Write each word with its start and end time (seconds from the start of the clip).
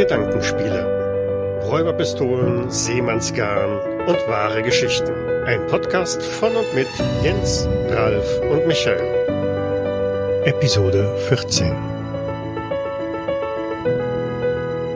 Gedankenspiele. 0.00 1.60
Räuberpistolen, 1.68 2.70
Seemannsgarn 2.70 4.06
und 4.06 4.16
wahre 4.28 4.62
Geschichten. 4.62 5.12
Ein 5.44 5.66
Podcast 5.66 6.22
von 6.22 6.56
und 6.56 6.74
mit 6.74 6.88
Jens, 7.22 7.68
Ralf 7.90 8.40
und 8.50 8.66
Michael. 8.66 9.02
Episode 10.46 11.14
14 11.28 11.76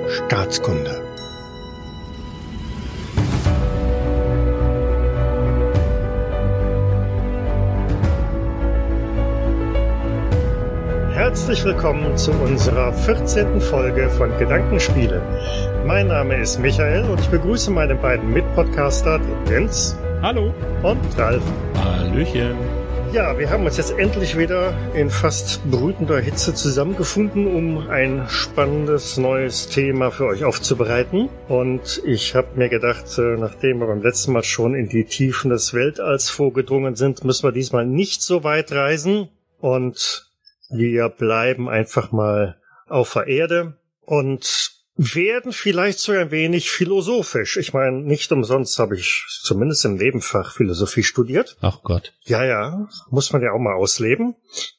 Staatskunde 0.09 1.03
Herzlich 11.35 11.65
willkommen 11.65 12.17
zu 12.17 12.31
unserer 12.31 12.93
14. 12.93 13.61
Folge 13.61 14.09
von 14.09 14.31
Gedankenspiele. 14.39 15.21
Mein 15.85 16.07
Name 16.07 16.41
ist 16.41 16.61
Michael 16.61 17.03
und 17.11 17.19
ich 17.19 17.27
begrüße 17.27 17.73
meine 17.73 17.97
beiden 17.97 18.33
Mitpodcaster, 18.33 19.19
den 19.19 19.53
Jens. 19.53 19.97
Hallo. 20.23 20.55
Und 20.85 21.19
Ralf. 21.19 21.43
Hallöchen. 21.75 22.55
Ja, 23.13 23.37
wir 23.37 23.51
haben 23.51 23.65
uns 23.65 23.77
jetzt 23.79 23.99
endlich 23.99 24.39
wieder 24.39 24.75
in 24.95 25.11
fast 25.11 25.69
brütender 25.69 26.21
Hitze 26.21 26.55
zusammengefunden, 26.55 27.49
um 27.49 27.89
ein 27.89 28.27
spannendes 28.29 29.17
neues 29.17 29.67
Thema 29.67 30.13
für 30.13 30.27
euch 30.27 30.45
aufzubereiten. 30.45 31.31
Und 31.49 32.01
ich 32.07 32.37
habe 32.37 32.47
mir 32.55 32.69
gedacht, 32.69 33.19
äh, 33.19 33.37
nachdem 33.37 33.81
wir 33.81 33.89
beim 33.89 34.03
letzten 34.03 34.35
Mal 34.35 34.45
schon 34.45 34.77
in 34.77 34.89
die 34.89 35.05
Tiefen 35.05 35.51
des 35.51 35.75
Weltalls 35.75 36.31
vorgedrungen 36.31 36.95
sind, 36.95 37.25
müssen 37.25 37.43
wir 37.43 37.53
diesmal 37.53 37.87
nicht 37.87 38.23
so 38.23 38.45
weit 38.45 38.71
reisen 38.71 39.31
und 39.59 40.33
wir 40.71 41.09
bleiben 41.09 41.69
einfach 41.69 42.13
mal 42.13 42.61
auf 42.87 43.13
der 43.15 43.27
Erde 43.27 43.79
und 44.01 44.73
werden 44.97 45.53
vielleicht 45.53 45.99
so 45.99 46.13
ein 46.13 46.31
wenig 46.31 46.71
philosophisch. 46.71 47.57
Ich 47.57 47.73
meine, 47.73 48.01
nicht 48.01 48.31
umsonst 48.31 48.79
habe 48.79 48.97
ich 48.97 49.25
zumindest 49.43 49.85
im 49.85 49.97
Nebenfach 49.97 50.53
Philosophie 50.53 51.03
studiert. 51.03 51.57
Ach 51.61 51.83
Gott. 51.83 52.13
Ja, 52.23 52.45
ja, 52.45 52.89
muss 53.11 53.33
man 53.33 53.43
ja 53.43 53.53
auch 53.53 53.59
mal 53.59 53.75
ausleben. 53.75 54.37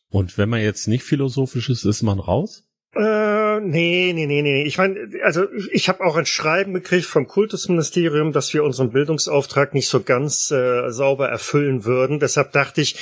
Und 0.10 0.38
wenn 0.38 0.50
man 0.50 0.62
jetzt 0.62 0.88
nicht 0.88 1.04
philosophisch 1.04 1.70
ist, 1.70 1.84
ist 1.84 2.02
man 2.02 2.20
raus? 2.20 2.65
Äh, 2.96 3.60
nee, 3.60 4.14
nee, 4.14 4.26
nee, 4.26 4.42
nee. 4.42 4.64
Ich 4.64 4.78
meine, 4.78 5.10
also 5.24 5.48
ich 5.72 5.90
habe 5.90 6.06
auch 6.06 6.16
ein 6.16 6.26
Schreiben 6.26 6.74
gekriegt 6.74 7.06
vom 7.06 7.28
Kultusministerium, 7.28 8.32
dass 8.32 8.54
wir 8.54 8.64
unseren 8.64 8.92
Bildungsauftrag 8.92 9.74
nicht 9.74 9.90
so 9.90 10.02
ganz 10.02 10.50
äh, 10.50 10.90
sauber 10.92 11.28
erfüllen 11.28 11.84
würden. 11.84 12.22
Deshalb 12.22 12.54
dachte 12.54 12.80
ich, 12.80 12.96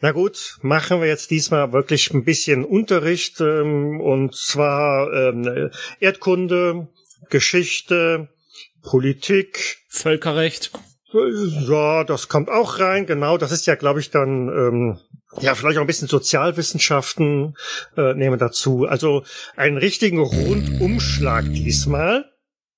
na 0.00 0.12
gut, 0.12 0.58
machen 0.60 1.00
wir 1.00 1.08
jetzt 1.08 1.30
diesmal 1.30 1.72
wirklich 1.72 2.12
ein 2.12 2.24
bisschen 2.24 2.62
Unterricht 2.62 3.40
ähm, 3.40 4.02
und 4.02 4.36
zwar 4.36 5.10
ähm, 5.14 5.70
Erdkunde, 5.98 6.88
Geschichte, 7.30 8.28
Politik, 8.82 9.78
Völkerrecht. 9.88 10.72
Ja, 11.10 12.04
das 12.04 12.28
kommt 12.28 12.50
auch 12.50 12.80
rein, 12.80 13.06
genau. 13.06 13.38
Das 13.38 13.50
ist 13.50 13.66
ja, 13.66 13.76
glaube 13.76 14.00
ich, 14.00 14.10
dann 14.10 14.48
ähm, 14.48 14.98
ja, 15.40 15.54
vielleicht 15.54 15.78
auch 15.78 15.82
ein 15.82 15.86
bisschen 15.86 16.08
Sozialwissenschaften 16.08 17.56
äh, 17.96 18.14
nehmen 18.14 18.38
dazu. 18.38 18.86
Also 18.86 19.24
einen 19.56 19.76
richtigen 19.76 20.20
Rundumschlag 20.20 21.44
diesmal. 21.44 22.24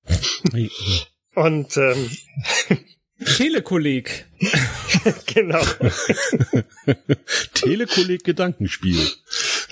Und 1.34 1.76
ähm, 1.76 2.10
Telekolleg. 3.36 4.26
genau. 5.26 5.62
Telekolleg 7.54 8.24
Gedankenspiel. 8.24 9.06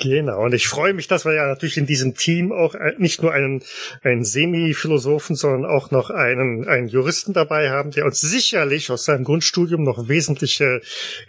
Genau, 0.00 0.44
und 0.44 0.54
ich 0.54 0.68
freue 0.68 0.94
mich, 0.94 1.08
dass 1.08 1.24
wir 1.24 1.34
ja 1.34 1.46
natürlich 1.46 1.76
in 1.76 1.86
diesem 1.86 2.14
Team 2.14 2.52
auch 2.52 2.74
nicht 2.98 3.22
nur 3.22 3.32
einen, 3.32 3.62
einen 4.02 4.24
Semi-Philosophen, 4.24 5.34
sondern 5.34 5.68
auch 5.68 5.90
noch 5.90 6.10
einen, 6.10 6.68
einen 6.68 6.88
Juristen 6.88 7.32
dabei 7.32 7.70
haben, 7.70 7.90
der 7.90 8.04
uns 8.04 8.20
sicherlich 8.20 8.90
aus 8.90 9.04
seinem 9.04 9.24
Grundstudium 9.24 9.82
noch 9.82 10.08
wesentliche 10.08 10.80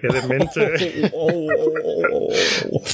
Elemente 0.01 1.09
oh, 1.11 1.49
oh, 1.51 2.33
oh, 2.69 2.85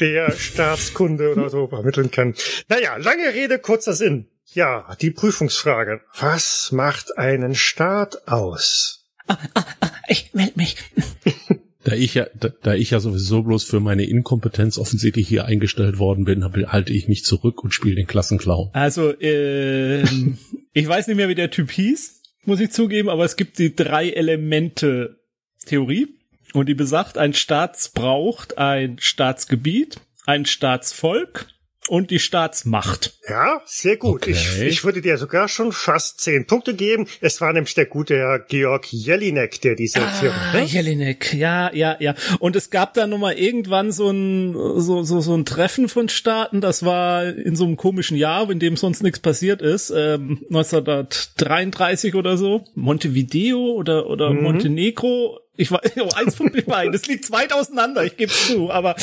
der 0.00 0.32
Staatskunde 0.32 1.32
oder 1.32 1.50
so 1.50 1.68
vermitteln 1.68 2.10
kann. 2.10 2.34
Naja, 2.68 2.96
lange 2.96 3.34
Rede, 3.34 3.58
kurzer 3.58 3.92
Sinn. 3.92 4.28
Ja, 4.52 4.96
die 5.00 5.10
Prüfungsfrage. 5.10 6.00
Was 6.18 6.72
macht 6.72 7.18
einen 7.18 7.54
Staat 7.54 8.26
aus? 8.28 9.04
Ah, 9.26 9.36
ah, 9.52 9.64
ah, 9.80 9.90
ich 10.08 10.32
melde 10.32 10.54
mich. 10.56 10.76
Da 11.88 11.94
ich 11.94 12.12
ja, 12.12 12.26
da, 12.38 12.50
da, 12.50 12.74
ich 12.74 12.90
ja 12.90 13.00
sowieso 13.00 13.42
bloß 13.42 13.64
für 13.64 13.80
meine 13.80 14.04
Inkompetenz 14.04 14.76
offensichtlich 14.76 15.26
hier 15.26 15.46
eingestellt 15.46 15.98
worden 15.98 16.26
bin, 16.26 16.44
halte 16.44 16.92
ich 16.92 17.08
mich 17.08 17.24
zurück 17.24 17.64
und 17.64 17.72
spiele 17.72 17.94
den 17.94 18.06
Klassenclown. 18.06 18.68
Also, 18.74 19.18
äh, 19.18 20.02
ich 20.74 20.86
weiß 20.86 21.06
nicht 21.06 21.16
mehr, 21.16 21.30
wie 21.30 21.34
der 21.34 21.50
Typ 21.50 21.70
hieß, 21.70 22.24
muss 22.44 22.60
ich 22.60 22.72
zugeben, 22.72 23.08
aber 23.08 23.24
es 23.24 23.36
gibt 23.36 23.58
die 23.58 23.74
drei 23.74 24.10
Elemente 24.10 25.16
Theorie 25.64 26.08
und 26.52 26.68
die 26.68 26.74
besagt, 26.74 27.16
ein 27.16 27.32
Staat 27.32 27.92
braucht 27.94 28.58
ein 28.58 28.98
Staatsgebiet, 28.98 29.98
ein 30.26 30.44
Staatsvolk 30.44 31.46
und 31.88 32.10
die 32.10 32.18
Staatsmacht. 32.18 33.14
Ja, 33.28 33.60
sehr 33.66 33.96
gut. 33.96 34.22
Okay. 34.22 34.30
Ich, 34.32 34.60
ich 34.60 34.84
würde 34.84 35.00
dir 35.00 35.18
sogar 35.18 35.48
schon 35.48 35.72
fast 35.72 36.20
zehn 36.20 36.46
Punkte 36.46 36.74
geben. 36.74 37.06
Es 37.20 37.40
war 37.40 37.52
nämlich 37.52 37.74
der 37.74 37.86
gute 37.86 38.16
Herr 38.16 38.38
Georg 38.38 38.92
Jelinek, 38.92 39.60
der 39.60 39.74
diese 39.74 40.00
ah, 40.00 40.20
Theorie. 40.20 40.60
Ne? 40.60 40.64
Jelinek, 40.64 41.34
ja, 41.34 41.72
ja, 41.74 41.96
ja. 42.00 42.14
Und 42.38 42.56
es 42.56 42.70
gab 42.70 42.94
da 42.94 43.06
noch 43.06 43.18
mal 43.18 43.34
irgendwann 43.34 43.92
so 43.92 44.10
ein 44.10 44.52
so, 44.80 45.02
so, 45.02 45.20
so 45.20 45.34
ein 45.34 45.44
Treffen 45.44 45.88
von 45.88 46.08
Staaten. 46.08 46.60
Das 46.60 46.84
war 46.84 47.24
in 47.24 47.56
so 47.56 47.64
einem 47.64 47.76
komischen 47.76 48.16
Jahr, 48.16 48.50
in 48.50 48.58
dem 48.58 48.76
sonst 48.76 49.02
nichts 49.02 49.20
passiert 49.20 49.62
ist, 49.62 49.90
ähm, 49.90 50.44
1933 50.48 52.14
oder 52.14 52.36
so. 52.36 52.64
Montevideo 52.74 53.58
oder 53.72 54.08
oder 54.08 54.32
mhm. 54.32 54.42
Montenegro 54.42 55.40
ich 55.58 55.72
war 55.72 55.82
oh, 56.00 56.08
eins 56.14 56.36
von 56.36 56.50
beiden. 56.66 56.92
Das 56.92 57.06
liegt 57.06 57.30
weit 57.32 57.52
auseinander, 57.52 58.04
ich 58.04 58.16
gebe 58.16 58.32
zu. 58.32 58.70
Aber 58.70 58.94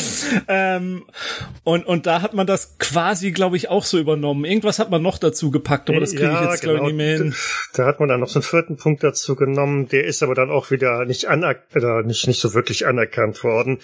ähm, 0.47 1.05
und 1.63 1.85
und 1.85 2.05
da 2.07 2.21
hat 2.21 2.33
man 2.33 2.47
das 2.47 2.77
quasi, 2.79 3.31
glaube 3.31 3.57
ich, 3.57 3.69
auch 3.69 3.83
so 3.83 3.99
übernommen. 3.99 4.45
Irgendwas 4.45 4.79
hat 4.79 4.89
man 4.89 5.01
noch 5.01 5.17
dazu 5.17 5.51
gepackt, 5.51 5.89
aber 5.89 5.99
das 5.99 6.11
kriege 6.11 6.23
ja, 6.23 6.43
ich 6.43 6.49
jetzt 6.49 6.61
genau. 6.61 6.75
glaube 6.75 6.87
ich 6.87 6.95
nicht 6.95 7.05
mehr 7.05 7.17
hin. 7.17 7.35
Da 7.73 7.85
hat 7.85 7.99
man 7.99 8.07
dann 8.07 8.21
noch 8.21 8.29
so 8.29 8.39
einen 8.39 8.43
vierten 8.43 8.77
Punkt 8.77 9.03
dazu 9.03 9.35
genommen. 9.35 9.89
Der 9.89 10.05
ist 10.05 10.23
aber 10.23 10.33
dann 10.33 10.49
auch 10.49 10.71
wieder 10.71 11.03
nicht 11.03 11.25
aner 11.25 11.57
oder 11.75 12.03
nicht 12.03 12.25
nicht 12.25 12.39
so 12.39 12.53
wirklich 12.53 12.87
anerkannt 12.87 13.43
worden. 13.43 13.79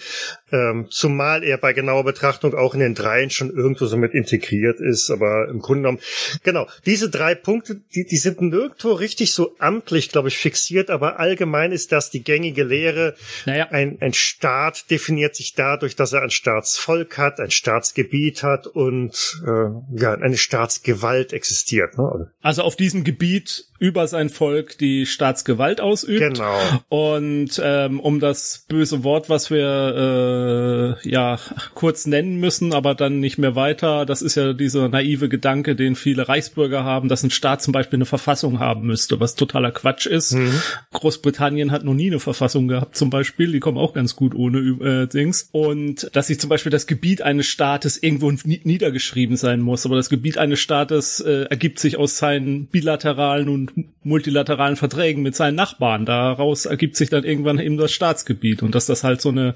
Ähm, 0.50 0.86
zumal 0.88 1.44
er 1.44 1.58
bei 1.58 1.74
genauer 1.74 2.04
Betrachtung 2.04 2.54
auch 2.54 2.72
in 2.72 2.80
den 2.80 2.94
dreien 2.94 3.28
schon 3.28 3.50
irgendwo 3.50 3.84
so 3.84 3.98
mit 3.98 4.14
integriert 4.14 4.80
ist. 4.80 5.10
Aber 5.10 5.48
im 5.48 5.60
Grunde 5.60 5.82
genommen, 5.82 6.00
genau, 6.42 6.66
diese 6.86 7.10
drei 7.10 7.34
Punkte, 7.34 7.82
die, 7.94 8.06
die 8.06 8.16
sind 8.16 8.40
nirgendwo 8.40 8.92
richtig 8.92 9.34
so 9.34 9.54
amtlich, 9.58 10.08
glaube 10.08 10.28
ich, 10.28 10.38
fixiert. 10.38 10.88
Aber 10.88 11.20
allgemein 11.20 11.72
ist 11.72 11.92
das 11.92 12.08
die 12.08 12.22
gängige 12.22 12.61
gängige 12.62 12.82
Lehre. 12.82 13.14
Naja. 13.46 13.68
Ein, 13.70 13.98
ein 14.00 14.12
Staat 14.12 14.90
definiert 14.90 15.34
sich 15.34 15.54
dadurch, 15.54 15.96
dass 15.96 16.12
er 16.12 16.22
ein 16.22 16.30
Staatsvolk 16.30 17.18
hat, 17.18 17.40
ein 17.40 17.50
Staatsgebiet 17.50 18.42
hat 18.42 18.66
und 18.66 19.42
äh, 19.46 20.00
ja, 20.00 20.14
eine 20.14 20.36
Staatsgewalt 20.36 21.32
existiert. 21.32 21.98
Ne? 21.98 22.30
Also 22.40 22.62
auf 22.62 22.76
diesem 22.76 23.04
Gebiet 23.04 23.66
über 23.82 24.06
sein 24.06 24.28
Volk 24.28 24.78
die 24.78 25.06
Staatsgewalt 25.06 25.80
ausübt. 25.80 26.20
Genau. 26.20 26.56
Und 26.88 27.60
ähm, 27.62 27.98
um 27.98 28.20
das 28.20 28.64
böse 28.68 29.02
Wort, 29.02 29.28
was 29.28 29.50
wir 29.50 31.00
äh, 31.02 31.08
ja 31.08 31.40
kurz 31.74 32.06
nennen 32.06 32.36
müssen, 32.36 32.74
aber 32.74 32.94
dann 32.94 33.18
nicht 33.18 33.38
mehr 33.38 33.56
weiter, 33.56 34.06
das 34.06 34.22
ist 34.22 34.36
ja 34.36 34.52
dieser 34.52 34.88
naive 34.88 35.28
Gedanke, 35.28 35.74
den 35.74 35.96
viele 35.96 36.28
Reichsbürger 36.28 36.84
haben, 36.84 37.08
dass 37.08 37.24
ein 37.24 37.30
Staat 37.30 37.60
zum 37.60 37.72
Beispiel 37.72 37.96
eine 37.96 38.04
Verfassung 38.04 38.60
haben 38.60 38.82
müsste, 38.82 39.18
was 39.18 39.34
totaler 39.34 39.72
Quatsch 39.72 40.06
ist. 40.06 40.34
Mhm. 40.34 40.62
Großbritannien 40.92 41.72
hat 41.72 41.82
noch 41.82 41.94
nie 41.94 42.06
eine 42.06 42.20
Verfassung 42.20 42.68
gehabt, 42.68 42.94
zum 42.96 43.10
Beispiel. 43.10 43.50
Die 43.50 43.58
kommen 43.58 43.78
auch 43.78 43.94
ganz 43.94 44.14
gut 44.14 44.36
ohne 44.36 44.60
äh, 44.60 45.06
Dings. 45.08 45.48
Und 45.50 46.08
dass 46.12 46.28
sich 46.28 46.38
zum 46.38 46.50
Beispiel 46.50 46.70
das 46.70 46.86
Gebiet 46.86 47.20
eines 47.22 47.48
Staates 47.48 48.00
irgendwo 48.00 48.30
niedergeschrieben 48.30 49.36
sein 49.36 49.60
muss, 49.60 49.84
aber 49.86 49.96
das 49.96 50.08
Gebiet 50.08 50.38
eines 50.38 50.60
Staates 50.60 51.18
äh, 51.18 51.46
ergibt 51.50 51.80
sich 51.80 51.96
aus 51.96 52.18
seinen 52.18 52.66
bilateralen 52.66 53.48
und 53.48 53.71
multilateralen 54.02 54.76
Verträgen 54.76 55.22
mit 55.22 55.36
seinen 55.36 55.54
Nachbarn. 55.54 56.06
Daraus 56.06 56.66
ergibt 56.66 56.96
sich 56.96 57.10
dann 57.10 57.24
irgendwann 57.24 57.58
eben 57.58 57.76
das 57.76 57.92
Staatsgebiet 57.92 58.62
und 58.62 58.74
dass 58.74 58.86
das 58.86 59.04
halt 59.04 59.20
so 59.20 59.28
eine 59.28 59.54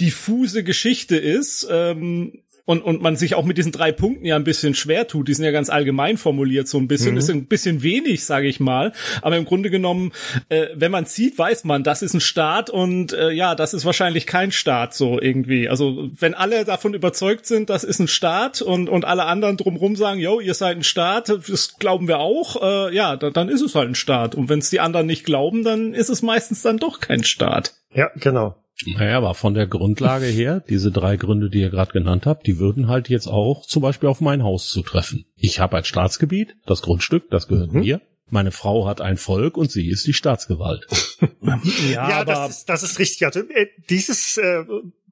diffuse 0.00 0.64
Geschichte 0.64 1.16
ist, 1.16 1.66
ähm, 1.70 2.43
und, 2.64 2.82
und 2.82 3.02
man 3.02 3.16
sich 3.16 3.34
auch 3.34 3.44
mit 3.44 3.58
diesen 3.58 3.72
drei 3.72 3.92
Punkten 3.92 4.24
ja 4.24 4.36
ein 4.36 4.44
bisschen 4.44 4.74
schwer 4.74 5.06
tut, 5.06 5.28
die 5.28 5.34
sind 5.34 5.44
ja 5.44 5.50
ganz 5.50 5.68
allgemein 5.68 6.16
formuliert, 6.16 6.68
so 6.68 6.78
ein 6.78 6.88
bisschen, 6.88 7.12
mhm. 7.12 7.18
ist 7.18 7.30
ein 7.30 7.46
bisschen 7.46 7.82
wenig, 7.82 8.24
sage 8.24 8.46
ich 8.46 8.60
mal. 8.60 8.92
Aber 9.22 9.36
im 9.36 9.44
Grunde 9.44 9.70
genommen, 9.70 10.12
äh, 10.48 10.68
wenn 10.74 10.90
man 10.90 11.04
sieht, 11.04 11.38
weiß 11.38 11.64
man, 11.64 11.82
das 11.82 12.02
ist 12.02 12.14
ein 12.14 12.20
Staat 12.20 12.70
und 12.70 13.12
äh, 13.12 13.30
ja, 13.30 13.54
das 13.54 13.74
ist 13.74 13.84
wahrscheinlich 13.84 14.26
kein 14.26 14.50
Staat 14.50 14.94
so 14.94 15.20
irgendwie. 15.20 15.68
Also 15.68 16.10
wenn 16.18 16.34
alle 16.34 16.64
davon 16.64 16.94
überzeugt 16.94 17.46
sind, 17.46 17.70
das 17.70 17.84
ist 17.84 17.98
ein 17.98 18.08
Staat 18.08 18.62
und, 18.62 18.88
und 18.88 19.04
alle 19.04 19.24
anderen 19.24 19.56
drumrum 19.56 19.96
sagen, 19.96 20.20
yo, 20.20 20.40
ihr 20.40 20.54
seid 20.54 20.76
ein 20.76 20.84
Staat, 20.84 21.28
das 21.28 21.78
glauben 21.78 22.08
wir 22.08 22.18
auch, 22.18 22.62
äh, 22.62 22.94
ja, 22.94 23.16
dann, 23.16 23.32
dann 23.32 23.48
ist 23.48 23.60
es 23.60 23.74
halt 23.74 23.88
ein 23.88 23.94
Staat. 23.94 24.34
Und 24.34 24.48
wenn 24.48 24.60
es 24.60 24.70
die 24.70 24.80
anderen 24.80 25.06
nicht 25.06 25.24
glauben, 25.24 25.64
dann 25.64 25.92
ist 25.92 26.08
es 26.08 26.22
meistens 26.22 26.62
dann 26.62 26.78
doch 26.78 27.00
kein 27.00 27.24
Staat. 27.24 27.74
Ja, 27.92 28.10
genau. 28.16 28.56
Naja, 28.86 29.18
aber 29.18 29.34
von 29.34 29.54
der 29.54 29.66
Grundlage 29.66 30.26
her, 30.26 30.62
diese 30.68 30.90
drei 30.90 31.16
Gründe, 31.16 31.48
die 31.48 31.60
ihr 31.60 31.70
gerade 31.70 31.92
genannt 31.92 32.26
habt, 32.26 32.46
die 32.46 32.58
würden 32.58 32.88
halt 32.88 33.08
jetzt 33.08 33.28
auch 33.28 33.64
zum 33.66 33.82
Beispiel 33.82 34.08
auf 34.08 34.20
mein 34.20 34.42
Haus 34.42 34.68
zutreffen. 34.68 35.26
Ich 35.36 35.60
habe 35.60 35.76
ein 35.76 35.84
Staatsgebiet, 35.84 36.56
das 36.66 36.82
Grundstück, 36.82 37.30
das 37.30 37.46
gehört 37.48 37.72
mhm. 37.72 37.80
mir. 37.80 38.00
Meine 38.30 38.50
Frau 38.50 38.86
hat 38.86 39.00
ein 39.00 39.16
Volk 39.16 39.56
und 39.56 39.70
sie 39.70 39.88
ist 39.88 40.06
die 40.06 40.12
Staatsgewalt. 40.12 40.86
ja, 41.40 42.08
ja 42.08 42.24
das, 42.24 42.50
ist, 42.50 42.68
das 42.68 42.82
ist 42.82 42.98
richtig. 42.98 43.24
Also, 43.26 43.40
äh, 43.40 43.66
dieses 43.90 44.38
äh, 44.38 44.64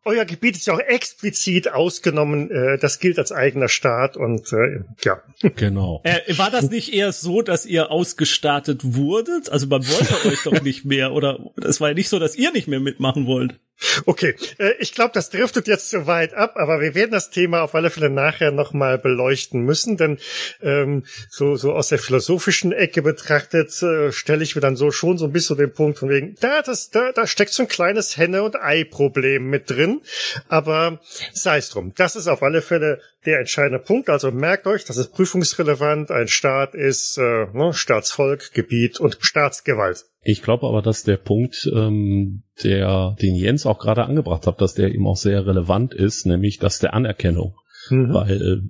euer 0.04 0.24
Gebiet 0.24 0.56
ist 0.56 0.66
ja 0.66 0.74
auch 0.74 0.80
explizit 0.80 1.72
ausgenommen. 1.72 2.50
Äh, 2.50 2.78
das 2.78 2.98
gilt 2.98 3.18
als 3.18 3.32
eigener 3.32 3.68
Staat 3.68 4.16
und 4.16 4.52
äh, 4.52 4.80
ja. 5.02 5.22
Genau. 5.56 6.00
Äh, 6.04 6.36
war 6.38 6.50
das 6.50 6.70
nicht 6.70 6.92
eher 6.92 7.12
so, 7.12 7.42
dass 7.42 7.66
ihr 7.66 7.90
ausgestartet 7.90 8.94
wurdet? 8.94 9.50
Also 9.50 9.66
man 9.66 9.86
wollte 9.86 10.28
euch 10.28 10.42
doch 10.44 10.62
nicht 10.62 10.84
mehr 10.84 11.12
oder 11.12 11.38
es 11.62 11.80
war 11.80 11.88
ja 11.88 11.94
nicht 11.94 12.08
so, 12.08 12.18
dass 12.18 12.36
ihr 12.36 12.52
nicht 12.52 12.68
mehr 12.68 12.80
mitmachen 12.80 13.26
wollt. 13.26 13.58
Okay, 14.06 14.34
äh, 14.58 14.72
ich 14.78 14.94
glaube, 14.94 15.12
das 15.14 15.30
driftet 15.30 15.68
jetzt 15.68 15.90
zu 15.90 16.06
weit 16.06 16.34
ab, 16.34 16.54
aber 16.56 16.80
wir 16.80 16.94
werden 16.94 17.10
das 17.10 17.30
Thema 17.30 17.62
auf 17.62 17.74
alle 17.74 17.90
Fälle 17.90 18.10
nachher 18.10 18.50
nochmal 18.50 18.98
beleuchten 18.98 19.62
müssen, 19.62 19.96
denn 19.96 20.18
ähm, 20.62 21.04
so, 21.28 21.56
so 21.56 21.72
aus 21.72 21.88
der 21.88 21.98
philosophischen 21.98 22.72
Ecke 22.72 23.02
betrachtet 23.02 23.82
äh, 23.82 24.12
stelle 24.12 24.42
ich 24.42 24.54
mir 24.54 24.60
dann 24.60 24.76
so 24.76 24.90
schon 24.90 25.18
so 25.18 25.26
ein 25.26 25.32
bisschen 25.32 25.56
den 25.56 25.72
Punkt 25.72 25.98
von 25.98 26.08
wegen, 26.08 26.36
da, 26.40 26.62
das, 26.62 26.90
da, 26.90 27.12
da 27.12 27.26
steckt 27.26 27.52
so 27.52 27.62
ein 27.62 27.68
kleines 27.68 28.16
Henne- 28.16 28.42
und 28.42 28.56
Ei-Problem 28.56 29.48
mit 29.48 29.70
drin, 29.70 30.00
aber 30.48 31.00
sei 31.32 31.58
es 31.58 31.70
drum. 31.70 31.92
Das 31.96 32.16
ist 32.16 32.28
auf 32.28 32.42
alle 32.42 32.62
Fälle 32.62 33.00
der 33.24 33.40
entscheidende 33.40 33.78
Punkt. 33.78 34.10
Also 34.10 34.30
merkt 34.30 34.66
euch, 34.66 34.84
das 34.84 34.96
ist 34.96 35.12
prüfungsrelevant. 35.12 36.10
Ein 36.10 36.28
Staat 36.28 36.74
ist 36.74 37.18
äh, 37.18 37.46
ne, 37.52 37.72
Staatsvolk, 37.72 38.52
Gebiet 38.52 39.00
und 39.00 39.18
Staatsgewalt. 39.20 40.06
Ich 40.24 40.42
glaube 40.42 40.68
aber, 40.68 40.82
dass 40.82 41.02
der 41.02 41.16
Punkt, 41.16 41.68
ähm, 41.74 42.44
der 42.62 43.16
den 43.20 43.34
Jens 43.34 43.66
auch 43.66 43.78
gerade 43.78 44.04
angebracht 44.04 44.46
hat, 44.46 44.60
dass 44.60 44.74
der 44.74 44.94
eben 44.94 45.06
auch 45.06 45.16
sehr 45.16 45.46
relevant 45.46 45.94
ist, 45.94 46.26
nämlich 46.26 46.58
das 46.58 46.78
der 46.78 46.94
Anerkennung. 46.94 47.56
Mhm. 47.90 48.14
Weil 48.14 48.42
äh, 48.42 48.68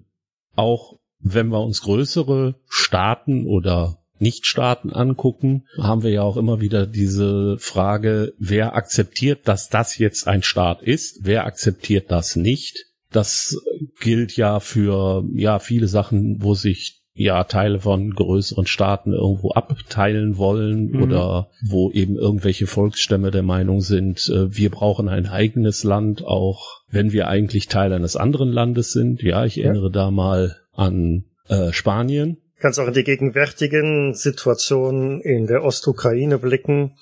auch 0.57 0.99
wenn 1.19 1.49
wir 1.49 1.61
uns 1.61 1.83
größere 1.83 2.57
Staaten 2.69 3.47
oder 3.47 3.99
Nichtstaaten 4.19 4.93
angucken, 4.93 5.67
haben 5.79 6.03
wir 6.03 6.11
ja 6.11 6.23
auch 6.23 6.37
immer 6.37 6.61
wieder 6.61 6.87
diese 6.87 7.59
Frage, 7.59 8.33
wer 8.39 8.75
akzeptiert, 8.75 9.47
dass 9.49 9.69
das 9.69 9.99
jetzt 9.99 10.29
ein 10.29 10.43
Staat 10.43 10.81
ist, 10.81 11.21
wer 11.23 11.45
akzeptiert 11.45 12.11
das 12.11 12.37
nicht. 12.37 12.87
Das 13.11 13.59
gilt 14.01 14.37
ja 14.37 14.61
für 14.61 15.25
ja 15.35 15.59
viele 15.59 15.89
Sachen, 15.89 16.43
wo 16.43 16.55
sich 16.55 17.02
ja 17.15 17.45
Teile 17.45 17.81
von 17.81 18.11
größeren 18.11 18.67
Staaten 18.67 19.13
irgendwo 19.13 19.51
abteilen 19.51 20.39
wollen 20.39 20.93
mhm. 20.93 21.03
oder 21.03 21.49
wo 21.69 21.91
eben 21.91 22.17
irgendwelche 22.17 22.67
Volksstämme 22.67 23.31
der 23.31 23.43
Meinung 23.43 23.81
sind, 23.81 24.29
äh, 24.29 24.55
wir 24.55 24.71
brauchen 24.71 25.09
ein 25.09 25.27
eigenes 25.27 25.85
Land, 25.85 26.25
auch 26.25 26.83
wenn 26.89 27.13
wir 27.13 27.29
eigentlich 27.29 27.69
Teil 27.69 27.93
eines 27.93 28.17
anderen 28.17 28.51
Landes 28.51 28.93
sind. 28.93 29.23
Ja, 29.23 29.45
ich 29.45 29.63
erinnere 29.63 29.87
ja. 29.87 29.91
da 29.91 30.11
mal 30.11 30.57
an 30.73 31.25
äh, 31.49 31.73
Spanien. 31.73 32.39
Kannst 32.63 32.79
auch 32.79 32.87
in 32.87 32.95
die 32.95 33.03
gegenwärtigen 33.03 34.15
Situationen 34.15 35.21
in 35.21 35.49
der 35.49 35.65
Ostukraine 35.65 36.39
blicken. 36.39 36.93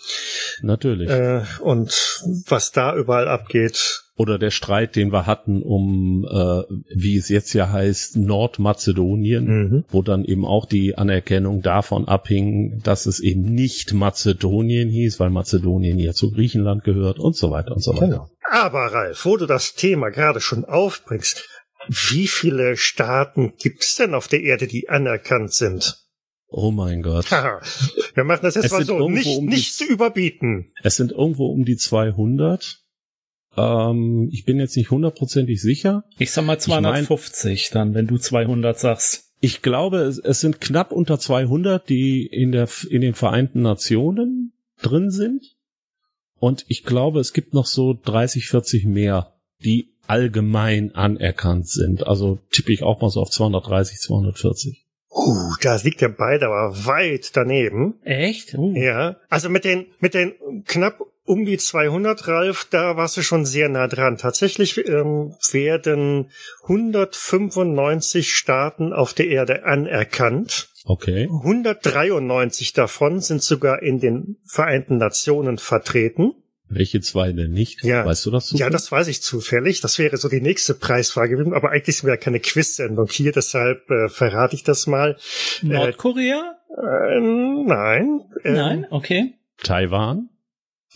Natürlich. 0.62 1.10
Äh, 1.10 1.42
und 1.60 2.24
was 2.48 2.72
da 2.72 2.96
überall 2.96 3.28
abgeht 3.28 4.04
oder 4.16 4.38
der 4.38 4.50
Streit, 4.50 4.96
den 4.96 5.12
wir 5.12 5.26
hatten 5.26 5.62
um, 5.62 6.26
äh, 6.30 6.62
wie 6.94 7.16
es 7.16 7.30
jetzt 7.30 7.54
ja 7.54 7.70
heißt, 7.70 8.16
Nordmazedonien, 8.16 9.44
mhm. 9.44 9.84
wo 9.88 10.02
dann 10.02 10.24
eben 10.24 10.44
auch 10.44 10.66
die 10.66 10.96
Anerkennung 10.96 11.62
davon 11.62 12.06
abhing, 12.06 12.80
dass 12.82 13.04
es 13.06 13.20
eben 13.20 13.42
nicht 13.42 13.94
Mazedonien 13.94 14.90
hieß, 14.90 15.20
weil 15.20 15.30
Mazedonien 15.30 15.98
ja 15.98 16.12
zu 16.12 16.30
Griechenland 16.30 16.84
gehört 16.84 17.18
und 17.18 17.34
so 17.34 17.50
weiter 17.50 17.72
und 17.72 17.82
so 17.82 17.94
weiter. 17.94 18.06
Genau. 18.06 18.30
Aber 18.50 18.92
Ralf, 18.92 19.24
wo 19.24 19.36
du 19.36 19.46
das 19.46 19.74
Thema 19.74 20.10
gerade 20.10 20.40
schon 20.40 20.64
aufbringst, 20.64 21.48
wie 21.92 22.28
viele 22.28 22.76
Staaten 22.76 23.54
gibt 23.58 23.82
es 23.82 23.96
denn 23.96 24.14
auf 24.14 24.28
der 24.28 24.42
Erde, 24.42 24.68
die 24.68 24.88
anerkannt 24.88 25.52
sind? 25.52 26.06
Oh 26.46 26.70
mein 26.70 27.02
Gott. 27.02 27.28
Wir 28.14 28.22
machen 28.22 28.42
das 28.42 28.54
jetzt 28.54 28.66
es 28.66 28.70
mal 28.70 28.84
so, 28.84 29.08
nicht, 29.08 29.26
um 29.26 29.46
nicht 29.46 29.74
zu 29.74 29.84
überbieten. 29.84 30.72
Es 30.84 30.94
sind 30.94 31.10
irgendwo 31.10 31.46
um 31.46 31.64
die 31.64 31.76
200. 31.76 32.84
Ähm, 33.56 34.28
ich 34.30 34.44
bin 34.44 34.60
jetzt 34.60 34.76
nicht 34.76 34.92
hundertprozentig 34.92 35.60
sicher. 35.60 36.04
Ich 36.18 36.30
sag 36.30 36.44
mal 36.44 36.60
250 36.60 37.52
ich 37.52 37.74
mein, 37.74 37.88
dann, 37.88 37.94
wenn 37.94 38.06
du 38.06 38.18
200 38.18 38.78
sagst. 38.78 39.32
Ich 39.40 39.60
glaube, 39.60 39.98
es, 39.98 40.18
es, 40.18 40.38
sind 40.38 40.60
knapp 40.60 40.92
unter 40.92 41.18
200, 41.18 41.88
die 41.88 42.24
in 42.24 42.52
der 42.52 42.68
in 42.88 43.00
den 43.00 43.14
Vereinten 43.14 43.62
Nationen 43.62 44.52
drin 44.80 45.10
sind. 45.10 45.56
Und 46.38 46.64
ich 46.68 46.84
glaube, 46.84 47.18
es 47.18 47.32
gibt 47.32 47.52
noch 47.52 47.66
so 47.66 47.98
30, 48.00 48.46
40 48.46 48.86
mehr, 48.86 49.34
die 49.64 49.92
allgemein 50.06 50.94
anerkannt 50.94 51.68
sind. 51.68 52.06
Also 52.06 52.38
tippe 52.50 52.72
ich 52.72 52.82
auch 52.82 53.00
mal 53.00 53.10
so 53.10 53.20
auf 53.20 53.30
230, 53.30 53.98
240. 53.98 54.86
Uh, 55.12 55.54
da 55.60 55.76
liegt 55.76 56.00
der 56.00 56.08
beide 56.08 56.46
aber 56.46 56.86
weit 56.86 57.36
daneben. 57.36 57.94
Echt? 58.04 58.54
Uh. 58.54 58.74
Ja. 58.76 59.16
Also 59.28 59.48
mit 59.48 59.64
den, 59.64 59.86
mit 59.98 60.14
den 60.14 60.34
knapp 60.66 61.00
um 61.24 61.44
die 61.44 61.58
200, 61.58 62.26
Ralf, 62.26 62.66
da 62.70 62.96
warst 62.96 63.16
du 63.16 63.22
schon 63.22 63.44
sehr 63.44 63.68
nah 63.68 63.86
dran. 63.86 64.18
Tatsächlich 64.18 64.76
ähm, 64.88 65.34
werden 65.52 66.30
195 66.64 68.34
Staaten 68.34 68.92
auf 68.92 69.14
der 69.14 69.28
Erde 69.28 69.64
anerkannt. 69.64 70.70
Okay. 70.84 71.28
193 71.30 72.72
davon 72.72 73.20
sind 73.20 73.42
sogar 73.44 73.82
in 73.82 74.00
den 74.00 74.38
Vereinten 74.44 74.96
Nationen 74.96 75.58
vertreten. 75.58 76.32
Welche 76.70 77.00
zwei 77.00 77.32
denn 77.32 77.50
nicht? 77.50 77.82
Ja. 77.82 78.06
Weißt 78.06 78.24
du 78.24 78.30
das 78.30 78.46
zufällig? 78.46 78.60
Ja, 78.60 78.70
das 78.70 78.92
weiß 78.92 79.08
ich 79.08 79.22
zufällig. 79.22 79.80
Das 79.80 79.98
wäre 79.98 80.16
so 80.16 80.28
die 80.28 80.40
nächste 80.40 80.74
Preisfrage 80.74 81.36
gewesen. 81.36 81.52
Aber 81.52 81.70
eigentlich 81.70 81.96
sind 81.96 82.06
wir 82.06 82.14
ja 82.14 82.20
keine 82.20 82.38
Quiz-Sendung 82.38 83.08
hier, 83.10 83.32
deshalb 83.32 83.90
äh, 83.90 84.08
verrate 84.08 84.54
ich 84.54 84.62
das 84.62 84.86
mal. 84.86 85.16
Nordkorea? 85.62 86.56
Äh, 86.70 87.20
nein. 87.20 88.20
Ähm, 88.44 88.54
nein, 88.54 88.86
okay. 88.90 89.34
Taiwan? 89.62 90.28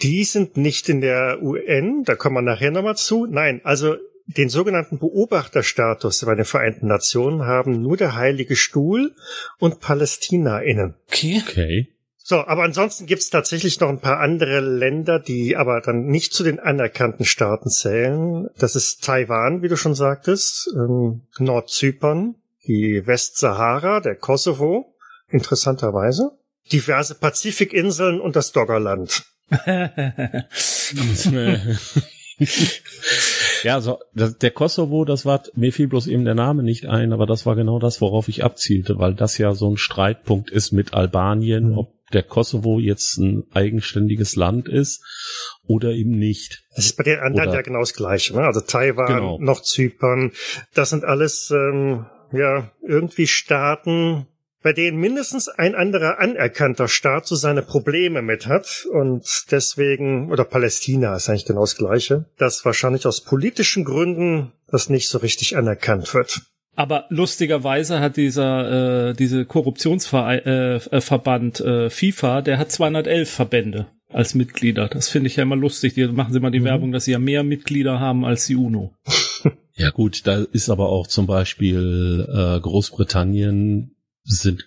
Die 0.03 0.25
sind 0.25 0.57
nicht 0.57 0.89
in 0.89 1.01
der 1.01 1.43
UN, 1.43 2.05
da 2.05 2.15
kommen 2.15 2.37
wir 2.37 2.43
nachher 2.43 2.71
nochmal 2.71 2.97
zu. 2.97 3.27
Nein, 3.27 3.61
also 3.65 3.97
den 4.27 4.49
sogenannten 4.49 4.99
Beobachterstatus 4.99 6.25
bei 6.25 6.35
den 6.35 6.45
Vereinten 6.45 6.87
Nationen 6.87 7.43
haben 7.43 7.83
nur 7.83 7.97
der 7.97 8.17
Heilige 8.17 8.57
Stuhl 8.57 9.15
und 9.59 9.81
Palästina 9.81 10.61
innen. 10.61 10.95
Okay. 11.09 11.43
okay. 11.47 11.94
So, 12.27 12.37
aber 12.47 12.63
ansonsten 12.63 13.05
gibt's 13.05 13.29
tatsächlich 13.29 13.79
noch 13.81 13.91
ein 13.91 14.01
paar 14.01 14.19
andere 14.19 14.61
Länder, 14.61 15.21
die 15.21 15.59
aber 15.59 15.83
dann 15.83 16.07
nicht 16.07 16.33
zu 16.33 16.43
den 16.43 16.59
anerkannten 16.59 17.27
Staaten 17.27 17.69
zählen. 17.69 18.49
Das 18.57 18.77
ist 18.77 19.05
Taiwan, 19.05 19.61
wie 19.61 19.69
du 19.69 19.77
schon 19.77 19.95
sagtest, 19.95 20.71
ähm, 20.75 21.21
Nordzypern, 21.39 22.37
die 22.67 23.07
Westsahara, 23.07 24.01
der 24.01 24.15
Kosovo, 24.15 24.95
interessanterweise, 25.29 26.31
diverse 26.73 27.15
Pazifikinseln 27.15 28.23
und 28.23 28.37
das 28.37 28.53
Doggerland. 28.53 29.25
ja, 33.65 33.83
so, 33.83 33.99
das, 34.15 34.39
der 34.39 34.51
Kosovo, 34.51 35.05
das 35.05 35.27
war, 35.27 35.43
mir 35.55 35.75
fiel 35.75 35.89
bloß 35.89 36.07
eben 36.07 36.25
der 36.25 36.35
Name 36.35 36.63
nicht 36.63 36.87
ein, 36.87 37.13
aber 37.13 37.27
das 37.27 37.45
war 37.45 37.55
genau 37.55 37.79
das, 37.79 38.01
worauf 38.01 38.29
ich 38.29 38.43
abzielte, 38.43 38.99
weil 38.99 39.13
das 39.13 39.37
ja 39.37 39.53
so 39.53 39.71
ein 39.71 39.77
Streitpunkt 39.77 40.49
ist 40.51 40.73
mit 40.73 40.95
Albanien, 40.95 41.73
mhm. 41.73 41.79
ob 41.79 41.93
der 42.15 42.23
Kosovo 42.23 42.79
jetzt 42.79 43.19
ein 43.19 43.45
eigenständiges 43.53 44.37
Land 44.37 44.69
ist 44.69 45.03
oder 45.67 45.91
eben 45.91 46.19
nicht. 46.19 46.65
Das 46.75 46.87
ist 46.87 46.97
bei 46.97 47.05
den 47.05 47.19
anderen 47.19 47.49
oder, 47.49 47.57
ja 47.57 47.63
genau 47.63 47.81
das 47.81 47.95
Gleiche, 47.95 48.35
ne? 48.35 48.43
Also 48.43 48.61
Taiwan, 48.61 49.07
genau. 49.07 49.39
noch 49.41 49.63
Zypern, 49.63 50.33
das 50.75 50.91
sind 50.91 51.05
alles 51.05 51.51
ähm, 51.51 52.07
ja 52.33 52.71
irgendwie 52.87 53.27
Staaten, 53.27 54.27
bei 54.63 54.73
denen 54.73 54.99
mindestens 54.99 55.49
ein 55.49 55.75
anderer 55.75 56.19
anerkannter 56.19 56.89
Staat 56.89 57.27
so 57.27 57.37
seine 57.37 57.63
Probleme 57.63 58.23
mit 58.23 58.47
hat 58.47 58.87
und 58.91 59.27
deswegen, 59.51 60.31
oder 60.31 60.45
Palästina 60.45 61.15
ist 61.17 61.29
eigentlich 61.29 61.45
genau 61.45 61.61
das 61.61 61.77
Gleiche, 61.77 62.25
dass 62.39 62.65
wahrscheinlich 62.65 63.07
aus 63.07 63.21
politischen 63.21 63.85
Gründen 63.85 64.53
das 64.69 64.89
nicht 64.89 65.09
so 65.09 65.19
richtig 65.19 65.57
anerkannt 65.57 66.15
wird. 66.15 66.43
Aber 66.77 67.07
lustigerweise 67.09 68.01
hat 68.01 68.17
dieser 68.17 69.11
äh, 69.11 69.15
diese 69.15 69.45
Korruptionsverband 69.45 71.61
äh, 71.61 71.87
äh, 71.87 71.91
FIFA, 71.91 72.43
der 72.43 72.59
hat 72.59 72.73
211 72.73 73.31
Verbände 73.31 73.87
als 74.09 74.35
Mitglieder. 74.35 74.89
Das 74.89 75.09
finde 75.09 75.29
ich 75.29 75.37
ja 75.37 75.45
immer 75.45 75.57
lustig. 75.57 75.95
Die 75.95 76.07
machen 76.07 76.33
sie 76.33 76.41
mal 76.41 76.51
die 76.51 76.61
mhm. 76.61 76.65
Werbung, 76.65 76.93
dass 76.93 77.05
sie 77.05 77.13
ja 77.13 77.19
mehr 77.19 77.45
Mitglieder 77.45 78.01
haben 78.01 78.25
als 78.25 78.47
die 78.47 78.57
UNO. 78.57 78.95
Ja 79.77 79.91
gut, 79.91 80.27
da 80.27 80.45
ist 80.53 80.71
aber 80.71 80.89
auch 80.89 81.09
zum 81.09 81.27
Beispiel 81.27 82.27
äh, 82.29 82.61
Großbritannien 82.61 83.97
sind 84.23 84.65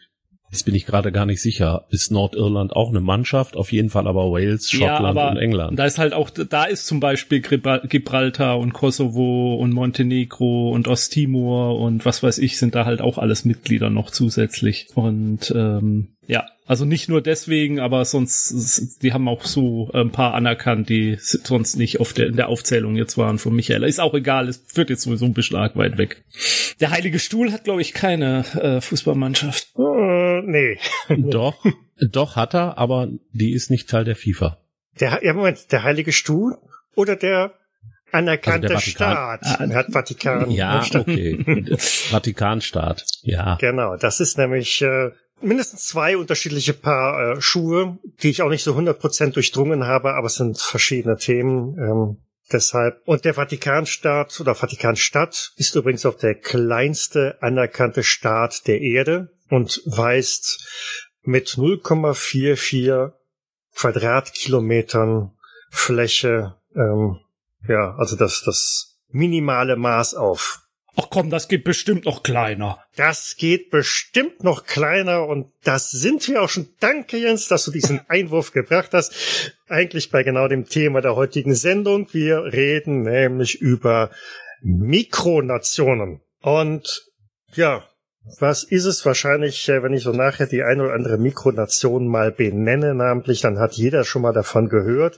Jetzt 0.50 0.64
bin 0.64 0.76
ich 0.76 0.86
gerade 0.86 1.12
gar 1.12 1.26
nicht 1.26 1.42
sicher. 1.42 1.86
Ist 1.90 2.12
Nordirland 2.12 2.74
auch 2.74 2.90
eine 2.90 3.02
Mannschaft? 3.02 3.58
Auf 3.58 3.72
jeden 3.74 3.90
Fall 3.90 4.08
aber 4.08 4.32
Wales, 4.32 4.72
Schottland 4.72 5.18
ja, 5.18 5.30
und 5.30 5.38
England. 5.38 5.78
Da 5.78 5.86
ist 5.86 5.98
halt 5.98 6.14
auch, 6.14 6.30
da 6.30 6.64
ist 6.64 6.88
zum 6.88 7.02
Beispiel 7.02 7.42
Gibraltar 7.42 8.58
und 8.58 8.74
Kosovo 8.74 9.56
und 9.56 9.74
Montenegro 9.74 10.72
und 10.72 10.88
Osttimor 10.88 11.80
und 11.80 12.06
was 12.06 12.24
weiß 12.24 12.38
ich, 12.38 12.58
sind 12.58 12.76
da 12.76 12.86
halt 12.86 13.02
auch 13.02 13.18
alles 13.18 13.44
Mitglieder 13.44 13.90
noch 13.90 14.10
zusätzlich. 14.10 14.88
Und 14.96 15.54
ähm, 15.56 16.17
Ja, 16.28 16.46
also 16.66 16.84
nicht 16.84 17.08
nur 17.08 17.22
deswegen, 17.22 17.80
aber 17.80 18.04
sonst, 18.04 19.02
die 19.02 19.14
haben 19.14 19.30
auch 19.30 19.46
so 19.46 19.90
ein 19.94 20.12
paar 20.12 20.34
anerkannt, 20.34 20.90
die 20.90 21.18
sonst 21.20 21.78
nicht 21.78 22.02
auf 22.02 22.12
der, 22.12 22.28
in 22.28 22.36
der 22.36 22.50
Aufzählung 22.50 22.98
jetzt 22.98 23.18
waren 23.18 23.40
von 23.40 23.56
Michael. 23.56 23.84
Ist 23.84 24.02
auch 24.02 24.14
egal, 24.14 24.50
es 24.50 24.58
führt 24.68 24.90
jetzt 24.90 25.04
sowieso 25.04 25.26
ein 25.26 25.34
bisschen 25.34 25.58
arg 25.58 25.78
weit 25.78 25.98
weg. 25.98 26.26
Der 26.82 26.92
Heilige 26.92 27.20
Stuhl 27.20 27.54
hat, 27.54 27.64
glaube 27.64 27.82
ich, 27.82 27.94
keine 27.94 28.44
äh, 28.62 28.82
Fußballmannschaft. 28.82 29.70
Äh, 29.78 30.42
nee. 30.42 30.78
doch, 31.18 31.64
doch 32.02 32.36
hat 32.36 32.54
er, 32.54 32.78
aber 32.78 33.08
die 33.32 33.54
ist 33.54 33.72
nicht 33.72 33.90
Teil 33.90 34.04
der 34.04 34.18
FIFA. 34.18 34.58
Der, 35.00 35.22
ja, 35.24 35.34
Moment, 35.34 35.72
der 35.72 35.84
Heilige 35.84 36.12
Stuhl 36.12 36.58
oder 36.96 37.16
der 37.16 37.54
anerkannte 38.12 38.76
also 38.76 38.90
Staat. 38.90 39.42
Ah, 39.44 39.74
hat 39.74 39.92
Vatikan. 39.92 40.52
Ja, 40.52 40.84
okay. 40.94 41.44
Vatikanstaat. 41.78 43.06
Ja. 43.22 43.56
Genau, 43.62 43.96
das 43.96 44.20
ist 44.20 44.38
nämlich 44.38 44.82
äh, 44.82 45.12
mindestens 45.42 45.86
zwei 45.86 46.18
unterschiedliche 46.18 46.74
Paar 46.74 47.38
äh, 47.38 47.42
Schuhe, 47.42 47.98
die 48.22 48.30
ich 48.30 48.42
auch 48.42 48.50
nicht 48.50 48.64
so 48.64 48.76
100% 48.76 49.32
durchdrungen 49.32 49.86
habe, 49.86 50.14
aber 50.16 50.28
es 50.28 50.36
sind 50.36 50.60
verschiedene 50.60 51.18
Themen. 51.18 51.78
Ähm, 51.78 52.18
deshalb. 52.52 53.02
Und 53.06 53.26
der 53.26 53.34
Vatikanstaat 53.34 54.40
oder 54.40 54.56
Vatikanstadt 54.56 55.54
ist 55.58 55.76
übrigens 55.76 56.06
auch 56.06 56.16
der 56.16 56.36
kleinste 56.36 57.38
anerkannte 57.42 58.04
Staat 58.04 58.68
der 58.68 58.82
Erde 58.82 59.30
und 59.50 59.82
weist 59.86 60.66
mit 61.22 61.50
0,44 61.50 63.12
Quadratkilometern 63.76 65.32
Fläche, 65.70 66.56
ähm, 66.76 67.20
ja, 67.68 67.96
also 67.98 68.16
das, 68.16 68.42
das 68.44 68.98
minimale 69.10 69.76
Maß 69.76 70.16
auf. 70.16 70.67
Ach 71.00 71.12
komm, 71.12 71.30
das 71.30 71.48
geht 71.48 71.64
bestimmt 71.64 72.06
noch 72.06 72.24
kleiner. 72.24 72.80
Das 72.96 73.36
geht 73.38 73.70
bestimmt 73.70 74.44
noch 74.44 74.66
kleiner 74.66 75.28
und 75.28 75.52
das 75.64 75.92
sind 75.92 76.28
wir 76.28 76.42
auch 76.42 76.50
schon. 76.50 76.70
Danke, 76.80 77.18
Jens, 77.18 77.48
dass 77.48 77.66
du 77.66 77.72
diesen 77.72 78.02
Einwurf 78.08 78.52
gebracht 78.52 78.90
hast. 78.94 79.54
Eigentlich 79.68 80.10
bei 80.10 80.24
genau 80.24 80.48
dem 80.48 80.66
Thema 80.66 81.02
der 81.02 81.16
heutigen 81.16 81.54
Sendung. 81.54 82.08
Wir 82.14 82.46
reden 82.46 83.04
nämlich 83.04 83.62
über 83.62 84.10
Mikronationen. 84.64 86.22
Und 86.42 87.06
ja, 87.54 87.84
was 88.40 88.64
ist 88.64 88.86
es 88.86 89.06
wahrscheinlich, 89.06 89.70
äh, 89.70 89.84
wenn 89.84 89.94
ich 89.94 90.02
so 90.02 90.12
nachher 90.12 90.48
die 90.48 90.64
eine 90.64 90.84
oder 90.84 90.94
andere 90.94 91.20
Mikronation 91.20 92.08
mal 92.08 92.32
benenne, 92.32 92.96
namentlich, 92.96 93.42
dann 93.42 93.60
hat 93.60 93.74
jeder 93.74 94.04
schon 94.04 94.24
mal 94.24 94.34
davon 94.34 94.68
gehört. 94.68 95.18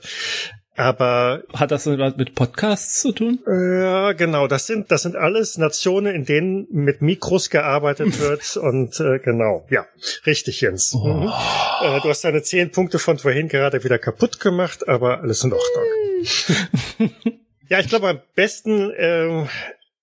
Aber 0.80 1.42
hat 1.52 1.72
das 1.72 1.86
was 1.86 2.16
mit 2.16 2.34
Podcasts 2.34 3.02
zu 3.02 3.12
tun? 3.12 3.38
Ja, 3.46 4.12
genau. 4.12 4.46
Das 4.46 4.66
sind 4.66 4.90
das 4.90 5.02
sind 5.02 5.14
alles 5.14 5.58
Nationen, 5.58 6.14
in 6.14 6.24
denen 6.24 6.68
mit 6.70 7.02
Mikros 7.02 7.50
gearbeitet 7.50 8.18
wird 8.20 8.56
und 8.56 8.98
äh, 8.98 9.18
genau. 9.18 9.66
Ja, 9.68 9.84
richtig, 10.24 10.62
Jens. 10.62 10.94
Oh. 10.94 11.06
Mhm. 11.06 11.32
Äh, 11.82 12.00
du 12.00 12.08
hast 12.08 12.24
deine 12.24 12.42
zehn 12.42 12.70
Punkte 12.70 12.98
von 12.98 13.18
vorhin 13.18 13.48
gerade 13.48 13.84
wieder 13.84 13.98
kaputt 13.98 14.40
gemacht, 14.40 14.88
aber 14.88 15.20
alles 15.20 15.44
in 15.44 15.52
Ordnung. 15.52 17.12
ja, 17.68 17.78
ich 17.80 17.88
glaube 17.88 18.08
am 18.08 18.20
besten 18.34 18.90
äh, 18.92 19.44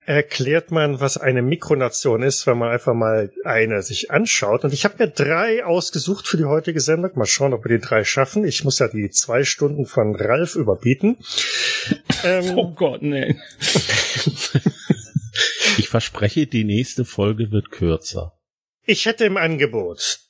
erklärt 0.07 0.71
man, 0.71 1.01
was 1.01 1.17
eine 1.17 1.41
Mikronation 1.41 2.23
ist, 2.23 2.47
wenn 2.47 2.57
man 2.57 2.71
einfach 2.71 2.93
mal 2.93 3.29
eine 3.43 3.83
sich 3.83 4.09
anschaut. 4.09 4.63
Und 4.63 4.71
ich 4.71 4.85
habe 4.85 4.95
mir 4.99 5.09
drei 5.09 5.65
ausgesucht 5.65 6.27
für 6.27 6.37
die 6.37 6.45
heutige 6.45 6.79
Sendung. 6.79 7.11
Mal 7.15 7.25
schauen, 7.25 7.53
ob 7.53 7.65
wir 7.65 7.77
die 7.77 7.85
drei 7.85 8.05
schaffen. 8.05 8.45
Ich 8.45 8.63
muss 8.63 8.79
ja 8.79 8.87
die 8.87 9.09
zwei 9.09 9.43
Stunden 9.43 9.85
von 9.85 10.15
Ralf 10.15 10.55
überbieten. 10.55 11.17
ähm, 12.23 12.45
oh 12.57 12.71
Gott, 12.71 13.01
nee. 13.01 13.35
ich 15.77 15.89
verspreche, 15.89 16.47
die 16.47 16.63
nächste 16.63 17.03
Folge 17.03 17.51
wird 17.51 17.69
kürzer. 17.69 18.31
Ich 18.85 19.07
hätte 19.07 19.25
im 19.25 19.35
Angebot 19.35 20.21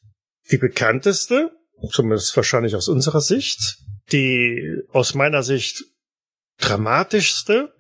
die 0.50 0.58
bekannteste, 0.58 1.52
zumindest 1.92 2.36
wahrscheinlich 2.36 2.76
aus 2.76 2.88
unserer 2.88 3.22
Sicht, 3.22 3.78
die 4.12 4.82
aus 4.92 5.14
meiner 5.14 5.44
Sicht 5.44 5.84
dramatischste 6.58 7.76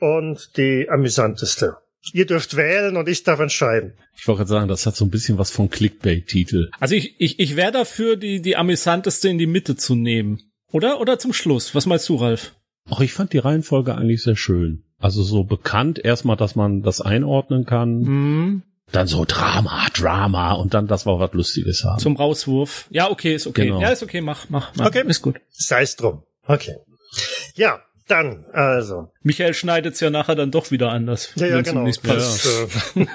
und 0.00 0.56
die 0.56 0.88
amüsanteste. 0.88 1.76
Ihr 2.12 2.26
dürft 2.26 2.56
wählen 2.56 2.96
und 2.96 3.08
ich 3.08 3.22
darf 3.22 3.40
entscheiden. 3.40 3.94
Ich 4.16 4.28
wollte 4.28 4.40
gerade 4.40 4.50
sagen, 4.50 4.68
das 4.68 4.84
hat 4.84 4.94
so 4.94 5.04
ein 5.04 5.10
bisschen 5.10 5.38
was 5.38 5.50
von 5.50 5.70
Clickbait-Titel. 5.70 6.70
Also 6.78 6.94
ich, 6.94 7.14
ich, 7.18 7.40
ich 7.40 7.56
wäre 7.56 7.72
dafür, 7.72 8.16
die, 8.16 8.42
die 8.42 8.56
amüsanteste 8.56 9.28
in 9.28 9.38
die 9.38 9.46
Mitte 9.46 9.76
zu 9.76 9.94
nehmen. 9.94 10.42
Oder? 10.70 11.00
Oder 11.00 11.18
zum 11.18 11.32
Schluss? 11.32 11.74
Was 11.74 11.86
meinst 11.86 12.08
du, 12.08 12.16
Ralf? 12.16 12.54
Ach, 12.90 13.00
ich 13.00 13.12
fand 13.12 13.32
die 13.32 13.38
Reihenfolge 13.38 13.94
eigentlich 13.94 14.22
sehr 14.22 14.36
schön. 14.36 14.84
Also 14.98 15.22
so 15.22 15.44
bekannt 15.44 15.98
erstmal, 15.98 16.36
dass 16.36 16.56
man 16.56 16.82
das 16.82 17.00
einordnen 17.00 17.64
kann. 17.64 17.98
Mhm. 18.00 18.62
Dann 18.92 19.06
so 19.06 19.24
Drama, 19.24 19.86
Drama 19.94 20.52
und 20.52 20.74
dann, 20.74 20.86
dass 20.86 21.06
wir 21.06 21.18
was 21.18 21.32
Lustiges 21.32 21.84
haben. 21.84 21.98
Zum 21.98 22.16
Rauswurf. 22.16 22.86
Ja, 22.90 23.10
okay, 23.10 23.34
ist 23.34 23.46
okay. 23.46 23.66
Genau. 23.66 23.80
Ja, 23.80 23.88
ist 23.88 24.02
okay, 24.02 24.20
mach, 24.20 24.50
mach, 24.50 24.74
mach. 24.76 24.86
Okay. 24.86 25.04
Ist 25.06 25.22
gut. 25.22 25.40
Sei 25.50 25.82
es 25.82 25.96
drum. 25.96 26.22
Okay. 26.46 26.76
Ja, 27.54 27.80
dann, 28.06 28.44
also. 28.52 29.10
Michael 29.22 29.54
schneidet's 29.54 30.00
ja 30.00 30.10
nachher 30.10 30.34
dann 30.34 30.50
doch 30.50 30.70
wieder 30.70 30.90
anders. 30.90 31.32
Ja, 31.36 31.46
ja, 31.46 31.60
genau. 31.62 31.86
Das, 31.86 32.46
äh 32.96 33.06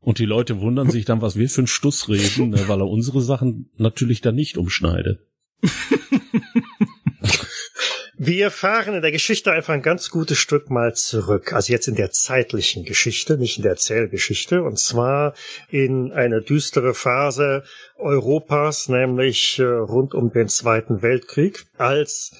Und 0.00 0.18
die 0.18 0.26
Leute 0.26 0.60
wundern 0.60 0.90
sich 0.90 1.04
dann, 1.04 1.22
was 1.22 1.36
wir 1.36 1.48
für 1.48 1.62
ein 1.62 1.68
Stuss 1.68 2.08
reden, 2.08 2.50
ne, 2.50 2.66
weil 2.66 2.80
er 2.80 2.88
unsere 2.88 3.22
Sachen 3.22 3.70
natürlich 3.76 4.20
dann 4.20 4.34
nicht 4.34 4.58
umschneidet. 4.58 5.20
Wir 8.24 8.52
fahren 8.52 8.94
in 8.94 9.02
der 9.02 9.10
Geschichte 9.10 9.50
einfach 9.50 9.74
ein 9.74 9.82
ganz 9.82 10.08
gutes 10.08 10.38
Stück 10.38 10.70
mal 10.70 10.94
zurück. 10.94 11.52
Also 11.52 11.72
jetzt 11.72 11.88
in 11.88 11.96
der 11.96 12.12
zeitlichen 12.12 12.84
Geschichte, 12.84 13.36
nicht 13.36 13.56
in 13.56 13.64
der 13.64 13.72
Erzählgeschichte. 13.72 14.62
Und 14.62 14.78
zwar 14.78 15.34
in 15.70 16.12
eine 16.12 16.40
düstere 16.40 16.94
Phase 16.94 17.64
Europas, 17.96 18.88
nämlich 18.88 19.58
äh, 19.58 19.64
rund 19.64 20.14
um 20.14 20.30
den 20.30 20.48
Zweiten 20.48 21.02
Weltkrieg, 21.02 21.64
als 21.78 22.30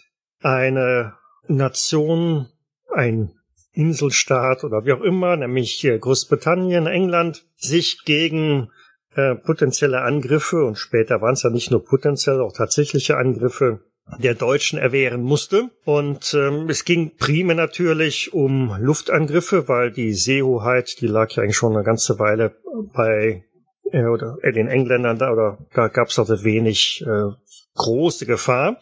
eine 0.40 1.14
Nation, 1.48 2.48
ein 2.92 3.32
Inselstaat 3.72 4.64
oder 4.64 4.84
wie 4.84 4.92
auch 4.92 5.00
immer, 5.00 5.36
nämlich 5.36 5.88
Großbritannien, 6.00 6.86
England, 6.86 7.44
sich 7.56 8.04
gegen 8.04 8.70
äh, 9.14 9.34
potenzielle 9.34 10.02
Angriffe 10.02 10.64
und 10.64 10.76
später 10.76 11.20
waren 11.20 11.34
es 11.34 11.42
ja 11.42 11.50
nicht 11.50 11.70
nur 11.70 11.84
potenziell, 11.84 12.40
auch 12.40 12.52
tatsächliche 12.52 13.16
Angriffe 13.16 13.80
der 14.18 14.34
Deutschen 14.34 14.78
erwehren 14.78 15.22
musste. 15.22 15.70
Und 15.84 16.34
ähm, 16.34 16.68
es 16.68 16.84
ging 16.84 17.16
primär 17.16 17.56
natürlich 17.56 18.32
um 18.32 18.74
Luftangriffe, 18.78 19.68
weil 19.68 19.92
die 19.92 20.12
Seehoheit, 20.12 21.00
die 21.00 21.06
lag 21.06 21.30
ja 21.32 21.42
eigentlich 21.42 21.56
schon 21.56 21.74
eine 21.74 21.84
ganze 21.84 22.18
Weile 22.18 22.56
bei 22.94 23.44
äh, 23.90 24.04
oder 24.04 24.38
äh, 24.42 24.52
den 24.52 24.68
Engländern 24.68 25.18
da 25.18 25.30
oder 25.30 25.58
da 25.74 25.88
gab 25.88 26.08
es 26.08 26.18
also 26.18 26.42
wenig 26.44 27.04
äh, 27.06 27.32
große 27.74 28.26
Gefahr. 28.26 28.78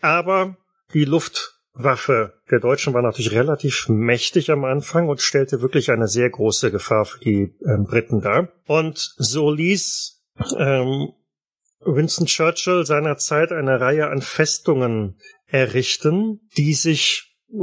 Aber 0.00 0.56
die 0.94 1.04
Luft 1.04 1.51
Waffe 1.74 2.34
der 2.50 2.60
Deutschen 2.60 2.92
war 2.92 3.02
natürlich 3.02 3.32
relativ 3.32 3.88
mächtig 3.88 4.50
am 4.50 4.64
Anfang 4.64 5.08
und 5.08 5.22
stellte 5.22 5.62
wirklich 5.62 5.90
eine 5.90 6.06
sehr 6.06 6.28
große 6.28 6.70
Gefahr 6.70 7.06
für 7.06 7.18
die 7.20 7.54
ähm, 7.66 7.84
Briten 7.84 8.20
dar. 8.20 8.48
Und 8.66 9.14
so 9.16 9.50
ließ 9.50 10.22
ähm, 10.58 11.12
Winston 11.80 12.26
Churchill 12.26 12.84
seinerzeit 12.84 13.52
eine 13.52 13.80
Reihe 13.80 14.08
an 14.08 14.20
Festungen 14.20 15.18
errichten, 15.46 16.40
die 16.56 16.74
sich 16.74 17.36
äh, 17.50 17.56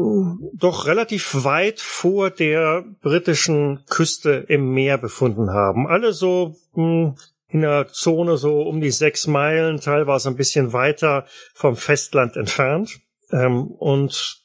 doch 0.53 0.87
relativ 0.87 1.43
weit 1.43 1.79
vor 1.79 2.31
der 2.31 2.83
britischen 3.01 3.85
Küste 3.89 4.45
im 4.47 4.73
Meer 4.73 4.97
befunden 4.97 5.51
haben. 5.51 5.87
Alle 5.87 6.13
so 6.13 6.55
mh, 6.73 6.83
hm, 6.83 7.15
in 7.51 7.61
der 7.61 7.87
Zone 7.87 8.37
so 8.37 8.61
um 8.61 8.79
die 8.79 8.91
sechs 8.91 9.25
Meilen, 9.25 9.79
teilweise 9.79 10.29
ein 10.29 10.35
bisschen 10.35 10.71
weiter 10.71 11.25
vom 11.53 11.75
Festland 11.75 12.35
entfernt. 12.35 12.99
Ähm, 13.31 13.67
und 13.67 14.39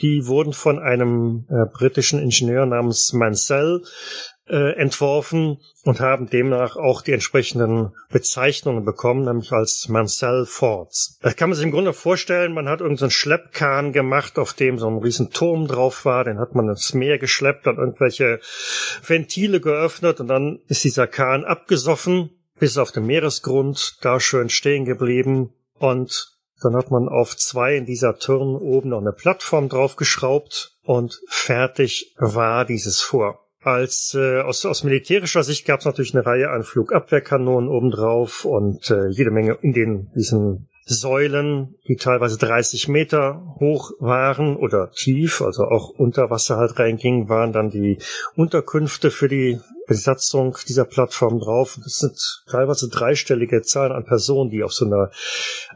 die 0.00 0.26
wurden 0.26 0.52
von 0.52 0.78
einem 0.78 1.46
äh, 1.48 1.64
britischen 1.72 2.20
Ingenieur 2.20 2.66
namens 2.66 3.12
Mansell 3.12 3.82
äh, 4.48 4.76
entworfen 4.76 5.58
und 5.84 6.00
haben 6.00 6.28
demnach 6.28 6.76
auch 6.76 7.02
die 7.02 7.12
entsprechenden 7.12 7.92
Bezeichnungen 8.10 8.84
bekommen, 8.84 9.24
nämlich 9.24 9.52
als 9.52 9.88
Mansell 9.88 10.46
Forts. 10.46 11.18
Das 11.22 11.36
kann 11.36 11.48
man 11.48 11.56
sich 11.56 11.64
im 11.64 11.72
Grunde 11.72 11.92
vorstellen, 11.92 12.52
man 12.52 12.68
hat 12.68 12.80
irgendeinen 12.80 13.10
so 13.10 13.16
Schleppkahn 13.16 13.92
gemacht, 13.92 14.38
auf 14.38 14.52
dem 14.52 14.78
so 14.78 14.86
ein 14.88 14.98
riesen 14.98 15.30
Turm 15.30 15.66
drauf 15.66 16.04
war, 16.04 16.24
den 16.24 16.38
hat 16.38 16.54
man 16.54 16.68
ins 16.68 16.94
Meer 16.94 17.18
geschleppt, 17.18 17.66
dann 17.66 17.78
irgendwelche 17.78 18.40
Ventile 19.04 19.60
geöffnet 19.60 20.20
und 20.20 20.28
dann 20.28 20.60
ist 20.68 20.84
dieser 20.84 21.06
Kahn 21.06 21.44
abgesoffen 21.44 22.30
bis 22.58 22.78
auf 22.78 22.92
den 22.92 23.06
Meeresgrund, 23.06 23.98
da 24.00 24.18
schön 24.20 24.48
stehen 24.48 24.84
geblieben 24.84 25.52
und 25.78 26.35
dann 26.66 26.76
hat 26.76 26.90
man 26.90 27.08
auf 27.08 27.36
zwei 27.36 27.76
in 27.76 27.86
dieser 27.86 28.18
Turn 28.18 28.56
oben 28.56 28.90
noch 28.90 29.00
eine 29.00 29.12
Plattform 29.12 29.68
draufgeschraubt 29.68 30.76
und 30.82 31.20
fertig 31.28 32.12
war 32.18 32.64
dieses 32.64 33.00
vor. 33.00 33.46
Als 33.62 34.14
äh, 34.14 34.40
aus, 34.40 34.66
aus 34.66 34.84
militärischer 34.84 35.42
Sicht 35.42 35.66
gab 35.66 35.80
es 35.80 35.86
natürlich 35.86 36.14
eine 36.14 36.26
Reihe 36.26 36.50
an 36.50 36.62
Flugabwehrkanonen 36.62 37.68
obendrauf 37.68 38.44
und 38.44 38.90
äh, 38.90 39.08
jede 39.08 39.30
Menge 39.30 39.58
in 39.60 39.72
den 39.72 40.10
diesen 40.14 40.68
Säulen, 40.84 41.74
die 41.88 41.96
teilweise 41.96 42.38
30 42.38 42.86
Meter 42.86 43.56
hoch 43.58 43.90
waren 43.98 44.56
oder 44.56 44.92
tief, 44.92 45.42
also 45.42 45.64
auch 45.64 45.88
unter 45.90 46.30
Wasser 46.30 46.58
halt 46.58 46.78
reingingen, 46.78 47.28
waren 47.28 47.52
dann 47.52 47.70
die 47.70 47.98
Unterkünfte 48.36 49.10
für 49.10 49.28
die 49.28 49.58
Besatzung 49.86 50.56
dieser 50.68 50.84
Plattform 50.84 51.38
drauf. 51.38 51.78
Das 51.82 51.94
sind 51.94 52.44
teilweise 52.48 52.88
dreistellige 52.88 53.62
Zahlen 53.62 53.92
an 53.92 54.04
Personen, 54.04 54.50
die 54.50 54.62
auf 54.62 54.72
so 54.72 54.84
einer, 54.84 55.10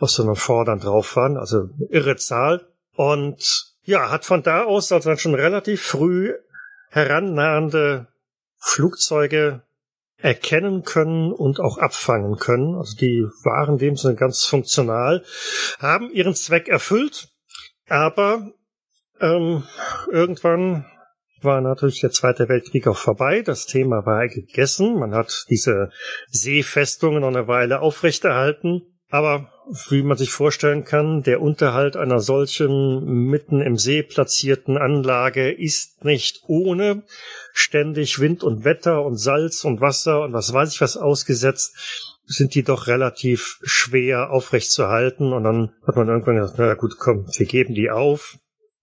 auf 0.00 0.10
so 0.10 0.22
einer 0.22 0.36
Vordern 0.36 0.80
drauf 0.80 1.16
waren. 1.16 1.36
Also 1.36 1.70
irre 1.90 2.16
Zahl. 2.16 2.66
Und 2.96 3.74
ja, 3.84 4.10
hat 4.10 4.24
von 4.24 4.42
da 4.42 4.64
aus 4.64 4.92
also 4.92 5.08
dann 5.08 5.18
schon 5.18 5.34
relativ 5.34 5.82
früh 5.82 6.34
herannahende 6.90 8.08
Flugzeuge 8.58 9.62
erkennen 10.18 10.84
können 10.84 11.32
und 11.32 11.60
auch 11.60 11.78
abfangen 11.78 12.36
können. 12.36 12.74
Also 12.74 12.96
die 12.96 13.26
waren 13.42 13.78
dem 13.78 13.96
Sinne 13.96 14.16
ganz 14.16 14.44
funktional, 14.44 15.24
haben 15.78 16.10
ihren 16.10 16.34
Zweck 16.34 16.68
erfüllt, 16.68 17.28
aber 17.88 18.50
ähm, 19.20 19.64
irgendwann 20.10 20.84
war 21.42 21.60
natürlich 21.60 22.00
der 22.00 22.10
Zweite 22.10 22.48
Weltkrieg 22.48 22.86
auch 22.86 22.96
vorbei. 22.96 23.42
Das 23.42 23.66
Thema 23.66 24.04
war 24.06 24.26
gegessen. 24.28 24.98
Man 24.98 25.14
hat 25.14 25.46
diese 25.50 25.90
Seefestungen 26.28 27.20
noch 27.20 27.28
eine 27.28 27.48
Weile 27.48 27.80
aufrechterhalten. 27.80 28.82
Aber 29.10 29.50
wie 29.88 30.02
man 30.02 30.16
sich 30.16 30.30
vorstellen 30.30 30.84
kann, 30.84 31.22
der 31.22 31.40
Unterhalt 31.40 31.96
einer 31.96 32.20
solchen 32.20 33.04
mitten 33.26 33.60
im 33.60 33.76
See 33.76 34.02
platzierten 34.02 34.78
Anlage 34.78 35.50
ist 35.50 36.04
nicht 36.04 36.42
ohne 36.46 37.02
ständig 37.52 38.20
Wind 38.20 38.44
und 38.44 38.64
Wetter 38.64 39.04
und 39.04 39.16
Salz 39.16 39.64
und 39.64 39.80
Wasser 39.80 40.22
und 40.22 40.32
was 40.32 40.52
weiß 40.52 40.72
ich 40.72 40.80
was 40.80 40.96
ausgesetzt, 40.96 42.20
sind 42.26 42.54
die 42.54 42.62
doch 42.62 42.86
relativ 42.86 43.58
schwer 43.62 44.30
aufrechtzuerhalten. 44.30 45.32
Und 45.32 45.44
dann 45.44 45.72
hat 45.86 45.96
man 45.96 46.08
irgendwann 46.08 46.36
gesagt, 46.36 46.58
na 46.58 46.74
gut, 46.74 46.96
komm, 46.98 47.26
wir 47.36 47.46
geben 47.46 47.74
die 47.74 47.90
auf. 47.90 48.38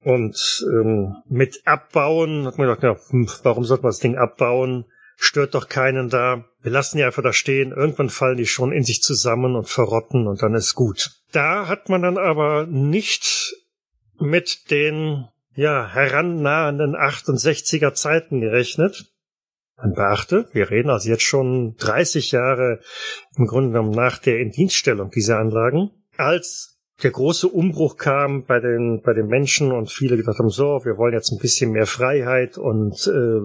Und 0.08 0.66
ähm, 0.72 1.18
mit 1.28 1.64
Abbauen 1.66 2.46
hat 2.46 2.58
man 2.58 2.68
gedacht, 2.70 2.84
ja, 2.84 2.98
hm, 3.10 3.28
warum 3.44 3.66
sollte 3.66 3.84
man 3.84 3.90
das 3.90 4.00
Ding 4.00 4.16
abbauen? 4.16 4.86
Stört 5.18 5.54
doch 5.54 5.68
keinen 5.68 6.08
da. 6.08 6.46
Wir 6.62 6.72
lassen 6.72 6.96
die 6.96 7.04
einfach 7.04 7.24
da 7.24 7.34
stehen. 7.34 7.74
Irgendwann 7.74 8.10
fallen 8.10 8.38
die 8.38 8.46
schon 8.46 8.72
in 8.72 8.86
sich 8.86 9.02
zusammen 9.02 9.58
und 9.58 9.68
verrotten 9.68 10.28
und 10.28 10.42
dann 10.42 10.54
ist 10.54 10.76
gut. 10.76 11.12
Da 11.34 11.68
hat 11.68 11.90
man 11.90 12.04
dann 12.04 12.18
aber 12.18 12.68
nicht 12.68 13.54
mit 14.18 14.72
den 14.72 15.28
ja, 15.56 15.90
herannahenden 15.90 16.96
68er 16.96 17.94
Zeiten 17.94 18.40
gerechnet. 18.40 19.12
Man 19.76 19.94
beachte, 19.94 20.48
wir 20.54 20.70
reden 20.70 20.90
also 20.90 21.10
jetzt 21.10 21.24
schon 21.24 21.76
30 21.80 22.32
Jahre 22.32 22.80
im 23.36 23.46
Grunde 23.46 23.72
genommen 23.72 23.92
nach 23.92 24.20
der 24.20 24.40
Indienststellung 24.40 25.12
dieser 25.12 25.38
Anlagen, 25.38 25.92
als 26.16 26.77
der 27.04 27.12
große 27.12 27.48
Umbruch 27.48 27.98
kam 27.98 28.46
bei 28.46 28.60
den 28.60 29.02
bei 29.04 29.14
den 29.14 29.28
Menschen 29.28 29.72
und 29.72 29.92
viele 29.92 30.18
gedacht 30.18 30.40
haben, 30.40 30.50
so, 30.50 30.82
wir 30.84 30.98
wollen 30.98 31.14
jetzt 31.14 31.32
ein 31.32 31.38
bisschen 31.38 31.72
mehr 31.72 31.86
Freiheit 31.86 32.58
und 32.58 33.08
äh, 33.08 33.40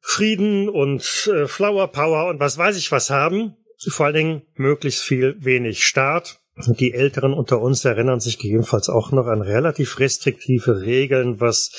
Frieden 0.00 0.68
und 0.68 1.30
äh, 1.32 1.46
Flower 1.48 1.88
Power 1.88 2.28
und 2.28 2.38
was 2.38 2.58
weiß 2.58 2.76
ich 2.76 2.92
was 2.92 3.10
haben. 3.10 3.56
Vor 3.88 4.06
allen 4.06 4.14
Dingen 4.14 4.42
möglichst 4.54 5.02
viel 5.02 5.36
wenig 5.40 5.84
Staat. 5.84 6.38
Die 6.56 6.92
Älteren 6.92 7.32
unter 7.32 7.60
uns 7.60 7.84
erinnern 7.84 8.20
sich 8.20 8.38
gegebenenfalls 8.38 8.88
auch 8.88 9.10
noch 9.10 9.26
an 9.26 9.42
relativ 9.42 9.98
restriktive 9.98 10.82
Regeln, 10.82 11.40
was 11.40 11.72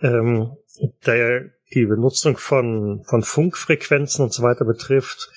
ähm, 0.00 0.56
der, 1.06 1.50
die 1.72 1.86
Benutzung 1.86 2.36
von, 2.36 3.04
von 3.08 3.22
Funkfrequenzen 3.22 4.24
und 4.24 4.32
so 4.32 4.42
weiter 4.42 4.64
betrifft. 4.64 5.30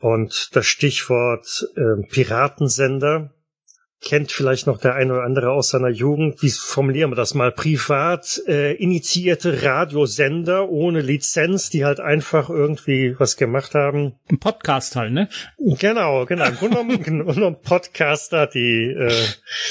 Und 0.00 0.56
das 0.56 0.66
Stichwort 0.66 1.68
äh, 1.76 2.02
Piratensender, 2.08 3.32
kennt 4.02 4.32
vielleicht 4.32 4.66
noch 4.66 4.78
der 4.78 4.94
eine 4.94 5.12
oder 5.12 5.24
andere 5.24 5.52
aus 5.52 5.70
seiner 5.70 5.90
Jugend, 5.90 6.42
wie 6.42 6.50
formulieren 6.50 7.10
wir 7.10 7.16
das 7.16 7.34
mal, 7.34 7.52
privat 7.52 8.40
äh, 8.46 8.74
initiierte 8.74 9.62
Radiosender 9.62 10.68
ohne 10.68 11.00
Lizenz, 11.00 11.70
die 11.70 11.84
halt 11.84 12.00
einfach 12.00 12.48
irgendwie 12.48 13.14
was 13.18 13.36
gemacht 13.36 13.74
haben. 13.74 14.14
Ein 14.30 14.38
Podcast 14.38 14.96
halt, 14.96 15.12
ne? 15.12 15.28
Genau, 15.58 16.24
genau. 16.24 16.46
Im 16.46 16.56
Grunde 16.56 16.98
genommen 16.98 17.56
Podcaster, 17.62 18.46
die 18.46 18.86
äh, 18.86 19.26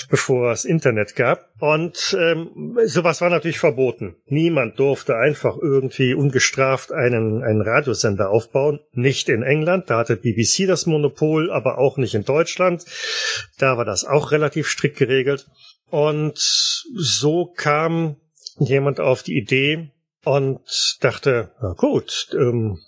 bevor 0.10 0.52
es 0.52 0.66
Internet 0.66 1.16
gab. 1.16 1.49
Und 1.60 2.18
ähm, 2.18 2.78
sowas 2.86 3.20
war 3.20 3.30
natürlich 3.30 3.60
verboten. 3.60 4.16
Niemand 4.26 4.80
durfte 4.80 5.18
einfach 5.18 5.58
irgendwie 5.62 6.14
ungestraft 6.14 6.94
einen, 6.94 7.44
einen 7.44 7.62
Radiosender 7.62 8.30
aufbauen. 8.30 8.80
Nicht 8.94 9.28
in 9.28 9.44
England, 9.44 9.90
da 9.90 9.98
hatte 9.98 10.16
BBC 10.16 10.68
das 10.68 10.86
Monopol, 10.86 11.52
aber 11.52 11.78
auch 11.78 11.98
nicht 11.98 12.16
in 12.16 12.24
Deutschland. 12.24 12.86
Da 13.58 13.78
war 13.78 13.84
das 13.84 14.06
auch 14.06 14.32
relativ 14.32 14.70
strikt 14.70 14.98
geregelt. 14.98 15.48
Und 15.90 16.38
so 16.38 17.46
kam 17.46 18.16
jemand 18.60 19.02
auf 19.02 19.24
die 19.24 19.38
Idee 19.38 19.90
und 20.24 20.62
dachte, 21.02 21.52
na 21.62 21.74
gut, 21.74 22.30
ähm, 22.34 22.80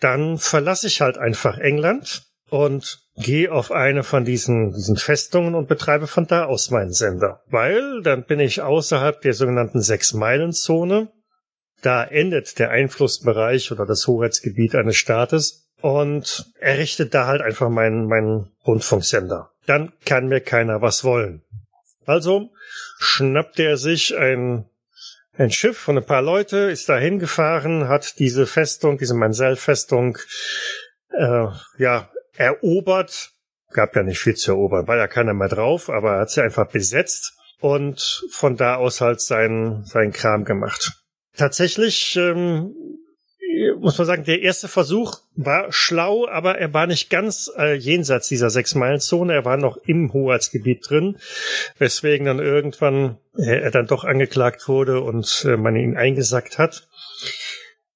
dann 0.00 0.38
verlasse 0.38 0.86
ich 0.86 1.00
halt 1.00 1.18
einfach 1.18 1.58
England 1.58 2.22
und 2.48 3.05
gehe 3.16 3.50
auf 3.50 3.72
eine 3.72 4.02
von 4.02 4.24
diesen, 4.24 4.72
diesen 4.72 4.96
Festungen 4.96 5.54
und 5.54 5.68
betreibe 5.68 6.06
von 6.06 6.26
da 6.26 6.44
aus 6.44 6.70
meinen 6.70 6.92
Sender. 6.92 7.42
Weil 7.48 8.02
dann 8.02 8.24
bin 8.24 8.40
ich 8.40 8.62
außerhalb 8.62 9.20
der 9.22 9.32
sogenannten 9.32 9.80
Sechs-Meilen-Zone. 9.80 11.08
Da 11.82 12.04
endet 12.04 12.58
der 12.58 12.70
Einflussbereich 12.70 13.72
oder 13.72 13.86
das 13.86 14.06
Hoheitsgebiet 14.06 14.74
eines 14.74 14.96
Staates 14.96 15.68
und 15.80 16.46
errichtet 16.58 17.14
da 17.14 17.26
halt 17.26 17.42
einfach 17.42 17.68
meinen, 17.68 18.06
meinen 18.06 18.50
Rundfunksender. 18.66 19.50
Dann 19.66 19.92
kann 20.04 20.28
mir 20.28 20.40
keiner 20.40 20.82
was 20.82 21.04
wollen. 21.04 21.42
Also 22.04 22.50
schnappt 22.98 23.58
er 23.58 23.76
sich 23.76 24.16
ein, 24.16 24.66
ein 25.36 25.50
Schiff 25.50 25.76
von 25.76 25.98
ein 25.98 26.04
paar 26.04 26.22
Leute, 26.22 26.56
ist 26.56 26.88
da 26.88 26.96
hingefahren, 26.96 27.88
hat 27.88 28.18
diese 28.18 28.46
Festung, 28.46 28.98
diese 28.98 29.14
Mansell-Festung, 29.14 30.18
äh, 31.10 31.46
ja, 31.78 32.08
erobert. 32.36 33.32
Gab 33.72 33.96
ja 33.96 34.02
nicht 34.02 34.20
viel 34.20 34.34
zu 34.34 34.52
erobern, 34.52 34.86
war 34.86 34.96
ja 34.96 35.08
keiner 35.08 35.34
mehr 35.34 35.48
drauf, 35.48 35.90
aber 35.90 36.14
er 36.14 36.20
hat 36.20 36.30
sie 36.30 36.42
einfach 36.42 36.68
besetzt 36.68 37.36
und 37.60 38.22
von 38.30 38.56
da 38.56 38.76
aus 38.76 39.00
halt 39.00 39.20
seinen, 39.20 39.84
seinen 39.84 40.12
Kram 40.12 40.44
gemacht. 40.44 40.92
Tatsächlich 41.36 42.16
ähm, 42.16 42.74
muss 43.78 43.98
man 43.98 44.06
sagen, 44.06 44.24
der 44.24 44.42
erste 44.42 44.68
Versuch 44.68 45.18
war 45.34 45.72
schlau, 45.72 46.26
aber 46.28 46.58
er 46.58 46.72
war 46.74 46.86
nicht 46.86 47.10
ganz 47.10 47.50
äh, 47.56 47.74
jenseits 47.74 48.28
dieser 48.28 48.50
Sechs-Meilen-Zone. 48.50 49.32
Er 49.32 49.44
war 49.44 49.56
noch 49.56 49.76
im 49.78 50.12
Hoheitsgebiet 50.12 50.88
drin, 50.88 51.16
weswegen 51.78 52.26
dann 52.26 52.38
irgendwann 52.38 53.18
äh, 53.36 53.60
er 53.60 53.70
dann 53.70 53.86
doch 53.86 54.04
angeklagt 54.04 54.68
wurde 54.68 55.00
und 55.00 55.46
äh, 55.48 55.56
man 55.56 55.76
ihn 55.76 55.96
eingesackt 55.96 56.58
hat. 56.58 56.88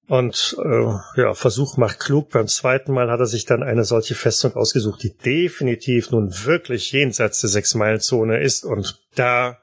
Und 0.07 0.57
äh, 0.63 1.21
ja, 1.21 1.33
Versuch 1.33 1.77
macht 1.77 1.99
klug. 1.99 2.31
Beim 2.31 2.47
zweiten 2.47 2.91
Mal 2.91 3.09
hat 3.09 3.19
er 3.19 3.27
sich 3.27 3.45
dann 3.45 3.63
eine 3.63 3.85
solche 3.85 4.15
Festung 4.15 4.55
ausgesucht, 4.55 5.03
die 5.03 5.15
definitiv 5.15 6.11
nun 6.11 6.33
wirklich 6.43 6.91
jenseits 6.91 7.41
der 7.41 7.49
Sechs-Meilen-Zone 7.49 8.41
ist 8.41 8.65
und 8.65 8.99
da 9.15 9.57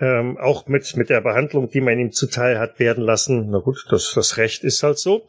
ähm, 0.00 0.36
auch 0.38 0.66
mit 0.66 0.96
mit 0.96 1.10
der 1.10 1.20
Behandlung, 1.20 1.70
die 1.70 1.80
man 1.80 1.98
ihm 1.98 2.12
zuteil 2.12 2.58
hat 2.58 2.80
werden 2.80 3.04
lassen. 3.04 3.50
Na 3.50 3.58
gut, 3.58 3.86
das 3.90 4.12
das 4.14 4.36
Recht 4.36 4.64
ist 4.64 4.82
halt 4.82 4.98
so. 4.98 5.28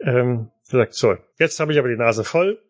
Ähm, 0.00 0.50
sagt 0.62 0.94
so, 0.94 1.16
jetzt 1.38 1.58
habe 1.60 1.72
ich 1.72 1.78
aber 1.78 1.88
die 1.88 1.96
Nase 1.96 2.24
voll. 2.24 2.60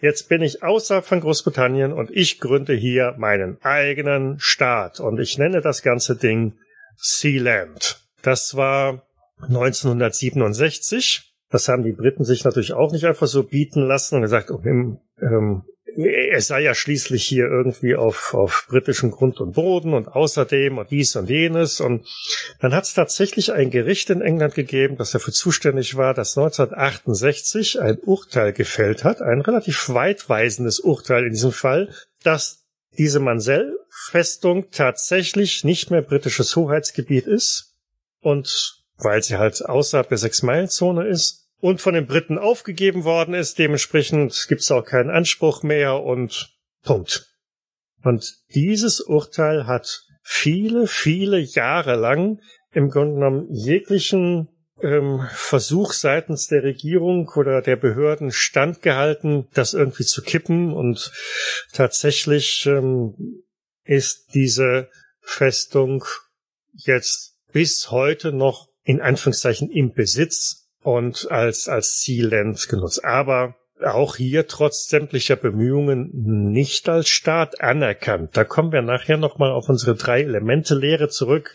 Jetzt 0.00 0.28
bin 0.28 0.42
ich 0.42 0.62
außerhalb 0.62 1.04
von 1.04 1.20
Großbritannien 1.20 1.92
und 1.92 2.12
ich 2.12 2.38
gründe 2.38 2.74
hier 2.74 3.16
meinen 3.18 3.58
eigenen 3.62 4.38
Staat 4.38 5.00
und 5.00 5.18
ich 5.18 5.38
nenne 5.38 5.60
das 5.60 5.82
ganze 5.82 6.14
Ding 6.14 6.54
Sealand. 6.96 8.00
Das 8.22 8.54
war 8.56 9.07
1967. 9.40 11.32
Das 11.50 11.68
haben 11.68 11.84
die 11.84 11.92
Briten 11.92 12.24
sich 12.24 12.44
natürlich 12.44 12.72
auch 12.72 12.92
nicht 12.92 13.04
einfach 13.04 13.26
so 13.26 13.42
bieten 13.42 13.86
lassen 13.86 14.16
und 14.16 14.22
gesagt, 14.22 14.50
im, 14.50 14.98
ähm, 15.20 15.62
es 15.96 16.48
sei 16.48 16.60
ja 16.60 16.74
schließlich 16.74 17.24
hier 17.24 17.46
irgendwie 17.46 17.96
auf, 17.96 18.34
auf 18.34 18.66
britischem 18.68 19.10
Grund 19.10 19.40
und 19.40 19.52
Boden 19.52 19.94
und 19.94 20.08
außerdem 20.08 20.78
und 20.78 20.90
dies 20.90 21.16
und 21.16 21.28
jenes. 21.28 21.80
Und 21.80 22.06
dann 22.60 22.72
hat 22.72 22.84
es 22.84 22.94
tatsächlich 22.94 23.52
ein 23.52 23.70
Gericht 23.70 24.10
in 24.10 24.20
England 24.20 24.54
gegeben, 24.54 24.96
das 24.96 25.10
dafür 25.10 25.32
zuständig 25.32 25.96
war, 25.96 26.14
das 26.14 26.36
1968 26.36 27.80
ein 27.80 27.98
Urteil 27.98 28.52
gefällt 28.52 29.02
hat, 29.02 29.22
ein 29.22 29.40
relativ 29.40 29.88
weitweisendes 29.88 30.80
Urteil 30.80 31.24
in 31.24 31.32
diesem 31.32 31.52
Fall, 31.52 31.88
dass 32.22 32.64
diese 32.96 33.18
Mansell-Festung 33.18 34.70
tatsächlich 34.70 35.64
nicht 35.64 35.90
mehr 35.90 36.02
britisches 36.02 36.54
Hoheitsgebiet 36.54 37.26
ist 37.26 37.74
und 38.20 38.77
weil 38.98 39.22
sie 39.22 39.38
halt 39.38 39.64
außerhalb 39.64 40.08
der 40.08 40.18
Sechs-Meilen-Zone 40.18 41.06
ist 41.06 41.48
und 41.60 41.80
von 41.80 41.94
den 41.94 42.06
Briten 42.06 42.38
aufgegeben 42.38 43.04
worden 43.04 43.34
ist. 43.34 43.58
Dementsprechend 43.58 44.46
gibt's 44.48 44.70
auch 44.70 44.84
keinen 44.84 45.10
Anspruch 45.10 45.62
mehr 45.62 46.02
und 46.02 46.54
Punkt. 46.82 47.26
Und 48.02 48.34
dieses 48.54 49.00
Urteil 49.00 49.66
hat 49.66 50.04
viele, 50.22 50.86
viele 50.86 51.38
Jahre 51.38 51.96
lang 51.96 52.40
im 52.72 52.90
Grunde 52.90 53.14
genommen 53.14 53.48
jeglichen 53.50 54.48
ähm, 54.82 55.26
Versuch 55.32 55.92
seitens 55.92 56.46
der 56.46 56.62
Regierung 56.62 57.28
oder 57.34 57.62
der 57.62 57.76
Behörden 57.76 58.30
standgehalten, 58.30 59.48
das 59.54 59.74
irgendwie 59.74 60.04
zu 60.04 60.22
kippen. 60.22 60.72
Und 60.72 61.10
tatsächlich 61.72 62.66
ähm, 62.66 63.42
ist 63.84 64.34
diese 64.34 64.88
Festung 65.20 66.04
jetzt 66.74 67.36
bis 67.52 67.90
heute 67.90 68.32
noch 68.32 68.67
in 68.88 69.02
Anführungszeichen 69.02 69.70
im 69.70 69.92
Besitz 69.92 70.70
und 70.82 71.30
als, 71.30 71.68
als 71.68 72.00
Sealand 72.00 72.68
genutzt. 72.70 73.04
Aber 73.04 73.54
auch 73.84 74.16
hier 74.16 74.46
trotz 74.46 74.88
sämtlicher 74.88 75.36
Bemühungen 75.36 76.10
nicht 76.14 76.88
als 76.88 77.10
Staat 77.10 77.60
anerkannt. 77.60 78.34
Da 78.34 78.44
kommen 78.44 78.72
wir 78.72 78.80
nachher 78.80 79.18
nochmal 79.18 79.50
auf 79.50 79.68
unsere 79.68 79.94
drei 79.94 80.22
Elemente 80.22 80.74
Lehre 80.74 81.10
zurück, 81.10 81.52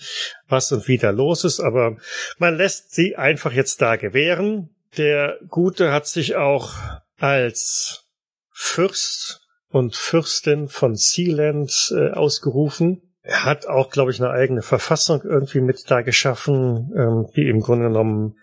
was 0.47 0.71
und 0.71 0.87
wie 0.87 0.99
da 0.99 1.09
los 1.09 1.43
ist, 1.43 1.59
aber 1.59 1.97
man 2.37 2.55
lässt 2.55 2.93
sie 2.93 3.15
einfach 3.15 3.51
jetzt 3.51 3.81
da 3.81 3.95
gewähren. 3.95 4.69
Der 4.97 5.39
Gute 5.49 5.91
hat 5.91 6.05
sich 6.05 6.35
auch 6.35 6.75
als 7.17 8.05
Fürst 8.51 9.41
und 9.69 9.95
Fürstin 9.95 10.67
von 10.67 10.95
Sealand 10.95 11.91
äh, 11.97 12.11
ausgerufen. 12.11 13.01
Er 13.23 13.45
hat 13.45 13.67
auch, 13.67 13.89
glaube 13.89 14.11
ich, 14.11 14.21
eine 14.21 14.31
eigene 14.31 14.61
Verfassung 14.61 15.21
irgendwie 15.23 15.61
mit 15.61 15.89
da 15.89 16.01
geschaffen, 16.01 16.91
ähm, 16.95 17.27
die 17.35 17.47
im 17.47 17.61
Grunde 17.61 17.87
genommen 17.87 18.35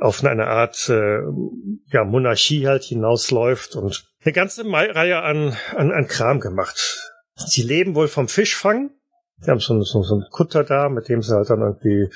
auf 0.00 0.22
eine 0.24 0.46
Art 0.46 0.88
äh, 0.88 1.18
ja, 1.92 2.04
Monarchie 2.04 2.68
halt 2.68 2.84
hinausläuft 2.84 3.74
und 3.74 4.04
eine 4.24 4.32
ganze 4.32 4.64
Reihe 4.64 5.22
an, 5.22 5.56
an, 5.74 5.90
an 5.90 6.06
Kram 6.06 6.38
gemacht. 6.38 7.10
Sie 7.34 7.62
leben 7.62 7.96
wohl 7.96 8.06
vom 8.06 8.28
Fischfang. 8.28 8.90
Sie 9.38 9.50
haben 9.50 9.58
so, 9.58 9.80
so, 9.82 10.02
so 10.02 10.14
einen 10.14 10.30
Kutter 10.30 10.62
da, 10.62 10.88
mit 10.88 11.08
dem 11.08 11.22
sie 11.22 11.34
halt 11.34 11.50
dann 11.50 11.62
irgendwie 11.62 12.08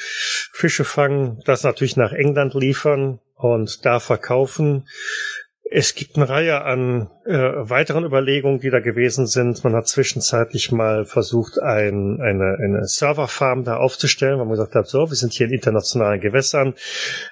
Fische 0.53 0.85
fangen, 0.85 1.42
das 1.46 1.64
natürlich 1.64 1.96
nach 1.96 2.12
England 2.12 2.55
liefern 2.55 3.18
und 3.35 3.85
da 3.85 3.98
verkaufen. 3.98 4.87
Es 5.77 5.97
gibt 5.97 6.15
eine 6.17 6.29
Reihe 6.29 6.63
an 6.63 7.11
äh, 7.25 7.33
weiteren 7.35 8.05
Überlegungen, 8.05 8.61
die 8.61 8.71
da 8.71 8.79
gewesen 8.79 9.27
sind. 9.27 9.65
Man 9.65 9.75
hat 9.75 9.89
zwischenzeitlich 9.89 10.71
mal 10.71 11.05
versucht, 11.05 11.61
ein, 11.61 12.21
eine, 12.21 12.59
eine 12.63 12.85
Serverfarm 12.85 13.65
da 13.65 13.79
aufzustellen, 13.79 14.39
weil 14.39 14.47
man 14.47 14.55
gesagt 14.55 14.77
hat, 14.77 14.87
so, 14.87 15.11
wir 15.11 15.17
sind 15.17 15.33
hier 15.33 15.49
in 15.49 15.53
internationalen 15.53 16.21
Gewässern. 16.21 16.75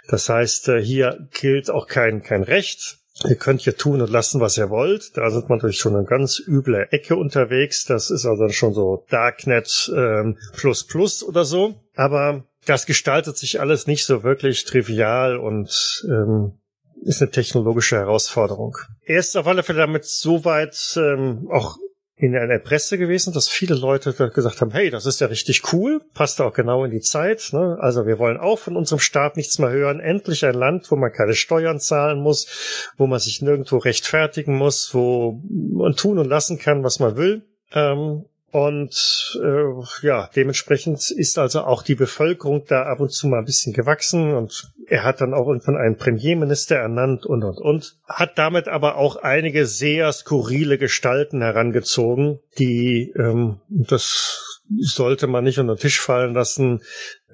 Das 0.09 0.29
heißt, 0.29 0.71
äh, 0.71 0.83
hier 0.83 1.29
gilt 1.41 1.71
auch 1.71 1.87
kein, 1.87 2.25
kein 2.25 2.43
Recht. 2.43 2.99
Ihr 3.29 3.37
könnt 3.37 3.61
hier 3.61 3.77
tun 3.77 4.01
und 4.01 4.11
lassen, 4.11 4.41
was 4.41 4.59
ihr 4.59 4.71
wollt. 4.71 5.17
Da 5.17 5.31
sind 5.31 5.49
man 5.49 5.59
natürlich 5.59 5.79
schon 5.79 5.95
eine 5.95 6.05
ganz 6.05 6.43
üble 6.45 6.89
Ecke 6.91 7.15
unterwegs. 7.15 7.85
Das 7.85 8.11
ist 8.11 8.27
also 8.27 8.49
schon 8.49 8.75
so 8.75 9.05
Darknet 9.09 9.89
ähm, 9.95 10.37
plus 10.57 10.85
plus 10.85 11.23
oder 11.23 11.45
so. 11.45 11.77
Aber 11.95 12.43
das 12.67 12.87
gestaltet 12.87 13.39
sich 13.39 13.61
alles 13.61 13.87
nicht 13.87 14.05
so 14.05 14.25
wirklich 14.25 14.65
trivial 14.65 15.37
und 15.37 16.05
ähm, 16.09 16.55
ist 17.03 17.21
eine 17.21 17.31
technologische 17.31 17.97
Herausforderung. 17.97 18.77
Er 19.05 19.19
ist 19.19 19.37
auf 19.37 19.47
alle 19.47 19.63
Fälle 19.63 19.81
damit 19.81 20.05
so 20.05 20.45
weit 20.45 20.77
ähm, 20.97 21.49
auch 21.51 21.77
in 22.23 22.33
der 22.33 22.61
Presse 22.61 22.99
gewesen, 22.99 23.33
dass 23.33 23.49
viele 23.49 23.75
Leute 23.75 24.13
gesagt 24.13 24.61
haben, 24.61 24.71
hey, 24.71 24.91
das 24.91 25.07
ist 25.07 25.21
ja 25.21 25.27
richtig 25.27 25.73
cool, 25.73 26.01
passt 26.15 26.41
auch 26.41 26.53
genau 26.53 26.85
in 26.85 26.93
die 26.93 27.01
Zeit. 27.01 27.49
Ne? 27.53 27.77
Also 27.81 28.07
wir 28.07 28.21
wollen 28.21 28.37
auch 28.37 28.61
von 28.61 28.77
unserem 28.77 29.01
Staat 29.01 29.37
nichts 29.37 29.59
mehr 29.59 29.71
hören. 29.71 29.99
Endlich 29.99 30.45
ein 30.45 30.55
Land, 30.55 30.89
wo 30.93 30.97
man 30.97 31.11
keine 31.11 31.35
Steuern 31.35 31.81
zahlen 31.81 32.21
muss, 32.21 32.93
wo 32.97 33.09
man 33.09 33.19
sich 33.19 33.43
nirgendwo 33.43 33.79
rechtfertigen 33.79 34.57
muss, 34.57 34.95
wo 34.95 35.43
man 35.51 35.97
tun 35.97 36.19
und 36.19 36.29
lassen 36.29 36.59
kann, 36.59 36.85
was 36.85 37.01
man 37.01 37.17
will. 37.17 37.43
Ähm, 37.73 38.25
und 38.53 39.41
äh, 39.43 40.07
ja, 40.07 40.29
dementsprechend 40.37 41.11
ist 41.11 41.39
also 41.39 41.63
auch 41.63 41.83
die 41.83 41.95
Bevölkerung 41.95 42.67
da 42.67 42.83
ab 42.83 43.01
und 43.01 43.11
zu 43.11 43.27
mal 43.27 43.39
ein 43.39 43.47
bisschen 43.47 43.73
gewachsen 43.73 44.35
und 44.35 44.71
er 44.87 45.05
hat 45.05 45.23
dann 45.23 45.33
auch 45.33 45.49
irgendwann 45.49 45.79
einen 45.79 45.97
Premierminister 45.97 46.77
ernannt 46.77 47.25
und 47.25 47.45
und 47.45 47.57
und. 47.57 47.97
Hat 48.07 48.37
damit 48.37 48.69
aber 48.69 48.97
auch 48.97 49.17
einige 49.17 49.65
sehr 49.65 50.13
skurrile 50.13 50.77
Gestalten 50.77 51.41
herangezogen, 51.41 52.41
die 52.59 53.11
ähm, 53.17 53.61
das 53.71 54.52
sollte 54.79 55.27
man 55.27 55.45
nicht 55.45 55.59
unter 55.59 55.75
den 55.75 55.81
Tisch 55.81 56.01
fallen 56.01 56.35
lassen, 56.35 56.83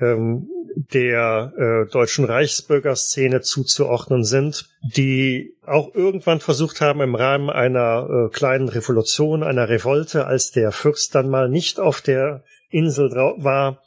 ähm, 0.00 0.48
der 0.92 1.52
äh, 1.56 1.90
deutschen 1.90 2.24
Reichsbürgerszene 2.24 3.40
zuzuordnen 3.40 4.24
sind, 4.24 4.68
die 4.96 5.56
auch 5.66 5.94
irgendwann 5.94 6.40
versucht 6.40 6.80
haben, 6.80 7.00
im 7.00 7.14
Rahmen 7.14 7.50
einer 7.50 8.08
äh, 8.08 8.30
kleinen 8.30 8.68
Revolution, 8.68 9.42
einer 9.42 9.68
Revolte, 9.68 10.26
als 10.26 10.50
der 10.50 10.72
Fürst 10.72 11.14
dann 11.14 11.28
mal 11.28 11.48
nicht 11.48 11.80
auf 11.80 12.00
der 12.00 12.44
Insel 12.70 13.10
war, 13.10 13.82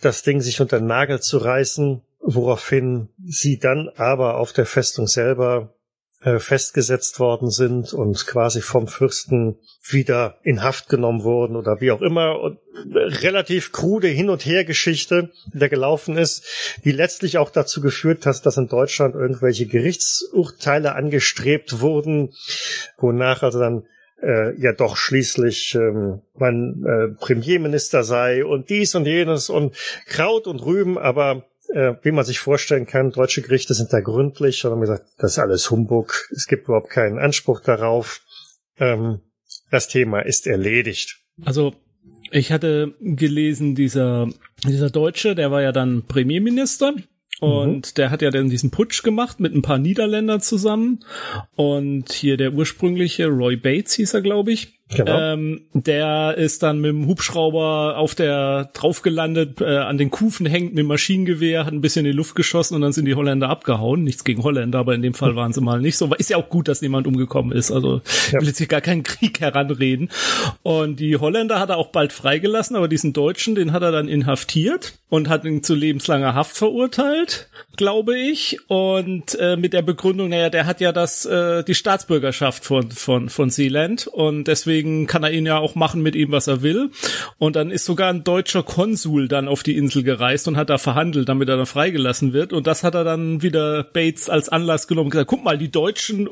das 0.00 0.22
Ding 0.22 0.40
sich 0.40 0.60
unter 0.60 0.78
den 0.78 0.86
Nagel 0.86 1.20
zu 1.20 1.38
reißen, 1.38 2.02
woraufhin 2.20 3.08
sie 3.24 3.58
dann 3.58 3.88
aber 3.96 4.36
auf 4.36 4.52
der 4.52 4.66
Festung 4.66 5.06
selber 5.06 5.74
äh, 6.22 6.38
festgesetzt 6.38 7.18
worden 7.18 7.50
sind 7.50 7.92
und 7.92 8.26
quasi 8.26 8.60
vom 8.60 8.86
Fürsten 8.86 9.58
wieder 9.84 10.38
in 10.42 10.62
Haft 10.62 10.88
genommen 10.88 11.24
wurden 11.24 11.56
oder 11.56 11.80
wie 11.80 11.90
auch 11.90 12.00
immer. 12.00 12.40
Und 12.40 12.58
relativ 12.94 13.72
krude 13.72 14.08
Hin- 14.08 14.30
und 14.30 14.46
Hergeschichte, 14.46 15.30
die 15.52 15.58
da 15.58 15.68
gelaufen 15.68 16.16
ist, 16.16 16.44
die 16.84 16.92
letztlich 16.92 17.38
auch 17.38 17.50
dazu 17.50 17.80
geführt 17.80 18.24
hat, 18.26 18.46
dass 18.46 18.56
in 18.56 18.68
Deutschland 18.68 19.14
irgendwelche 19.14 19.66
Gerichtsurteile 19.66 20.94
angestrebt 20.94 21.80
wurden, 21.80 22.32
wonach 22.98 23.42
also 23.42 23.58
dann 23.58 23.86
äh, 24.22 24.54
ja 24.60 24.72
doch 24.72 24.96
schließlich 24.96 25.74
ähm, 25.74 26.22
mein 26.34 26.84
äh, 26.86 27.14
Premierminister 27.18 28.04
sei 28.04 28.44
und 28.44 28.70
dies 28.70 28.94
und 28.94 29.06
jenes 29.06 29.50
und 29.50 29.76
Kraut 30.06 30.46
und 30.46 30.64
Rüben, 30.64 30.96
aber 30.96 31.44
äh, 31.72 31.94
wie 32.02 32.12
man 32.12 32.24
sich 32.24 32.38
vorstellen 32.38 32.86
kann, 32.86 33.10
deutsche 33.10 33.42
Gerichte 33.42 33.74
sind 33.74 33.92
da 33.92 34.00
gründlich 34.00 34.64
und 34.64 34.70
haben 34.70 34.80
gesagt, 34.80 35.06
das 35.18 35.32
ist 35.32 35.38
alles 35.38 35.70
Humbug, 35.70 36.28
es 36.30 36.46
gibt 36.46 36.68
überhaupt 36.68 36.90
keinen 36.90 37.18
Anspruch 37.18 37.60
darauf. 37.60 38.20
Ähm, 38.78 39.20
das 39.72 39.88
Thema 39.88 40.20
ist 40.20 40.46
erledigt. 40.46 41.18
Also 41.44 41.74
ich 42.30 42.52
hatte 42.52 42.94
gelesen, 43.00 43.74
dieser, 43.74 44.28
dieser 44.64 44.90
Deutsche, 44.90 45.34
der 45.34 45.50
war 45.50 45.62
ja 45.62 45.72
dann 45.72 46.04
Premierminister 46.06 46.94
und 47.40 47.86
mhm. 47.86 47.94
der 47.96 48.10
hat 48.10 48.20
ja 48.22 48.30
dann 48.30 48.50
diesen 48.50 48.70
Putsch 48.70 49.02
gemacht 49.02 49.40
mit 49.40 49.54
ein 49.54 49.62
paar 49.62 49.78
Niederländern 49.78 50.42
zusammen. 50.42 51.00
Und 51.56 52.12
hier 52.12 52.36
der 52.36 52.52
ursprüngliche 52.52 53.26
Roy 53.26 53.56
Bates 53.56 53.94
hieß 53.94 54.14
er, 54.14 54.20
glaube 54.20 54.52
ich. 54.52 54.81
Genau. 54.94 55.18
Ähm, 55.18 55.62
der 55.72 56.36
ist 56.36 56.62
dann 56.62 56.80
mit 56.80 56.90
dem 56.90 57.06
Hubschrauber 57.06 57.96
auf 57.96 58.14
der 58.14 58.70
drauf 58.74 59.02
gelandet, 59.02 59.60
äh, 59.60 59.78
an 59.78 59.96
den 59.96 60.10
Kufen 60.10 60.46
hängt 60.46 60.70
mit 60.70 60.78
dem 60.78 60.86
Maschinengewehr, 60.86 61.64
hat 61.64 61.72
ein 61.72 61.80
bisschen 61.80 62.04
in 62.04 62.12
die 62.12 62.16
Luft 62.16 62.34
geschossen 62.34 62.74
und 62.74 62.82
dann 62.82 62.92
sind 62.92 63.06
die 63.06 63.14
Holländer 63.14 63.48
abgehauen. 63.48 64.04
Nichts 64.04 64.24
gegen 64.24 64.42
Holländer, 64.42 64.78
aber 64.78 64.94
in 64.94 65.02
dem 65.02 65.14
Fall 65.14 65.34
waren 65.34 65.52
sie 65.52 65.60
mal 65.60 65.80
nicht 65.80 65.96
so. 65.96 66.12
Ist 66.14 66.30
ja 66.30 66.36
auch 66.36 66.48
gut, 66.48 66.68
dass 66.68 66.82
niemand 66.82 67.06
umgekommen 67.06 67.52
ist. 67.52 67.70
Also 67.70 68.02
ja. 68.30 68.40
will 68.40 68.48
jetzt 68.48 68.58
hier 68.58 68.66
gar 68.66 68.80
keinen 68.80 69.02
Krieg 69.02 69.40
heranreden. 69.40 70.10
Und 70.62 71.00
die 71.00 71.16
Holländer 71.16 71.58
hat 71.58 71.70
er 71.70 71.78
auch 71.78 71.88
bald 71.88 72.12
freigelassen, 72.12 72.76
aber 72.76 72.88
diesen 72.88 73.12
Deutschen, 73.12 73.54
den 73.54 73.72
hat 73.72 73.82
er 73.82 73.92
dann 73.92 74.08
inhaftiert 74.08 74.98
und 75.12 75.28
hat 75.28 75.44
ihn 75.44 75.62
zu 75.62 75.74
lebenslanger 75.74 76.34
Haft 76.34 76.56
verurteilt, 76.56 77.48
glaube 77.76 78.18
ich. 78.18 78.58
Und 78.68 79.34
äh, 79.38 79.56
mit 79.56 79.72
der 79.72 79.82
Begründung, 79.82 80.30
naja, 80.30 80.48
der 80.48 80.66
hat 80.66 80.80
ja 80.80 80.90
das 80.90 81.26
äh, 81.26 81.62
die 81.64 81.74
Staatsbürgerschaft 81.74 82.64
von 82.64 82.90
von 82.90 83.28
von 83.28 83.50
Sealand 83.50 84.06
und 84.06 84.44
deswegen 84.48 84.81
deswegen 84.82 85.06
kann 85.06 85.22
er 85.22 85.30
ihn 85.30 85.46
ja 85.46 85.58
auch 85.58 85.74
machen 85.74 86.02
mit 86.02 86.14
ihm, 86.14 86.32
was 86.32 86.46
er 86.46 86.62
will. 86.62 86.90
Und 87.38 87.56
dann 87.56 87.70
ist 87.70 87.84
sogar 87.84 88.10
ein 88.10 88.24
deutscher 88.24 88.62
Konsul 88.62 89.28
dann 89.28 89.48
auf 89.48 89.62
die 89.62 89.76
Insel 89.76 90.02
gereist 90.02 90.48
und 90.48 90.56
hat 90.56 90.70
da 90.70 90.78
verhandelt, 90.78 91.28
damit 91.28 91.48
er 91.48 91.56
dann 91.56 91.66
freigelassen 91.66 92.32
wird. 92.32 92.52
Und 92.52 92.66
das 92.66 92.82
hat 92.82 92.94
er 92.94 93.04
dann 93.04 93.42
wieder 93.42 93.84
Bates 93.84 94.28
als 94.28 94.48
Anlass 94.48 94.88
genommen 94.88 95.06
und 95.06 95.10
gesagt, 95.10 95.30
guck 95.30 95.44
mal, 95.44 95.58
die 95.58 95.70
Deutschen 95.70 96.28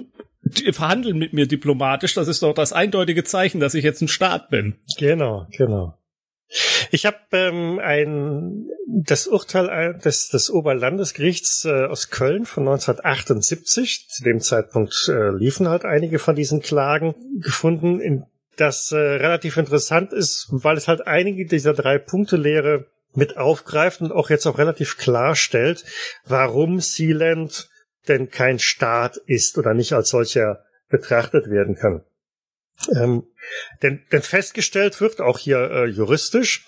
verhandeln 0.72 1.18
mit 1.18 1.32
mir 1.32 1.46
diplomatisch. 1.46 2.14
Das 2.14 2.28
ist 2.28 2.42
doch 2.42 2.54
das 2.54 2.72
eindeutige 2.72 3.24
Zeichen, 3.24 3.60
dass 3.60 3.74
ich 3.74 3.84
jetzt 3.84 4.00
ein 4.00 4.08
Staat 4.08 4.50
bin. 4.50 4.76
Genau, 4.98 5.46
genau. 5.56 5.94
Ich 6.90 7.06
habe 7.06 7.18
ähm, 7.32 7.78
ein 7.78 8.66
das 8.88 9.28
Urteil 9.28 9.98
des, 10.04 10.28
des 10.30 10.50
Oberlandesgerichts 10.50 11.64
äh, 11.64 11.84
aus 11.84 12.10
Köln 12.10 12.44
von 12.44 12.64
1978. 12.66 14.08
Zu 14.08 14.24
dem 14.24 14.40
Zeitpunkt 14.40 15.08
äh, 15.08 15.30
liefen 15.30 15.68
halt 15.68 15.84
einige 15.84 16.18
von 16.18 16.34
diesen 16.34 16.60
Klagen 16.60 17.14
gefunden, 17.40 18.00
in 18.00 18.24
das 18.56 18.92
äh, 18.92 18.96
relativ 18.96 19.56
interessant 19.56 20.12
ist, 20.12 20.48
weil 20.50 20.76
es 20.76 20.88
halt 20.88 21.06
einige 21.06 21.46
dieser 21.46 21.74
drei 21.74 21.98
Punkte 21.98 22.36
Lehre 22.36 22.86
mit 23.14 23.36
aufgreift 23.36 24.00
und 24.00 24.12
auch 24.12 24.30
jetzt 24.30 24.46
auch 24.46 24.58
relativ 24.58 24.96
klarstellt, 24.96 25.84
warum 26.24 26.80
Sealand 26.80 27.68
denn 28.08 28.30
kein 28.30 28.58
Staat 28.58 29.16
ist 29.16 29.58
oder 29.58 29.74
nicht 29.74 29.92
als 29.92 30.10
solcher 30.10 30.64
betrachtet 30.88 31.50
werden 31.50 31.74
kann. 31.76 32.04
Ähm, 32.94 33.24
denn, 33.82 34.02
denn 34.10 34.22
festgestellt 34.22 35.00
wird, 35.00 35.20
auch 35.20 35.38
hier 35.38 35.70
äh, 35.70 35.84
juristisch, 35.86 36.66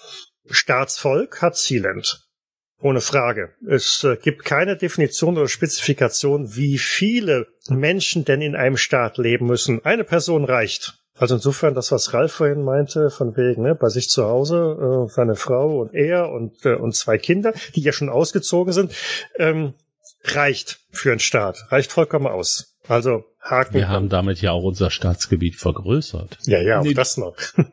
Staatsvolk 0.51 1.41
hat 1.41 1.57
Sealand. 1.57 2.27
Ohne 2.81 3.01
Frage. 3.01 3.55
Es 3.67 4.03
äh, 4.03 4.17
gibt 4.17 4.45
keine 4.45 4.77
Definition 4.77 5.39
oder 5.39 5.49
Spezifikation, 5.49 6.57
wie 6.57 6.79
viele 6.79 7.47
Menschen 7.69 8.25
denn 8.25 8.43
in 8.43 8.57
einem 8.57 8.77
Staat 8.77 9.19
leben 9.19 9.47
müssen. 9.47 9.85
Eine 9.85 10.05
Person 10.05 10.45
reicht. 10.45 11.02
Also 11.23 11.37
insofern 11.37 11.77
das, 11.77 11.93
was 11.93 12.13
Ralf 12.15 12.33
vorhin 12.33 12.65
meinte, 12.65 13.09
von 13.09 13.37
wegen, 13.37 13.63
ne, 13.63 13.77
bei 13.77 13.89
sich 13.89 14.09
zu 14.09 14.25
Hause, 14.25 15.07
äh, 15.07 15.09
seine 15.09 15.37
Frau 15.37 15.81
und 15.81 15.95
er 15.95 16.33
und, 16.33 16.67
äh, 16.67 16.75
und 16.75 16.97
zwei 16.97 17.17
Kinder, 17.17 17.55
die 17.77 17.81
ja 17.81 17.93
schon 17.93 18.09
ausgezogen 18.09 18.73
sind, 18.73 18.93
ähm, 19.39 19.75
reicht 20.25 20.81
für 20.91 21.13
einen 21.13 21.21
Staat. 21.21 21.67
Reicht 21.69 21.93
vollkommen 21.93 22.27
aus. 22.27 22.75
Also 22.89 23.23
Haken. 23.41 23.75
Wir 23.75 23.89
haben 23.89 24.09
damit 24.09 24.43
ja 24.43 24.51
auch 24.51 24.65
unser 24.65 24.91
Staatsgebiet 24.91 25.55
vergrößert. 25.55 26.39
Ja, 26.43 26.61
ja, 26.61 26.81
auch 26.81 26.83
nee, 26.83 26.93
das 26.93 27.17
noch. 27.17 27.37
ja, 27.57 27.65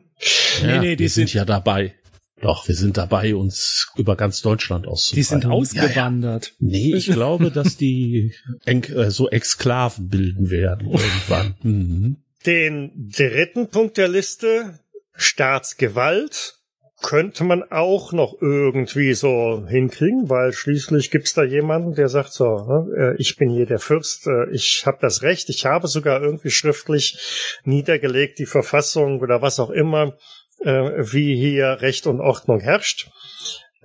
nee, 0.62 0.78
nee, 0.78 0.94
die 0.94 1.08
sind, 1.08 1.26
sind 1.26 1.34
ja 1.34 1.44
dabei. 1.44 1.96
Doch, 2.40 2.68
wir 2.68 2.76
sind 2.76 2.98
dabei, 2.98 3.34
uns 3.34 3.88
über 3.96 4.14
ganz 4.14 4.42
Deutschland 4.42 4.86
auszubreiten. 4.86 5.16
Die 5.16 5.22
sind 5.24 5.46
ausgewandert. 5.46 6.54
Ja, 6.60 6.68
ja. 6.68 6.72
Nee, 6.72 6.94
ich 6.94 7.06
glaube, 7.06 7.50
dass 7.50 7.76
die 7.76 8.32
en 8.64 8.84
äh, 8.84 9.10
so 9.10 9.28
Exklaven 9.28 10.08
bilden 10.08 10.50
werden 10.50 10.86
irgendwann. 10.92 11.56
Mhm. 11.64 12.16
Den 12.46 12.92
dritten 12.96 13.68
Punkt 13.68 13.96
der 13.98 14.08
Liste, 14.08 14.80
Staatsgewalt, 15.14 16.60
könnte 17.02 17.44
man 17.44 17.62
auch 17.70 18.12
noch 18.12 18.36
irgendwie 18.40 19.14
so 19.14 19.66
hinkriegen, 19.66 20.28
weil 20.28 20.52
schließlich 20.52 21.10
gibt's 21.10 21.32
da 21.32 21.42
jemanden, 21.42 21.94
der 21.94 22.08
sagt 22.08 22.32
so, 22.32 22.44
ne, 22.44 22.86
äh, 22.96 23.16
ich 23.18 23.36
bin 23.36 23.48
hier 23.48 23.66
der 23.66 23.78
Fürst, 23.78 24.26
äh, 24.26 24.50
ich 24.52 24.84
habe 24.86 24.98
das 25.00 25.22
Recht, 25.22 25.48
ich 25.48 25.64
habe 25.64 25.88
sogar 25.88 26.22
irgendwie 26.22 26.50
schriftlich 26.50 27.18
niedergelegt 27.64 28.38
die 28.38 28.46
Verfassung 28.46 29.20
oder 29.20 29.40
was 29.40 29.58
auch 29.60 29.70
immer, 29.70 30.16
äh, 30.60 30.90
wie 31.12 31.36
hier 31.36 31.80
Recht 31.80 32.06
und 32.06 32.20
Ordnung 32.20 32.60
herrscht. 32.60 33.08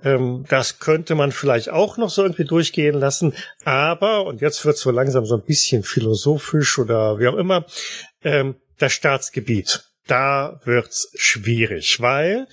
Ähm, 0.02 0.44
das 0.48 0.78
könnte 0.78 1.14
man 1.14 1.32
vielleicht 1.32 1.70
auch 1.70 1.96
noch 1.96 2.10
so 2.10 2.22
irgendwie 2.22 2.44
durchgehen 2.44 2.94
lassen, 2.94 3.34
aber, 3.64 4.26
und 4.26 4.40
jetzt 4.40 4.64
wird's 4.64 4.80
so 4.80 4.90
langsam 4.90 5.24
so 5.24 5.36
ein 5.36 5.44
bisschen 5.44 5.82
philosophisch 5.82 6.78
oder 6.78 7.18
wie 7.18 7.28
auch 7.28 7.36
immer, 7.36 7.64
ähm, 8.22 8.56
das 8.78 8.92
Staatsgebiet. 8.92 9.84
Da 10.06 10.60
wird's 10.64 11.10
schwierig, 11.16 12.00
weil 12.00 12.46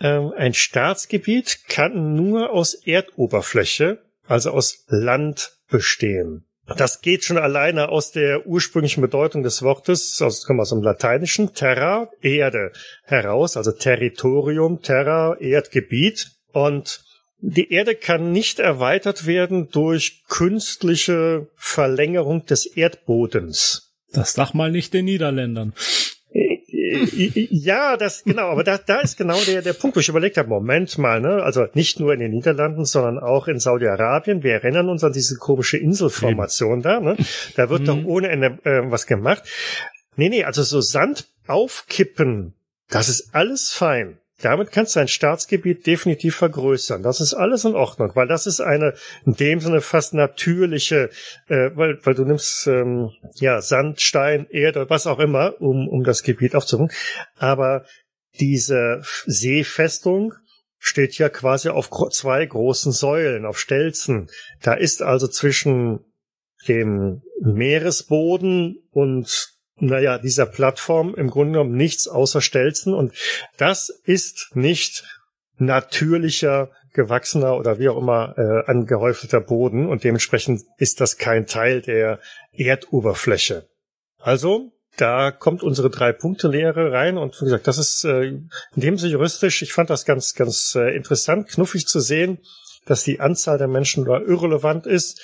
ähm, 0.00 0.32
ein 0.36 0.54
Staatsgebiet 0.54 1.60
kann 1.68 2.14
nur 2.14 2.50
aus 2.50 2.74
Erdoberfläche, 2.74 3.98
also 4.26 4.50
aus 4.50 4.84
Land 4.88 5.52
bestehen. 5.68 6.44
Das 6.76 7.00
geht 7.00 7.24
schon 7.24 7.38
alleine 7.38 7.88
aus 7.88 8.12
der 8.12 8.46
ursprünglichen 8.46 9.00
Bedeutung 9.00 9.42
des 9.42 9.62
Wortes, 9.62 10.20
aus, 10.20 10.44
kommt 10.44 10.60
aus 10.60 10.68
dem 10.68 10.82
Lateinischen, 10.82 11.54
Terra, 11.54 12.10
Erde, 12.20 12.72
heraus, 13.04 13.56
also 13.56 13.72
Territorium, 13.72 14.82
Terra, 14.82 15.36
Erdgebiet. 15.40 16.32
Und 16.58 17.04
die 17.40 17.72
Erde 17.72 17.94
kann 17.94 18.32
nicht 18.32 18.58
erweitert 18.58 19.26
werden 19.26 19.68
durch 19.70 20.24
künstliche 20.28 21.46
Verlängerung 21.54 22.46
des 22.46 22.66
Erdbodens. 22.66 23.92
Das 24.12 24.32
sag 24.32 24.54
mal 24.54 24.72
nicht 24.72 24.92
den 24.92 25.04
Niederländern. 25.04 25.72
Ja, 27.50 27.96
das 27.96 28.24
genau, 28.24 28.48
aber 28.48 28.64
da, 28.64 28.78
da 28.78 29.00
ist 29.00 29.16
genau 29.16 29.38
der, 29.46 29.62
der 29.62 29.72
Punkt, 29.72 29.96
wo 29.96 30.00
ich 30.00 30.08
überlegt 30.08 30.36
habe, 30.36 30.48
Moment 30.48 30.98
mal, 30.98 31.20
ne? 31.20 31.42
Also 31.42 31.66
nicht 31.74 32.00
nur 32.00 32.12
in 32.12 32.20
den 32.20 32.32
Niederlanden, 32.32 32.84
sondern 32.84 33.18
auch 33.18 33.46
in 33.46 33.60
Saudi-Arabien. 33.60 34.42
Wir 34.42 34.54
erinnern 34.54 34.88
uns 34.88 35.04
an 35.04 35.12
diese 35.12 35.36
komische 35.36 35.76
Inselformation 35.76 36.82
da, 36.82 36.98
ne? 36.98 37.16
Da 37.56 37.70
wird 37.70 37.82
mhm. 37.82 37.86
doch 37.86 38.04
ohne 38.04 38.30
Ende 38.30 38.58
äh, 38.64 38.90
was 38.90 39.06
gemacht. 39.06 39.42
Nee, 40.16 40.28
nee, 40.28 40.44
also 40.44 40.62
so 40.62 40.80
Sand 40.80 41.28
aufkippen, 41.46 42.54
das 42.88 43.08
ist 43.08 43.34
alles 43.34 43.72
fein. 43.72 44.18
Damit 44.40 44.70
kannst 44.70 44.94
du 44.94 45.00
ein 45.00 45.08
Staatsgebiet 45.08 45.86
definitiv 45.86 46.36
vergrößern. 46.36 47.02
Das 47.02 47.20
ist 47.20 47.34
alles 47.34 47.64
in 47.64 47.74
Ordnung, 47.74 48.12
weil 48.14 48.28
das 48.28 48.46
ist 48.46 48.60
eine 48.60 48.94
in 49.26 49.34
dem 49.34 49.60
Sinne 49.60 49.80
fast 49.80 50.14
natürliche, 50.14 51.10
äh, 51.48 51.70
weil, 51.74 51.98
weil 52.04 52.14
du 52.14 52.24
nimmst 52.24 52.68
ähm, 52.68 53.10
ja 53.34 53.60
Sand, 53.60 54.00
Stein, 54.00 54.46
Erde, 54.50 54.88
was 54.88 55.08
auch 55.08 55.18
immer, 55.18 55.60
um, 55.60 55.88
um 55.88 56.04
das 56.04 56.22
Gebiet 56.22 56.54
aufzubauen. 56.54 56.92
Aber 57.36 57.84
diese 58.38 59.02
Seefestung 59.26 60.34
steht 60.78 61.18
ja 61.18 61.28
quasi 61.28 61.70
auf 61.70 61.90
zwei 62.12 62.46
großen 62.46 62.92
Säulen, 62.92 63.44
auf 63.44 63.58
Stelzen. 63.58 64.28
Da 64.62 64.74
ist 64.74 65.02
also 65.02 65.26
zwischen 65.26 66.04
dem 66.68 67.22
Meeresboden 67.40 68.76
und 68.90 69.57
naja, 69.80 70.18
dieser 70.18 70.46
Plattform 70.46 71.14
im 71.14 71.30
Grunde 71.30 71.52
genommen 71.52 71.76
nichts 71.76 72.08
außer 72.08 72.40
Stelzen 72.40 72.94
und 72.94 73.12
das 73.56 73.88
ist 74.04 74.50
nicht 74.54 75.04
natürlicher, 75.56 76.70
gewachsener 76.94 77.56
oder 77.56 77.78
wie 77.78 77.88
auch 77.88 77.98
immer 77.98 78.34
äh, 78.36 78.70
angehäufter 78.70 79.40
Boden 79.40 79.88
und 79.88 80.04
dementsprechend 80.04 80.62
ist 80.78 81.00
das 81.00 81.16
kein 81.16 81.46
Teil 81.46 81.80
der 81.80 82.18
Erdoberfläche. 82.52 83.68
Also, 84.18 84.72
da 84.96 85.30
kommt 85.30 85.62
unsere 85.62 85.90
drei 85.90 86.12
Punkte 86.12 86.48
Lehre 86.48 86.90
rein 86.92 87.18
und 87.18 87.40
wie 87.40 87.44
gesagt, 87.44 87.68
das 87.68 87.78
ist 87.78 88.04
äh, 88.04 88.24
in 88.24 88.50
dem 88.74 88.98
Sinne 88.98 89.12
juristisch, 89.12 89.62
ich 89.62 89.72
fand 89.72 89.90
das 89.90 90.04
ganz, 90.04 90.34
ganz 90.34 90.74
äh, 90.74 90.96
interessant, 90.96 91.48
knuffig 91.48 91.86
zu 91.86 92.00
sehen, 92.00 92.38
dass 92.84 93.04
die 93.04 93.20
Anzahl 93.20 93.58
der 93.58 93.68
Menschen 93.68 94.04
da 94.04 94.18
irrelevant 94.18 94.86
ist. 94.86 95.20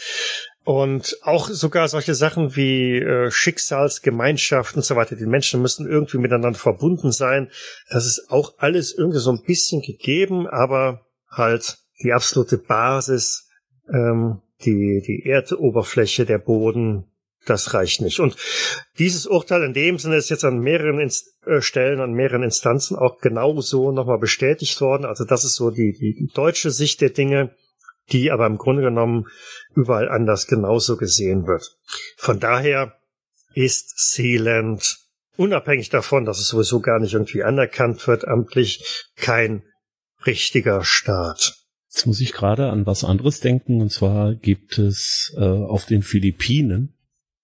Und 0.64 1.18
auch 1.22 1.48
sogar 1.48 1.88
solche 1.88 2.14
Sachen 2.14 2.56
wie 2.56 2.96
äh, 2.96 3.30
Schicksalsgemeinschaft 3.30 4.76
und 4.76 4.84
so 4.84 4.96
weiter. 4.96 5.14
Die 5.14 5.26
Menschen 5.26 5.60
müssen 5.60 5.86
irgendwie 5.86 6.16
miteinander 6.16 6.58
verbunden 6.58 7.12
sein. 7.12 7.50
Das 7.90 8.06
ist 8.06 8.30
auch 8.30 8.54
alles 8.56 8.94
irgendwie 8.96 9.18
so 9.18 9.30
ein 9.30 9.42
bisschen 9.46 9.82
gegeben, 9.82 10.46
aber 10.46 11.02
halt 11.28 11.76
die 12.02 12.12
absolute 12.12 12.56
Basis, 12.56 13.46
ähm, 13.92 14.40
die, 14.64 15.02
die 15.06 15.28
Erdoberfläche, 15.28 16.24
der 16.24 16.38
Boden, 16.38 17.10
das 17.44 17.74
reicht 17.74 18.00
nicht. 18.00 18.20
Und 18.20 18.36
dieses 18.98 19.26
Urteil 19.26 19.64
in 19.64 19.74
dem 19.74 19.98
Sinne 19.98 20.16
ist 20.16 20.30
jetzt 20.30 20.44
an 20.44 20.60
mehreren 20.60 20.98
Inst 20.98 21.34
äh, 21.44 21.60
Stellen, 21.60 22.00
an 22.00 22.12
mehreren 22.12 22.42
Instanzen 22.42 22.96
auch 22.96 23.18
genauso 23.18 23.92
nochmal 23.92 24.18
bestätigt 24.18 24.80
worden. 24.80 25.04
Also 25.04 25.24
das 25.24 25.44
ist 25.44 25.56
so 25.56 25.70
die, 25.70 25.92
die 25.92 26.30
deutsche 26.32 26.70
Sicht 26.70 27.02
der 27.02 27.10
Dinge 27.10 27.54
die 28.12 28.30
aber 28.30 28.46
im 28.46 28.58
Grunde 28.58 28.82
genommen 28.82 29.26
überall 29.74 30.08
anders 30.08 30.46
genauso 30.46 30.96
gesehen 30.96 31.46
wird. 31.46 31.76
Von 32.16 32.40
daher 32.40 32.96
ist 33.54 34.12
Sealand 34.12 34.98
unabhängig 35.36 35.88
davon, 35.88 36.24
dass 36.24 36.38
es 36.38 36.48
sowieso 36.48 36.80
gar 36.80 37.00
nicht 37.00 37.14
irgendwie 37.14 37.42
anerkannt 37.42 38.06
wird, 38.06 38.26
amtlich 38.26 39.10
kein 39.16 39.62
richtiger 40.26 40.84
Staat. 40.84 41.64
Jetzt 41.88 42.06
muss 42.06 42.20
ich 42.20 42.32
gerade 42.32 42.70
an 42.70 42.86
was 42.86 43.04
anderes 43.04 43.40
denken, 43.40 43.80
und 43.80 43.90
zwar 43.90 44.34
gibt 44.34 44.78
es 44.78 45.32
äh, 45.36 45.44
auf 45.44 45.86
den 45.86 46.02
Philippinen 46.02 46.94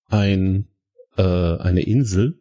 ein, 0.08 0.68
äh, 1.16 1.22
eine 1.22 1.82
Insel, 1.82 2.40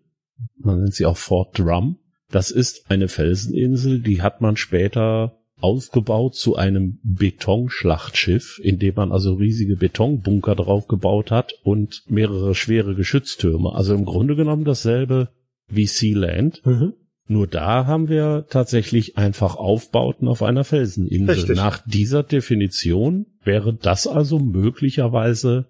man 0.58 0.82
nennt 0.82 0.95
sie 0.95 1.05
auch 1.05 1.17
Fort 1.17 1.60
Drum. 1.60 1.99
Das 2.32 2.51
ist 2.51 2.89
eine 2.89 3.08
Felseninsel, 3.08 4.01
die 4.01 4.21
hat 4.21 4.41
man 4.41 4.55
später 4.55 5.38
ausgebaut 5.62 6.36
zu 6.36 6.56
einem 6.56 7.00
Betonschlachtschiff, 7.04 8.60
in 8.63 8.80
dem 8.80 8.95
man 8.95 9.12
also 9.12 9.34
riesige 9.34 9.76
Betonbunker 9.76 10.56
drauf 10.56 10.88
gebaut 10.88 11.32
hat 11.32 11.54
und 11.63 12.04
mehrere 12.08 12.56
schwere 12.56 12.95
Geschütztürme. 12.95 13.74
Also 13.74 13.93
im 13.93 14.06
Grunde 14.06 14.36
genommen 14.36 14.63
dasselbe 14.63 15.30
wie 15.67 15.88
Sealand. 15.88 16.65
Mhm. 16.65 16.93
Nur 17.28 17.45
da 17.45 17.86
haben 17.86 18.10
wir 18.10 18.48
tatsächlich 18.50 19.17
einfach 19.17 19.56
Aufbauten 19.56 20.28
auf 20.28 20.41
einer 20.41 20.63
Felseninsel. 20.63 21.36
Richtig. 21.36 21.56
Nach 21.56 21.80
dieser 21.86 22.24
Definition 22.24 23.28
wäre 23.43 23.74
das 23.74 24.08
also 24.08 24.39
möglicherweise, 24.39 25.67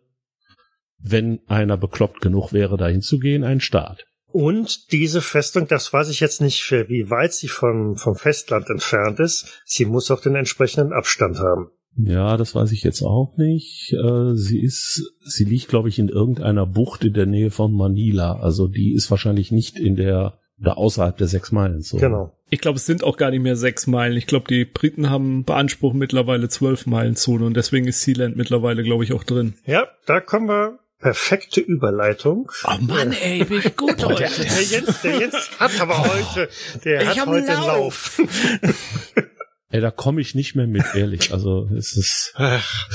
wenn 1.00 1.42
einer 1.48 1.76
bekloppt 1.76 2.22
genug 2.22 2.54
wäre, 2.54 2.78
dahin 2.78 3.02
zu 3.02 3.20
gehen, 3.20 3.44
ein 3.44 3.60
Staat. 3.60 4.06
Und 4.32 4.92
diese 4.92 5.22
Festung, 5.22 5.68
das 5.68 5.92
weiß 5.92 6.10
ich 6.10 6.20
jetzt 6.20 6.42
nicht, 6.42 6.62
für 6.62 6.88
wie 6.90 7.10
weit 7.10 7.34
sie 7.34 7.48
vom, 7.48 7.96
vom 7.96 8.16
Festland 8.16 8.70
entfernt 8.70 9.20
ist. 9.20 9.62
Sie 9.66 9.86
muss 9.86 10.12
auch 10.12 10.22
den 10.22 10.36
entsprechenden 10.36 10.94
Abstand 10.94 11.40
haben. 11.40 11.72
Ja, 11.98 12.38
das 12.38 12.56
weiß 12.56 12.72
ich 12.72 12.84
jetzt 12.84 13.02
auch 13.02 13.36
nicht. 13.38 13.94
Äh, 13.94 14.36
sie 14.36 14.62
ist, 14.62 15.12
sie 15.26 15.44
liegt, 15.44 15.68
glaube 15.68 15.90
ich, 15.90 16.00
in 16.00 16.08
irgendeiner 16.10 16.66
Bucht 16.66 17.04
in 17.04 17.14
der 17.14 17.26
Nähe 17.26 17.52
von 17.52 17.74
Manila. 17.74 18.40
Also 18.40 18.68
die 18.68 18.94
ist 18.94 19.10
wahrscheinlich 19.12 19.52
nicht 19.52 19.78
in 19.78 19.96
der 19.96 20.40
oder 20.62 20.78
außerhalb 20.78 21.16
der 21.18 21.28
sechs 21.28 21.52
Meilen. 21.52 21.82
So. 21.82 21.98
Genau. 21.98 22.34
Ich 22.50 22.60
glaube, 22.60 22.78
es 22.78 22.86
sind 22.86 23.04
auch 23.04 23.18
gar 23.18 23.32
nicht 23.32 23.42
mehr 23.42 23.56
sechs 23.56 23.88
Meilen. 23.88 24.18
Ich 24.18 24.28
glaube, 24.28 24.48
die 24.50 24.66
Briten 24.66 25.10
haben 25.10 25.44
beansprucht 25.46 25.96
mittlerweile 25.96 26.50
zwölf 26.50 26.86
Meilen 26.86 27.16
Zone 27.16 27.46
und 27.46 27.56
deswegen 27.56 27.88
ist 27.88 28.02
Sealand 28.02 28.36
mittlerweile, 28.36 28.84
glaube 28.84 29.04
ich, 29.04 29.14
auch 29.14 29.24
drin. 29.24 29.54
Ja, 29.66 29.88
da 30.06 30.20
kommen 30.20 30.50
wir 30.50 30.80
perfekte 31.00 31.62
Überleitung. 31.62 32.52
Oh 32.66 32.78
Mann, 32.82 33.14
ey, 33.14 33.44
bin 33.46 33.60
ich 33.60 33.76
gut 33.76 34.04
heute. 34.04 34.24
Der, 34.24 34.30
der, 34.30 34.64
Jens, 34.64 35.02
der 35.02 35.20
Jens 35.20 35.52
hat 35.60 35.80
aber 35.80 35.98
heute, 35.98 36.50
der 36.84 37.02
ich 37.02 37.20
hat 37.20 37.28
heute 37.28 37.54
Lauf. 37.54 38.20
Lauf. 38.20 38.22
Ey, 39.72 39.82
da 39.82 39.92
komme 39.92 40.20
ich 40.20 40.34
nicht 40.34 40.56
mehr 40.56 40.66
mit, 40.66 40.84
ehrlich. 40.96 41.32
Also 41.32 41.70
es 41.78 41.96
ist 41.96 42.34
Ach, 42.36 42.90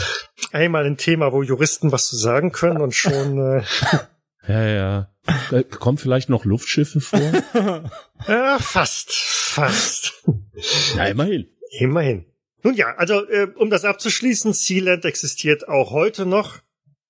einmal 0.51 0.85
ein 0.85 0.97
Thema, 0.97 1.33
wo 1.33 1.43
Juristen 1.43 1.93
was 1.93 2.09
zu 2.09 2.17
sagen 2.17 2.51
können 2.51 2.81
und 2.81 2.95
schon. 2.95 3.39
Äh 3.39 3.63
ja, 4.49 4.67
ja. 4.67 5.11
Da 5.51 5.63
kommen 5.63 5.99
vielleicht 5.99 6.29
noch 6.29 6.45
Luftschiffe 6.45 7.01
vor? 7.01 7.21
ja, 8.29 8.59
fast, 8.59 9.13
fast. 9.13 10.25
Ja, 10.97 11.07
immerhin. 11.07 11.47
Immerhin. 11.79 12.27
Nun 12.65 12.75
ja, 12.75 12.95
also 12.97 13.25
äh, 13.29 13.47
um 13.55 13.71
das 13.71 13.85
abzuschließen, 13.85 14.53
Sealand 14.53 15.05
existiert 15.05 15.69
auch 15.69 15.93
heute 15.93 16.27
noch. 16.27 16.59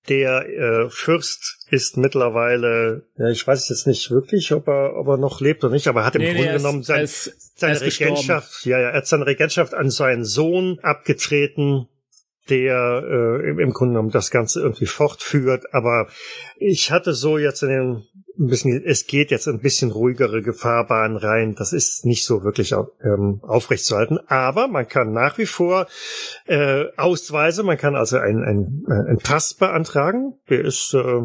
Der 0.09 0.47
äh, 0.49 0.90
Fürst 0.90 1.67
ist 1.71 1.97
mittlerweile, 1.97 3.07
ja, 3.17 3.29
ich 3.29 3.47
weiß 3.47 3.69
jetzt 3.71 3.87
nicht 3.87 4.11
wirklich, 4.11 4.53
ob 4.53 4.69
er, 4.69 4.97
ob 4.97 5.09
er 5.09 5.17
noch 5.17 5.40
lebt 5.40 5.64
oder 5.64 5.73
nicht, 5.73 5.88
aber 5.88 6.01
er 6.01 6.07
hat 6.07 6.14
im 6.17 6.23
nee, 6.23 6.35
Grunde 6.35 6.51
nee, 6.51 6.57
genommen 6.59 6.83
sein, 6.83 7.05
ist, 7.05 7.59
seine 7.59 7.81
Regentschaft, 7.81 8.67
ja, 8.67 8.79
ja, 8.79 8.90
er 8.90 8.99
hat 8.99 9.07
seine 9.07 9.27
Regentschaft 9.27 9.73
an 9.73 9.90
seinen 9.90 10.25
Sohn 10.25 10.79
abgetreten, 10.83 11.88
der 12.51 13.03
äh, 13.07 13.49
im, 13.49 13.59
im 13.59 13.73
Grunde 13.73 13.95
genommen 13.95 14.11
das 14.11 14.31
Ganze 14.31 14.61
irgendwie 14.61 14.87
fortführt. 14.87 15.73
Aber 15.73 16.09
ich 16.57 16.90
hatte 16.90 17.14
so 17.14 17.38
jetzt 17.38 17.62
in 17.62 17.69
den 17.71 18.07
bisschen, 18.37 18.83
es 18.85 19.07
geht 19.07 19.31
jetzt 19.31 19.47
ein 19.49 19.61
bisschen 19.61 19.90
ruhigere 19.90 20.42
Gefahrbahn 20.42 21.16
rein. 21.16 21.55
Das 21.55 21.73
ist 21.73 22.05
nicht 22.05 22.25
so 22.25 22.44
wirklich 22.44 22.73
ähm, 22.73 23.40
aufrechtzuerhalten. 23.42 24.18
Aber 24.29 24.68
man 24.68 24.88
kann 24.88 25.12
nach 25.12 25.38
wie 25.38 25.47
vor 25.47 25.87
äh, 26.47 26.85
Ausweise, 26.97 27.62
man 27.62 27.79
kann 27.79 27.97
also 27.97 28.18
einen 28.18 28.44
ein, 28.44 28.87
ein 29.09 29.18
Pass 29.18 29.55
beantragen. 29.55 30.35
Der 30.49 30.64
ist 30.64 30.94
äh, 30.94 31.23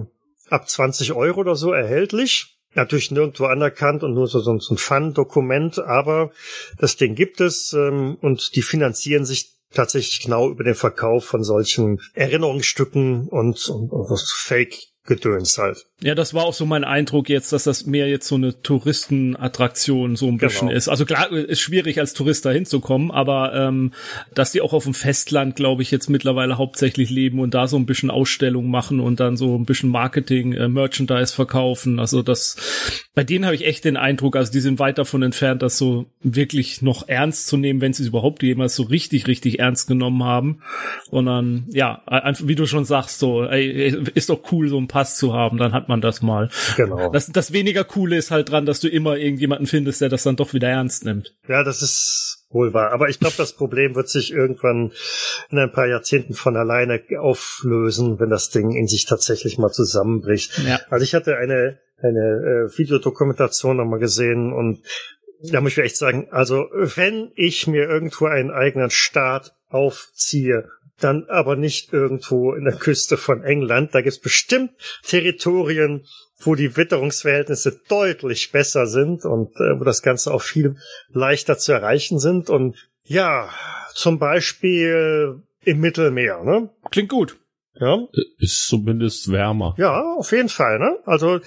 ab 0.49 0.69
20 0.69 1.13
Euro 1.13 1.41
oder 1.41 1.55
so 1.55 1.71
erhältlich. 1.71 2.55
Natürlich 2.75 3.09
nirgendwo 3.09 3.45
anerkannt 3.45 4.03
und 4.03 4.13
nur 4.13 4.27
so, 4.27 4.39
so 4.39 4.51
ein 4.53 4.77
Fun-Dokument, 4.77 5.79
aber 5.79 6.31
das 6.77 6.97
Ding 6.97 7.15
gibt 7.15 7.41
es 7.41 7.73
ähm, 7.73 8.17
und 8.21 8.55
die 8.55 8.61
finanzieren 8.61 9.25
sich 9.25 9.55
tatsächlich 9.73 10.21
genau 10.21 10.49
über 10.49 10.63
den 10.63 10.75
Verkauf 10.75 11.25
von 11.25 11.43
solchen 11.43 11.99
Erinnerungsstücken 12.13 13.27
und, 13.27 13.67
und, 13.69 13.91
und 13.91 14.19
Fake 14.35 14.77
Gedöns 15.09 15.57
halt. 15.57 15.85
Ja, 16.01 16.15
das 16.15 16.33
war 16.33 16.45
auch 16.45 16.53
so 16.53 16.65
mein 16.65 16.85
Eindruck 16.85 17.27
jetzt, 17.27 17.51
dass 17.51 17.65
das 17.65 17.85
mehr 17.85 18.07
jetzt 18.07 18.27
so 18.27 18.35
eine 18.35 18.61
Touristenattraktion 18.61 20.15
so 20.15 20.27
ein 20.27 20.37
bisschen 20.37 20.67
genau. 20.67 20.77
ist. 20.77 20.87
Also 20.87 21.05
klar, 21.05 21.31
ist 21.31 21.59
schwierig 21.59 21.99
als 21.99 22.13
Tourist 22.13 22.45
da 22.45 22.51
hinzukommen, 22.51 23.11
aber 23.11 23.53
ähm, 23.53 23.91
dass 24.33 24.51
die 24.51 24.61
auch 24.61 24.71
auf 24.71 24.83
dem 24.85 24.93
Festland, 24.93 25.55
glaube 25.55 25.81
ich, 25.81 25.91
jetzt 25.91 26.09
mittlerweile 26.09 26.57
hauptsächlich 26.57 27.09
leben 27.09 27.39
und 27.39 27.53
da 27.53 27.67
so 27.67 27.75
ein 27.75 27.85
bisschen 27.85 28.11
Ausstellung 28.11 28.69
machen 28.69 28.99
und 28.99 29.19
dann 29.19 29.35
so 29.35 29.57
ein 29.57 29.65
bisschen 29.65 29.89
Marketing, 29.89 30.53
äh, 30.53 30.69
Merchandise 30.69 31.33
verkaufen. 31.33 31.99
Also 31.99 32.21
das, 32.21 32.55
bei 33.15 33.23
denen 33.23 33.45
habe 33.45 33.55
ich 33.55 33.65
echt 33.65 33.83
den 33.83 33.97
Eindruck, 33.97 34.35
also 34.35 34.51
die 34.51 34.61
sind 34.61 34.79
weit 34.79 34.99
davon 34.99 35.23
entfernt, 35.23 35.63
das 35.63 35.77
so 35.77 36.05
wirklich 36.21 36.81
noch 36.81 37.07
ernst 37.07 37.47
zu 37.47 37.57
nehmen, 37.57 37.81
wenn 37.81 37.93
sie 37.93 38.03
es 38.03 38.09
überhaupt 38.09 38.43
jemals 38.43 38.75
so 38.75 38.83
richtig, 38.83 39.27
richtig 39.27 39.59
ernst 39.59 39.87
genommen 39.87 40.23
haben. 40.23 40.61
Und 41.09 41.25
dann, 41.25 41.65
ja, 41.69 42.03
einfach, 42.05 42.47
wie 42.47 42.55
du 42.55 42.67
schon 42.67 42.85
sagst, 42.85 43.19
so, 43.19 43.43
ey, 43.43 43.97
ist 44.13 44.29
doch 44.29 44.51
cool, 44.51 44.69
so 44.69 44.77
ein 44.77 44.87
Pass 44.99 45.15
zu 45.15 45.33
haben, 45.33 45.57
dann 45.57 45.71
hat 45.71 45.87
man 45.87 46.01
das 46.01 46.21
mal. 46.21 46.49
Genau. 46.75 47.09
Das, 47.09 47.27
das 47.27 47.53
weniger 47.53 47.85
coole 47.85 48.17
ist 48.17 48.31
halt 48.31 48.51
dran, 48.51 48.65
dass 48.65 48.81
du 48.81 48.89
immer 48.89 49.15
irgendjemanden 49.15 49.65
findest, 49.65 50.01
der 50.01 50.09
das 50.09 50.23
dann 50.23 50.35
doch 50.35 50.53
wieder 50.53 50.67
ernst 50.67 51.05
nimmt. 51.05 51.37
Ja, 51.47 51.63
das 51.63 51.81
ist 51.81 52.45
wohl 52.49 52.73
wahr. 52.73 52.91
Aber 52.91 53.07
ich 53.07 53.17
glaube, 53.17 53.35
das 53.37 53.53
Problem 53.53 53.95
wird 53.95 54.09
sich 54.09 54.33
irgendwann 54.33 54.91
in 55.49 55.57
ein 55.57 55.71
paar 55.71 55.87
Jahrzehnten 55.87 56.33
von 56.33 56.57
alleine 56.57 57.01
auflösen, 57.17 58.19
wenn 58.19 58.29
das 58.29 58.49
Ding 58.49 58.75
in 58.75 58.87
sich 58.87 59.05
tatsächlich 59.05 59.57
mal 59.57 59.71
zusammenbricht. 59.71 60.59
Ja. 60.67 60.81
Also 60.89 61.05
ich 61.05 61.15
hatte 61.15 61.37
eine, 61.37 61.79
eine 62.01 62.67
äh, 62.67 62.77
Videodokumentation 62.77 63.77
nochmal 63.77 63.99
gesehen 63.99 64.51
und 64.51 64.83
da 65.49 65.61
muss 65.61 65.71
ich 65.71 65.77
echt 65.77 65.95
sagen, 65.95 66.27
also 66.31 66.65
wenn 66.73 67.31
ich 67.35 67.67
mir 67.67 67.87
irgendwo 67.87 68.25
einen 68.25 68.51
eigenen 68.51 68.89
Staat 68.89 69.55
aufziehe 69.69 70.67
dann 70.99 71.25
aber 71.29 71.55
nicht 71.55 71.93
irgendwo 71.93 72.53
in 72.53 72.65
der 72.65 72.75
Küste 72.75 73.17
von 73.17 73.43
England. 73.43 73.93
Da 73.93 74.01
gibt's 74.01 74.19
bestimmt 74.19 74.71
Territorien, 75.03 76.05
wo 76.37 76.55
die 76.55 76.75
Witterungsverhältnisse 76.77 77.81
deutlich 77.87 78.51
besser 78.51 78.87
sind 78.87 79.25
und 79.25 79.55
äh, 79.55 79.79
wo 79.79 79.83
das 79.83 80.01
Ganze 80.01 80.33
auch 80.33 80.41
viel 80.41 80.75
leichter 81.09 81.57
zu 81.57 81.73
erreichen 81.73 82.19
sind. 82.19 82.49
Und 82.49 82.89
ja, 83.03 83.49
zum 83.93 84.19
Beispiel 84.19 85.41
im 85.63 85.79
Mittelmeer. 85.79 86.43
Ne? 86.43 86.69
Klingt 86.91 87.09
gut. 87.09 87.37
Ja. 87.75 87.97
Ist 88.39 88.67
zumindest 88.67 89.31
wärmer. 89.31 89.75
Ja, 89.77 90.15
auf 90.17 90.31
jeden 90.31 90.49
Fall. 90.49 90.79
Ne? 90.79 90.97
Also 91.05 91.39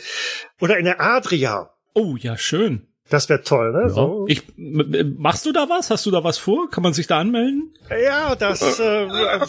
oder 0.61 0.79
in 0.79 0.85
der 0.85 1.01
Adria. 1.01 1.71
Oh 1.95 2.17
ja, 2.19 2.39
schön. 2.39 2.89
Das 3.13 3.29
wäre 3.29 3.43
toll, 3.43 3.73
ne? 3.73 3.83
Ja. 3.83 3.89
So. 3.91 4.25
Ich, 4.27 4.43
machst 4.57 5.45
du 5.45 5.53
da 5.53 5.69
was? 5.69 5.91
Hast 5.91 6.07
du 6.07 6.11
da 6.11 6.25
was 6.25 6.39
vor? 6.39 6.71
Kann 6.71 6.83
man 6.83 6.95
sich 6.95 7.07
da 7.07 7.19
anmelden? 7.19 7.75
Ja, 7.91 8.35
das 8.35 8.81
äh, 8.81 9.05
äh, 9.05 9.41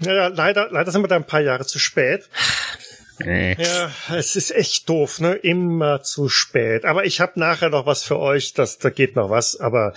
ja, 0.00 0.26
leider, 0.26 0.68
leider 0.72 0.90
sind 0.90 1.02
wir 1.02 1.08
da 1.08 1.14
ein 1.14 1.26
paar 1.26 1.40
Jahre 1.40 1.64
zu 1.64 1.78
spät. 1.78 2.28
Ja, 3.24 3.90
es 4.12 4.34
ist 4.34 4.50
echt 4.50 4.88
doof, 4.88 5.20
ne? 5.20 5.34
Immer 5.34 6.02
zu 6.02 6.28
spät. 6.28 6.84
Aber 6.84 7.04
ich 7.04 7.20
habe 7.20 7.38
nachher 7.38 7.70
noch 7.70 7.86
was 7.86 8.02
für 8.02 8.18
euch, 8.18 8.54
das, 8.54 8.78
da 8.78 8.90
geht 8.90 9.14
noch 9.14 9.30
was. 9.30 9.54
Aber 9.60 9.94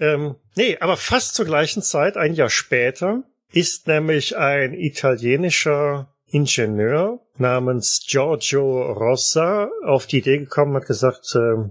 ähm, 0.00 0.36
nee, 0.56 0.78
aber 0.80 0.96
fast 0.96 1.34
zur 1.34 1.44
gleichen 1.44 1.82
Zeit, 1.82 2.16
ein 2.16 2.32
Jahr 2.32 2.50
später, 2.50 3.24
ist 3.52 3.88
nämlich 3.88 4.38
ein 4.38 4.72
italienischer 4.72 6.08
Ingenieur 6.26 7.20
namens 7.36 8.06
Giorgio 8.08 8.90
Rossa 8.92 9.70
auf 9.84 10.06
die 10.06 10.18
Idee 10.18 10.38
gekommen, 10.38 10.76
hat 10.76 10.86
gesagt, 10.86 11.34
äh, 11.34 11.68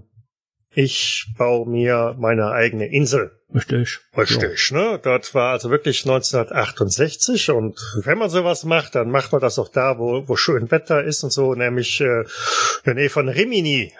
ich 0.78 1.34
baue 1.36 1.68
mir 1.68 2.14
meine 2.20 2.52
eigene 2.52 2.86
Insel. 2.86 3.32
Richtig. 3.52 3.98
Richtig, 4.16 4.70
ja. 4.70 4.76
ne? 4.76 5.00
Dort 5.02 5.34
war 5.34 5.50
also 5.50 5.70
wirklich 5.70 6.04
1968 6.04 7.50
und 7.50 7.80
wenn 8.04 8.16
man 8.16 8.30
sowas 8.30 8.62
macht, 8.62 8.94
dann 8.94 9.10
macht 9.10 9.32
man 9.32 9.40
das 9.40 9.58
auch 9.58 9.70
da, 9.70 9.98
wo, 9.98 10.28
wo 10.28 10.36
schön 10.36 10.70
Wetter 10.70 11.02
ist 11.02 11.24
und 11.24 11.32
so, 11.32 11.54
nämlich 11.54 12.00
äh, 12.00 12.20
in 12.20 12.26
der 12.86 12.94
Nähe 12.94 13.10
von 13.10 13.28
Rimini. 13.28 13.92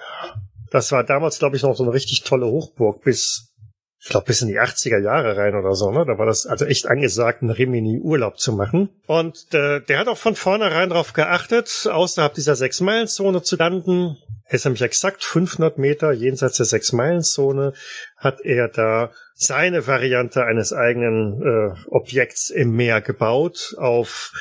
Das 0.70 0.92
war 0.92 1.02
damals, 1.02 1.40
glaube 1.40 1.56
ich, 1.56 1.64
noch 1.64 1.74
so 1.74 1.82
eine 1.82 1.92
richtig 1.92 2.22
tolle 2.22 2.46
Hochburg 2.46 3.02
bis, 3.02 3.52
ich 4.00 4.10
glaube, 4.10 4.26
bis 4.26 4.42
in 4.42 4.48
die 4.48 4.60
80er 4.60 5.02
Jahre 5.02 5.36
rein 5.36 5.56
oder 5.56 5.74
so, 5.74 5.90
ne? 5.90 6.04
Da 6.06 6.16
war 6.16 6.26
das 6.26 6.46
also 6.46 6.64
echt 6.64 6.86
angesagt, 6.86 7.42
einen 7.42 7.50
Rimini 7.50 7.98
Urlaub 7.98 8.38
zu 8.38 8.52
machen. 8.52 8.90
Und 9.08 9.52
äh, 9.52 9.80
der 9.80 9.98
hat 9.98 10.06
auch 10.06 10.18
von 10.18 10.36
vornherein 10.36 10.90
darauf 10.90 11.12
geachtet, 11.12 11.88
außerhalb 11.90 12.34
dieser 12.34 12.54
Sechs-Meilen-Zone 12.54 13.42
zu 13.42 13.56
landen 13.56 14.18
er 14.48 14.54
ist 14.54 14.64
nämlich 14.64 14.82
exakt 14.82 15.22
500 15.22 15.76
Meter 15.76 16.12
jenseits 16.12 16.56
der 16.56 16.64
Sechs-Meilen-Zone, 16.64 17.74
hat 18.16 18.40
er 18.40 18.68
da 18.68 19.12
seine 19.34 19.86
Variante 19.86 20.44
eines 20.44 20.72
eigenen 20.72 21.42
äh, 21.42 21.88
Objekts 21.90 22.48
im 22.48 22.74
Meer 22.74 23.02
gebaut 23.02 23.74
auf 23.76 24.32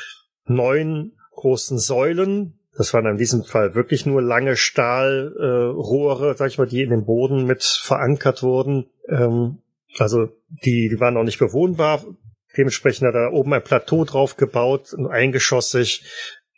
neun 0.46 1.12
großen 1.32 1.78
Säulen. 1.78 2.58
Das 2.74 2.94
waren 2.94 3.04
in 3.04 3.18
diesem 3.18 3.44
Fall 3.44 3.74
wirklich 3.74 4.06
nur 4.06 4.22
lange 4.22 4.56
Stahlrohre, 4.56 6.30
äh, 6.30 6.34
sag 6.36 6.48
ich 6.48 6.58
mal, 6.58 6.66
die 6.66 6.82
in 6.82 6.90
den 6.90 7.04
Boden 7.04 7.44
mit 7.44 7.62
verankert 7.62 8.42
wurden. 8.42 8.86
Ähm, 9.08 9.58
also 9.98 10.28
die, 10.64 10.88
die 10.88 11.00
waren 11.00 11.18
auch 11.18 11.24
nicht 11.24 11.38
bewohnbar. 11.38 12.02
Dementsprechend 12.56 13.06
hat 13.06 13.14
er 13.14 13.34
oben 13.34 13.52
ein 13.52 13.62
Plateau 13.62 14.04
drauf 14.04 14.36
gebaut, 14.36 14.94
eingeschossig, 15.10 16.02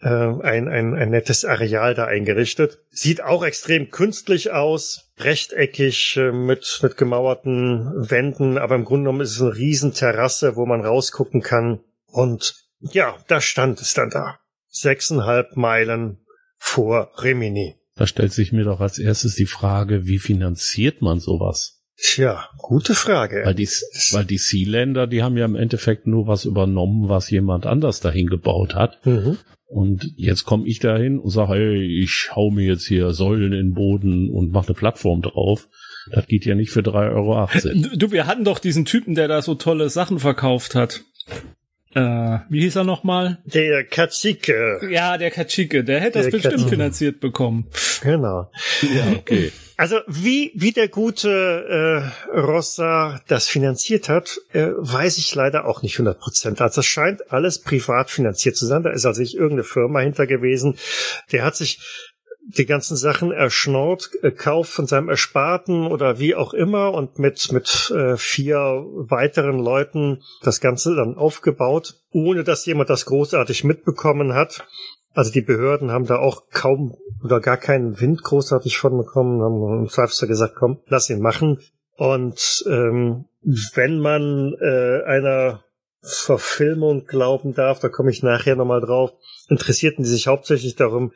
äh, 0.01 0.09
ein, 0.09 0.69
ein, 0.69 0.95
ein 0.95 1.11
nettes 1.11 1.45
Areal 1.45 1.95
da 1.95 2.07
eingerichtet. 2.07 2.79
Sieht 2.91 3.23
auch 3.23 3.45
extrem 3.45 3.91
künstlich 3.91 4.51
aus, 4.51 5.13
rechteckig 5.19 6.17
äh, 6.17 6.33
mit, 6.33 6.81
mit 6.83 6.97
gemauerten 6.97 8.11
Wänden, 8.11 8.59
aber 8.59 8.75
im 8.75 8.85
Grunde 8.85 9.05
genommen 9.05 9.21
ist 9.21 9.33
es 9.33 9.43
eine 9.43 9.55
Riesenterrasse, 9.55 10.57
wo 10.57 10.67
man 10.67 10.85
rausgucken 10.85 11.43
kann. 11.43 11.81
Und 12.07 12.55
ja, 12.81 13.17
da 13.29 13.41
stand 13.41 13.81
es 13.81 13.95
dann 13.95 14.11
da. 14.11 14.39
Sechseinhalb 14.69 15.57
Meilen 15.57 16.25
vor 16.57 17.11
Rimini. 17.23 17.77
Da 17.97 18.07
stellt 18.07 18.33
sich 18.33 18.53
mir 18.53 18.65
doch 18.65 18.81
als 18.81 18.99
erstes 18.99 19.35
die 19.35 19.47
Frage, 19.47 20.07
wie 20.07 20.19
finanziert 20.19 21.03
man 21.03 21.21
sowas? 21.21 21.83
Tja, 22.03 22.49
gute 22.57 22.95
Frage. 22.95 23.43
Weil 23.45 23.55
die, 23.55 23.69
weil 24.13 24.25
die 24.25 24.39
Sealänder, 24.39 25.07
die 25.07 25.23
haben 25.23 25.37
ja 25.37 25.45
im 25.45 25.55
Endeffekt 25.55 26.07
nur 26.07 26.27
was 26.27 26.47
übernommen, 26.47 27.11
was 27.11 27.29
jemand 27.29 27.67
anders 27.67 28.01
dahin 28.01 28.29
gebaut 28.29 28.75
hat. 28.75 29.05
Mhm. 29.05 29.37
Und 29.71 30.13
jetzt 30.17 30.47
komme 30.47 30.67
ich 30.67 30.81
dahin 30.81 31.21
und 31.21 31.31
sage, 31.31 31.53
hey, 31.53 32.03
ich 32.03 32.31
hau 32.35 32.51
mir 32.51 32.67
jetzt 32.67 32.89
hier 32.89 33.13
Säulen 33.13 33.53
in 33.53 33.69
den 33.69 33.75
Boden 33.75 34.29
und 34.29 34.51
mache 34.51 34.67
eine 34.67 34.75
Plattform 34.75 35.23
drauf. 35.23 35.69
Das 36.11 36.27
geht 36.27 36.45
ja 36.45 36.57
nicht 36.57 36.73
für 36.73 36.81
3,18 36.81 37.15
Euro. 37.15 37.97
Du, 37.97 38.11
wir 38.11 38.27
hatten 38.27 38.43
doch 38.43 38.59
diesen 38.59 38.85
Typen, 38.85 39.15
der 39.15 39.29
da 39.29 39.43
so 39.43 39.55
tolle 39.55 39.89
Sachen 39.89 40.19
verkauft 40.19 40.75
hat. 40.75 41.05
Äh, 41.95 42.39
wie 42.49 42.61
hieß 42.63 42.77
er 42.77 42.85
nochmal? 42.85 43.39
Der 43.45 43.85
Katschike. 43.85 44.81
Ja, 44.91 45.19
der 45.19 45.31
Katschike. 45.31 45.83
Der 45.83 46.01
hätte 46.01 46.21
der 46.21 46.23
das 46.23 46.31
bestimmt 46.33 46.55
Katschike. 46.55 46.71
finanziert 46.71 47.21
bekommen. 47.21 47.67
Genau. 48.03 48.51
Ja, 48.83 49.13
okay. 49.17 49.53
Also 49.77 49.99
wie, 50.07 50.53
wie 50.55 50.73
der 50.73 50.89
gute 50.89 52.13
äh, 52.33 52.39
Rossa 52.39 53.21
das 53.29 53.49
finanziert 53.49 54.09
hat, 54.09 54.39
äh, 54.53 54.69
weiß 54.77 55.17
ich 55.19 55.35
leider 55.35 55.65
auch 55.65 55.83
nicht 55.83 55.95
100 55.95 56.21
Prozent. 56.21 56.61
Also 56.61 56.81
es 56.81 56.87
scheint 56.87 57.33
alles 57.33 57.61
privat 57.61 58.11
finanziert 58.11 58.57
zu 58.57 58.67
sein. 58.67 58.83
Da 58.83 58.91
ist 58.91 59.07
also 59.07 59.21
nicht 59.23 59.35
irgendeine 59.35 59.65
Firma 59.65 60.01
hinter 60.01 60.27
gewesen. 60.27 60.77
Der 61.33 61.45
hat 61.45 61.57
sich 61.57 61.81
die 62.57 62.67
ganzen 62.67 62.97
Sachen 62.97 63.33
erschnort, 63.33 64.11
äh, 64.23 64.31
kauft 64.31 64.73
von 64.73 64.87
seinem 64.87 65.09
Ersparten 65.09 65.87
oder 65.87 66.19
wie 66.19 66.35
auch 66.35 66.55
immer 66.55 66.93
und 66.93 67.19
mit, 67.19 67.53
mit 67.53 67.93
äh, 67.95 68.17
vier 68.17 68.59
weiteren 68.59 69.59
Leuten 69.59 70.23
das 70.43 70.61
Ganze 70.61 70.95
dann 70.95 71.17
aufgebaut, 71.17 72.01
ohne 72.13 72.45
dass 72.45 72.67
jemand 72.67 72.91
das 72.91 73.07
großartig 73.07 73.65
mitbekommen 73.65 74.35
hat. 74.35 74.67
Also 75.13 75.33
die 75.33 75.43
Behörden 75.43 75.91
haben 75.91 76.07
da 76.07 76.19
auch 76.19 76.45
kaum 76.51 76.97
oder 77.23 77.41
gar 77.41 77.57
keinen 77.57 78.01
Wind 78.01 78.23
großartig 78.23 78.79
von 78.79 78.97
bekommen, 78.97 79.43
haben 79.43 79.83
im 79.83 79.89
Zweifelsfall 79.89 80.29
gesagt, 80.29 80.55
komm, 80.57 80.79
lass 80.87 81.11
ihn 81.11 81.21
machen. 81.21 81.59
Und 81.97 82.65
ähm, 82.69 83.27
wenn 83.75 83.99
man 83.99 84.55
äh, 84.61 85.03
einer 85.05 85.65
Verfilmung 86.03 87.07
glauben 87.07 87.55
darf, 87.55 87.81
da 87.81 87.89
komme 87.89 88.11
ich 88.11 88.23
nachher 88.23 88.57
nochmal 88.57 88.81
drauf, 88.81 89.13
interessierten 89.49 90.05
die 90.05 90.11
sich 90.11 90.27
hauptsächlich 90.27 90.77
darum, 90.77 91.13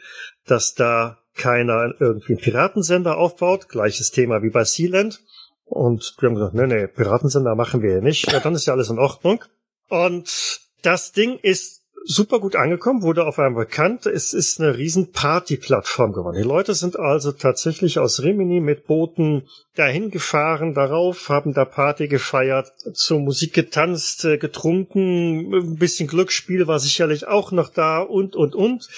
dass 0.47 0.75
da 0.75 1.19
keiner 1.35 1.95
irgendwie 1.99 2.35
einen 2.35 2.43
Piratensender 2.43 3.17
aufbaut. 3.17 3.69
Gleiches 3.69 4.11
Thema 4.11 4.43
wie 4.43 4.51
bei 4.51 4.65
Sealand. 4.65 5.21
Und 5.65 6.15
wir 6.19 6.29
haben 6.29 6.35
gesagt, 6.35 6.55
nee, 6.55 6.67
nee, 6.67 6.87
Piratensender 6.87 7.55
machen 7.55 7.83
wir 7.83 7.95
ja 7.95 8.01
nicht. 8.01 8.31
Ja, 8.31 8.41
dann 8.41 8.55
ist 8.55 8.67
ja 8.67 8.75
alles 8.75 8.91
in 8.91 8.99
Ordnung. 8.99 9.45
Und 9.89 10.61
das 10.83 11.13
Ding 11.13 11.39
ist 11.39 11.84
super 12.07 12.39
gut 12.39 12.55
angekommen, 12.55 13.03
wurde 13.03 13.25
auf 13.25 13.39
einmal 13.39 13.65
bekannt. 13.65 14.07
Es 14.07 14.35
ist 14.35 14.61
eine 14.61 14.77
riesen 14.77 15.13
Party-Plattform 15.13 16.13
geworden. 16.13 16.37
Die 16.37 16.47
Leute 16.47 16.75
sind 16.75 16.99
also 16.99 17.33
tatsächlich 17.33 17.99
aus 17.99 18.23
Rimini 18.23 18.61
mit 18.61 18.87
Booten 18.87 19.49
dahin 19.75 20.11
gefahren, 20.11 20.75
darauf, 20.75 21.29
haben 21.31 21.55
da 21.55 21.65
Party 21.65 22.07
gefeiert, 22.09 22.71
zur 22.93 23.21
Musik 23.21 23.55
getanzt, 23.55 24.25
äh, 24.25 24.37
getrunken, 24.39 25.53
ein 25.53 25.77
bisschen 25.77 26.07
Glücksspiel 26.07 26.67
war 26.67 26.79
sicherlich 26.79 27.27
auch 27.27 27.53
noch 27.53 27.71
da 27.71 28.01
und, 28.01 28.37
und, 28.37 28.55
und. 28.55 28.89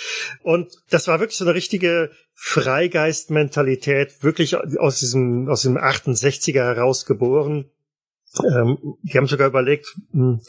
Und 0.42 0.72
das 0.90 1.06
war 1.06 1.20
wirklich 1.20 1.38
so 1.38 1.44
eine 1.44 1.54
richtige 1.54 2.10
Freigeist-Mentalität, 2.34 4.22
wirklich 4.22 4.56
aus 4.56 4.98
diesem, 4.98 5.48
aus 5.48 5.62
dem 5.62 5.78
68er 5.78 6.64
heraus 6.64 7.06
geboren. 7.06 7.70
Ähm, 8.44 8.76
die 9.02 9.16
haben 9.16 9.28
sogar 9.28 9.48
überlegt, 9.48 9.94
hm, 10.12 10.40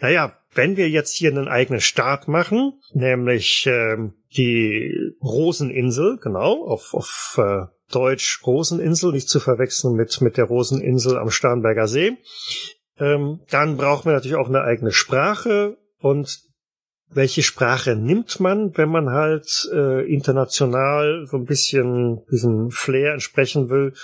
naja, 0.00 0.36
wenn 0.56 0.76
wir 0.76 0.88
jetzt 0.88 1.14
hier 1.14 1.30
einen 1.30 1.48
eigenen 1.48 1.80
Staat 1.80 2.28
machen, 2.28 2.80
nämlich 2.92 3.66
ähm, 3.66 4.14
die 4.36 4.94
Roseninsel, 5.22 6.18
genau, 6.18 6.66
auf, 6.66 6.94
auf 6.94 7.38
äh, 7.38 7.66
Deutsch 7.92 8.40
Roseninsel, 8.44 9.12
nicht 9.12 9.28
zu 9.28 9.38
verwechseln 9.38 9.94
mit, 9.94 10.20
mit 10.20 10.36
der 10.36 10.46
Roseninsel 10.46 11.18
am 11.18 11.30
Starnberger 11.30 11.86
See, 11.86 12.16
ähm, 12.98 13.40
dann 13.50 13.76
brauchen 13.76 14.06
wir 14.06 14.12
natürlich 14.12 14.36
auch 14.36 14.48
eine 14.48 14.62
eigene 14.62 14.92
Sprache 14.92 15.76
und 15.98 16.40
welche 17.08 17.42
Sprache 17.42 17.94
nimmt 17.94 18.40
man, 18.40 18.76
wenn 18.76 18.88
man 18.88 19.10
halt 19.10 19.68
äh, 19.72 20.12
international 20.12 21.26
so 21.30 21.36
ein 21.36 21.44
bisschen 21.44 22.24
diesem 22.30 22.70
Flair 22.70 23.12
entsprechen 23.12 23.70
will? 23.70 23.94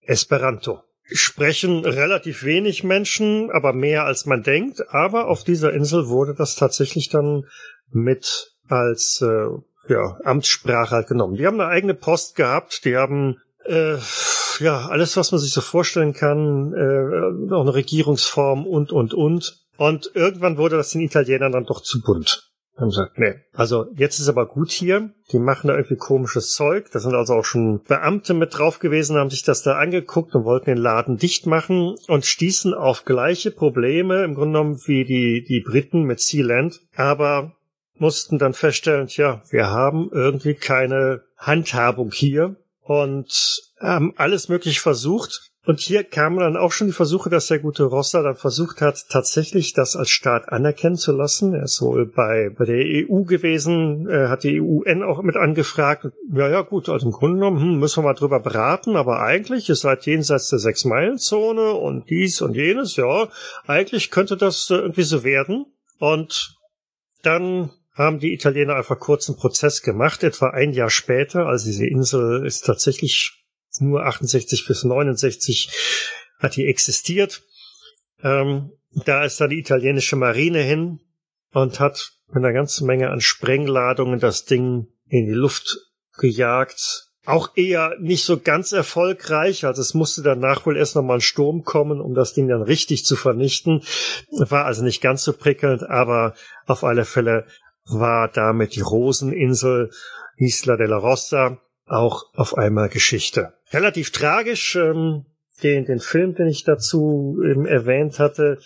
Esperanto 0.00 0.80
sprechen 1.06 1.84
relativ 1.84 2.44
wenig 2.44 2.84
Menschen, 2.84 3.50
aber 3.50 3.72
mehr 3.72 4.04
als 4.04 4.26
man 4.26 4.42
denkt. 4.42 4.82
Aber 4.88 5.28
auf 5.28 5.44
dieser 5.44 5.72
Insel 5.72 6.08
wurde 6.08 6.34
das 6.34 6.56
tatsächlich 6.56 7.08
dann 7.08 7.46
mit 7.90 8.54
als 8.68 9.20
äh, 9.22 9.48
ja, 9.88 10.18
Amtssprache 10.24 10.94
halt 10.94 11.08
genommen. 11.08 11.36
Die 11.36 11.46
haben 11.46 11.60
eine 11.60 11.70
eigene 11.70 11.94
Post 11.94 12.36
gehabt, 12.36 12.84
die 12.84 12.96
haben 12.96 13.38
äh, 13.64 13.96
ja 14.60 14.88
alles, 14.88 15.16
was 15.16 15.32
man 15.32 15.40
sich 15.40 15.52
so 15.52 15.60
vorstellen 15.60 16.14
kann, 16.14 16.72
äh, 16.72 17.54
auch 17.54 17.62
eine 17.62 17.74
Regierungsform 17.74 18.66
und 18.66 18.92
und 18.92 19.12
und. 19.12 19.60
Und 19.76 20.10
irgendwann 20.14 20.56
wurde 20.56 20.76
das 20.76 20.90
den 20.90 21.00
Italienern 21.00 21.52
dann 21.52 21.66
doch 21.66 21.80
zu 21.80 22.00
bunt 22.00 22.53
haben 22.76 22.88
gesagt, 22.88 23.18
nee. 23.18 23.34
Also 23.52 23.86
jetzt 23.94 24.18
ist 24.18 24.28
aber 24.28 24.46
gut 24.46 24.70
hier. 24.72 25.10
Die 25.32 25.38
machen 25.38 25.68
da 25.68 25.74
irgendwie 25.74 25.96
komisches 25.96 26.52
Zeug. 26.54 26.90
Da 26.92 26.98
sind 26.98 27.14
also 27.14 27.34
auch 27.34 27.44
schon 27.44 27.82
Beamte 27.84 28.34
mit 28.34 28.56
drauf 28.58 28.78
gewesen, 28.78 29.16
haben 29.16 29.30
sich 29.30 29.44
das 29.44 29.62
da 29.62 29.78
angeguckt 29.78 30.34
und 30.34 30.44
wollten 30.44 30.66
den 30.66 30.78
Laden 30.78 31.16
dicht 31.16 31.46
machen 31.46 31.94
und 32.08 32.26
stießen 32.26 32.74
auf 32.74 33.04
gleiche 33.04 33.50
Probleme 33.50 34.24
im 34.24 34.34
Grunde 34.34 34.58
genommen 34.58 34.80
wie 34.86 35.04
die, 35.04 35.44
die 35.44 35.60
Briten 35.60 36.02
mit 36.02 36.20
Sealand. 36.20 36.80
Aber 36.96 37.52
mussten 37.96 38.38
dann 38.38 38.54
feststellen, 38.54 39.06
tja, 39.06 39.42
wir 39.50 39.70
haben 39.70 40.10
irgendwie 40.12 40.54
keine 40.54 41.22
Handhabung 41.36 42.10
hier 42.12 42.56
und 42.80 43.62
haben 43.80 44.14
alles 44.16 44.48
möglich 44.48 44.80
versucht. 44.80 45.52
Und 45.66 45.80
hier 45.80 46.04
kamen 46.04 46.40
dann 46.40 46.58
auch 46.58 46.72
schon 46.72 46.88
die 46.88 46.92
Versuche, 46.92 47.30
dass 47.30 47.46
der 47.46 47.58
gute 47.58 47.84
Rosser 47.84 48.22
dann 48.22 48.36
versucht 48.36 48.82
hat, 48.82 49.08
tatsächlich 49.08 49.72
das 49.72 49.96
als 49.96 50.10
Staat 50.10 50.50
anerkennen 50.50 50.96
zu 50.96 51.12
lassen. 51.12 51.54
Er 51.54 51.62
ist 51.64 51.80
wohl 51.80 52.04
bei, 52.04 52.50
bei 52.50 52.66
der 52.66 52.84
EU 52.84 53.22
gewesen, 53.22 54.06
äh, 54.08 54.28
hat 54.28 54.44
die 54.44 54.60
UN 54.60 55.02
auch 55.02 55.22
mit 55.22 55.36
angefragt. 55.36 56.06
Ja, 56.30 56.48
ja, 56.48 56.60
gut, 56.60 56.90
also 56.90 57.06
im 57.06 57.12
Grunde 57.12 57.38
genommen 57.38 57.60
hm, 57.60 57.78
müssen 57.78 58.02
wir 58.02 58.08
mal 58.08 58.14
drüber 58.14 58.40
beraten, 58.40 58.96
aber 58.96 59.20
eigentlich, 59.20 59.68
ihr 59.70 59.74
seid 59.74 60.04
jenseits 60.04 60.50
der 60.50 60.58
Sechs-Meilen-Zone 60.58 61.72
und 61.72 62.10
dies 62.10 62.42
und 62.42 62.54
jenes, 62.54 62.96
ja, 62.96 63.28
eigentlich 63.66 64.10
könnte 64.10 64.36
das 64.36 64.68
äh, 64.70 64.74
irgendwie 64.74 65.02
so 65.02 65.24
werden. 65.24 65.64
Und 65.98 66.56
dann 67.22 67.70
haben 67.94 68.18
die 68.18 68.34
Italiener 68.34 68.74
einfach 68.74 68.98
kurzen 68.98 69.36
Prozess 69.36 69.80
gemacht, 69.80 70.24
etwa 70.24 70.50
ein 70.50 70.72
Jahr 70.72 70.90
später, 70.90 71.46
also 71.46 71.64
diese 71.66 71.86
Insel 71.86 72.44
ist 72.44 72.66
tatsächlich 72.66 73.43
nur 73.80 74.04
68 74.04 74.66
bis 74.66 74.84
69 74.84 75.70
hat 76.38 76.56
die 76.56 76.66
existiert. 76.66 77.42
Ähm, 78.22 78.72
da 79.04 79.24
ist 79.24 79.40
dann 79.40 79.50
die 79.50 79.58
italienische 79.58 80.16
Marine 80.16 80.60
hin 80.60 81.00
und 81.52 81.80
hat 81.80 82.12
mit 82.28 82.38
einer 82.38 82.52
ganzen 82.52 82.86
Menge 82.86 83.10
an 83.10 83.20
Sprengladungen 83.20 84.20
das 84.20 84.44
Ding 84.44 84.88
in 85.08 85.26
die 85.26 85.32
Luft 85.32 85.78
gejagt. 86.18 87.08
Auch 87.26 87.56
eher 87.56 87.96
nicht 88.00 88.24
so 88.24 88.38
ganz 88.38 88.72
erfolgreich, 88.72 89.64
also 89.64 89.80
es 89.80 89.94
musste 89.94 90.22
danach 90.22 90.66
wohl 90.66 90.76
erst 90.76 90.94
nochmal 90.94 91.18
ein 91.18 91.22
Sturm 91.22 91.64
kommen, 91.64 92.00
um 92.00 92.14
das 92.14 92.34
Ding 92.34 92.48
dann 92.48 92.60
richtig 92.62 93.06
zu 93.06 93.16
vernichten. 93.16 93.82
War 94.30 94.66
also 94.66 94.84
nicht 94.84 95.00
ganz 95.00 95.24
so 95.24 95.32
prickelnd, 95.32 95.84
aber 95.84 96.34
auf 96.66 96.84
alle 96.84 97.06
Fälle 97.06 97.46
war 97.86 98.28
damit 98.28 98.76
die 98.76 98.82
Roseninsel 98.82 99.90
Isla 100.36 100.76
della 100.76 100.96
Rossa 100.96 101.58
auch 101.86 102.24
auf 102.34 102.56
einmal 102.56 102.88
Geschichte. 102.88 103.54
Relativ 103.74 104.10
tragisch, 104.10 104.76
ähm, 104.76 105.26
den, 105.62 105.84
den 105.84 106.00
Film, 106.00 106.34
den 106.34 106.46
ich 106.46 106.64
dazu 106.64 107.40
eben 107.44 107.66
erwähnt 107.66 108.18
hatte, 108.18 108.58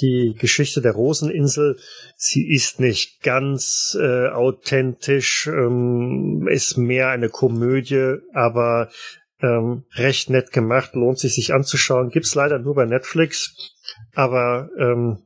die 0.00 0.34
Geschichte 0.38 0.80
der 0.80 0.92
Roseninsel, 0.92 1.76
sie 2.16 2.48
ist 2.48 2.80
nicht 2.80 3.22
ganz 3.22 3.96
äh, 4.00 4.28
authentisch, 4.28 5.46
ähm, 5.46 6.48
ist 6.48 6.76
mehr 6.76 7.10
eine 7.10 7.28
Komödie, 7.28 8.16
aber 8.32 8.90
ähm, 9.40 9.84
recht 9.94 10.30
nett 10.30 10.52
gemacht, 10.52 10.94
lohnt 10.94 11.18
sich 11.18 11.34
sich 11.34 11.52
anzuschauen. 11.52 12.10
Gibt's 12.10 12.34
leider 12.34 12.58
nur 12.58 12.74
bei 12.74 12.86
Netflix, 12.86 13.74
aber 14.14 14.68
ähm, 14.78 15.18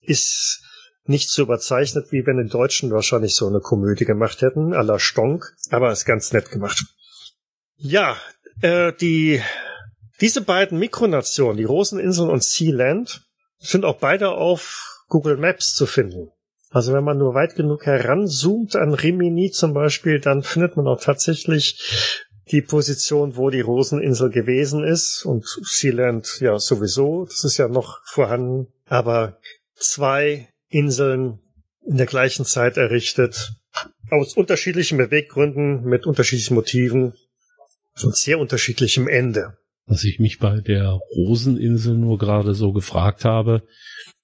ist 0.00 0.62
nicht 1.04 1.30
so 1.30 1.42
überzeichnet, 1.42 2.12
wie 2.12 2.26
wenn 2.26 2.42
die 2.42 2.50
Deutschen 2.50 2.90
wahrscheinlich 2.90 3.34
so 3.34 3.48
eine 3.48 3.60
Komödie 3.60 4.04
gemacht 4.04 4.42
hätten, 4.42 4.72
à 4.72 4.82
la 4.82 4.98
Stonk, 4.98 5.54
aber 5.70 5.92
ist 5.92 6.04
ganz 6.04 6.32
nett 6.32 6.50
gemacht. 6.50 6.84
Ja, 7.76 8.16
äh, 8.62 8.92
die, 8.92 9.40
diese 10.20 10.42
beiden 10.42 10.78
Mikronationen, 10.78 11.56
die 11.56 11.64
Roseninseln 11.64 12.30
und 12.30 12.44
Sealand, 12.44 13.22
sind 13.58 13.84
auch 13.84 13.98
beide 13.98 14.30
auf 14.30 15.04
Google 15.08 15.36
Maps 15.36 15.74
zu 15.74 15.86
finden. 15.86 16.30
Also 16.70 16.92
wenn 16.92 17.04
man 17.04 17.18
nur 17.18 17.34
weit 17.34 17.56
genug 17.56 17.84
heranzoomt 17.84 18.76
an 18.76 18.94
Rimini 18.94 19.50
zum 19.50 19.74
Beispiel, 19.74 20.20
dann 20.20 20.42
findet 20.42 20.76
man 20.76 20.86
auch 20.86 21.00
tatsächlich 21.00 22.22
die 22.50 22.62
Position, 22.62 23.36
wo 23.36 23.50
die 23.50 23.60
Roseninsel 23.60 24.30
gewesen 24.30 24.84
ist. 24.84 25.24
Und 25.24 25.46
Sealand 25.46 26.40
ja 26.40 26.58
sowieso, 26.58 27.24
das 27.24 27.44
ist 27.44 27.56
ja 27.58 27.68
noch 27.68 28.00
vorhanden, 28.04 28.68
aber 28.86 29.38
zwei 29.74 30.48
Inseln 30.68 31.40
in 31.84 31.96
der 31.96 32.06
gleichen 32.06 32.44
Zeit 32.44 32.76
errichtet, 32.76 33.52
aus 34.10 34.34
unterschiedlichen 34.34 34.98
Beweggründen, 34.98 35.84
mit 35.84 36.06
unterschiedlichen 36.06 36.54
Motiven 36.54 37.14
und 38.04 38.16
sehr 38.16 38.38
unterschiedlichem 38.38 39.08
Ende. 39.08 39.54
Was 39.86 40.04
ich 40.04 40.18
mich 40.20 40.38
bei 40.38 40.60
der 40.60 40.98
Roseninsel 41.16 41.96
nur 41.96 42.18
gerade 42.18 42.54
so 42.54 42.72
gefragt 42.72 43.24
habe, 43.24 43.62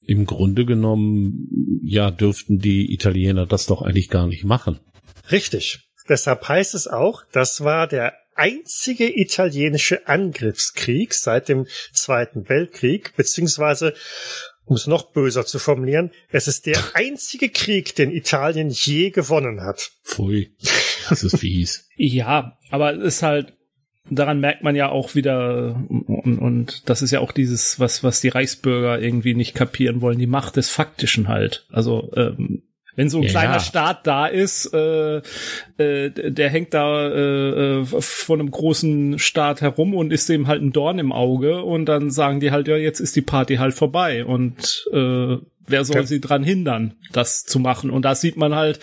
im 0.07 0.25
Grunde 0.25 0.65
genommen, 0.65 1.81
ja, 1.83 2.11
dürften 2.11 2.59
die 2.59 2.93
Italiener 2.95 3.47
das 3.47 3.67
doch 3.67 3.83
eigentlich 3.83 4.09
gar 4.09 4.27
nicht 4.27 4.45
machen. 4.45 4.79
Richtig. 5.33 5.81
Deshalb 6.09 6.49
heißt 6.49 6.75
es 6.75 6.87
auch, 6.87 7.25
das 7.33 7.63
war 7.63 7.89
der 7.89 8.15
einzige 8.37 9.19
italienische 9.19 10.07
Angriffskrieg 10.07 11.15
seit 11.15 11.49
dem 11.49 11.67
Zweiten 11.93 12.49
Weltkrieg, 12.49 13.17
beziehungsweise 13.17 13.95
um 14.65 14.77
es 14.77 14.87
noch 14.87 15.13
böser 15.13 15.47
zu 15.47 15.59
formulieren, 15.59 16.11
es 16.29 16.49
ist 16.49 16.67
der 16.67 16.79
einzige 16.95 17.49
Krieg, 17.49 17.95
den 17.95 18.11
Italien 18.11 18.69
je 18.71 19.11
gewonnen 19.11 19.61
hat. 19.61 19.91
Pfui, 20.05 20.55
das 21.09 21.23
ist 21.23 21.39
fies. 21.39 21.89
ja, 21.97 22.59
aber 22.71 22.95
es 22.95 23.03
ist 23.03 23.23
halt, 23.23 23.56
daran 24.11 24.41
merkt 24.41 24.63
man 24.63 24.77
ja 24.77 24.89
auch 24.89 25.15
wieder, 25.15 25.81
und, 25.89 26.39
und 26.39 26.89
das 26.89 27.03
ist 27.03 27.11
ja 27.11 27.21
auch 27.21 27.33
dieses, 27.33 27.81
was, 27.81 28.03
was 28.03 28.21
die 28.21 28.29
Reichsbürger 28.29 29.01
irgendwie 29.01 29.35
nicht 29.35 29.55
kapieren 29.55 30.01
wollen, 30.01 30.19
die 30.19 30.27
Macht 30.27 30.57
des 30.57 30.71
Faktischen 30.71 31.29
halt. 31.29 31.67
Also 31.71 32.11
ähm, 32.17 32.63
wenn 32.97 33.11
so 33.11 33.19
ein 33.19 33.25
ja, 33.25 33.31
kleiner 33.31 33.53
ja. 33.55 33.61
Staat 33.61 34.07
da 34.07 34.27
ist, 34.27 34.73
äh, 34.73 35.19
äh, 35.77 36.11
der 36.11 36.49
hängt 36.49 36.73
da 36.73 37.09
äh, 37.09 37.81
äh, 37.81 37.85
von 37.85 38.41
einem 38.41 38.51
großen 38.51 39.19
Staat 39.19 39.61
herum 39.61 39.95
und 39.95 40.13
ist 40.13 40.31
dem 40.31 40.47
halt 40.47 40.63
ein 40.63 40.73
Dorn 40.73 40.99
im 40.99 41.13
Auge 41.13 41.63
und 41.63 41.87
dann 41.87 42.11
sagen 42.11 42.41
die 42.41 42.51
halt, 42.51 42.69
ja, 42.69 42.77
jetzt 42.77 43.01
ist 43.01 43.15
die 43.15 43.23
Party 43.23 43.57
halt 43.57 43.75
vorbei 43.75 44.25
und 44.25 44.87
äh, 44.93 45.37
wer 45.67 45.85
soll 45.85 45.97
ja. 45.97 46.03
sie 46.05 46.21
dran 46.21 46.43
hindern, 46.43 46.95
das 47.13 47.45
zu 47.45 47.59
machen? 47.59 47.91
Und 47.91 48.03
da 48.03 48.15
sieht 48.15 48.39
man 48.39 48.55
halt, 48.55 48.81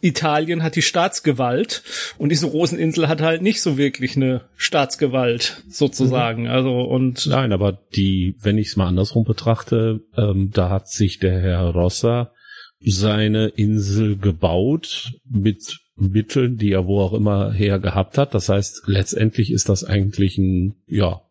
Italien 0.00 0.62
hat 0.62 0.76
die 0.76 0.82
Staatsgewalt 0.82 1.82
und 2.18 2.30
diese 2.30 2.46
Roseninsel 2.46 3.08
hat 3.08 3.20
halt 3.20 3.42
nicht 3.42 3.60
so 3.60 3.76
wirklich 3.76 4.16
eine 4.16 4.42
Staatsgewalt 4.56 5.64
sozusagen. 5.68 6.42
Mhm. 6.42 6.50
Also 6.50 6.80
und 6.82 7.26
nein, 7.26 7.52
aber 7.52 7.72
die, 7.96 8.36
wenn 8.40 8.58
ich 8.58 8.68
es 8.68 8.76
mal 8.76 8.86
andersrum 8.86 9.24
betrachte, 9.24 10.00
ähm, 10.16 10.50
da 10.52 10.70
hat 10.70 10.88
sich 10.88 11.18
der 11.18 11.40
Herr 11.40 11.70
Rossa 11.70 12.32
seine 12.80 13.48
Insel 13.48 14.16
gebaut 14.16 15.12
mit 15.28 15.78
Mitteln, 15.96 16.56
die 16.56 16.70
er 16.70 16.86
wo 16.86 17.00
auch 17.00 17.12
immer 17.12 17.52
her 17.52 17.80
gehabt 17.80 18.18
hat. 18.18 18.34
Das 18.34 18.48
heißt, 18.48 18.84
letztendlich 18.86 19.50
ist 19.50 19.68
das 19.68 19.82
eigentlich 19.82 20.38
ein, 20.38 20.76
ja, 20.86 21.22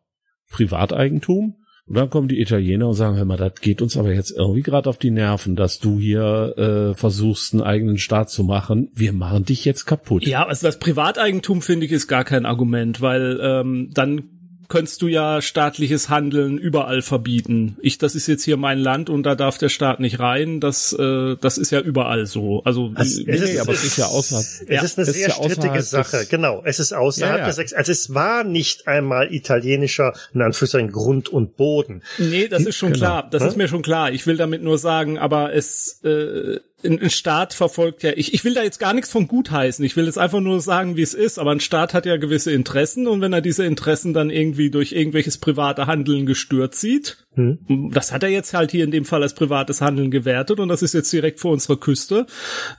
Privateigentum. 0.51 1.55
Und 1.88 1.95
dann 1.95 2.09
kommen 2.09 2.27
die 2.27 2.41
Italiener 2.41 2.89
und 2.89 2.95
sagen, 2.95 3.15
hör 3.15 3.23
mal, 3.23 3.38
das 3.38 3.55
geht 3.61 3.81
uns 3.81 3.95
aber 3.95 4.13
jetzt 4.13 4.31
irgendwie 4.31 4.61
gerade 4.61 4.89
auf 4.89 4.97
die 4.97 5.11
Nerven, 5.11 5.55
dass 5.55 5.79
du 5.79 5.99
hier 5.99 6.53
äh, 6.57 6.93
versuchst, 6.93 7.53
einen 7.53 7.63
eigenen 7.63 7.97
Staat 7.97 8.29
zu 8.29 8.43
machen. 8.43 8.89
Wir 8.93 9.13
machen 9.13 9.45
dich 9.45 9.63
jetzt 9.63 9.85
kaputt. 9.85 10.25
Ja, 10.25 10.45
also 10.45 10.67
das 10.67 10.79
Privateigentum 10.79 11.61
finde 11.61 11.85
ich 11.85 11.93
ist 11.93 12.07
gar 12.07 12.25
kein 12.25 12.45
Argument, 12.45 12.99
weil 12.99 13.39
ähm, 13.41 13.89
dann 13.93 14.36
könntest 14.68 15.01
du 15.01 15.07
ja 15.07 15.41
staatliches 15.41 16.09
Handeln 16.09 16.57
überall 16.57 17.01
verbieten. 17.01 17.78
Ich, 17.82 17.97
das 17.97 18.15
ist 18.15 18.28
jetzt 18.28 18.43
hier 18.43 18.57
mein 18.57 18.80
Land 18.80 19.09
und 19.09 19.24
da 19.24 19.36
darf 19.36 19.57
der 19.57 19.70
Staat 19.70 19.99
nicht 19.99 20.20
rein. 20.20 20.59
Das, 20.59 20.93
äh, 20.93 21.36
das 21.39 21.57
ist 21.57 21.72
ja 21.72 21.80
überall 21.80 22.26
so. 22.26 22.61
Also, 22.63 22.91
also 22.95 23.22
nee, 23.22 23.32
es 23.32 23.41
ist, 23.41 23.59
aber 23.59 23.74
es 23.74 23.84
ist 23.84 23.97
ja 23.97 24.05
außerhalb. 24.05 24.45
Es 24.45 24.68
ja, 24.68 24.82
ist 24.82 24.97
eine 24.97 25.05
sehr 25.05 25.30
ja 25.30 25.36
strittige 25.36 25.82
Sache. 25.82 26.26
Genau, 26.30 26.61
es 26.65 26.80
ist 26.80 26.93
außerhalb 26.93 27.39
ja, 27.39 27.47
ja. 27.47 27.53
des. 27.53 27.74
Also 27.74 27.91
es 27.91 28.13
war 28.13 28.43
nicht 28.43 28.88
einmal 28.88 29.34
italienischer, 29.34 30.13
in 30.34 30.41
Anführungszeichen 30.41 30.91
Grund 30.91 31.30
und 31.30 31.55
Boden. 31.55 32.03
Nee, 32.18 32.47
das 32.47 32.65
ist 32.65 32.76
schon 32.76 32.93
genau. 32.93 33.05
klar. 33.05 33.30
Das 33.30 33.43
hm? 33.43 33.49
ist 33.49 33.57
mir 33.57 33.68
schon 33.68 33.82
klar. 33.82 34.11
Ich 34.11 34.28
will 34.28 34.38
damit 34.38 34.63
nur 34.63 34.78
sagen, 34.78 35.18
aber 35.18 35.53
es 35.53 36.01
äh, 36.03 36.59
ein, 36.84 37.09
Staat 37.09 37.53
verfolgt 37.53 38.03
ja, 38.03 38.11
ich, 38.15 38.34
ich 38.34 38.43
will 38.43 38.53
da 38.53 38.63
jetzt 38.63 38.80
gar 38.80 38.93
nichts 38.93 39.11
von 39.11 39.28
gutheißen, 39.28 39.84
ich 39.84 39.95
will 39.95 40.05
jetzt 40.05 40.17
einfach 40.17 40.39
nur 40.39 40.61
sagen, 40.61 40.95
wie 40.95 41.01
es 41.01 41.13
ist, 41.13 41.39
aber 41.39 41.51
ein 41.51 41.59
Staat 41.59 41.93
hat 41.93 42.05
ja 42.05 42.17
gewisse 42.17 42.51
Interessen 42.51 43.07
und 43.07 43.21
wenn 43.21 43.34
er 43.34 43.41
diese 43.41 43.65
Interessen 43.65 44.13
dann 44.13 44.30
irgendwie 44.30 44.69
durch 44.69 44.91
irgendwelches 44.91 45.39
private 45.39 45.88
Handeln 45.88 46.25
gestört 46.25 46.75
sieht, 46.75 47.25
hm. 47.38 47.91
das 47.91 48.11
hat 48.11 48.23
er 48.23 48.29
jetzt 48.29 48.53
halt 48.53 48.71
hier 48.71 48.83
in 48.83 48.91
dem 48.91 49.05
Fall 49.05 49.23
als 49.23 49.33
privates 49.33 49.81
Handeln 49.81 50.11
gewertet 50.11 50.59
und 50.59 50.69
das 50.69 50.83
ist 50.83 50.93
jetzt 50.93 51.11
direkt 51.11 51.39
vor 51.39 51.51
unserer 51.51 51.77
Küste 51.77 52.27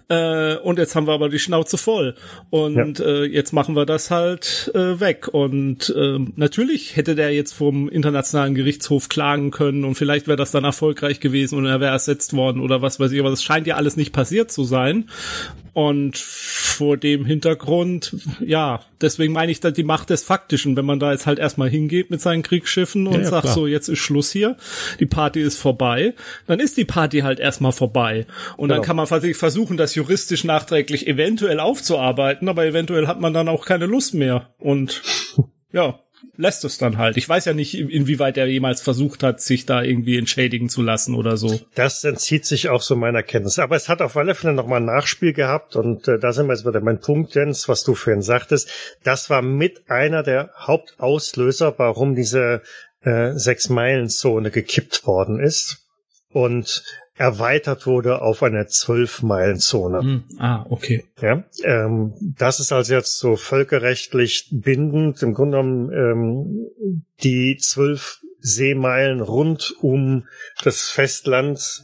äh, 0.09 0.57
und 0.57 0.79
jetzt 0.79 0.95
haben 0.95 1.07
wir 1.07 1.15
aber 1.15 1.29
die 1.29 1.39
Schnauze 1.39 1.77
voll 1.77 2.15
und 2.51 2.99
ja. 2.99 3.05
äh, 3.05 3.25
jetzt 3.25 3.53
machen 3.53 3.75
wir 3.75 3.87
das 3.87 4.13
halt 4.13 4.71
äh, 4.75 5.01
weg 5.01 5.29
und 5.29 5.93
äh, 5.97 6.19
natürlich 6.37 6.95
hätte 6.95 7.17
der 7.17 7.33
jetzt 7.33 7.53
vom 7.53 7.89
internationalen 7.89 8.55
Gerichtshof 8.55 9.09
klagen 9.09 9.51
können 9.51 9.85
und 9.85 9.97
vielleicht 9.97 10.29
wäre 10.29 10.37
das 10.37 10.53
dann 10.53 10.65
erfolgreich 10.65 11.19
gewesen 11.19 11.59
und 11.59 11.67
er 11.67 11.81
wäre 11.81 11.93
ersetzt 11.93 12.35
worden 12.35 12.61
oder 12.61 12.81
was 12.81 13.01
weiß 13.01 13.11
ich, 13.11 13.19
aber 13.19 13.31
das 13.31 13.43
scheint 13.43 13.67
ja 13.67 13.75
alles 13.75 13.89
alles 13.89 13.97
nicht 13.97 14.13
passiert 14.13 14.53
zu 14.53 14.65
sein. 14.65 15.09
Und 15.73 16.19
vor 16.19 16.97
dem 16.97 17.25
Hintergrund, 17.25 18.17
ja, 18.41 18.81
deswegen 19.01 19.33
meine 19.33 19.53
ich 19.53 19.61
da 19.61 19.71
die 19.71 19.85
Macht 19.85 20.11
des 20.11 20.25
Faktischen, 20.25 20.77
wenn 20.77 20.85
man 20.85 20.99
da 20.99 21.13
jetzt 21.13 21.27
halt 21.27 21.39
erstmal 21.39 21.69
hingeht 21.69 22.11
mit 22.11 22.21
seinen 22.21 22.43
Kriegsschiffen 22.43 23.07
und 23.07 23.15
ja, 23.15 23.21
ja, 23.21 23.27
sagt 23.27 23.43
klar. 23.45 23.55
so, 23.55 23.67
jetzt 23.67 23.89
ist 23.89 23.99
Schluss 23.99 24.31
hier, 24.31 24.57
die 25.01 25.07
Party 25.07 25.41
ist 25.41 25.59
vorbei, 25.59 26.15
dann 26.47 26.61
ist 26.61 26.77
die 26.77 26.85
Party 26.85 27.21
halt 27.21 27.41
erstmal 27.41 27.73
vorbei. 27.73 28.27
Und 28.57 28.69
genau. 28.69 28.81
dann 28.81 28.87
kann 28.87 28.97
man 28.97 29.07
versuchen, 29.07 29.77
das 29.77 29.95
juristisch 29.95 30.45
nachträglich 30.45 31.07
eventuell 31.07 31.61
aufzuarbeiten, 31.61 32.49
aber 32.49 32.67
eventuell 32.67 33.07
hat 33.07 33.21
man 33.21 33.33
dann 33.33 33.49
auch 33.49 33.65
keine 33.65 33.87
Lust 33.87 34.15
mehr. 34.15 34.55
Und 34.59 35.03
ja, 35.73 36.01
lässt 36.37 36.65
es 36.65 36.79
dann 36.79 36.99
halt. 36.99 37.17
Ich 37.17 37.29
weiß 37.29 37.45
ja 37.45 37.55
nicht, 37.55 37.75
inwieweit 37.75 38.37
er 38.37 38.47
jemals 38.47 38.81
versucht 38.81 39.23
hat, 39.23 39.41
sich 39.41 39.67
da 39.67 39.83
irgendwie 39.83 40.17
entschädigen 40.17 40.69
zu 40.69 40.83
lassen 40.83 41.15
oder 41.15 41.37
so. 41.37 41.61
Das 41.75 42.05
entzieht 42.05 42.47
sich 42.47 42.69
auch 42.69 42.83
so 42.83 42.97
meiner 42.97 43.23
Kenntnis. 43.23 43.59
Aber 43.59 43.77
es 43.77 43.89
hat 43.89 44.03
auf 44.03 44.17
alle 44.17 44.35
Fälle 44.35 44.55
nochmal 44.55 44.81
ein 44.81 44.87
Nachspiel 44.87 45.33
gehabt 45.33 45.77
und 45.77 46.09
äh, 46.09 46.19
da 46.19 46.33
sind 46.33 46.47
wir 46.47 46.55
jetzt 46.55 46.67
wieder 46.67 46.81
mein 46.81 47.01
Punkt, 47.01 47.35
Jens, 47.35 47.69
was 47.69 47.85
du 47.85 47.95
vorhin 47.95 48.23
sagtest. 48.23 48.71
Das 49.03 49.31
war 49.31 49.43
mit 49.43 49.91
einer 49.91 50.23
der 50.23 50.51
Hauptauslöser, 50.57 51.75
warum 51.79 52.15
diese 52.15 52.63
äh, 53.03 53.33
Sechs-Meilen-Zone 53.33 54.51
gekippt 54.51 55.07
worden 55.07 55.41
ist. 55.41 55.88
Und 56.31 56.83
erweitert 57.19 57.87
wurde 57.87 58.23
auf 58.23 58.43
eine 58.43 58.67
Zwölf-Meilen-Zone. 58.67 60.01
Hm. 60.01 60.25
Ah, 60.39 60.65
okay. 60.71 61.05
Ja, 61.21 61.45
ähm, 61.65 62.15
das 62.21 62.61
ist 62.61 62.73
also 62.73 62.95
jetzt 62.95 63.19
so 63.19 63.37
völkerrechtlich 63.37 64.49
bindend. 64.53 65.23
Im 65.23 65.35
Grunde 65.35 65.59
genommen 65.59 65.93
ähm, 65.93 67.03
die 67.23 67.57
zwölf 67.57 68.21
Seemeilen 68.41 69.21
rund 69.21 69.75
um 69.81 70.29
das 70.63 70.89
Festland. 70.89 71.83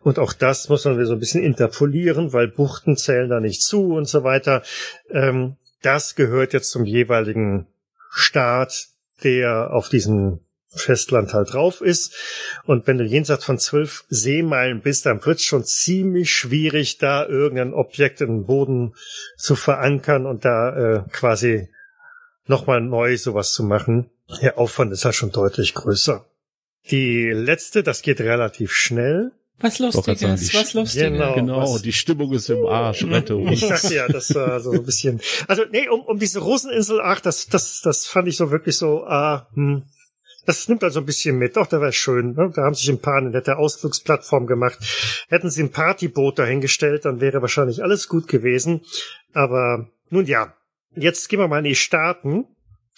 Und 0.00 0.18
auch 0.18 0.34
das 0.34 0.68
muss 0.68 0.84
man 0.84 0.96
wieder 0.96 1.06
so 1.06 1.14
ein 1.14 1.20
bisschen 1.20 1.42
interpolieren, 1.42 2.32
weil 2.34 2.48
Buchten 2.48 2.96
zählen 2.96 3.30
da 3.30 3.40
nicht 3.40 3.62
zu 3.62 3.94
und 3.94 4.06
so 4.06 4.22
weiter. 4.22 4.62
Ähm, 5.10 5.56
das 5.80 6.14
gehört 6.14 6.52
jetzt 6.52 6.70
zum 6.70 6.84
jeweiligen 6.84 7.66
Staat, 8.10 8.88
der 9.22 9.72
auf 9.72 9.88
diesem 9.88 10.40
Festland 10.74 11.32
halt 11.32 11.52
drauf 11.52 11.80
ist. 11.80 12.14
Und 12.64 12.86
wenn 12.86 12.98
du 12.98 13.04
jenseits 13.04 13.44
von 13.44 13.58
zwölf 13.58 14.04
Seemeilen 14.08 14.80
bist, 14.80 15.06
dann 15.06 15.24
wird 15.24 15.38
es 15.38 15.44
schon 15.44 15.64
ziemlich 15.64 16.32
schwierig, 16.32 16.98
da 16.98 17.26
irgendein 17.26 17.74
Objekt 17.74 18.20
im 18.20 18.46
Boden 18.46 18.94
zu 19.36 19.56
verankern 19.56 20.26
und 20.26 20.44
da 20.44 20.76
äh, 20.76 21.02
quasi 21.10 21.68
nochmal 22.46 22.80
neu 22.80 23.16
sowas 23.16 23.52
zu 23.52 23.62
machen. 23.62 24.10
Der 24.42 24.58
Aufwand 24.58 24.92
ist 24.92 25.04
halt 25.04 25.14
schon 25.14 25.32
deutlich 25.32 25.74
größer. 25.74 26.24
Die 26.90 27.30
letzte, 27.30 27.82
das 27.82 28.02
geht 28.02 28.20
relativ 28.20 28.72
schnell. 28.72 29.32
Was 29.60 29.78
Lustiges, 29.78 30.52
was 30.52 30.74
Lustiges. 30.74 30.94
Genau, 30.94 31.34
genau 31.34 31.74
was, 31.74 31.82
die 31.82 31.92
Stimmung 31.92 32.32
ist 32.32 32.50
im 32.50 32.66
Arsch, 32.66 33.04
rette 33.04 33.36
uns. 33.36 33.62
Ich 33.62 33.68
dachte 33.68 33.94
ja, 33.94 34.08
das 34.08 34.34
war 34.34 34.60
so 34.60 34.72
ein 34.72 34.84
bisschen, 34.84 35.20
also 35.46 35.62
nee, 35.70 35.88
um, 35.88 36.00
um 36.00 36.18
diese 36.18 36.40
Roseninsel, 36.40 37.00
ach, 37.00 37.20
das, 37.20 37.46
das, 37.46 37.80
das 37.80 38.04
fand 38.04 38.26
ich 38.28 38.36
so 38.36 38.50
wirklich 38.50 38.76
so, 38.76 39.04
ah, 39.04 39.48
hm, 39.54 39.84
das 40.46 40.68
nimmt 40.68 40.84
also 40.84 41.00
ein 41.00 41.06
bisschen 41.06 41.38
mit. 41.38 41.56
Doch, 41.56 41.66
da 41.66 41.80
wäre 41.80 41.92
schön. 41.92 42.34
Ne? 42.34 42.52
Da 42.54 42.62
haben 42.62 42.74
sich 42.74 42.88
ein 42.88 43.00
paar 43.00 43.18
eine 43.18 43.30
nette 43.30 43.56
Ausflugsplattform 43.56 44.46
gemacht. 44.46 44.78
Hätten 45.28 45.50
sie 45.50 45.62
ein 45.62 45.70
Partyboot 45.70 46.38
dahingestellt, 46.38 47.04
dann 47.04 47.20
wäre 47.20 47.40
wahrscheinlich 47.40 47.82
alles 47.82 48.08
gut 48.08 48.28
gewesen. 48.28 48.82
Aber 49.32 49.88
nun 50.10 50.26
ja, 50.26 50.54
jetzt 50.94 51.28
gehen 51.28 51.38
wir 51.38 51.48
mal 51.48 51.58
in 51.58 51.64
die 51.64 51.74
Staaten. 51.74 52.46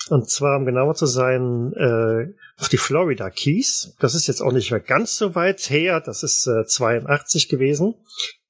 Und 0.09 0.31
zwar, 0.31 0.59
um 0.59 0.67
genauer 0.67 0.95
zu 0.95 1.07
sein, 1.07 1.73
äh, 1.73 2.33
auf 2.61 2.69
die 2.69 2.77
Florida 2.77 3.31
Keys. 3.31 3.95
Das 3.99 4.15
ist 4.15 4.29
jetzt 4.29 4.41
auch 4.41 4.53
nicht 4.53 4.71
mehr 4.71 4.81
ganz 4.81 5.17
so 5.17 5.35
weit 5.35 5.61
her. 5.71 6.01
Das 6.01 6.23
ist 6.23 6.47
äh, 6.47 6.65
82 6.65 7.49
gewesen. 7.49 7.95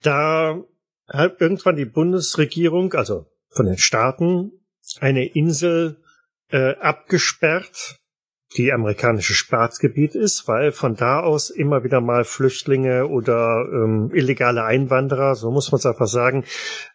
Da 0.03 0.61
hat 1.09 1.41
irgendwann 1.41 1.77
die 1.77 1.85
Bundesregierung, 1.85 2.93
also 2.95 3.27
von 3.49 3.67
den 3.67 3.79
Staaten, 3.79 4.53
eine 5.01 5.27
Insel 5.27 6.03
äh, 6.51 6.75
abgesperrt 6.77 8.01
die 8.57 8.73
amerikanische 8.73 9.35
Staatsgebiet 9.35 10.15
ist, 10.15 10.47
weil 10.47 10.73
von 10.73 10.95
da 10.95 11.21
aus 11.21 11.51
immer 11.51 11.83
wieder 11.85 12.01
mal 12.01 12.25
Flüchtlinge 12.25 13.09
oder 13.09 13.67
ähm, 13.73 14.11
illegale 14.15 14.65
Einwanderer, 14.65 15.35
so 15.35 15.51
muss 15.51 15.73
man 15.73 15.79
es 15.79 15.87
einfach 15.87 16.07
sagen, 16.07 16.45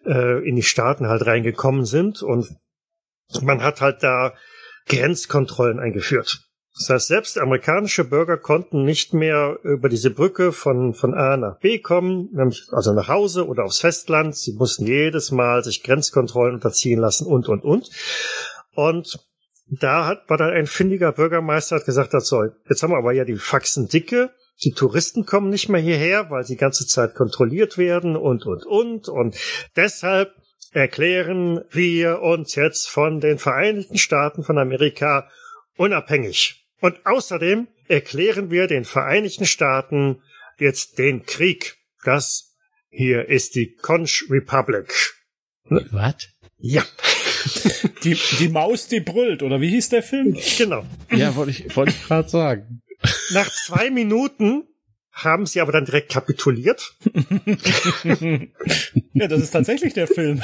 äh, 0.06 0.47
in 0.47 0.56
die 0.56 0.64
Staaten 0.64 1.08
halt 1.08 1.26
reingekommen 1.26 1.86
sind 1.86 2.24
und 2.24 2.56
man 3.41 3.64
hat 3.64 3.82
halt 3.82 4.02
da 4.02 4.34
Grenzkontrollen 4.88 5.80
eingeführt. 5.80 6.41
Das 6.74 6.89
heißt, 6.89 7.08
selbst 7.08 7.38
amerikanische 7.38 8.06
Bürger 8.06 8.38
konnten 8.38 8.84
nicht 8.84 9.14
mehr 9.14 9.60
über 9.64 9.89
diese 9.89 10.10
Brücke 10.10 10.54
von, 10.54 10.93
von 10.93 11.14
A 11.14 11.36
nach 11.36 11.60
B 11.60 11.80
kommen, 11.80 12.30
nämlich 12.32 12.68
also 12.72 12.93
nach 12.93 13.10
Hause 13.10 13.45
oder 13.45 13.66
aufs 13.66 13.80
Festland. 13.80 14.36
Sie 14.36 14.54
mussten 14.54 14.88
jedes 14.88 15.32
Mal 15.32 15.64
sich 15.64 15.84
Grenzkontrollen 15.84 16.56
unterziehen 16.56 16.99
lassen 16.99 17.28
und, 17.28 17.49
und, 17.49 17.64
und. 17.64 17.89
Und 18.74 19.20
da 19.80 20.05
hat, 20.05 20.30
war 20.30 20.38
dann 20.38 20.51
ein 20.51 20.67
findiger 20.67 21.11
Bürgermeister, 21.11 21.78
hat 21.78 21.86
gesagt, 21.86 22.13
das 22.13 22.28
soll, 22.28 22.55
jetzt 22.69 22.84
haben 22.84 22.91
wir 22.91 22.97
aber 22.97 23.13
ja 23.13 23.24
die 23.24 23.38
Faxen 23.38 23.88
dicke, 23.88 24.32
die 24.63 24.74
Touristen 24.74 25.26
kommen 25.26 25.49
nicht 25.49 25.69
mehr 25.69 25.82
hierher, 25.82 26.30
weil 26.30 26.43
sie 26.43 26.53
die 26.53 26.59
ganze 26.59 26.86
Zeit 26.86 27.15
kontrolliert 27.15 27.78
werden 27.78 28.15
und, 28.15 28.45
und, 28.45 28.65
und. 28.65 29.07
Und 29.09 29.36
deshalb 29.76 30.36
erklären 30.72 31.63
wir 31.72 32.22
uns 32.22 32.55
jetzt 32.55 32.88
von 32.88 33.19
den 33.19 33.39
Vereinigten 33.39 33.97
Staaten 33.97 34.43
von 34.43 34.59
Amerika 34.59 35.30
unabhängig. 35.78 36.67
Und 36.80 37.05
außerdem 37.05 37.67
erklären 37.88 38.51
wir 38.51 38.67
den 38.67 38.86
Vereinigten 38.86 39.45
Staaten 39.45 40.22
jetzt 40.59 40.99
den 40.99 41.26
Krieg. 41.26 41.78
Das 42.03 42.55
hier 42.89 43.30
ist 43.30 43.55
die 43.55 43.76
Conch 43.76 44.26
Republic. 44.30 44.93
Was? 45.69 46.28
Ja. 46.62 46.84
Die, 48.03 48.18
die 48.39 48.49
Maus, 48.49 48.88
die 48.88 48.99
brüllt, 48.99 49.43
oder 49.43 49.62
wie 49.62 49.70
hieß 49.70 49.89
der 49.89 50.03
Film? 50.03 50.38
Genau. 50.57 50.84
Ja, 51.12 51.36
wollte 51.36 51.51
ich, 51.51 51.76
wollte 51.76 51.91
ich 51.91 52.03
gerade 52.03 52.30
sagen. 52.30 52.82
Nach 53.32 53.49
zwei 53.51 53.89
Minuten 53.89 54.64
haben 55.12 55.45
sie 55.45 55.59
aber 55.59 55.72
dann 55.72 55.86
direkt 55.86 56.12
kapituliert. 56.12 56.95
ja, 59.14 59.28
das 59.28 59.41
ist 59.41 59.51
tatsächlich 59.51 59.93
der 59.93 60.07
Film. 60.07 60.41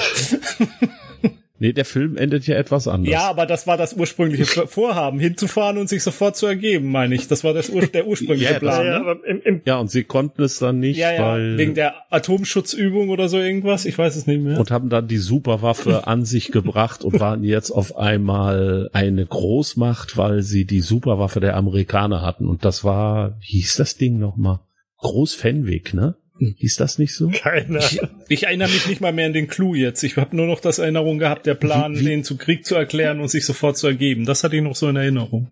Nee, 1.59 1.73
der 1.73 1.85
Film 1.85 2.17
endet 2.17 2.45
ja 2.45 2.55
etwas 2.55 2.87
anders. 2.87 3.11
Ja, 3.11 3.29
aber 3.29 3.47
das 3.47 3.65
war 3.65 3.77
das 3.77 3.93
ursprüngliche 3.93 4.45
Vorhaben, 4.67 5.19
hinzufahren 5.19 5.77
und 5.77 5.89
sich 5.89 6.03
sofort 6.03 6.35
zu 6.35 6.45
ergeben, 6.45 6.91
meine 6.91 7.15
ich. 7.15 7.27
Das 7.27 7.43
war 7.43 7.53
das 7.53 7.69
Ur 7.69 7.81
der 7.81 8.05
ursprüngliche 8.07 8.53
ja, 8.53 8.59
Plan. 8.59 8.85
Ja, 8.85 8.99
ne? 8.99 9.19
im, 9.25 9.41
im 9.43 9.61
ja, 9.65 9.77
und 9.77 9.89
sie 9.89 10.03
konnten 10.03 10.43
es 10.43 10.59
dann 10.59 10.79
nicht, 10.79 10.97
ja, 10.97 11.13
ja, 11.13 11.21
weil... 11.21 11.57
Wegen 11.57 11.73
der 11.73 11.95
Atomschutzübung 12.11 13.09
oder 13.09 13.27
so 13.27 13.39
irgendwas, 13.39 13.85
ich 13.85 13.97
weiß 13.97 14.15
es 14.15 14.27
nicht 14.27 14.41
mehr. 14.41 14.59
Und 14.59 14.69
haben 14.69 14.89
dann 14.89 15.07
die 15.07 15.17
Superwaffe 15.17 16.05
an 16.07 16.25
sich 16.25 16.51
gebracht 16.51 17.03
und 17.03 17.19
waren 17.19 17.43
jetzt 17.43 17.71
auf 17.71 17.97
einmal 17.97 18.89
eine 18.93 19.25
Großmacht, 19.25 20.15
weil 20.15 20.43
sie 20.43 20.65
die 20.65 20.81
Superwaffe 20.81 21.39
der 21.39 21.55
Amerikaner 21.55 22.21
hatten. 22.21 22.47
Und 22.47 22.65
das 22.65 22.83
war, 22.83 23.37
wie 23.41 23.57
hieß 23.57 23.77
das 23.77 23.97
Ding 23.97 24.19
nochmal? 24.19 24.59
Groß 24.97 25.33
Fenwick, 25.33 25.93
ne? 25.93 26.15
Hieß 26.39 26.75
das 26.75 26.97
nicht 26.99 27.15
so? 27.15 27.29
Keine 27.29 27.79
ich, 27.79 27.99
ich, 28.29 28.43
erinnere 28.43 28.69
mich 28.69 28.87
nicht 28.87 29.01
mal 29.01 29.11
mehr 29.11 29.27
an 29.27 29.33
den 29.33 29.47
Clou 29.47 29.75
jetzt. 29.75 30.03
Ich 30.03 30.17
habe 30.17 30.35
nur 30.35 30.45
noch 30.45 30.59
das 30.59 30.79
Erinnerung 30.79 31.17
gehabt, 31.17 31.45
der 31.45 31.55
Plan, 31.55 31.95
wie, 31.95 32.01
wie? 32.01 32.05
den 32.05 32.23
zu 32.23 32.37
Krieg 32.37 32.65
zu 32.65 32.75
erklären 32.75 33.19
und 33.19 33.29
sich 33.29 33.45
sofort 33.45 33.77
zu 33.77 33.87
ergeben. 33.87 34.25
Das 34.25 34.43
hatte 34.43 34.55
ich 34.55 34.61
noch 34.61 34.75
so 34.75 34.87
in 34.87 34.95
Erinnerung. 34.95 35.51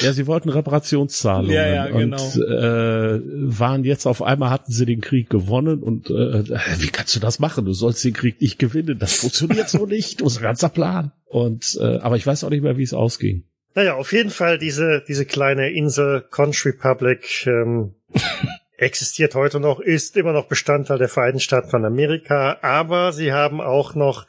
Ja, 0.00 0.12
sie 0.12 0.26
wollten 0.26 0.48
Reparationszahlungen. 0.48 1.54
Ja, 1.54 1.68
ja, 1.68 1.86
genau. 1.86 2.24
Und 2.24 2.42
äh, 2.42 3.20
waren 3.58 3.84
jetzt 3.84 4.06
auf 4.06 4.22
einmal 4.22 4.50
hatten 4.50 4.72
sie 4.72 4.86
den 4.86 5.00
Krieg 5.00 5.28
gewonnen 5.28 5.82
und 5.82 6.10
äh, 6.10 6.44
wie 6.78 6.88
kannst 6.88 7.14
du 7.14 7.20
das 7.20 7.38
machen? 7.38 7.64
Du 7.64 7.72
sollst 7.72 8.04
den 8.04 8.14
Krieg 8.14 8.40
nicht 8.40 8.58
gewinnen. 8.58 8.98
Das 8.98 9.14
funktioniert 9.14 9.68
so 9.68 9.86
nicht. 9.86 10.22
Unser 10.22 10.40
ganzer 10.40 10.68
Plan. 10.68 11.12
Und 11.26 11.78
äh, 11.80 11.98
aber 11.98 12.16
ich 12.16 12.26
weiß 12.26 12.44
auch 12.44 12.50
nicht 12.50 12.62
mehr, 12.62 12.76
wie 12.78 12.82
es 12.82 12.94
ausging. 12.94 13.44
Naja, 13.74 13.94
auf 13.94 14.12
jeden 14.12 14.30
Fall 14.30 14.58
diese 14.58 15.02
diese 15.06 15.26
kleine 15.26 15.70
Insel 15.70 16.24
Conch 16.30 16.64
Republic. 16.64 17.46
Ähm 17.46 17.94
existiert 18.84 19.34
heute 19.34 19.60
noch, 19.60 19.80
ist 19.80 20.16
immer 20.16 20.32
noch 20.32 20.46
Bestandteil 20.46 20.98
der 20.98 21.08
Vereinigten 21.08 21.40
Staaten 21.40 21.70
von 21.70 21.84
Amerika, 21.84 22.58
aber 22.62 23.12
sie 23.12 23.32
haben 23.32 23.60
auch 23.60 23.94
noch, 23.94 24.26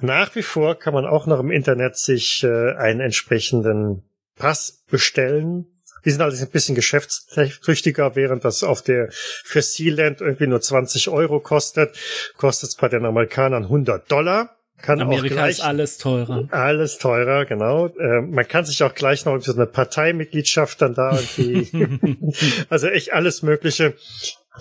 nach 0.00 0.34
wie 0.36 0.42
vor 0.42 0.76
kann 0.76 0.94
man 0.94 1.04
auch 1.04 1.26
noch 1.26 1.40
im 1.40 1.50
Internet 1.50 1.96
sich 1.96 2.44
äh, 2.44 2.72
einen 2.76 3.00
entsprechenden 3.00 4.08
Pass 4.36 4.84
bestellen. 4.88 5.66
Die 6.04 6.10
sind 6.10 6.20
allerdings 6.22 6.42
ein 6.42 6.50
bisschen 6.50 6.76
geschäftstüchtiger, 6.76 8.14
während 8.14 8.44
das 8.44 8.62
auf 8.62 8.82
der 8.82 9.08
für 9.10 9.62
Sealand 9.62 10.20
irgendwie 10.20 10.46
nur 10.46 10.60
20 10.60 11.08
Euro 11.08 11.40
kostet, 11.40 11.98
kostet 12.36 12.70
es 12.70 12.76
bei 12.76 12.88
den 12.88 13.04
Amerikanern 13.04 13.64
100 13.64 14.10
Dollar. 14.10 14.57
Kann 14.80 15.00
Amerika 15.00 15.34
auch 15.34 15.38
gleich, 15.38 15.50
ist 15.58 15.64
alles 15.64 15.98
teurer. 15.98 16.48
Alles 16.50 16.98
teurer, 16.98 17.44
genau. 17.46 17.86
Äh, 17.86 18.20
man 18.22 18.46
kann 18.46 18.64
sich 18.64 18.82
auch 18.82 18.94
gleich 18.94 19.24
noch 19.24 19.40
so 19.40 19.52
eine 19.52 19.66
Parteimitgliedschaft 19.66 20.80
dann 20.80 20.94
da 20.94 21.18
irgendwie. 21.18 22.28
also 22.68 22.86
echt 22.86 23.12
alles 23.12 23.42
Mögliche. 23.42 23.94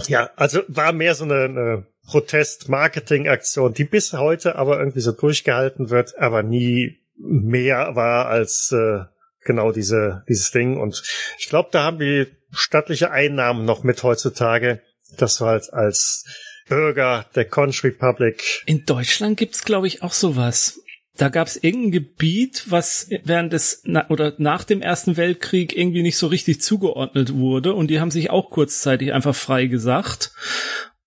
Ja, 0.08 0.30
also 0.36 0.62
war 0.68 0.92
mehr 0.94 1.14
so 1.16 1.24
eine, 1.24 1.44
eine 1.44 1.86
Protest-Marketing-Aktion, 2.08 3.74
die 3.74 3.84
bis 3.84 4.14
heute 4.14 4.56
aber 4.56 4.80
irgendwie 4.80 5.02
so 5.02 5.12
durchgehalten 5.12 5.90
wird, 5.90 6.18
aber 6.18 6.42
nie 6.42 7.00
mehr 7.18 7.96
war 7.96 8.28
als 8.28 8.72
äh, 8.72 9.04
genau 9.46 9.72
diese 9.72 10.24
dieses 10.28 10.52
Ding. 10.52 10.80
Und 10.80 11.04
ich 11.38 11.50
glaube, 11.50 11.70
da 11.72 11.84
haben 11.84 12.00
wir 12.00 12.28
stattliche 12.52 13.12
Einnahmen 13.12 13.66
noch 13.66 13.84
mit 13.84 14.02
heutzutage. 14.04 14.82
Das 15.18 15.42
war 15.42 15.50
halt 15.50 15.74
als 15.74 16.26
Bürger 16.68 17.26
der 17.36 17.46
Conch 17.46 17.84
Republic. 17.84 18.64
In 18.66 18.86
Deutschland 18.86 19.38
gibt's, 19.38 19.64
glaube 19.64 19.88
ich, 19.88 20.04
auch 20.04 20.14
sowas. 20.14 20.82
Da 21.18 21.30
gab's 21.30 21.56
irgendein 21.56 21.92
Gebiet, 21.92 22.66
was 22.68 23.10
während 23.24 23.52
des 23.52 23.82
na, 23.86 24.08
oder 24.10 24.34
nach 24.38 24.64
dem 24.64 24.82
Ersten 24.82 25.18
Weltkrieg 25.18 25.76
irgendwie 25.76 26.04
nicht 26.04 26.18
so 26.18 26.28
richtig 26.28 26.62
zugeordnet 26.62 27.34
wurde 27.34 27.74
und 27.74 27.88
die 27.88 28.00
haben 28.00 28.12
sich 28.12 28.30
auch 28.30 28.52
kurzzeitig 28.52 29.14
einfach 29.14 29.36
frei 29.36 29.66
gesagt. 29.66 30.32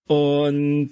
Und 0.06 0.90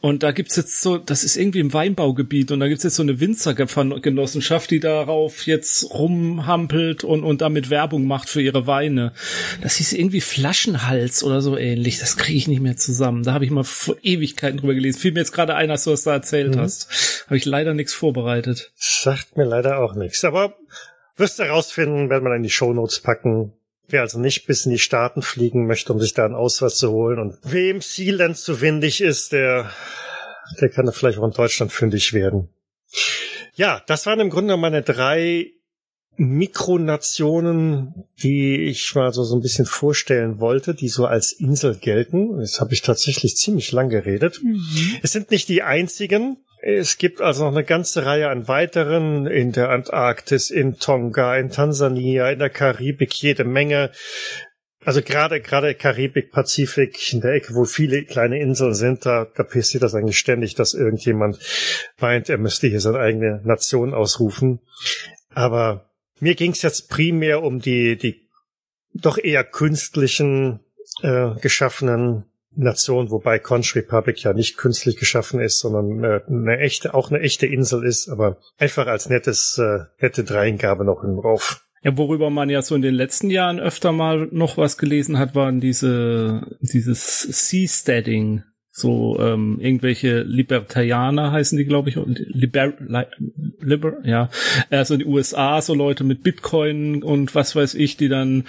und 0.00 0.22
da 0.22 0.30
gibt's 0.30 0.54
jetzt 0.54 0.80
so, 0.80 0.96
das 0.96 1.24
ist 1.24 1.36
irgendwie 1.36 1.58
im 1.58 1.72
Weinbaugebiet 1.72 2.52
und 2.52 2.60
da 2.60 2.68
gibt's 2.68 2.84
jetzt 2.84 2.94
so 2.94 3.02
eine 3.02 3.18
Winzergenossenschaft, 3.18 4.70
die 4.70 4.78
darauf 4.78 5.44
jetzt 5.44 5.92
rumhampelt 5.92 7.02
und, 7.02 7.24
und 7.24 7.40
damit 7.40 7.68
Werbung 7.68 8.06
macht 8.06 8.28
für 8.28 8.40
ihre 8.40 8.68
Weine. 8.68 9.12
Das 9.60 9.76
hieß 9.76 9.94
irgendwie 9.94 10.20
Flaschenhals 10.20 11.24
oder 11.24 11.40
so 11.40 11.56
ähnlich. 11.56 11.98
Das 11.98 12.16
kriege 12.16 12.38
ich 12.38 12.46
nicht 12.46 12.60
mehr 12.60 12.76
zusammen. 12.76 13.24
Da 13.24 13.32
habe 13.32 13.44
ich 13.44 13.50
mal 13.50 13.64
vor 13.64 13.96
Ewigkeiten 14.00 14.58
drüber 14.58 14.74
gelesen. 14.74 15.00
Fiel 15.00 15.12
mir 15.12 15.20
jetzt 15.20 15.32
gerade 15.32 15.56
ein, 15.56 15.70
als 15.70 15.82
du 15.82 15.90
das 15.90 16.04
da 16.04 16.12
erzählt 16.12 16.54
mhm. 16.54 16.60
hast. 16.60 17.24
Habe 17.26 17.36
ich 17.36 17.44
leider 17.44 17.74
nichts 17.74 17.92
vorbereitet. 17.92 18.70
Sagt 18.76 19.36
mir 19.36 19.46
leider 19.46 19.80
auch 19.80 19.96
nichts. 19.96 20.24
Aber 20.24 20.54
wirst 21.16 21.40
du 21.40 21.42
herausfinden, 21.42 22.08
wenn 22.08 22.22
wir 22.22 22.36
in 22.36 22.44
die 22.44 22.50
Shownotes 22.50 23.00
packen. 23.00 23.52
Wer 23.88 24.02
also 24.02 24.18
nicht 24.18 24.46
bis 24.46 24.66
in 24.66 24.72
die 24.72 24.78
Staaten 24.78 25.22
fliegen 25.22 25.66
möchte, 25.66 25.92
um 25.92 26.00
sich 26.00 26.12
da 26.12 26.24
einen 26.24 26.34
Ausweis 26.34 26.76
zu 26.76 26.90
holen 26.90 27.18
und 27.18 27.38
wem 27.42 27.80
Sealand 27.80 28.36
zu 28.36 28.60
windig 28.60 29.00
ist, 29.00 29.32
der, 29.32 29.70
der 30.60 30.68
kann 30.68 30.92
vielleicht 30.92 31.18
auch 31.18 31.24
in 31.24 31.32
Deutschland 31.32 31.72
fündig 31.72 32.12
werden. 32.12 32.50
Ja, 33.54 33.82
das 33.86 34.04
waren 34.06 34.20
im 34.20 34.30
Grunde 34.30 34.56
meine 34.56 34.82
drei 34.82 35.52
Mikronationen, 36.18 38.04
die 38.22 38.64
ich 38.64 38.94
mal 38.94 39.12
so, 39.12 39.22
so 39.24 39.36
ein 39.36 39.40
bisschen 39.40 39.66
vorstellen 39.66 40.40
wollte, 40.40 40.74
die 40.74 40.88
so 40.88 41.06
als 41.06 41.32
Insel 41.32 41.76
gelten. 41.76 42.40
Jetzt 42.40 42.60
habe 42.60 42.74
ich 42.74 42.82
tatsächlich 42.82 43.36
ziemlich 43.36 43.72
lang 43.72 43.88
geredet. 43.88 44.40
Mhm. 44.42 44.60
Es 45.02 45.12
sind 45.12 45.30
nicht 45.30 45.48
die 45.48 45.62
einzigen. 45.62 46.36
Es 46.60 46.98
gibt 46.98 47.20
also 47.20 47.44
noch 47.44 47.52
eine 47.52 47.64
ganze 47.64 48.04
Reihe 48.04 48.28
an 48.28 48.48
weiteren 48.48 49.26
in 49.26 49.52
der 49.52 49.70
Antarktis, 49.70 50.50
in 50.50 50.78
Tonga, 50.78 51.36
in 51.36 51.50
Tansania, 51.50 52.30
in 52.30 52.38
der 52.40 52.50
Karibik 52.50 53.14
jede 53.14 53.44
Menge. 53.44 53.92
Also 54.84 55.02
gerade 55.02 55.40
gerade 55.40 55.74
Karibik, 55.74 56.32
Pazifik, 56.32 57.12
in 57.12 57.20
der 57.20 57.34
Ecke, 57.34 57.54
wo 57.54 57.64
viele 57.64 58.04
kleine 58.04 58.40
Inseln 58.40 58.74
sind, 58.74 59.06
da, 59.06 59.26
da 59.36 59.42
passiert 59.42 59.82
das 59.82 59.94
eigentlich 59.94 60.18
ständig, 60.18 60.54
dass 60.54 60.74
irgendjemand 60.74 61.38
meint, 62.00 62.28
er 62.28 62.38
müsste 62.38 62.68
hier 62.68 62.80
seine 62.80 62.98
eigene 62.98 63.40
Nation 63.44 63.94
ausrufen. 63.94 64.60
Aber 65.34 65.90
mir 66.20 66.34
ging 66.34 66.52
es 66.52 66.62
jetzt 66.62 66.88
primär 66.88 67.42
um 67.42 67.60
die 67.60 67.96
die 67.96 68.28
doch 68.94 69.18
eher 69.18 69.44
künstlichen 69.44 70.60
äh, 71.02 71.34
geschaffenen 71.40 72.24
Nation, 72.58 73.10
wobei 73.10 73.38
Conch 73.38 73.74
Republic 73.76 74.22
ja 74.22 74.32
nicht 74.32 74.56
künstlich 74.56 74.96
geschaffen 74.96 75.40
ist, 75.40 75.60
sondern 75.60 76.04
äh, 76.04 76.20
eine 76.26 76.58
echte, 76.58 76.94
auch 76.94 77.10
eine 77.10 77.20
echte 77.20 77.46
Insel 77.46 77.84
ist, 77.84 78.08
aber 78.08 78.38
einfach 78.58 78.86
als 78.86 79.08
nettes, 79.08 79.58
äh, 79.58 79.84
nette 80.00 80.24
Dreingabe 80.24 80.84
noch 80.84 81.04
im 81.04 81.18
Rauf. 81.18 81.64
Ja, 81.82 81.96
worüber 81.96 82.30
man 82.30 82.50
ja 82.50 82.60
so 82.60 82.74
in 82.74 82.82
den 82.82 82.94
letzten 82.94 83.30
Jahren 83.30 83.60
öfter 83.60 83.92
mal 83.92 84.28
noch 84.32 84.56
was 84.56 84.76
gelesen 84.76 85.18
hat, 85.18 85.36
waren 85.36 85.60
diese, 85.60 86.42
dieses 86.60 87.22
Seasteading 87.22 88.42
so 88.70 89.18
ähm, 89.18 89.58
irgendwelche 89.60 90.22
Libertarianer 90.22 91.32
heißen 91.32 91.58
die, 91.58 91.64
glaube 91.64 91.90
ich, 91.90 91.96
Liber, 92.06 92.74
Liber, 93.60 93.96
ja, 94.04 94.30
also 94.70 94.96
die 94.96 95.04
USA, 95.04 95.60
so 95.60 95.74
Leute 95.74 96.04
mit 96.04 96.22
Bitcoin 96.22 97.02
und 97.02 97.34
was 97.34 97.56
weiß 97.56 97.74
ich, 97.74 97.96
die 97.96 98.08
dann 98.08 98.44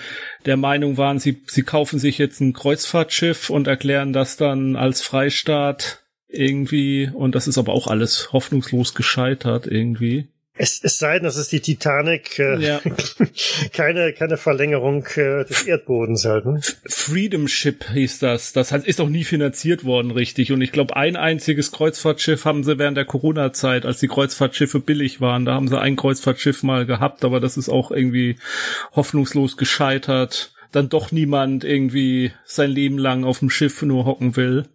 der 0.45 0.57
Meinung 0.57 0.97
waren, 0.97 1.19
sie, 1.19 1.41
sie 1.47 1.63
kaufen 1.63 1.99
sich 1.99 2.17
jetzt 2.17 2.41
ein 2.41 2.53
Kreuzfahrtschiff 2.53 3.49
und 3.49 3.67
erklären 3.67 4.13
das 4.13 4.37
dann 4.37 4.75
als 4.75 5.01
Freistaat 5.01 6.03
irgendwie 6.27 7.09
und 7.11 7.33
das 7.33 7.47
ist 7.47 7.57
aber 7.57 7.73
auch 7.73 7.87
alles 7.87 8.31
hoffnungslos 8.31 8.93
gescheitert 8.93 9.65
irgendwie. 9.65 10.27
Es, 10.61 10.83
es 10.83 10.97
sei 10.97 11.13
denn, 11.13 11.23
das 11.23 11.37
ist 11.37 11.53
die 11.53 11.61
Titanic, 11.61 12.37
äh, 12.37 12.59
ja. 12.59 12.81
keine, 13.73 14.11
keine 14.11 14.35
Verlängerung 14.35 15.05
äh, 15.15 15.45
des 15.45 15.63
Erdbodens 15.63 16.25
halt. 16.25 16.45
Ne? 16.45 16.59
Freedom 16.85 17.47
Ship 17.47 17.81
hieß 17.93 18.19
das. 18.19 18.51
Das 18.51 18.73
hat, 18.73 18.85
ist 18.85 18.99
auch 18.99 19.07
nie 19.07 19.23
finanziert 19.23 19.85
worden, 19.85 20.11
richtig. 20.11 20.51
Und 20.51 20.61
ich 20.61 20.73
glaube, 20.73 20.97
ein 20.97 21.15
einziges 21.15 21.71
Kreuzfahrtschiff 21.71 22.43
haben 22.43 22.65
sie 22.65 22.77
während 22.77 22.97
der 22.97 23.05
Corona-Zeit, 23.05 23.85
als 23.85 24.01
die 24.01 24.09
Kreuzfahrtschiffe 24.09 24.81
billig 24.81 25.21
waren, 25.21 25.45
da 25.45 25.53
haben 25.53 25.69
sie 25.69 25.79
ein 25.79 25.95
Kreuzfahrtschiff 25.95 26.61
mal 26.61 26.85
gehabt, 26.85 27.23
aber 27.23 27.39
das 27.39 27.55
ist 27.55 27.69
auch 27.69 27.89
irgendwie 27.89 28.35
hoffnungslos 28.93 29.55
gescheitert. 29.55 30.51
Dann 30.73 30.89
doch 30.89 31.13
niemand 31.13 31.63
irgendwie 31.63 32.33
sein 32.43 32.69
Leben 32.69 32.97
lang 32.97 33.23
auf 33.23 33.39
dem 33.39 33.49
Schiff 33.49 33.81
nur 33.81 34.03
hocken 34.03 34.35
will. 34.35 34.65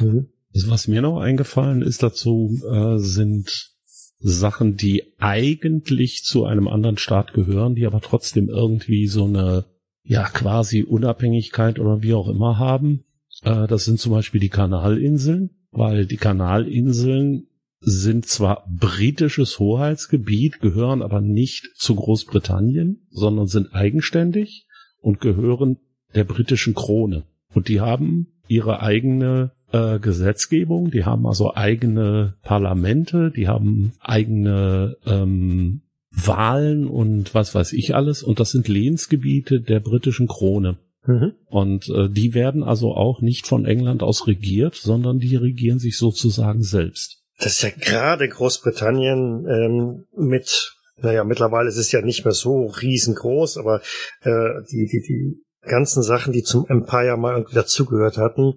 Mhm. 0.00 0.26
Was 0.66 0.88
mir 0.88 1.02
noch 1.02 1.20
eingefallen 1.20 1.82
ist 1.82 2.02
dazu, 2.02 2.58
äh, 2.68 2.98
sind 2.98 3.77
Sachen, 4.20 4.76
die 4.76 5.04
eigentlich 5.18 6.24
zu 6.24 6.44
einem 6.44 6.68
anderen 6.68 6.98
Staat 6.98 7.32
gehören, 7.32 7.74
die 7.74 7.86
aber 7.86 8.00
trotzdem 8.00 8.48
irgendwie 8.48 9.06
so 9.06 9.24
eine, 9.24 9.66
ja, 10.02 10.24
quasi 10.24 10.82
Unabhängigkeit 10.82 11.78
oder 11.78 12.02
wie 12.02 12.14
auch 12.14 12.28
immer 12.28 12.58
haben. 12.58 13.04
Äh, 13.42 13.66
das 13.66 13.84
sind 13.84 14.00
zum 14.00 14.12
Beispiel 14.12 14.40
die 14.40 14.48
Kanalinseln, 14.48 15.50
weil 15.70 16.06
die 16.06 16.16
Kanalinseln 16.16 17.46
sind 17.80 18.26
zwar 18.26 18.66
britisches 18.68 19.60
Hoheitsgebiet, 19.60 20.60
gehören 20.60 21.02
aber 21.02 21.20
nicht 21.20 21.70
zu 21.76 21.94
Großbritannien, 21.94 23.06
sondern 23.10 23.46
sind 23.46 23.72
eigenständig 23.72 24.66
und 25.00 25.20
gehören 25.20 25.78
der 26.14 26.24
britischen 26.24 26.74
Krone. 26.74 27.24
Und 27.54 27.68
die 27.68 27.80
haben 27.80 28.40
ihre 28.48 28.80
eigene 28.80 29.52
äh, 29.72 29.98
Gesetzgebung, 29.98 30.90
die 30.90 31.04
haben 31.04 31.26
also 31.26 31.54
eigene 31.54 32.34
Parlamente, 32.42 33.30
die 33.30 33.48
haben 33.48 33.92
eigene 34.00 34.96
ähm, 35.06 35.82
Wahlen 36.10 36.86
und 36.86 37.34
was 37.34 37.54
weiß 37.54 37.72
ich 37.72 37.94
alles. 37.94 38.22
Und 38.22 38.40
das 38.40 38.50
sind 38.50 38.68
Lehnsgebiete 38.68 39.60
der 39.60 39.80
britischen 39.80 40.26
Krone. 40.26 40.78
Mhm. 41.06 41.32
Und 41.46 41.88
äh, 41.88 42.08
die 42.08 42.34
werden 42.34 42.62
also 42.62 42.94
auch 42.94 43.20
nicht 43.20 43.46
von 43.46 43.64
England 43.64 44.02
aus 44.02 44.26
regiert, 44.26 44.74
sondern 44.74 45.18
die 45.18 45.36
regieren 45.36 45.78
sich 45.78 45.96
sozusagen 45.96 46.62
selbst. 46.62 47.22
Das 47.38 47.52
ist 47.52 47.62
ja 47.62 47.70
gerade 47.70 48.28
Großbritannien 48.28 49.46
ähm, 49.48 50.04
mit, 50.16 50.76
naja, 51.00 51.24
mittlerweile 51.24 51.68
ist 51.68 51.76
es 51.76 51.92
ja 51.92 52.02
nicht 52.02 52.24
mehr 52.24 52.34
so 52.34 52.66
riesengroß, 52.66 53.58
aber 53.58 53.80
äh, 54.22 54.62
die, 54.70 54.86
die, 54.86 55.02
die 55.06 55.42
ganzen 55.62 56.02
Sachen, 56.02 56.32
die 56.32 56.42
zum 56.42 56.66
Empire 56.68 57.16
mal 57.16 57.34
irgendwie 57.34 57.54
dazugehört 57.54 58.16
hatten, 58.16 58.54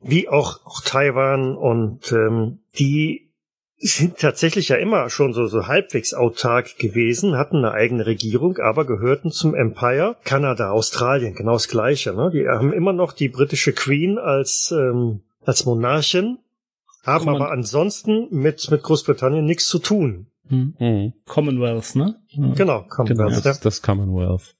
wie 0.00 0.28
auch, 0.28 0.64
auch 0.64 0.80
Taiwan 0.82 1.56
und 1.56 2.12
ähm, 2.12 2.60
die 2.78 3.28
sind 3.80 4.18
tatsächlich 4.18 4.68
ja 4.68 4.76
immer 4.76 5.08
schon 5.08 5.32
so, 5.32 5.46
so 5.46 5.68
halbwegs 5.68 6.12
autark 6.12 6.78
gewesen, 6.78 7.36
hatten 7.36 7.58
eine 7.58 7.72
eigene 7.72 8.06
Regierung, 8.06 8.58
aber 8.58 8.84
gehörten 8.84 9.30
zum 9.30 9.54
Empire. 9.54 10.16
Kanada, 10.24 10.70
Australien, 10.70 11.34
genau 11.34 11.52
das 11.52 11.68
Gleiche. 11.68 12.12
Ne? 12.12 12.30
Die 12.32 12.48
haben 12.48 12.72
immer 12.72 12.92
noch 12.92 13.12
die 13.12 13.28
britische 13.28 13.72
Queen 13.72 14.18
als, 14.18 14.74
ähm, 14.76 15.20
als 15.44 15.64
Monarchin, 15.64 16.38
haben 17.04 17.28
aber 17.28 17.52
ansonsten 17.52 18.26
mit, 18.30 18.68
mit 18.70 18.82
Großbritannien 18.82 19.44
nichts 19.44 19.66
zu 19.66 19.78
tun. 19.78 20.26
Hm. 20.48 21.12
Commonwealth, 21.26 21.94
ne? 21.94 22.16
Genau, 22.34 22.82
Commonwealth. 22.88 23.30
Genau, 23.30 23.40
das, 23.40 23.60
das 23.60 23.82
Commonwealth. 23.82 24.56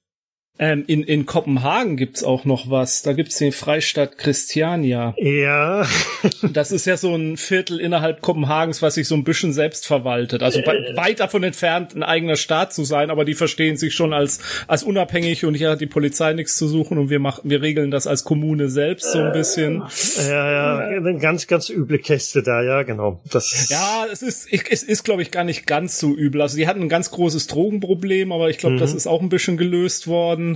Ähm, 0.61 0.83
in, 0.87 1.03
in 1.03 1.25
Kopenhagen 1.25 1.95
gibt's 1.95 2.21
auch 2.21 2.43
noch 2.43 2.69
was. 2.69 3.01
Da 3.01 3.13
gibt's 3.13 3.37
den 3.37 3.53
Freistaat 3.53 4.17
Christiania. 4.17 5.13
Ja. 5.17 5.87
das 6.51 6.73
ist 6.73 6.85
ja 6.85 6.97
so 6.97 7.15
ein 7.15 7.37
Viertel 7.37 7.79
innerhalb 7.79 8.19
Kopenhagens, 8.19 8.81
was 8.81 8.95
sich 8.95 9.07
so 9.07 9.15
ein 9.15 9.23
bisschen 9.23 9.53
selbst 9.53 9.87
verwaltet. 9.87 10.43
Also 10.43 10.59
äh. 10.59 10.97
weit 10.97 11.21
davon 11.21 11.43
entfernt, 11.43 11.95
ein 11.95 12.03
eigener 12.03 12.35
Staat 12.35 12.73
zu 12.73 12.83
sein, 12.83 13.09
aber 13.09 13.23
die 13.23 13.35
verstehen 13.35 13.77
sich 13.77 13.93
schon 13.93 14.11
als, 14.11 14.39
als 14.67 14.83
unabhängig 14.83 15.45
und 15.45 15.53
hier 15.53 15.69
hat 15.69 15.79
die 15.79 15.87
Polizei 15.87 16.33
nichts 16.33 16.57
zu 16.57 16.67
suchen 16.67 16.97
und 16.97 17.09
wir 17.09 17.19
machen, 17.19 17.49
wir 17.49 17.61
regeln 17.61 17.89
das 17.89 18.05
als 18.05 18.25
Kommune 18.25 18.69
selbst 18.69 19.13
so 19.13 19.19
ein 19.19 19.31
bisschen. 19.31 19.83
Ja, 20.17 20.51
ja, 20.51 20.77
eine 20.79 21.17
ganz, 21.19 21.47
ganz 21.47 21.69
üble 21.69 21.99
Käste 21.99 22.43
da, 22.43 22.61
ja, 22.61 22.83
genau. 22.83 23.21
Das 23.31 23.69
ja, 23.69 24.05
es 24.11 24.21
ist, 24.21 24.49
es 24.51 24.83
ist, 24.83 25.03
glaube 25.03 25.21
ich, 25.21 25.31
gar 25.31 25.45
nicht 25.45 25.65
ganz 25.65 25.99
so 25.99 26.13
übel. 26.13 26.41
Also 26.41 26.57
die 26.57 26.67
hatten 26.67 26.81
ein 26.81 26.89
ganz 26.89 27.11
großes 27.11 27.47
Drogenproblem, 27.47 28.33
aber 28.33 28.49
ich 28.49 28.57
glaube, 28.57 28.75
mhm. 28.75 28.79
das 28.79 28.93
ist 28.93 29.07
auch 29.07 29.21
ein 29.21 29.29
bisschen 29.29 29.55
gelöst 29.55 30.07
worden. 30.07 30.48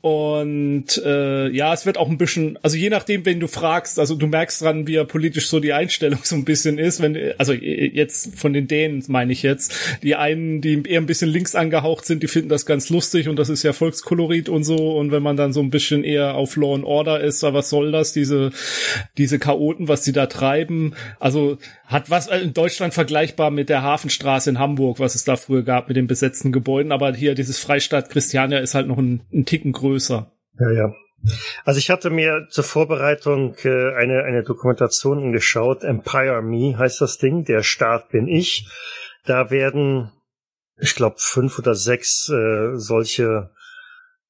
Und 0.00 1.02
äh, 1.04 1.48
ja, 1.48 1.72
es 1.72 1.86
wird 1.86 1.98
auch 1.98 2.08
ein 2.08 2.18
bisschen, 2.18 2.58
also 2.62 2.76
je 2.76 2.90
nachdem, 2.90 3.24
wenn 3.24 3.40
du 3.40 3.46
fragst, 3.46 3.98
also 3.98 4.14
du 4.14 4.26
merkst 4.26 4.62
dran, 4.62 4.86
wie 4.86 4.96
er 4.96 5.04
politisch 5.04 5.48
so 5.48 5.60
die 5.60 5.72
Einstellung 5.72 6.20
so 6.24 6.36
ein 6.36 6.44
bisschen 6.44 6.78
ist, 6.78 7.00
wenn, 7.00 7.16
also 7.38 7.52
jetzt 7.52 8.38
von 8.38 8.52
den 8.52 8.68
Dänen 8.68 9.02
meine 9.08 9.32
ich 9.32 9.42
jetzt, 9.42 9.74
die 10.02 10.16
einen, 10.16 10.60
die 10.60 10.82
eher 10.86 11.00
ein 11.00 11.06
bisschen 11.06 11.30
links 11.30 11.54
angehaucht 11.54 12.04
sind, 12.04 12.22
die 12.22 12.28
finden 12.28 12.48
das 12.48 12.66
ganz 12.66 12.90
lustig 12.90 13.28
und 13.28 13.36
das 13.36 13.48
ist 13.48 13.62
ja 13.62 13.72
Volkskolorit 13.72 14.48
und 14.48 14.64
so. 14.64 14.96
Und 14.96 15.10
wenn 15.10 15.22
man 15.22 15.36
dann 15.36 15.52
so 15.52 15.60
ein 15.60 15.70
bisschen 15.70 16.04
eher 16.04 16.34
auf 16.34 16.56
Law 16.56 16.74
and 16.74 16.84
Order 16.84 17.20
ist, 17.20 17.42
was 17.42 17.70
soll 17.70 17.92
das, 17.92 18.12
diese, 18.12 18.50
diese 19.18 19.38
Chaoten, 19.38 19.88
was 19.88 20.02
die 20.02 20.12
da 20.12 20.26
treiben? 20.26 20.94
Also 21.18 21.58
hat 21.92 22.10
was 22.10 22.26
in 22.26 22.54
Deutschland 22.54 22.94
vergleichbar 22.94 23.50
mit 23.50 23.68
der 23.68 23.82
Hafenstraße 23.82 24.50
in 24.50 24.58
Hamburg, 24.58 24.98
was 24.98 25.14
es 25.14 25.24
da 25.24 25.36
früher 25.36 25.62
gab 25.62 25.88
mit 25.88 25.96
den 25.96 26.06
besetzten 26.06 26.50
Gebäuden, 26.50 26.90
aber 26.90 27.14
hier 27.14 27.34
dieses 27.34 27.58
Freistaat 27.58 28.10
Christiania 28.10 28.58
ist 28.58 28.74
halt 28.74 28.88
noch 28.88 28.98
ein, 28.98 29.20
ein 29.32 29.44
Ticken 29.44 29.72
größer. 29.72 30.30
Ja, 30.58 30.70
ja. 30.70 30.94
Also 31.64 31.78
ich 31.78 31.90
hatte 31.90 32.10
mir 32.10 32.48
zur 32.50 32.64
Vorbereitung 32.64 33.54
äh, 33.64 33.94
eine, 33.94 34.24
eine 34.24 34.42
Dokumentation 34.42 35.18
angeschaut. 35.18 35.84
Empire 35.84 36.42
Me 36.42 36.76
heißt 36.76 37.00
das 37.00 37.18
Ding. 37.18 37.44
Der 37.44 37.62
Staat 37.62 38.08
bin 38.10 38.26
ich. 38.26 38.68
Da 39.24 39.50
werden, 39.50 40.10
ich 40.78 40.94
glaube, 40.94 41.16
fünf 41.18 41.58
oder 41.58 41.74
sechs 41.74 42.28
äh, 42.28 42.76
solche, 42.76 43.50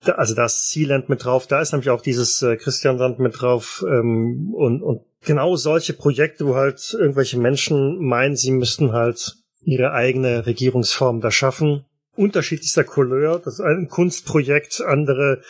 da, 0.04 0.12
also 0.12 0.34
da 0.34 0.44
ist 0.44 0.70
Sealand 0.70 1.08
mit 1.08 1.24
drauf. 1.24 1.46
Da 1.46 1.60
ist 1.60 1.72
nämlich 1.72 1.90
auch 1.90 2.02
dieses 2.02 2.42
äh, 2.42 2.56
Christiansand 2.56 3.18
mit 3.18 3.40
drauf. 3.40 3.82
Ähm, 3.88 4.52
und, 4.54 4.82
und 4.82 5.02
genau 5.24 5.56
solche 5.56 5.94
Projekte, 5.94 6.46
wo 6.46 6.56
halt 6.56 6.94
irgendwelche 6.98 7.38
Menschen 7.38 8.04
meinen, 8.04 8.36
sie 8.36 8.50
müssten 8.50 8.92
halt 8.92 9.36
ihre 9.64 9.92
eigene 9.92 10.44
Regierungsform 10.44 11.20
da 11.20 11.30
schaffen. 11.30 11.86
Unterschiedlichster 12.22 12.84
Couleur. 12.84 13.40
Das 13.44 13.54
ist 13.54 13.60
ein 13.60 13.88
Kunstprojekt, 13.88 14.80
andere 14.80 15.42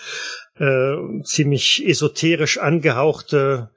äh, 0.58 1.22
ziemlich 1.24 1.86
esoterisch 1.86 2.58
angehauchte 2.58 3.70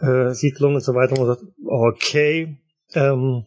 äh, 0.00 0.32
Siedlungen 0.32 0.76
und 0.76 0.82
so 0.82 0.94
weiter. 0.94 1.18
Und 1.18 1.26
sagt, 1.26 1.42
okay, 1.64 2.56
ähm, 2.94 3.46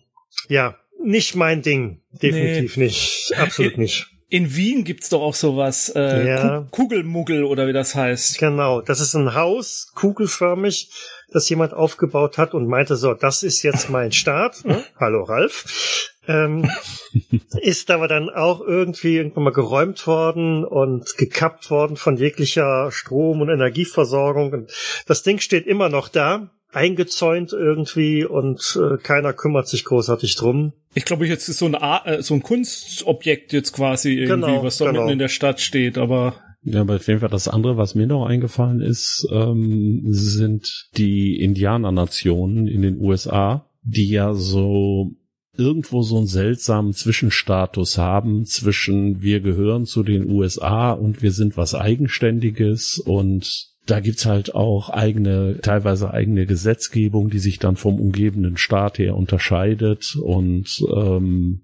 ja, 0.49 0.77
nicht 1.03 1.35
mein 1.35 1.61
Ding. 1.61 2.01
Definitiv 2.11 2.77
nee. 2.77 2.85
nicht. 2.85 3.33
Absolut 3.37 3.77
nicht. 3.77 4.07
In 4.27 4.55
Wien 4.55 4.83
gibt's 4.83 5.09
doch 5.09 5.21
auch 5.21 5.35
sowas, 5.35 5.91
äh, 5.95 6.27
ja. 6.27 6.67
Kugelmuggel 6.71 7.43
oder 7.43 7.67
wie 7.67 7.73
das 7.73 7.93
heißt. 7.93 8.39
Genau, 8.39 8.81
das 8.81 8.99
ist 8.99 9.13
ein 9.13 9.35
Haus, 9.35 9.91
kugelförmig, 9.93 10.89
das 11.31 11.47
jemand 11.47 11.73
aufgebaut 11.73 12.39
hat 12.39 12.55
und 12.55 12.67
meinte 12.67 12.95
so, 12.95 13.13
das 13.13 13.43
ist 13.43 13.61
jetzt 13.61 13.89
mein 13.89 14.11
Start. 14.11 14.65
Ne? 14.65 14.83
Hallo 14.99 15.23
Ralf. 15.23 16.11
Ähm, 16.27 16.67
ist 17.61 17.91
aber 17.91 18.07
dann 18.07 18.31
auch 18.31 18.61
irgendwie 18.61 19.17
irgendwann 19.17 19.43
mal 19.43 19.53
geräumt 19.53 20.07
worden 20.07 20.65
und 20.65 21.17
gekappt 21.17 21.69
worden 21.69 21.95
von 21.95 22.17
jeglicher 22.17 22.91
Strom- 22.91 23.41
und 23.41 23.49
Energieversorgung. 23.49 24.53
Und 24.53 24.71
das 25.05 25.21
Ding 25.21 25.39
steht 25.39 25.67
immer 25.67 25.89
noch 25.89 26.07
da, 26.07 26.49
eingezäunt 26.71 27.53
irgendwie 27.53 28.25
und 28.25 28.79
äh, 28.81 28.97
keiner 28.97 29.33
kümmert 29.33 29.67
sich 29.67 29.85
großartig 29.85 30.35
drum. 30.35 30.73
Ich 30.93 31.05
glaube, 31.05 31.27
jetzt 31.27 31.47
ist 31.47 31.59
so 31.59 31.65
ein, 31.65 31.73
äh, 31.73 32.21
so 32.21 32.33
ein 32.33 32.43
Kunstobjekt 32.43 33.53
jetzt 33.53 33.73
quasi 33.73 34.13
irgendwie, 34.13 34.51
genau, 34.51 34.63
was 34.63 34.77
da 34.77 34.85
genau. 34.85 35.01
mitten 35.01 35.13
in 35.13 35.19
der 35.19 35.29
Stadt 35.29 35.61
steht, 35.61 35.97
aber 35.97 36.35
ja, 36.67 36.81
aber 36.81 36.95
auf 36.95 37.07
jeden 37.07 37.19
Fall 37.19 37.29
das 37.29 37.47
andere, 37.47 37.77
was 37.77 37.93
mir 37.93 38.07
noch 38.07 38.25
eingefallen 38.25 38.81
ist, 38.81 39.27
ähm, 39.31 40.01
sind 40.07 40.89
die 40.97 41.39
Indianernationen 41.39 42.67
in 42.67 42.81
den 42.81 42.99
USA, 42.99 43.69
die 43.83 44.09
ja 44.09 44.33
so 44.33 45.11
irgendwo 45.57 46.01
so 46.01 46.17
einen 46.17 46.25
seltsamen 46.25 46.93
Zwischenstatus 46.93 47.99
haben 47.99 48.45
zwischen 48.45 49.21
wir 49.21 49.41
gehören 49.41 49.85
zu 49.85 50.01
den 50.01 50.29
USA 50.29 50.91
und 50.91 51.21
wir 51.21 51.31
sind 51.31 51.55
was 51.55 51.75
Eigenständiges 51.75 52.97
und 52.97 53.74
da 53.85 53.99
gibt's 53.99 54.25
halt 54.25 54.55
auch 54.55 54.89
eigene, 54.89 55.59
teilweise 55.61 56.11
eigene 56.11 56.45
Gesetzgebung, 56.45 57.29
die 57.29 57.39
sich 57.39 57.59
dann 57.59 57.75
vom 57.75 57.99
umgebenden 57.99 58.57
Staat 58.57 58.97
her 58.97 59.15
unterscheidet 59.15 60.15
und 60.15 60.83
ähm, 60.95 61.61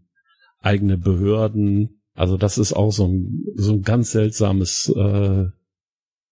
eigene 0.59 0.97
Behörden. 0.97 2.01
Also 2.13 2.37
das 2.37 2.57
ist 2.57 2.73
auch 2.73 2.91
so 2.91 3.07
ein, 3.07 3.45
so 3.55 3.73
ein 3.73 3.81
ganz 3.81 4.11
seltsames 4.11 4.93
äh, 4.95 5.45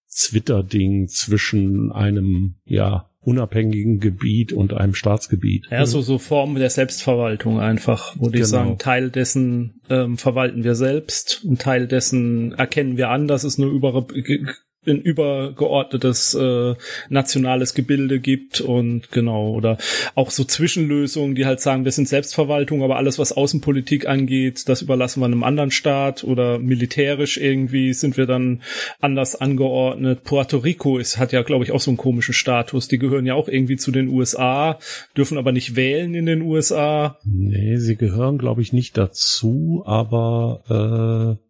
Zwitterding 0.07 1.07
zwischen 1.07 1.91
einem, 1.91 2.55
ja, 2.65 3.09
unabhängigen 3.21 3.99
Gebiet 3.99 4.53
und 4.53 4.73
einem 4.73 4.93
Staatsgebiet. 4.93 5.67
Ja, 5.69 5.85
so, 5.85 6.01
so 6.01 6.17
Formen 6.17 6.55
der 6.55 6.69
Selbstverwaltung 6.69 7.59
einfach, 7.59 8.15
wo 8.17 8.29
die 8.29 8.37
genau. 8.37 8.47
sagen, 8.47 8.77
Teil 8.77 9.09
dessen 9.09 9.81
ähm, 9.89 10.17
verwalten 10.17 10.63
wir 10.63 10.75
selbst, 10.75 11.43
ein 11.43 11.57
Teil 11.57 11.87
dessen 11.87 12.53
erkennen 12.53 12.97
wir 12.97 13.09
an, 13.09 13.27
dass 13.27 13.43
es 13.43 13.59
eine 13.59 13.67
über 13.67 14.07
ein 14.87 15.01
übergeordnetes 15.01 16.33
äh, 16.35 16.75
nationales 17.09 17.73
Gebilde 17.73 18.19
gibt 18.19 18.61
und 18.61 19.11
genau 19.11 19.51
oder 19.51 19.77
auch 20.15 20.31
so 20.31 20.45
Zwischenlösungen, 20.45 21.35
die 21.35 21.45
halt 21.45 21.59
sagen, 21.59 21.83
wir 21.83 21.91
sind 21.91 22.07
Selbstverwaltung, 22.07 22.81
aber 22.81 22.95
alles 22.95 23.19
was 23.19 23.33
Außenpolitik 23.33 24.07
angeht, 24.07 24.69
das 24.69 24.81
überlassen 24.81 25.21
wir 25.21 25.25
einem 25.25 25.43
anderen 25.43 25.71
Staat 25.71 26.23
oder 26.23 26.59
militärisch 26.59 27.37
irgendwie 27.37 27.93
sind 27.93 28.15
wir 28.15 28.25
dann 28.25 28.61
anders 29.01 29.35
angeordnet. 29.35 30.23
Puerto 30.23 30.57
Rico 30.57 30.97
ist 30.97 31.17
hat 31.17 31.33
ja 31.33 31.41
glaube 31.41 31.65
ich 31.65 31.71
auch 31.73 31.81
so 31.81 31.91
einen 31.91 31.97
komischen 31.97 32.33
Status, 32.33 32.87
die 32.87 32.99
gehören 32.99 33.25
ja 33.25 33.33
auch 33.33 33.49
irgendwie 33.49 33.75
zu 33.75 33.91
den 33.91 34.07
USA, 34.07 34.79
dürfen 35.17 35.37
aber 35.37 35.51
nicht 35.51 35.75
wählen 35.75 36.15
in 36.15 36.25
den 36.25 36.41
USA. 36.41 37.17
Nee, 37.25 37.77
sie 37.77 37.97
gehören 37.97 38.37
glaube 38.37 38.61
ich 38.61 38.71
nicht 38.71 38.97
dazu, 38.97 39.83
aber 39.85 41.37
äh 41.37 41.48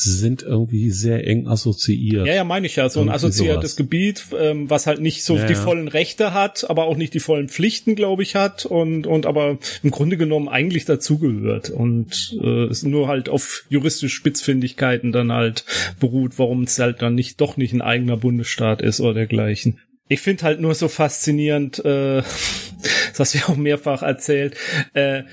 sind 0.00 0.44
irgendwie 0.44 0.92
sehr 0.92 1.26
eng 1.26 1.48
assoziiert. 1.48 2.24
Ja, 2.24 2.34
ja, 2.34 2.44
meine 2.44 2.66
ich 2.68 2.76
ja. 2.76 2.88
So 2.88 3.00
ein 3.00 3.08
assoziiertes 3.08 3.72
sowas. 3.72 3.76
Gebiet, 3.76 4.26
ähm, 4.38 4.70
was 4.70 4.86
halt 4.86 5.00
nicht 5.00 5.24
so 5.24 5.36
ja, 5.36 5.44
die 5.44 5.54
ja. 5.54 5.60
vollen 5.60 5.88
Rechte 5.88 6.32
hat, 6.32 6.70
aber 6.70 6.84
auch 6.84 6.96
nicht 6.96 7.14
die 7.14 7.20
vollen 7.20 7.48
Pflichten, 7.48 7.96
glaube 7.96 8.22
ich, 8.22 8.36
hat 8.36 8.64
und, 8.64 9.08
und 9.08 9.26
aber 9.26 9.58
im 9.82 9.90
Grunde 9.90 10.16
genommen 10.16 10.48
eigentlich 10.48 10.84
dazugehört 10.84 11.70
und 11.70 12.38
äh, 12.40 12.66
es 12.66 12.84
nur 12.84 13.08
halt 13.08 13.28
auf 13.28 13.64
juristische 13.70 14.14
Spitzfindigkeiten 14.14 15.10
dann 15.10 15.32
halt 15.32 15.64
beruht, 15.98 16.38
warum 16.38 16.62
es 16.62 16.78
halt 16.78 17.02
dann 17.02 17.16
nicht 17.16 17.40
doch 17.40 17.56
nicht 17.56 17.72
ein 17.72 17.82
eigener 17.82 18.16
Bundesstaat 18.16 18.80
ist 18.82 19.00
oder 19.00 19.14
dergleichen. 19.14 19.80
Ich 20.06 20.20
finde 20.20 20.44
halt 20.44 20.60
nur 20.60 20.76
so 20.76 20.86
faszinierend, 20.86 21.84
äh, 21.84 22.22
das 23.08 23.18
hast 23.18 23.34
du 23.34 23.38
ja 23.38 23.48
auch 23.48 23.56
mehrfach 23.56 24.02
erzählt, 24.02 24.56
äh, 24.94 25.24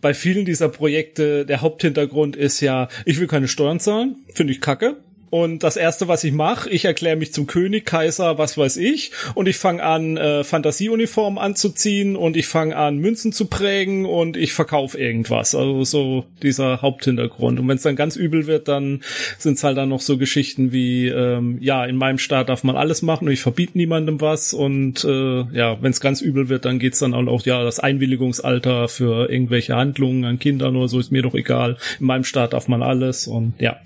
bei 0.00 0.14
vielen 0.14 0.44
dieser 0.44 0.68
Projekte 0.68 1.46
der 1.46 1.60
Haupthintergrund 1.60 2.36
ist 2.36 2.60
ja, 2.60 2.88
ich 3.04 3.20
will 3.20 3.26
keine 3.26 3.48
Steuern 3.48 3.80
zahlen, 3.80 4.16
finde 4.34 4.52
ich 4.52 4.60
kacke. 4.60 4.96
Und 5.34 5.64
das 5.64 5.76
erste, 5.76 6.06
was 6.06 6.22
ich 6.22 6.32
mache, 6.32 6.70
ich 6.70 6.84
erkläre 6.84 7.16
mich 7.16 7.32
zum 7.32 7.48
König, 7.48 7.84
Kaiser, 7.84 8.38
was 8.38 8.56
weiß 8.56 8.76
ich, 8.76 9.10
und 9.34 9.48
ich 9.48 9.56
fange 9.56 9.82
an, 9.82 10.16
äh, 10.16 10.44
Fantasieuniformen 10.44 11.40
anzuziehen 11.40 12.14
und 12.14 12.36
ich 12.36 12.46
fange 12.46 12.76
an, 12.76 12.98
Münzen 12.98 13.32
zu 13.32 13.46
prägen 13.46 14.06
und 14.06 14.36
ich 14.36 14.52
verkaufe 14.52 14.96
irgendwas. 14.96 15.56
Also 15.56 15.82
so 15.82 16.24
dieser 16.40 16.82
Haupthintergrund. 16.82 17.58
Und 17.58 17.66
wenn 17.66 17.78
es 17.78 17.82
dann 17.82 17.96
ganz 17.96 18.14
übel 18.14 18.46
wird, 18.46 18.68
dann 18.68 19.00
sind 19.36 19.54
es 19.54 19.64
halt 19.64 19.76
dann 19.76 19.88
noch 19.88 20.02
so 20.02 20.18
Geschichten 20.18 20.70
wie, 20.70 21.08
ähm, 21.08 21.58
ja, 21.60 21.84
in 21.84 21.96
meinem 21.96 22.18
Staat 22.18 22.48
darf 22.48 22.62
man 22.62 22.76
alles 22.76 23.02
machen 23.02 23.26
und 23.26 23.32
ich 23.32 23.40
verbiete 23.40 23.76
niemandem 23.76 24.20
was. 24.20 24.54
Und 24.54 25.02
äh, 25.02 25.40
ja, 25.52 25.82
wenn 25.82 25.90
es 25.90 26.00
ganz 26.00 26.20
übel 26.20 26.48
wird, 26.48 26.64
dann 26.64 26.78
geht's 26.78 27.00
dann 27.00 27.12
auch, 27.12 27.44
ja, 27.44 27.64
das 27.64 27.80
Einwilligungsalter 27.80 28.86
für 28.86 29.28
irgendwelche 29.28 29.74
Handlungen 29.74 30.26
an 30.26 30.38
Kindern 30.38 30.76
oder 30.76 30.86
so 30.86 31.00
ist 31.00 31.10
mir 31.10 31.22
doch 31.22 31.34
egal. 31.34 31.76
In 31.98 32.06
meinem 32.06 32.22
Staat 32.22 32.52
darf 32.52 32.68
man 32.68 32.84
alles 32.84 33.26
und 33.26 33.54
ja. 33.58 33.80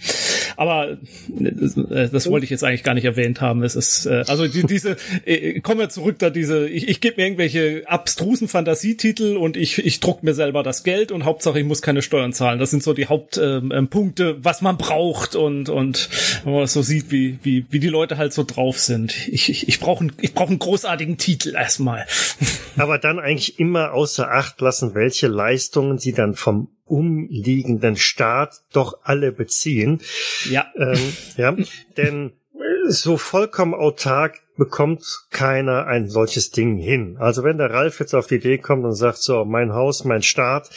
Aber 0.59 0.99
äh, 1.41 2.09
das 2.09 2.31
wollte 2.31 2.45
ich 2.45 2.51
jetzt 2.51 2.65
eigentlich 2.65 2.83
gar 2.83 2.95
nicht 2.95 3.05
erwähnt 3.05 3.41
haben. 3.41 3.63
Es 3.63 3.77
ist 3.77 4.07
äh, 4.07 4.25
also 4.27 4.47
die, 4.47 4.65
diese 4.65 4.97
äh, 5.25 5.61
kommen 5.61 5.81
wir 5.81 5.89
zurück 5.89 6.19
da 6.19 6.31
diese 6.31 6.69
ich, 6.69 6.89
ich 6.89 7.01
gebe 7.01 7.17
mir 7.17 7.27
irgendwelche 7.27 7.83
abstrusen 7.87 8.49
Fantasietitel 8.49 9.37
und 9.37 9.57
ich 9.57 9.85
ich 9.85 10.01
druck 10.01 10.23
mir 10.23 10.35
selber 10.35 10.63
das 10.63 10.85
Geld 10.85 11.13
und 11.13 11.25
Hauptsache 11.25 11.59
ich 11.59 11.67
muss 11.67 11.83
keine 11.83 12.03
Steuern 12.03 12.33
zahlen. 12.33 12.59
Das 12.59 12.71
sind 12.71 12.83
so 12.83 12.93
die 12.93 13.07
Hauptpunkte, 13.07 14.25
ähm, 14.25 14.37
was 14.39 14.63
man 14.63 14.77
braucht 14.77 15.37
und 15.37 15.69
und 15.69 16.09
wenn 16.45 16.53
man 16.53 16.67
so 16.67 16.83
sieht, 16.83 17.11
wie 17.11 17.39
wie 17.43 17.67
wie 17.71 17.81
die 17.81 17.89
Leute 17.89 18.19
halt 18.19 18.33
so 18.33 18.45
drauf 18.45 18.79
sind. 18.79 19.29
Ich 19.29 19.49
ich, 19.49 19.69
ich 19.69 19.81
brauche 19.81 20.09
ich 20.21 20.35
brauche 20.35 20.51
einen 20.51 20.59
großartigen 20.59 21.19
Titel 21.19 21.55
erstmal. 21.55 22.07
Aber 22.77 22.99
dann 22.99 23.19
eigentlich 23.19 23.59
immer 23.59 23.93
außer 23.93 24.31
Acht 24.31 24.61
lassen, 24.61 24.95
welche 24.95 25.27
Leistungen 25.27 25.99
sie 25.99 26.13
dann 26.13 26.35
vom 26.35 26.69
umliegenden 26.89 27.97
Staat 27.97 28.63
doch 28.73 28.99
alle 29.03 29.33
beziehen. 29.33 30.01
Ja. 30.51 30.67
Ähm, 30.77 30.99
ja, 31.37 31.57
denn 31.97 32.33
so 32.89 33.17
vollkommen 33.17 33.75
autark 33.75 34.41
bekommt 34.57 35.05
keiner 35.31 35.87
ein 35.87 36.09
solches 36.09 36.51
Ding 36.51 36.77
hin. 36.77 37.17
Also 37.19 37.45
wenn 37.45 37.59
der 37.59 37.71
Ralf 37.71 38.01
jetzt 38.01 38.15
auf 38.15 38.27
die 38.27 38.37
Idee 38.37 38.59
kommt 38.59 38.85
und 38.85 38.95
sagt, 38.95 39.19
so, 39.19 39.45
mein 39.45 39.73
Haus, 39.73 40.05
mein 40.05 40.23
Staat, 40.23 40.71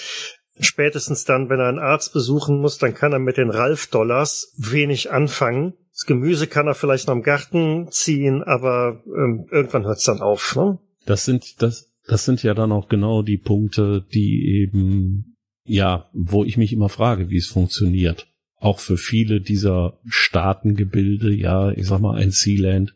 spätestens 0.60 1.26
dann, 1.26 1.50
wenn 1.50 1.60
er 1.60 1.68
einen 1.68 1.80
Arzt 1.80 2.14
besuchen 2.14 2.60
muss, 2.60 2.78
dann 2.78 2.94
kann 2.94 3.14
er 3.14 3.20
mit 3.20 3.38
den 3.38 3.50
Ralf-Dollars 3.50 4.54
wenig 4.58 5.12
anfangen. 5.12 5.74
Das 5.92 6.06
Gemüse 6.06 6.48
kann 6.48 6.68
er 6.68 6.76
vielleicht 6.76 7.08
noch 7.08 7.16
im 7.16 7.24
Garten 7.24 7.88
ziehen, 7.92 8.44
aber 8.44 9.02
ähm, 9.06 9.48
irgendwann 9.52 9.86
hört 9.86 9.98
es 9.98 10.04
dann 10.04 10.22
auf. 10.22 10.56
Ne? 10.56 10.80
Das 11.06 11.26
sind 11.26 11.62
das, 11.62 11.92
das 12.08 12.26
sind 12.26 12.44
ja 12.44 12.54
dann 12.54 12.72
auch 12.72 12.88
genau 12.88 13.24
die 13.24 13.38
Punkte, 13.38 14.06
die 14.14 14.62
eben 14.62 15.31
ja, 15.66 16.10
wo 16.14 16.44
ich 16.44 16.58
mich 16.58 16.74
immer 16.74 16.90
frage, 16.90 17.30
wie 17.30 17.38
es 17.38 17.48
funktioniert. 17.48 18.28
Auch 18.58 18.80
für 18.80 18.98
viele 18.98 19.42
dieser 19.42 20.00
Staatengebilde, 20.08 21.34
ja, 21.34 21.72
ich 21.72 21.88
sag 21.88 22.00
mal 22.00 22.18
ein 22.18 22.32
Sealand. 22.32 22.94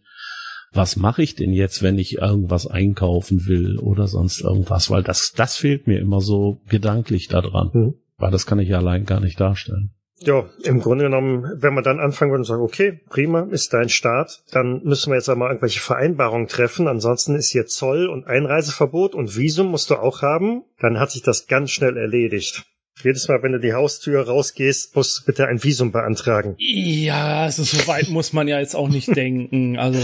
Was 0.72 0.96
mache 0.96 1.24
ich 1.24 1.36
denn 1.36 1.54
jetzt, 1.54 1.82
wenn 1.82 1.98
ich 1.98 2.18
irgendwas 2.18 2.68
einkaufen 2.68 3.48
will 3.48 3.78
oder 3.78 4.08
sonst 4.08 4.42
irgendwas? 4.42 4.90
Weil 4.90 5.04
das, 5.04 5.32
das 5.32 5.56
fehlt 5.56 5.88
mir 5.88 6.00
immer 6.00 6.22
so 6.22 6.62
gedanklich 6.68 7.30
daran. 7.30 7.72
Mhm. 7.74 7.94
Weil 8.18 8.32
das 8.32 8.46
kann 8.46 8.60
ich 8.60 8.70
ja 8.70 8.78
allein 8.78 9.06
gar 9.06 9.22
nicht 9.22 9.40
darstellen. 9.40 9.95
Ja, 10.20 10.46
im 10.64 10.80
Grunde 10.80 11.06
genommen, 11.06 11.52
wenn 11.56 11.74
man 11.74 11.84
dann 11.84 12.00
anfangen 12.00 12.32
würde 12.32 12.42
und 12.42 12.46
sagen, 12.46 12.62
okay, 12.62 13.02
prima, 13.10 13.48
ist 13.52 13.74
dein 13.74 13.90
Staat, 13.90 14.44
dann 14.52 14.82
müssen 14.84 15.12
wir 15.12 15.18
jetzt 15.18 15.30
einmal 15.30 15.50
irgendwelche 15.50 15.82
Vereinbarungen 15.82 16.48
treffen. 16.48 16.88
Ansonsten 16.88 17.36
ist 17.36 17.52
hier 17.52 17.68
Zoll 17.68 18.08
und 18.08 18.26
Einreiseverbot 18.26 19.14
und 19.14 19.36
Visum 19.36 19.68
musst 19.68 19.90
du 19.90 19.96
auch 19.96 20.22
haben. 20.22 20.64
Dann 20.80 21.00
hat 21.00 21.12
sich 21.12 21.22
das 21.22 21.48
ganz 21.48 21.72
schnell 21.72 21.98
erledigt. 21.98 22.66
Jedes 23.04 23.28
Mal, 23.28 23.44
wenn 23.44 23.52
du 23.52 23.60
die 23.60 23.74
Haustür 23.74 24.26
rausgehst, 24.26 24.96
musst 24.96 25.20
du 25.20 25.26
bitte 25.26 25.48
ein 25.48 25.64
Visum 25.64 25.92
beantragen. 25.92 26.56
Ja, 26.58 27.44
also 27.44 27.64
so 27.64 27.86
weit 27.88 28.10
muss 28.10 28.32
man 28.32 28.48
ja 28.48 28.60
jetzt 28.60 28.76
auch 28.76 28.88
nicht 28.88 29.08
denken. 29.16 29.78
Also 29.78 30.00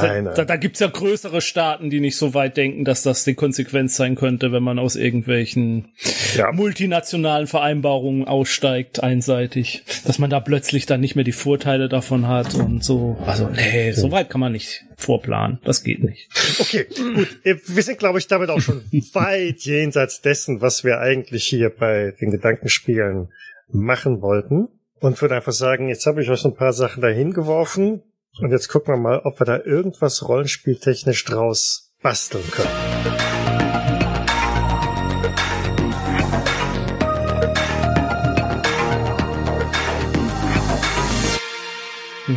nein, 0.00 0.24
nein. 0.24 0.34
da, 0.34 0.44
da 0.44 0.56
gibt's 0.56 0.80
ja 0.80 0.88
größere 0.88 1.42
Staaten, 1.42 1.90
die 1.90 2.00
nicht 2.00 2.16
so 2.16 2.32
weit 2.34 2.56
denken, 2.56 2.84
dass 2.84 3.02
das 3.02 3.24
die 3.24 3.34
Konsequenz 3.34 3.96
sein 3.96 4.14
könnte, 4.14 4.52
wenn 4.52 4.62
man 4.62 4.78
aus 4.78 4.96
irgendwelchen 4.96 5.92
ja. 6.34 6.50
multinationalen 6.50 7.46
Vereinbarungen 7.46 8.26
aussteigt, 8.26 9.02
einseitig. 9.02 9.84
Dass 10.04 10.18
man 10.18 10.30
da 10.30 10.40
plötzlich 10.40 10.86
dann 10.86 11.00
nicht 11.00 11.16
mehr 11.16 11.24
die 11.24 11.32
Vorteile 11.32 11.88
davon 11.88 12.26
hat 12.26 12.54
und 12.54 12.82
so. 12.82 13.18
Also 13.26 13.48
nee, 13.48 13.92
so 13.92 14.10
weit 14.10 14.30
kann 14.30 14.40
man 14.40 14.52
nicht 14.52 14.84
vorplanen. 15.00 15.60
Das 15.64 15.82
geht 15.82 16.02
nicht. 16.02 16.28
Okay, 16.58 16.86
gut. 16.88 17.28
Wir 17.42 17.82
sind, 17.82 17.98
glaube 17.98 18.18
ich, 18.18 18.26
damit 18.26 18.50
auch 18.50 18.60
schon 18.60 18.82
weit 19.12 19.60
jenseits 19.60 20.20
dessen, 20.20 20.60
was 20.60 20.84
wir 20.84 21.00
eigentlich 21.00 21.44
hier 21.44 21.70
bei 21.70 22.14
den 22.20 22.30
Gedankenspielen 22.30 23.28
machen 23.68 24.22
wollten. 24.22 24.68
Und 25.00 25.20
würde 25.20 25.36
einfach 25.36 25.52
sagen, 25.52 25.88
jetzt 25.88 26.06
habe 26.06 26.22
ich 26.22 26.28
euch 26.28 26.44
ein 26.44 26.54
paar 26.54 26.72
Sachen 26.72 27.00
dahin 27.00 27.32
geworfen. 27.32 28.02
Und 28.38 28.50
jetzt 28.50 28.68
gucken 28.68 28.94
wir 28.94 28.98
mal, 28.98 29.20
ob 29.24 29.40
wir 29.40 29.46
da 29.46 29.58
irgendwas 29.58 30.28
rollenspieltechnisch 30.28 31.24
draus 31.24 31.92
basteln 32.02 32.44
können. 32.50 33.69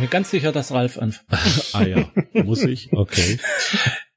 Mir 0.04 0.10
ganz 0.10 0.30
sicher, 0.30 0.52
dass 0.52 0.72
Ralf 0.72 0.98
anfängt. 0.98 1.24
ah 1.72 1.84
ja, 1.84 2.08
muss 2.44 2.62
ich? 2.62 2.92
Okay. 2.92 3.38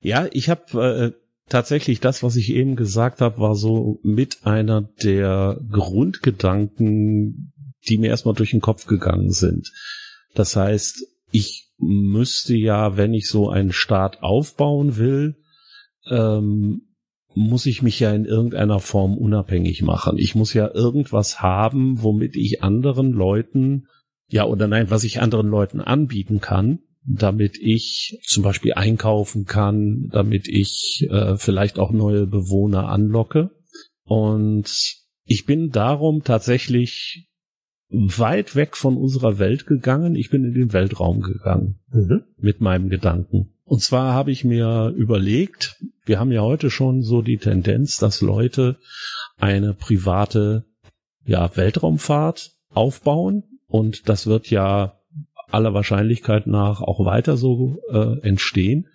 Ja, 0.02 0.28
ich 0.32 0.50
habe 0.50 1.16
äh, 1.16 1.20
tatsächlich 1.50 2.00
das, 2.00 2.24
was 2.24 2.36
ich 2.36 2.52
eben 2.52 2.76
gesagt 2.76 3.22
habe, 3.22 3.40
war 3.40 3.56
so 3.56 4.00
mit 4.04 4.46
einer 4.46 4.82
der 4.82 5.60
Grundgedanken, 5.72 7.54
die 7.88 7.98
mir 7.98 8.10
erstmal 8.10 8.36
durch 8.36 8.52
den 8.52 8.62
Kopf 8.62 8.86
gegangen 8.86 9.32
sind. 9.32 9.72
Das 10.36 10.56
heißt, 10.56 11.06
ich 11.32 11.72
müsste 11.78 12.56
ja, 12.56 12.98
wenn 12.98 13.14
ich 13.14 13.28
so 13.28 13.50
einen 13.50 13.72
Staat 13.72 14.24
aufbauen 14.24 14.98
will, 14.98 15.36
ähm, 16.10 16.82
muss 17.34 17.68
ich 17.68 17.84
mich 17.84 18.00
ja 18.00 18.12
in 18.14 18.26
irgendeiner 18.26 18.80
Form 18.80 19.16
unabhängig 19.18 19.84
machen. 19.84 20.18
Ich 20.18 20.34
muss 20.34 20.54
ja 20.54 20.74
irgendwas 20.74 21.40
haben, 21.40 22.02
womit 22.02 22.36
ich 22.36 22.64
anderen 22.64 23.12
Leuten 23.12 23.88
ja, 24.30 24.46
oder 24.46 24.68
nein, 24.68 24.90
was 24.90 25.04
ich 25.04 25.22
anderen 25.22 25.48
Leuten 25.48 25.80
anbieten 25.80 26.42
kann, 26.42 26.80
damit 27.06 27.58
ich 27.58 28.20
zum 28.24 28.44
Beispiel 28.44 28.74
einkaufen 28.74 29.46
kann, 29.46 30.10
damit 30.12 30.48
ich 30.48 31.08
äh, 31.10 31.38
vielleicht 31.38 31.80
auch 31.80 31.92
neue 31.92 32.28
Bewohner 32.28 32.90
anlocke. 32.90 33.52
Und 34.04 34.70
ich 35.24 35.46
bin 35.46 35.70
darum 35.70 36.24
tatsächlich 36.24 37.30
weit 37.90 38.56
weg 38.56 38.76
von 38.76 38.98
unserer 38.98 39.40
Welt 39.40 39.66
gegangen. 39.66 40.16
Ich 40.16 40.30
bin 40.30 40.44
in 40.44 40.54
den 40.54 40.74
Weltraum 40.74 41.22
gegangen 41.22 41.80
mhm. 41.90 42.24
mit 42.38 42.60
meinem 42.60 42.90
Gedanken. 42.90 43.54
Und 43.64 43.82
zwar 43.82 44.14
habe 44.14 44.32
ich 44.32 44.44
mir 44.44 44.94
überlegt, 44.96 45.82
wir 46.04 46.20
haben 46.20 46.32
ja 46.32 46.42
heute 46.42 46.70
schon 46.70 47.02
so 47.02 47.22
die 47.22 47.38
Tendenz, 47.38 47.98
dass 47.98 48.22
Leute 48.22 48.78
eine 49.38 49.74
private 49.74 50.66
ja, 51.26 51.56
Weltraumfahrt 51.56 52.52
aufbauen 52.70 53.57
und 53.68 54.10
das 54.10 54.28
wird 54.28 54.50
ja 54.50 55.00
aller 55.50 55.74
Wahrscheinlichkeit 55.74 56.48
nach 56.48 56.82
auch 56.82 57.06
weiter 57.06 57.38
so 57.38 57.80
äh, 57.92 58.20
entstehen. 58.22 58.88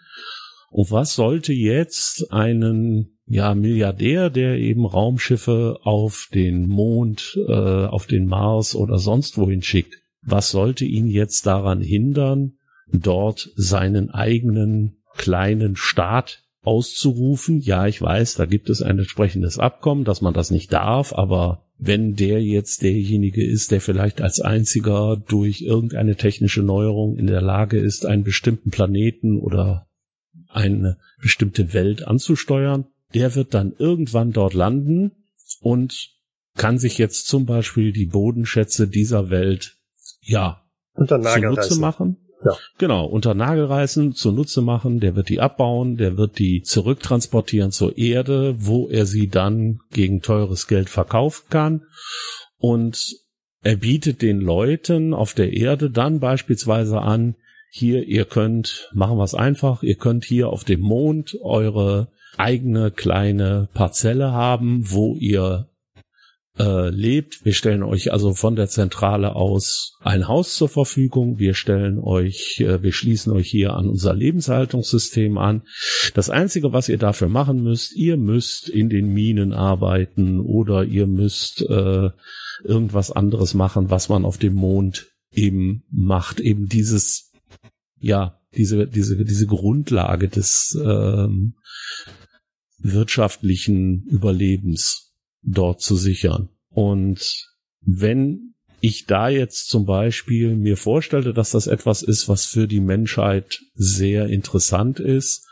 Und 0.70 0.90
was 0.90 1.14
sollte 1.14 1.52
jetzt 1.52 2.32
einen 2.32 3.18
ja 3.26 3.54
Milliardär, 3.54 4.30
der 4.30 4.56
eben 4.56 4.86
Raumschiffe 4.86 5.78
auf 5.82 6.28
den 6.34 6.66
Mond, 6.66 7.38
äh, 7.48 7.52
auf 7.52 8.06
den 8.06 8.26
Mars 8.26 8.74
oder 8.74 8.98
sonst 8.98 9.38
wohin 9.38 9.62
schickt, 9.62 10.02
was 10.22 10.50
sollte 10.50 10.84
ihn 10.84 11.08
jetzt 11.08 11.46
daran 11.46 11.80
hindern, 11.80 12.54
dort 12.92 13.50
seinen 13.56 14.10
eigenen 14.10 15.02
kleinen 15.16 15.76
Staat 15.76 16.42
auszurufen? 16.62 17.60
Ja, 17.60 17.86
ich 17.86 18.00
weiß, 18.00 18.34
da 18.34 18.46
gibt 18.46 18.70
es 18.70 18.82
ein 18.82 18.98
entsprechendes 18.98 19.58
Abkommen, 19.58 20.04
dass 20.04 20.20
man 20.22 20.34
das 20.34 20.50
nicht 20.50 20.72
darf, 20.72 21.12
aber 21.12 21.64
wenn 21.84 22.14
der 22.14 22.40
jetzt 22.40 22.82
derjenige 22.82 23.44
ist, 23.44 23.72
der 23.72 23.80
vielleicht 23.80 24.20
als 24.20 24.40
einziger 24.40 25.16
durch 25.16 25.62
irgendeine 25.62 26.14
technische 26.14 26.62
Neuerung 26.62 27.16
in 27.16 27.26
der 27.26 27.42
Lage 27.42 27.80
ist, 27.80 28.06
einen 28.06 28.22
bestimmten 28.22 28.70
Planeten 28.70 29.40
oder 29.40 29.88
eine 30.48 30.98
bestimmte 31.20 31.72
Welt 31.72 32.06
anzusteuern, 32.06 32.86
der 33.14 33.34
wird 33.34 33.52
dann 33.52 33.74
irgendwann 33.76 34.30
dort 34.30 34.54
landen 34.54 35.10
und 35.60 36.10
kann 36.54 36.78
sich 36.78 36.98
jetzt 36.98 37.26
zum 37.26 37.46
Beispiel 37.46 37.92
die 37.92 38.06
Bodenschätze 38.06 38.86
dieser 38.86 39.30
Welt 39.30 39.76
ja 40.20 40.64
zunutze 40.94 41.80
machen 41.80 42.21
ja. 42.44 42.52
Genau, 42.78 43.06
unter 43.06 43.34
Nagelreißen 43.34 44.14
zunutze 44.14 44.62
machen, 44.62 45.00
der 45.00 45.14
wird 45.14 45.28
die 45.28 45.40
abbauen, 45.40 45.96
der 45.96 46.16
wird 46.16 46.38
die 46.38 46.62
zurücktransportieren 46.62 47.70
zur 47.70 47.96
Erde, 47.96 48.54
wo 48.58 48.88
er 48.88 49.06
sie 49.06 49.28
dann 49.28 49.80
gegen 49.90 50.22
teures 50.22 50.66
Geld 50.66 50.90
verkaufen 50.90 51.44
kann. 51.50 51.82
Und 52.58 53.16
er 53.62 53.76
bietet 53.76 54.22
den 54.22 54.40
Leuten 54.40 55.14
auf 55.14 55.34
der 55.34 55.52
Erde 55.52 55.90
dann 55.90 56.20
beispielsweise 56.20 57.00
an, 57.00 57.36
hier, 57.74 58.06
ihr 58.06 58.26
könnt, 58.26 58.90
machen 58.92 59.16
wir 59.16 59.24
es 59.24 59.34
einfach, 59.34 59.82
ihr 59.82 59.94
könnt 59.94 60.26
hier 60.26 60.50
auf 60.50 60.62
dem 60.62 60.80
Mond 60.80 61.38
eure 61.40 62.08
eigene 62.36 62.90
kleine 62.90 63.68
Parzelle 63.72 64.32
haben, 64.32 64.82
wo 64.90 65.16
ihr 65.16 65.68
äh, 66.58 66.90
lebt. 66.90 67.44
Wir 67.44 67.54
stellen 67.54 67.82
euch 67.82 68.12
also 68.12 68.34
von 68.34 68.56
der 68.56 68.68
Zentrale 68.68 69.34
aus 69.34 69.96
ein 70.00 70.28
Haus 70.28 70.54
zur 70.54 70.68
Verfügung. 70.68 71.38
Wir 71.38 71.54
stellen 71.54 71.98
euch, 71.98 72.60
äh, 72.60 72.82
wir 72.82 72.92
schließen 72.92 73.32
euch 73.32 73.48
hier 73.48 73.74
an 73.74 73.88
unser 73.88 74.14
Lebenshaltungssystem 74.14 75.38
an. 75.38 75.62
Das 76.14 76.30
Einzige, 76.30 76.72
was 76.72 76.88
ihr 76.88 76.98
dafür 76.98 77.28
machen 77.28 77.62
müsst, 77.62 77.96
ihr 77.96 78.16
müsst 78.16 78.68
in 78.68 78.90
den 78.90 79.12
Minen 79.12 79.52
arbeiten 79.52 80.40
oder 80.40 80.84
ihr 80.84 81.06
müsst 81.06 81.62
äh, 81.62 82.10
irgendwas 82.64 83.10
anderes 83.10 83.54
machen, 83.54 83.90
was 83.90 84.08
man 84.08 84.24
auf 84.24 84.38
dem 84.38 84.54
Mond 84.54 85.06
eben 85.32 85.84
macht. 85.90 86.38
Eben 86.38 86.66
dieses, 86.66 87.32
ja, 87.98 88.38
diese, 88.54 88.86
diese, 88.86 89.24
diese 89.24 89.46
Grundlage 89.46 90.28
des 90.28 90.78
ähm, 90.84 91.54
wirtschaftlichen 92.78 94.04
Überlebens 94.04 95.11
dort 95.42 95.80
zu 95.80 95.96
sichern. 95.96 96.48
Und 96.70 97.48
wenn 97.80 98.52
ich 98.82 99.06
da 99.06 99.28
jetzt 99.28 99.68
zum 99.68 99.86
Beispiel 99.86 100.56
mir 100.56 100.76
vorstelle, 100.76 101.32
dass 101.32 101.52
das 101.52 101.68
etwas 101.68 102.02
ist, 102.02 102.28
was 102.28 102.44
für 102.44 102.66
die 102.66 102.80
Menschheit 102.80 103.60
sehr 103.74 104.26
interessant 104.26 104.98
ist. 104.98 105.46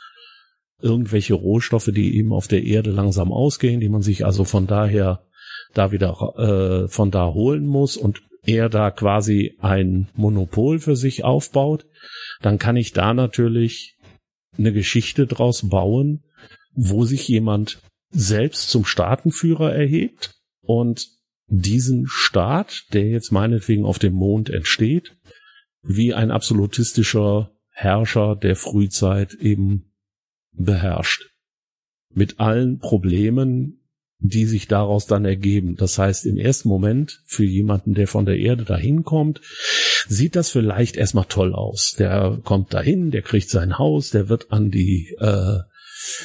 Irgendwelche 0.83 1.35
Rohstoffe, 1.35 1.91
die 1.95 2.17
eben 2.17 2.33
auf 2.33 2.49
der 2.49 2.65
Erde 2.65 2.91
langsam 2.91 3.33
ausgehen, 3.33 3.79
die 3.79 3.89
man 3.89 4.03
sich 4.03 4.27
also 4.27 4.43
von 4.43 4.67
daher 4.67 5.23
da 5.75 5.93
wieder 5.93 6.17
äh, 6.39 6.89
von 6.89 7.13
da 7.13 7.33
holen 7.33 7.67
muss 7.67 7.97
und 7.97 8.21
er 8.45 8.69
da 8.69 8.91
quasi 8.91 9.57
ein 9.61 10.09
Monopol 10.15 10.81
für 10.81 10.97
sich 10.97 11.23
aufbaut, 11.23 11.87
dann 12.41 12.59
kann 12.59 12.77
ich 12.77 12.93
da 12.93 13.15
natürlich 13.15 13.97
eine 14.59 14.73
Geschichte 14.73 15.29
draus 15.29 15.69
bauen, 15.69 16.25
wo 16.75 17.05
sich 17.05 17.29
jemand 17.29 17.81
selbst 18.11 18.71
zum 18.71 18.85
Staatenführer 18.85 19.73
erhebt 19.73 20.35
und 20.63 21.09
diesen 21.47 22.07
Staat, 22.07 22.85
der 22.93 23.09
jetzt 23.09 23.33
meinetwegen 23.33 23.85
auf 23.85 23.99
dem 23.99 24.15
Mond 24.15 24.51
entsteht, 24.51 25.17
wie 25.83 26.15
ein 26.15 26.31
absolutistischer 26.31 27.53
Herrscher 27.71 28.37
der 28.37 28.57
Frühzeit 28.57 29.35
eben 29.35 29.93
beherrscht. 30.53 31.31
Mit 32.13 32.41
allen 32.41 32.79
Problemen, 32.79 33.81
die 34.19 34.45
sich 34.45 34.69
daraus 34.69 35.07
dann 35.07 35.25
ergeben. 35.25 35.77
Das 35.77 35.99
heißt, 35.99 36.27
im 36.27 36.37
ersten 36.37 36.69
Moment 36.69 37.23
für 37.25 37.45
jemanden, 37.45 37.95
der 37.95 38.07
von 38.07 38.27
der 38.27 38.39
Erde 38.39 38.65
dahin 38.65 39.03
kommt, 39.03 39.41
sieht 40.09 40.37
das 40.37 40.51
vielleicht 40.51 40.97
erstmal 40.97 41.25
toll 41.25 41.55
aus. 41.55 41.95
Der 41.99 42.39
kommt 42.45 42.75
dahin, 42.75 43.11
der 43.11 43.23
kriegt 43.23 43.49
sein 43.49 43.79
Haus, 43.79 44.11
der 44.11 44.29
wird 44.29 44.53
an 44.53 44.71
die 44.71 45.17
äh, 45.19 45.61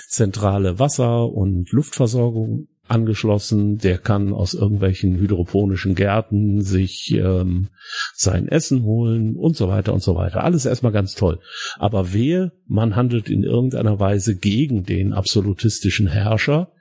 zentrale 0.08 0.80
Wasser- 0.80 1.32
und 1.32 1.72
Luftversorgung 1.72 2.68
angeschlossen, 2.88 3.78
der 3.78 3.98
kann 3.98 4.32
aus 4.32 4.54
irgendwelchen 4.54 5.18
hydroponischen 5.18 5.96
Gärten 5.96 6.62
sich 6.62 7.12
ähm, 7.12 7.70
sein 8.14 8.48
Essen 8.48 8.84
holen 8.84 9.36
und 9.36 9.56
so 9.56 9.68
weiter 9.68 9.94
und 9.94 10.04
so 10.04 10.16
weiter. 10.16 10.44
Alles 10.44 10.66
erstmal 10.66 10.92
ganz 10.92 11.16
toll. 11.16 11.40
Aber 11.78 12.14
wehe, 12.14 12.52
man 12.68 12.96
handelt 12.96 13.30
in 13.30 13.44
irgendeiner 13.44 14.00
Weise 14.00 14.38
gegen 14.38 14.84
den 14.84 15.14
absolutistischen 15.14 16.08
Herrscher, 16.08 16.72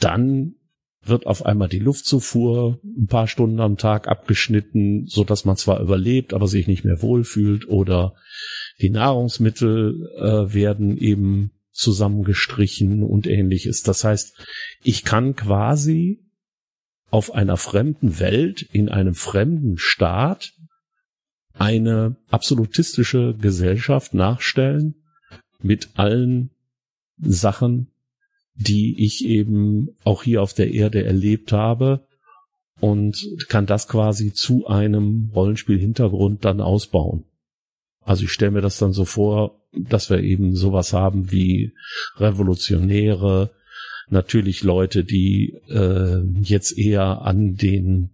dann 0.00 0.54
wird 1.04 1.26
auf 1.26 1.46
einmal 1.46 1.68
die 1.68 1.78
Luftzufuhr 1.78 2.80
ein 2.82 3.06
paar 3.06 3.28
Stunden 3.28 3.60
am 3.60 3.76
Tag 3.76 4.08
abgeschnitten, 4.08 5.06
so 5.06 5.22
dass 5.22 5.44
man 5.44 5.56
zwar 5.56 5.80
überlebt, 5.80 6.34
aber 6.34 6.48
sich 6.48 6.66
nicht 6.66 6.84
mehr 6.84 7.00
wohlfühlt 7.00 7.68
oder 7.68 8.14
die 8.80 8.90
Nahrungsmittel 8.90 10.10
äh, 10.18 10.52
werden 10.52 10.98
eben 10.98 11.52
zusammengestrichen 11.76 13.02
und 13.02 13.26
ähnliches. 13.26 13.82
Das 13.82 14.04
heißt, 14.04 14.44
ich 14.82 15.04
kann 15.04 15.36
quasi 15.36 16.20
auf 17.10 17.32
einer 17.32 17.56
fremden 17.56 18.18
Welt, 18.18 18.62
in 18.62 18.88
einem 18.88 19.14
fremden 19.14 19.78
Staat 19.78 20.52
eine 21.54 22.16
absolutistische 22.30 23.34
Gesellschaft 23.34 24.14
nachstellen 24.14 24.96
mit 25.60 25.90
allen 25.94 26.50
Sachen, 27.18 27.88
die 28.54 29.04
ich 29.04 29.24
eben 29.24 29.90
auch 30.04 30.22
hier 30.22 30.42
auf 30.42 30.52
der 30.52 30.72
Erde 30.72 31.04
erlebt 31.04 31.52
habe 31.52 32.06
und 32.80 33.16
kann 33.48 33.66
das 33.66 33.88
quasi 33.88 34.32
zu 34.32 34.66
einem 34.66 35.30
Rollenspiel-Hintergrund 35.34 36.44
dann 36.44 36.60
ausbauen. 36.60 37.24
Also 38.06 38.24
ich 38.24 38.32
stelle 38.32 38.52
mir 38.52 38.60
das 38.60 38.78
dann 38.78 38.92
so 38.92 39.04
vor, 39.04 39.60
dass 39.72 40.08
wir 40.08 40.20
eben 40.20 40.54
sowas 40.54 40.92
haben 40.92 41.32
wie 41.32 41.74
Revolutionäre, 42.18 43.50
natürlich 44.08 44.62
Leute, 44.62 45.04
die 45.04 45.58
äh, 45.68 46.20
jetzt 46.40 46.78
eher 46.78 47.22
an 47.22 47.56
den 47.56 48.10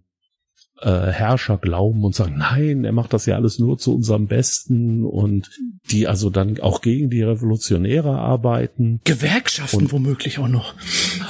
äh, 0.81 1.11
Herrscher 1.11 1.59
glauben 1.59 2.03
und 2.03 2.15
sagen, 2.15 2.37
nein, 2.37 2.85
er 2.85 2.91
macht 2.91 3.13
das 3.13 3.27
ja 3.27 3.35
alles 3.35 3.59
nur 3.59 3.77
zu 3.77 3.93
unserem 3.95 4.25
Besten 4.25 5.05
und 5.05 5.51
die 5.91 6.07
also 6.07 6.31
dann 6.31 6.59
auch 6.59 6.81
gegen 6.81 7.11
die 7.11 7.21
Revolutionäre 7.21 8.17
arbeiten. 8.17 8.99
Gewerkschaften 9.03 9.77
und, 9.77 9.91
womöglich 9.91 10.39
auch 10.39 10.47
noch. 10.47 10.73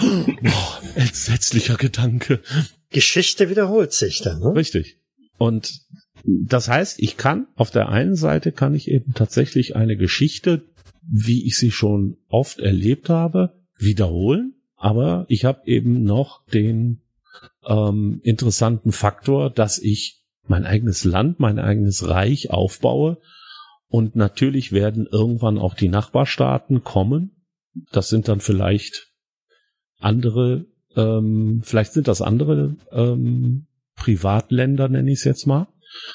Oh, 0.02 0.90
entsetzlicher 0.96 1.76
Gedanke. 1.76 2.40
Geschichte 2.90 3.50
wiederholt 3.50 3.92
sich 3.92 4.22
dann. 4.22 4.40
Ne? 4.40 4.56
Richtig. 4.56 4.98
Und 5.38 5.83
das 6.24 6.70
heißt, 6.70 7.02
ich 7.02 7.18
kann 7.18 7.48
auf 7.56 7.72
der 7.72 7.90
einen 7.90 8.16
Seite 8.16 8.52
kann 8.52 8.74
ich 8.74 8.90
eben 8.90 9.14
tatsächlich 9.14 9.76
eine 9.76 9.98
Geschichte, 9.98 10.64
wie 11.02 11.46
ich 11.46 11.58
sie 11.58 11.72
schon 11.72 12.18
oft 12.30 12.60
erlebt 12.60 13.10
habe, 13.10 13.62
wiederholen, 13.78 14.54
aber 14.76 15.26
ich 15.28 15.46
habe 15.46 15.62
eben 15.66 16.04
noch 16.04 16.46
den 16.48 17.02
ähm, 17.66 18.22
interessanten 18.24 18.92
Faktor, 18.92 19.50
dass 19.50 19.80
ich 19.80 20.24
mein 20.46 20.66
eigenes 20.66 21.04
Land, 21.04 21.40
mein 21.40 21.60
eigenes 21.60 22.08
Reich 22.08 22.52
aufbaue 22.52 23.18
und 23.88 24.16
natürlich 24.16 24.72
werden 24.72 25.08
irgendwann 25.10 25.58
auch 25.58 25.74
die 25.74 25.90
Nachbarstaaten 25.90 26.84
kommen. 26.84 27.32
Das 27.92 28.10
sind 28.10 28.28
dann 28.28 28.40
vielleicht 28.40 29.12
andere, 30.00 30.66
ähm, 30.96 31.62
vielleicht 31.64 31.94
sind 31.94 32.08
das 32.08 32.22
andere 32.22 32.76
ähm, 32.92 33.68
Privatländer, 33.96 34.90
nenne 34.90 35.12
ich 35.12 35.20
es 35.20 35.24
jetzt 35.26 35.48
mal. 35.48 35.68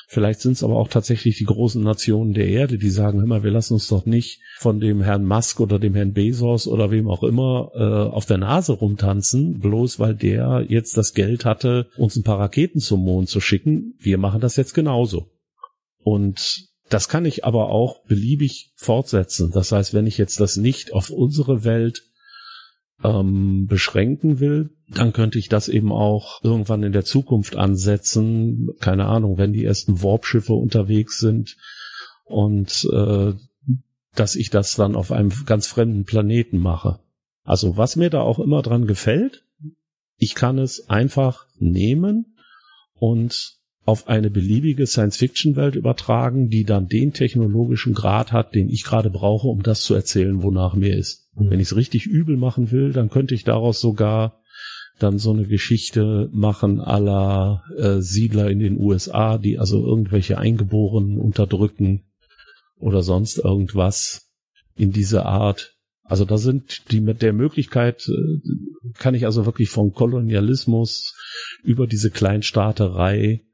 Vielleicht 0.07 0.41
sind 0.41 0.53
es 0.53 0.63
aber 0.63 0.77
auch 0.77 0.89
tatsächlich 0.89 1.37
die 1.39 1.45
großen 1.45 1.83
Nationen 1.83 2.33
der 2.33 2.49
Erde, 2.49 2.79
die 2.79 2.91
sagen, 2.91 3.27
mal, 3.27 3.43
wir 3.43 3.51
lassen 3.51 3.75
uns 3.75 3.89
doch 3.89 4.07
nicht 4.07 4.41
von 4.59 4.81
dem 4.81 5.03
Herrn 5.03 5.25
Musk 5.25 5.61
oder 5.61 5.79
dem 5.79 5.95
Herrn 5.95 6.13
Bezos 6.13 6.67
oder 6.67 6.91
wem 6.91 7.09
auch 7.09 7.23
immer 7.23 7.71
äh, 7.75 8.15
auf 8.15 8.27
der 8.27 8.39
Nase 8.39 8.73
rumtanzen, 8.73 9.59
bloß 9.59 9.99
weil 9.99 10.15
der 10.15 10.65
jetzt 10.69 10.97
das 10.97 11.15
Geld 11.15 11.45
hatte, 11.45 11.89
uns 11.97 12.17
ein 12.17 12.23
paar 12.23 12.41
Raketen 12.41 12.81
zum 12.81 13.05
Mond 13.05 13.29
zu 13.29 13.41
schicken. 13.41 13.95
Wir 14.01 14.19
machen 14.19 14.41
das 14.41 14.57
jetzt 14.57 14.75
genauso. 14.75 15.29
Und 16.03 16.69
das 16.89 17.09
kann 17.09 17.27
ich 17.27 17.45
aber 17.45 17.69
auch 17.69 18.03
beliebig 18.05 18.73
fortsetzen. 18.77 19.51
Das 19.53 19.73
heißt, 19.73 19.93
wenn 19.93 20.07
ich 20.07 20.17
jetzt 20.17 20.41
das 20.41 20.57
nicht 20.57 20.93
auf 20.93 21.11
unsere 21.11 21.65
Welt 21.65 22.08
ähm, 23.03 23.67
beschränken 23.67 24.41
will, 24.41 24.71
dann 24.89 25.13
könnte 25.13 25.39
ich 25.39 25.49
das 25.49 25.69
eben 25.69 25.93
auch 25.93 26.43
irgendwann 26.43 26.83
in 26.83 26.93
der 26.93 27.05
Zukunft 27.05 27.57
ansetzen. 27.57 28.71
Keine 28.81 29.07
Ahnung, 29.07 29.39
wenn 29.39 29.53
die 29.53 29.65
ersten 29.65 30.03
Warpschiffe 30.03 30.55
unterwegs 30.55 31.19
sind 31.19 31.57
und 32.25 32.89
äh, 32.93 33.33
dass 34.15 34.35
ich 34.35 34.51
das 34.51 34.75
dann 34.75 34.97
auf 34.97 35.13
einem 35.13 35.33
ganz 35.47 35.67
fremden 35.67 36.05
Planeten 36.05 36.59
mache. 36.59 36.99
Also 37.45 37.77
was 37.77 37.97
mir 37.97 38.11
da 38.11 38.21
auch 38.21 38.39
immer 38.39 38.63
dran 38.63 38.87
gefällt, 38.87 39.45
ich 40.17 40.35
kann 40.35 40.59
es 40.59 40.89
einfach 40.91 41.47
nehmen 41.59 42.37
und 42.95 43.59
auf 43.85 44.09
eine 44.09 44.29
beliebige 44.29 44.87
Science-Fiction-Welt 44.87 45.75
übertragen, 45.75 46.51
die 46.51 46.65
dann 46.65 46.89
den 46.89 47.15
technologischen 47.15 47.95
Grad 47.95 48.33
hat, 48.33 48.55
den 48.55 48.69
ich 48.69 48.85
gerade 48.85 49.09
brauche, 49.09 49.49
um 49.49 49.63
das 49.63 49.83
zu 49.83 49.95
erzählen, 49.95 50.43
wonach 50.43 50.75
mir 50.75 50.95
ist. 50.95 51.28
Mhm. 51.39 51.51
Wenn 51.51 51.61
ich 51.61 51.69
es 51.69 51.77
richtig 51.77 52.07
übel 52.07 52.37
machen 52.37 52.71
will, 52.71 52.93
dann 52.93 53.11
könnte 53.11 53.35
ich 53.35 53.45
daraus 53.45 53.81
sogar 53.81 54.43
dann 54.99 55.19
so 55.19 55.33
eine 55.33 55.47
Geschichte 55.47 56.29
machen 56.33 56.81
aller 56.81 57.63
äh, 57.77 58.01
Siedler 58.01 58.51
in 58.51 58.59
den 58.59 58.79
USA, 58.81 59.39
die 59.39 59.59
also 59.59 59.85
irgendwelche 59.85 60.39
Eingeborenen 60.39 61.19
unterdrücken 61.19 62.03
oder 62.79 63.03
sonst 63.03 63.39
irgendwas 63.39 64.33
in 64.77 64.93
diese 64.93 65.25
Art. 65.25 65.77
Also 66.03 66.25
da 66.25 66.37
sind 66.39 66.91
die 66.91 67.01
mit 67.01 67.23
der 67.23 67.33
Möglichkeit, 67.33 68.09
äh, 68.09 68.93
kann 68.95 69.15
ich 69.15 69.25
also 69.25 69.47
wirklich 69.47 69.69
vom 69.69 69.93
Kolonialismus 69.93 71.15
über 71.63 71.87
diese 71.87 72.11
Kleinstaaterei 72.11 73.45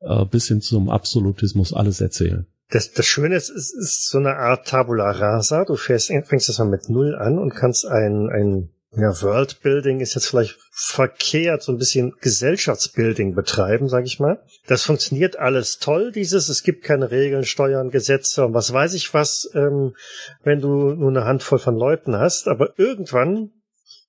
äh, 0.00 0.24
bis 0.24 0.48
hin 0.48 0.62
zum 0.62 0.88
Absolutismus 0.88 1.74
alles 1.74 2.00
erzählen. 2.00 2.46
Das, 2.70 2.92
das 2.92 3.06
Schöne 3.06 3.36
ist, 3.36 3.50
es 3.50 3.72
ist 3.72 4.08
so 4.08 4.18
eine 4.18 4.36
Art 4.36 4.66
Tabula 4.66 5.10
rasa. 5.10 5.64
Du 5.64 5.76
fährst, 5.76 6.08
fängst 6.24 6.48
das 6.48 6.58
mal 6.58 6.64
mit 6.68 6.88
Null 6.88 7.14
an 7.14 7.38
und 7.38 7.54
kannst 7.54 7.86
ein, 7.86 8.28
ein 8.28 8.70
ja, 8.96 9.10
Worldbuilding 9.20 10.00
ist 10.00 10.14
jetzt 10.14 10.28
vielleicht 10.28 10.56
verkehrt, 10.72 11.62
so 11.62 11.72
ein 11.72 11.78
bisschen 11.78 12.14
Gesellschaftsbuilding 12.20 13.34
betreiben, 13.34 13.88
sage 13.88 14.06
ich 14.06 14.20
mal. 14.20 14.42
Das 14.66 14.84
funktioniert 14.84 15.38
alles 15.38 15.78
toll, 15.78 16.12
dieses, 16.12 16.48
es 16.48 16.62
gibt 16.62 16.82
keine 16.82 17.10
Regeln, 17.10 17.44
Steuern, 17.44 17.90
Gesetze 17.90 18.46
und 18.46 18.54
was 18.54 18.72
weiß 18.72 18.94
ich 18.94 19.12
was, 19.12 19.50
ähm, 19.54 19.94
wenn 20.42 20.60
du 20.60 20.94
nur 20.94 21.10
eine 21.10 21.24
Handvoll 21.24 21.58
von 21.58 21.76
Leuten 21.76 22.16
hast. 22.16 22.48
Aber 22.48 22.78
irgendwann 22.78 23.50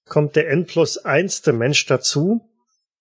kommt 0.05 0.36
der 0.36 0.49
N 0.49 0.66
plus 0.66 0.97
einste 0.97 1.51
Mensch 1.51 1.86
dazu, 1.86 2.49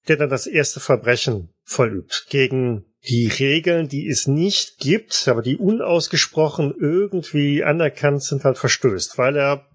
der 0.09 0.17
dann 0.17 0.31
das 0.31 0.47
erste 0.47 0.81
Verbrechen 0.81 1.51
vollübt 1.63 2.27
gegen 2.31 2.85
die 3.09 3.29
Regeln, 3.29 3.89
die 3.89 4.09
es 4.09 4.27
nicht 4.27 4.79
gibt, 4.79 5.29
aber 5.29 5.43
die 5.43 5.57
unausgesprochen 5.57 6.75
irgendwie 6.79 7.63
anerkannt 7.63 8.23
sind, 8.23 8.45
halt 8.45 8.59
verstößt, 8.59 9.19
weil 9.19 9.37
er 9.37 9.67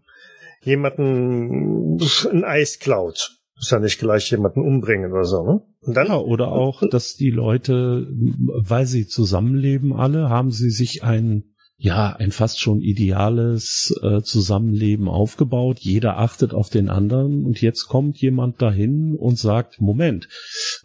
jemanden 0.63 1.99
ein 2.31 2.43
Eis 2.43 2.79
klaut. 2.79 3.37
Ist 3.59 3.71
ja 3.71 3.79
nicht 3.79 3.99
gleich 3.99 4.31
jemanden 4.31 4.61
umbringen 4.61 5.11
oder 5.11 5.23
so, 5.25 5.43
ne? 5.43 5.61
Und 5.81 5.95
dann, 5.95 6.07
ja, 6.07 6.17
oder 6.17 6.51
auch, 6.51 6.83
dass 6.89 7.15
die 7.15 7.31
Leute, 7.31 8.07
weil 8.09 8.85
sie 8.85 9.07
zusammenleben 9.07 9.93
alle, 9.93 10.29
haben 10.29 10.51
sie 10.51 10.69
sich 10.69 11.03
ein 11.03 11.51
ja, 11.83 12.15
ein 12.15 12.31
fast 12.31 12.59
schon 12.59 12.79
ideales 12.79 13.91
äh, 14.03 14.21
Zusammenleben 14.21 15.07
aufgebaut. 15.07 15.79
Jeder 15.79 16.19
achtet 16.19 16.53
auf 16.53 16.69
den 16.69 16.89
anderen 16.89 17.43
und 17.43 17.59
jetzt 17.59 17.87
kommt 17.87 18.21
jemand 18.21 18.61
dahin 18.61 19.15
und 19.15 19.39
sagt, 19.39 19.81
Moment, 19.81 20.29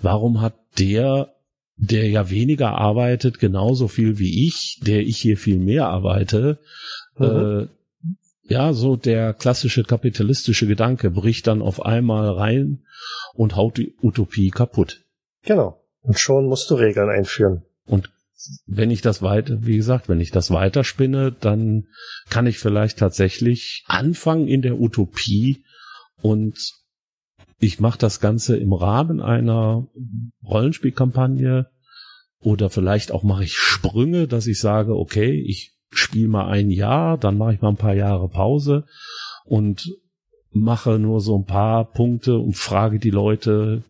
warum 0.01 0.41
hat 0.41 0.55
der 0.79 1.36
der 1.77 2.09
ja 2.09 2.31
weniger 2.31 2.73
arbeitet, 2.73 3.39
genauso 3.39 3.89
viel 3.89 4.19
wie 4.19 4.47
ich, 4.47 4.81
der 4.85 5.01
ich 5.01 5.19
hier 5.19 5.37
viel 5.37 5.59
mehr 5.59 5.89
arbeite, 5.89 6.59
mhm. 7.19 7.25
äh, 7.25 7.67
ja, 8.49 8.73
so 8.73 8.97
der 8.97 9.35
klassische 9.35 9.83
kapitalistische 9.83 10.67
Gedanke 10.67 11.11
bricht 11.11 11.47
dann 11.47 11.63
auf 11.63 11.85
einmal 11.85 12.31
rein 12.31 12.85
und 13.35 13.57
haut 13.57 13.77
die 13.77 13.95
Utopie 14.01 14.51
kaputt. 14.51 15.03
Genau. 15.43 15.83
Und 16.01 16.19
schon 16.19 16.47
musst 16.47 16.71
du 16.71 16.77
Regeln 16.77 17.11
einführen. 17.11 17.63
Und 17.87 18.11
wenn 18.67 18.91
ich 18.91 19.03
das 19.03 19.23
weiter, 19.23 19.67
wie 19.67 19.77
gesagt, 19.77 20.09
wenn 20.09 20.21
ich 20.21 20.31
das 20.31 20.51
weiterspinne, 20.51 21.33
dann 21.33 21.89
kann 22.31 22.47
ich 22.47 22.59
vielleicht 22.59 22.99
tatsächlich 22.99 23.85
anfangen 23.87 24.47
in 24.47 24.63
der 24.63 24.79
Utopie 24.79 25.65
und 26.23 26.57
ich 27.59 27.81
mache 27.81 27.99
das 27.99 28.21
Ganze 28.21 28.57
im 28.57 28.73
Rahmen 28.73 29.21
einer 29.21 29.87
Rollenspielkampagne 30.49 31.67
oder 32.41 32.71
vielleicht 32.71 33.13
auch 33.13 33.23
mache 33.23 33.45
ich 33.45 33.55
Sprünge, 33.55 34.29
dass 34.29 34.47
ich 34.47 34.61
sage, 34.61 34.97
okay, 34.97 35.43
ich 35.47 35.73
spiele 35.91 36.29
mal 36.29 36.49
ein 36.49 36.71
Jahr, 36.71 37.19
dann 37.19 37.39
mache 37.39 37.55
ich 37.55 37.61
mal 37.61 37.71
ein 37.71 37.77
paar 37.77 37.95
Jahre 37.95 38.29
Pause 38.29 38.85
und 39.45 39.91
mache 40.51 40.99
nur 40.99 41.21
so 41.21 41.39
ein 41.39 41.45
paar 41.45 41.91
Punkte 41.91 42.37
und 42.39 42.57
frage 42.57 42.99
die 42.99 43.11
Leute, 43.11 43.85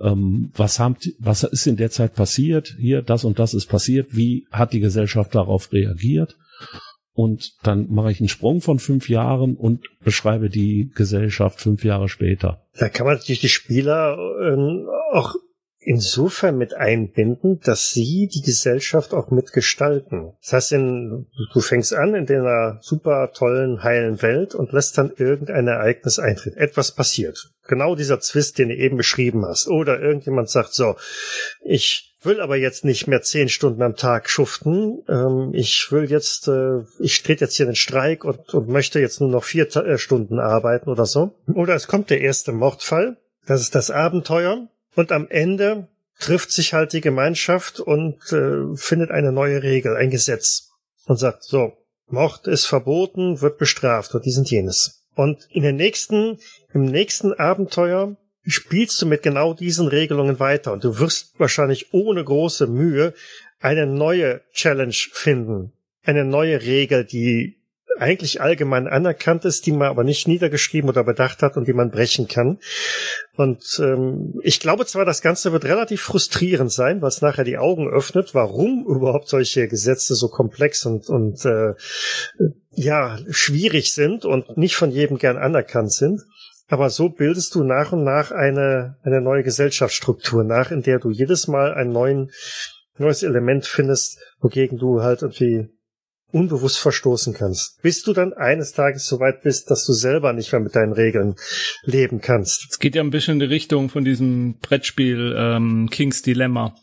ähm, 0.00 0.50
was 0.54 0.78
haben, 0.78 0.96
was 1.18 1.42
ist 1.44 1.66
in 1.66 1.76
der 1.76 1.90
Zeit 1.90 2.14
passiert? 2.14 2.76
Hier, 2.78 3.02
das 3.02 3.24
und 3.24 3.38
das 3.38 3.54
ist 3.54 3.66
passiert. 3.66 4.08
Wie 4.10 4.46
hat 4.50 4.72
die 4.72 4.80
Gesellschaft 4.80 5.34
darauf 5.34 5.72
reagiert? 5.72 6.36
Und 7.12 7.52
dann 7.62 7.92
mache 7.92 8.10
ich 8.10 8.18
einen 8.18 8.28
Sprung 8.28 8.60
von 8.60 8.80
fünf 8.80 9.08
Jahren 9.08 9.56
und 9.56 9.86
beschreibe 10.02 10.50
die 10.50 10.90
Gesellschaft 10.94 11.60
fünf 11.60 11.84
Jahre 11.84 12.08
später. 12.08 12.66
Da 12.76 12.88
kann 12.88 13.06
man 13.06 13.16
natürlich 13.16 13.40
die 13.40 13.48
Spieler 13.48 14.16
ähm, 14.42 14.86
auch 15.12 15.36
insofern 15.84 16.56
mit 16.56 16.74
einbinden, 16.74 17.60
dass 17.60 17.90
sie 17.90 18.28
die 18.32 18.42
Gesellschaft 18.42 19.14
auch 19.14 19.30
mitgestalten. 19.30 20.32
Das 20.42 20.52
heißt, 20.52 20.72
in, 20.72 21.26
du 21.52 21.60
fängst 21.60 21.94
an 21.94 22.14
in 22.14 22.28
einer 22.28 22.78
super 22.80 23.32
tollen, 23.32 23.82
heilen 23.82 24.22
Welt 24.22 24.54
und 24.54 24.72
lässt 24.72 24.98
dann 24.98 25.12
irgendein 25.16 25.68
Ereignis 25.68 26.18
eintreten. 26.18 26.58
Etwas 26.58 26.92
passiert. 26.92 27.50
Genau 27.66 27.94
dieser 27.94 28.20
Zwist, 28.20 28.58
den 28.58 28.68
du 28.68 28.76
eben 28.76 28.96
beschrieben 28.96 29.44
hast. 29.46 29.68
Oder 29.68 30.00
irgendjemand 30.00 30.50
sagt 30.50 30.74
so, 30.74 30.96
ich 31.62 32.14
will 32.24 32.40
aber 32.40 32.56
jetzt 32.56 32.84
nicht 32.84 33.06
mehr 33.06 33.22
zehn 33.22 33.48
Stunden 33.48 33.82
am 33.82 33.96
Tag 33.96 34.28
schuften. 34.28 35.02
Ähm, 35.08 35.50
ich 35.52 35.88
will 35.90 36.10
jetzt, 36.10 36.48
äh, 36.48 36.80
ich 36.98 37.22
trete 37.22 37.44
jetzt 37.44 37.56
hier 37.56 37.66
den 37.66 37.74
Streik 37.74 38.24
und, 38.24 38.54
und 38.54 38.68
möchte 38.68 39.00
jetzt 39.00 39.20
nur 39.20 39.30
noch 39.30 39.44
vier 39.44 39.74
äh, 39.76 39.98
Stunden 39.98 40.38
arbeiten 40.38 40.90
oder 40.90 41.06
so. 41.06 41.34
Oder 41.54 41.74
es 41.74 41.86
kommt 41.86 42.10
der 42.10 42.20
erste 42.20 42.52
Mordfall. 42.52 43.18
Das 43.46 43.60
ist 43.60 43.74
das 43.74 43.90
Abenteuer. 43.90 44.68
Und 44.94 45.12
am 45.12 45.28
Ende 45.28 45.88
trifft 46.18 46.52
sich 46.52 46.74
halt 46.74 46.92
die 46.92 47.00
Gemeinschaft 47.00 47.80
und 47.80 48.16
äh, 48.32 48.76
findet 48.76 49.10
eine 49.10 49.32
neue 49.32 49.62
Regel, 49.62 49.96
ein 49.96 50.10
Gesetz 50.10 50.70
und 51.06 51.18
sagt, 51.18 51.44
so, 51.44 51.72
Mord 52.06 52.46
ist 52.46 52.66
verboten, 52.66 53.40
wird 53.40 53.58
bestraft 53.58 54.14
und 54.14 54.24
dies 54.24 54.38
und 54.38 54.50
jenes. 54.50 55.04
Und 55.14 55.46
in 55.50 55.62
den 55.62 55.76
nächsten, 55.76 56.38
im 56.72 56.84
nächsten 56.84 57.32
Abenteuer 57.32 58.16
spielst 58.46 59.00
du 59.00 59.06
mit 59.06 59.22
genau 59.22 59.54
diesen 59.54 59.88
Regelungen 59.88 60.38
weiter 60.38 60.72
und 60.72 60.84
du 60.84 60.98
wirst 60.98 61.38
wahrscheinlich 61.38 61.92
ohne 61.92 62.22
große 62.22 62.66
Mühe 62.66 63.14
eine 63.60 63.86
neue 63.86 64.42
Challenge 64.52 64.94
finden, 65.12 65.72
eine 66.02 66.24
neue 66.24 66.62
Regel, 66.62 67.04
die 67.04 67.63
eigentlich 67.98 68.40
allgemein 68.40 68.86
anerkannt 68.86 69.44
ist, 69.44 69.66
die 69.66 69.72
man 69.72 69.88
aber 69.88 70.04
nicht 70.04 70.26
niedergeschrieben 70.28 70.90
oder 70.90 71.04
bedacht 71.04 71.42
hat 71.42 71.56
und 71.56 71.68
die 71.68 71.72
man 71.72 71.90
brechen 71.90 72.28
kann. 72.28 72.58
Und 73.36 73.80
ähm, 73.82 74.34
ich 74.42 74.60
glaube 74.60 74.86
zwar, 74.86 75.04
das 75.04 75.22
Ganze 75.22 75.52
wird 75.52 75.64
relativ 75.64 76.02
frustrierend 76.02 76.72
sein, 76.72 77.02
es 77.02 77.22
nachher 77.22 77.44
die 77.44 77.58
Augen 77.58 77.88
öffnet, 77.88 78.34
warum 78.34 78.84
überhaupt 78.86 79.28
solche 79.28 79.68
Gesetze 79.68 80.14
so 80.14 80.28
komplex 80.28 80.86
und, 80.86 81.08
und 81.08 81.44
äh, 81.44 81.74
ja 82.72 83.18
schwierig 83.30 83.92
sind 83.92 84.24
und 84.24 84.56
nicht 84.56 84.76
von 84.76 84.90
jedem 84.90 85.18
gern 85.18 85.36
anerkannt 85.36 85.92
sind. 85.92 86.22
Aber 86.68 86.90
so 86.90 87.10
bildest 87.10 87.54
du 87.54 87.62
nach 87.62 87.92
und 87.92 88.04
nach 88.04 88.30
eine, 88.30 88.96
eine 89.02 89.20
neue 89.20 89.42
Gesellschaftsstruktur 89.42 90.44
nach, 90.44 90.70
in 90.70 90.82
der 90.82 90.98
du 90.98 91.10
jedes 91.10 91.46
Mal 91.46 91.74
ein 91.74 91.90
neuen, 91.90 92.30
neues 92.96 93.22
Element 93.22 93.66
findest, 93.66 94.18
wogegen 94.40 94.78
du 94.78 95.02
halt 95.02 95.22
irgendwie 95.22 95.68
unbewusst 96.34 96.78
verstoßen 96.78 97.32
kannst, 97.32 97.80
bis 97.80 98.02
du 98.02 98.12
dann 98.12 98.32
eines 98.32 98.72
Tages 98.72 99.06
so 99.06 99.20
weit 99.20 99.42
bist, 99.42 99.70
dass 99.70 99.86
du 99.86 99.92
selber 99.92 100.32
nicht 100.32 100.50
mehr 100.52 100.60
mit 100.60 100.74
deinen 100.74 100.92
Regeln 100.92 101.36
leben 101.84 102.20
kannst. 102.20 102.66
Es 102.70 102.78
geht 102.80 102.96
ja 102.96 103.02
ein 103.02 103.10
bisschen 103.10 103.34
in 103.34 103.40
die 103.40 103.46
Richtung 103.46 103.88
von 103.88 104.04
diesem 104.04 104.58
Brettspiel 104.60 105.34
ähm, 105.38 105.88
King's 105.90 106.22
Dilemma, 106.22 106.74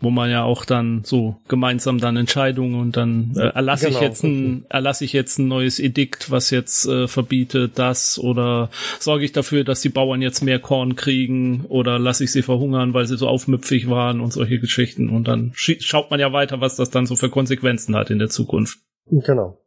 wo 0.00 0.10
man 0.10 0.30
ja 0.30 0.42
auch 0.42 0.66
dann 0.66 1.00
so 1.02 1.36
gemeinsam 1.48 1.98
dann 1.98 2.18
Entscheidungen 2.18 2.78
und 2.78 2.98
dann 2.98 3.32
äh, 3.36 3.48
erlasse 3.48 3.86
genau. 3.86 3.98
ich 3.98 4.04
jetzt 4.04 4.22
ein 4.22 4.66
erlasse 4.68 5.06
ich 5.06 5.14
jetzt 5.14 5.38
ein 5.38 5.48
neues 5.48 5.78
Edikt, 5.78 6.30
was 6.30 6.50
jetzt 6.50 6.86
äh, 6.86 7.08
verbietet 7.08 7.78
das 7.78 8.18
oder 8.18 8.68
sorge 8.98 9.24
ich 9.24 9.32
dafür, 9.32 9.64
dass 9.64 9.80
die 9.80 9.88
Bauern 9.88 10.20
jetzt 10.20 10.42
mehr 10.42 10.58
Korn 10.58 10.94
kriegen 10.94 11.64
oder 11.68 11.98
lasse 11.98 12.24
ich 12.24 12.32
sie 12.32 12.42
verhungern, 12.42 12.92
weil 12.92 13.06
sie 13.06 13.16
so 13.16 13.28
aufmüpfig 13.28 13.88
waren 13.88 14.20
und 14.20 14.34
solche 14.34 14.58
Geschichten 14.58 15.08
und 15.08 15.26
dann 15.26 15.52
schaut 15.54 16.10
man 16.10 16.20
ja 16.20 16.34
weiter, 16.34 16.60
was 16.60 16.76
das 16.76 16.90
dann 16.90 17.06
so 17.06 17.16
für 17.16 17.30
Konsequenzen 17.30 17.96
hat 17.96 18.10
in 18.10 18.18
der 18.18 18.28
Zukunft. 18.28 18.78
Genau. 19.10 19.58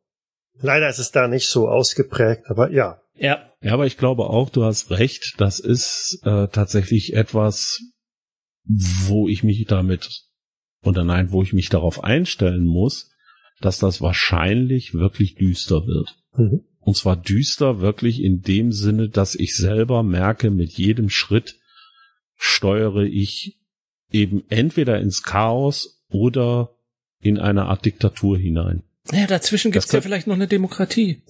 Leider 0.59 0.89
ist 0.89 0.99
es 0.99 1.11
da 1.11 1.27
nicht 1.27 1.47
so 1.47 1.67
ausgeprägt, 1.67 2.43
aber 2.47 2.71
ja. 2.71 3.01
Ja. 3.15 3.49
Ja, 3.61 3.73
aber 3.73 3.85
ich 3.85 3.97
glaube 3.97 4.23
auch, 4.23 4.49
du 4.49 4.63
hast 4.63 4.91
recht. 4.91 5.35
Das 5.37 5.59
ist 5.59 6.19
äh, 6.23 6.47
tatsächlich 6.47 7.13
etwas, 7.13 7.79
wo 8.65 9.27
ich 9.27 9.43
mich 9.43 9.65
damit 9.65 10.09
oder 10.83 11.03
nein, 11.03 11.31
wo 11.31 11.41
ich 11.41 11.53
mich 11.53 11.69
darauf 11.69 12.03
einstellen 12.03 12.65
muss, 12.65 13.09
dass 13.61 13.79
das 13.79 14.01
wahrscheinlich 14.01 14.93
wirklich 14.93 15.35
düster 15.35 15.85
wird. 15.87 16.15
Mhm. 16.35 16.65
Und 16.79 16.97
zwar 16.97 17.15
düster 17.15 17.79
wirklich 17.79 18.21
in 18.21 18.41
dem 18.41 18.73
Sinne, 18.73 19.07
dass 19.07 19.35
ich 19.35 19.55
selber 19.55 20.03
merke, 20.03 20.51
mit 20.51 20.71
jedem 20.71 21.09
Schritt 21.09 21.57
steuere 22.35 23.03
ich 23.03 23.57
eben 24.11 24.43
entweder 24.49 24.99
ins 24.99 25.23
Chaos 25.23 26.03
oder 26.09 26.75
in 27.21 27.39
eine 27.39 27.65
Art 27.65 27.85
Diktatur 27.85 28.37
hinein. 28.37 28.83
Ja, 29.11 29.27
dazwischen 29.27 29.71
gibt's 29.71 29.91
ja 29.91 30.01
vielleicht 30.01 30.27
noch 30.27 30.35
eine 30.35 30.47
Demokratie. 30.47 31.21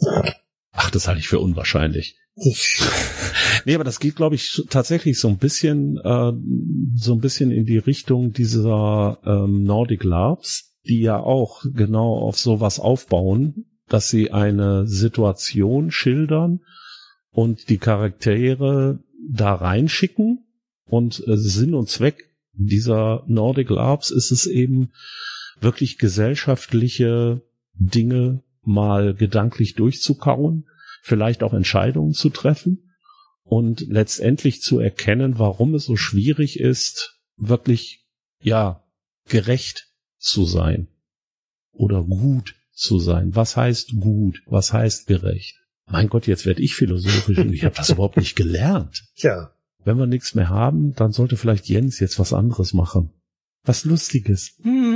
Ach, 0.71 0.91
das 0.91 1.07
halte 1.07 1.19
ich 1.19 1.27
für 1.27 1.39
unwahrscheinlich. 1.39 2.17
nee, 3.65 3.75
aber 3.75 3.83
das 3.83 3.99
geht, 3.99 4.15
glaube 4.15 4.35
ich, 4.35 4.63
tatsächlich 4.69 5.19
so 5.19 5.27
ein 5.27 5.37
bisschen, 5.37 5.97
äh, 5.97 6.33
so 6.95 7.13
ein 7.13 7.19
bisschen 7.19 7.51
in 7.51 7.65
die 7.65 7.77
Richtung 7.77 8.33
dieser 8.33 9.19
ähm, 9.25 9.63
Nordic 9.63 10.03
Labs, 10.03 10.75
die 10.87 11.01
ja 11.01 11.19
auch 11.19 11.63
genau 11.73 12.17
auf 12.17 12.39
sowas 12.39 12.79
aufbauen, 12.79 13.65
dass 13.87 14.09
sie 14.09 14.31
eine 14.31 14.87
Situation 14.87 15.91
schildern 15.91 16.61
und 17.31 17.69
die 17.69 17.77
Charaktere 17.77 18.99
da 19.29 19.53
reinschicken 19.53 20.45
und 20.85 21.23
äh, 21.27 21.37
Sinn 21.37 21.73
und 21.73 21.89
Zweck 21.89 22.29
dieser 22.53 23.23
Nordic 23.27 23.69
Labs 23.69 24.11
ist 24.11 24.31
es 24.31 24.45
eben 24.45 24.91
wirklich 25.59 25.97
gesellschaftliche 25.97 27.41
Dinge 27.73 28.43
mal 28.61 29.13
gedanklich 29.13 29.75
durchzukauen, 29.75 30.67
vielleicht 31.01 31.43
auch 31.43 31.53
Entscheidungen 31.53 32.13
zu 32.13 32.29
treffen 32.29 32.91
und 33.43 33.81
letztendlich 33.87 34.61
zu 34.61 34.79
erkennen, 34.79 35.37
warum 35.37 35.75
es 35.75 35.85
so 35.85 35.95
schwierig 35.95 36.59
ist, 36.59 37.19
wirklich, 37.35 38.05
ja, 38.41 38.83
gerecht 39.27 39.89
zu 40.17 40.45
sein 40.45 40.87
oder 41.71 42.03
gut 42.03 42.55
zu 42.71 42.99
sein. 42.99 43.35
Was 43.35 43.57
heißt 43.57 43.99
gut? 43.99 44.41
Was 44.45 44.73
heißt 44.73 45.07
gerecht? 45.07 45.59
Mein 45.85 46.07
Gott, 46.07 46.27
jetzt 46.27 46.45
werde 46.45 46.61
ich 46.61 46.75
philosophisch 46.75 47.37
und 47.37 47.53
ich 47.53 47.65
habe 47.65 47.75
das 47.75 47.89
überhaupt 47.89 48.17
nicht 48.17 48.35
gelernt. 48.35 49.03
Ja. 49.17 49.51
Wenn 49.83 49.97
wir 49.97 50.07
nichts 50.07 50.33
mehr 50.33 50.49
haben, 50.49 50.95
dann 50.95 51.11
sollte 51.11 51.35
vielleicht 51.35 51.67
Jens 51.67 51.99
jetzt 51.99 52.19
was 52.19 52.31
anderes 52.31 52.73
machen. 52.73 53.11
Was 53.65 53.83
Lustiges. 53.85 54.57
Hm. 54.61 54.92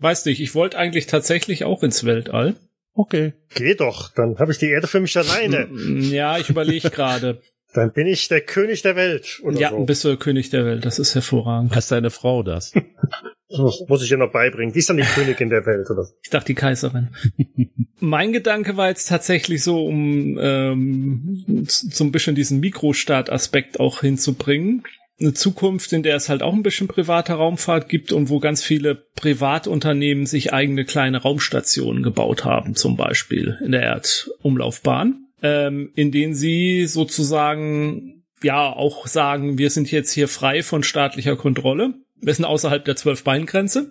Weiß 0.00 0.24
nicht, 0.24 0.40
ich 0.40 0.54
wollte 0.54 0.78
eigentlich 0.78 1.06
tatsächlich 1.06 1.64
auch 1.64 1.82
ins 1.82 2.04
Weltall. 2.04 2.56
Okay. 2.94 3.34
Geh 3.54 3.74
doch, 3.74 4.12
dann 4.12 4.38
habe 4.38 4.52
ich 4.52 4.58
die 4.58 4.70
Erde 4.70 4.86
für 4.86 5.00
mich 5.00 5.16
alleine. 5.16 5.68
Ja, 6.10 6.38
ich 6.38 6.48
überlege 6.50 6.90
gerade. 6.90 7.40
Dann 7.72 7.92
bin 7.92 8.06
ich 8.06 8.26
der 8.28 8.40
König 8.40 8.82
der 8.82 8.96
Welt. 8.96 9.40
Oder 9.44 9.60
ja, 9.60 9.70
so. 9.70 9.84
bist 9.84 10.04
du 10.04 10.08
der 10.08 10.16
König 10.16 10.50
der 10.50 10.64
Welt. 10.64 10.84
Das 10.84 10.98
ist 10.98 11.14
hervorragend. 11.14 11.74
Hast 11.76 11.92
deine 11.92 12.10
Frau 12.10 12.42
das? 12.42 12.72
das 13.48 13.84
muss 13.86 14.02
ich 14.02 14.08
dir 14.08 14.16
noch 14.16 14.32
beibringen. 14.32 14.72
Die 14.72 14.80
ist 14.80 14.90
dann 14.90 14.96
die 14.96 15.04
Königin 15.04 15.50
der 15.50 15.66
Welt, 15.66 15.88
oder? 15.90 16.08
Ich 16.22 16.30
dachte 16.30 16.46
die 16.46 16.54
Kaiserin. 16.54 17.10
mein 18.00 18.32
Gedanke 18.32 18.76
war 18.76 18.88
jetzt 18.88 19.08
tatsächlich 19.08 19.62
so, 19.62 19.84
um 19.84 20.36
ähm, 20.40 21.66
so 21.66 22.04
ein 22.04 22.10
bisschen 22.10 22.34
diesen 22.34 22.58
Mikrostaat-Aspekt 22.58 23.78
auch 23.78 24.00
hinzubringen 24.00 24.82
eine 25.20 25.34
Zukunft, 25.34 25.92
in 25.92 26.02
der 26.02 26.16
es 26.16 26.28
halt 26.28 26.42
auch 26.42 26.54
ein 26.54 26.62
bisschen 26.62 26.88
private 26.88 27.34
Raumfahrt 27.34 27.88
gibt 27.88 28.12
und 28.12 28.30
wo 28.30 28.40
ganz 28.40 28.62
viele 28.62 28.94
Privatunternehmen 28.94 30.26
sich 30.26 30.52
eigene 30.52 30.84
kleine 30.84 31.18
Raumstationen 31.18 32.02
gebaut 32.02 32.44
haben, 32.44 32.74
zum 32.74 32.96
Beispiel 32.96 33.58
in 33.64 33.72
der 33.72 33.82
Erdumlaufbahn, 33.82 35.26
ähm, 35.42 35.92
in 35.94 36.10
denen 36.10 36.34
sie 36.34 36.86
sozusagen 36.86 38.24
ja 38.42 38.72
auch 38.72 39.06
sagen, 39.06 39.58
wir 39.58 39.70
sind 39.70 39.90
jetzt 39.90 40.12
hier 40.12 40.28
frei 40.28 40.62
von 40.62 40.82
staatlicher 40.82 41.36
Kontrolle. 41.36 41.94
Wir 42.22 42.34
sind 42.34 42.44
außerhalb 42.44 42.84
der 42.84 42.96
Zwölf-Bein-Grenze. 42.96 43.90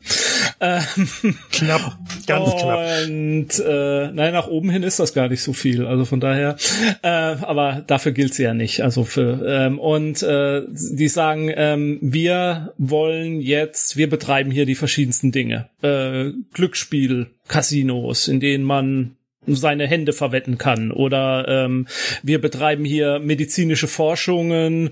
Ähm, 0.59 1.35
knapp, 1.51 1.97
ganz 2.27 2.55
knapp. 2.55 3.07
Und 3.07 3.59
äh, 3.59 4.11
nein, 4.11 4.33
nach 4.33 4.47
oben 4.47 4.69
hin 4.69 4.83
ist 4.83 4.99
das 4.99 5.13
gar 5.13 5.29
nicht 5.29 5.41
so 5.41 5.53
viel. 5.53 5.85
Also 5.85 6.05
von 6.05 6.19
daher, 6.19 6.57
äh, 7.01 7.07
aber 7.07 7.83
dafür 7.87 8.11
gilt 8.11 8.33
sie 8.33 8.43
ja 8.43 8.53
nicht. 8.53 8.81
Also 8.81 9.03
für 9.03 9.45
ähm, 9.47 9.79
und 9.79 10.21
äh, 10.21 10.63
die 10.69 11.07
sagen, 11.07 11.51
ähm, 11.55 11.97
wir 12.01 12.73
wollen 12.77 13.41
jetzt, 13.41 13.97
wir 13.97 14.09
betreiben 14.09 14.51
hier 14.51 14.65
die 14.65 14.75
verschiedensten 14.75 15.31
Dinge. 15.31 15.69
Äh, 15.81 16.31
Glücksspiel, 16.53 17.27
Casinos, 17.47 18.27
in 18.27 18.39
denen 18.39 18.63
man 18.63 19.15
seine 19.47 19.87
Hände 19.87 20.13
verwetten 20.13 20.57
kann. 20.57 20.91
Oder 20.91 21.45
ähm, 21.47 21.87
wir 22.23 22.41
betreiben 22.41 22.83
hier 22.83 23.19
medizinische 23.19 23.87
Forschungen 23.87 24.91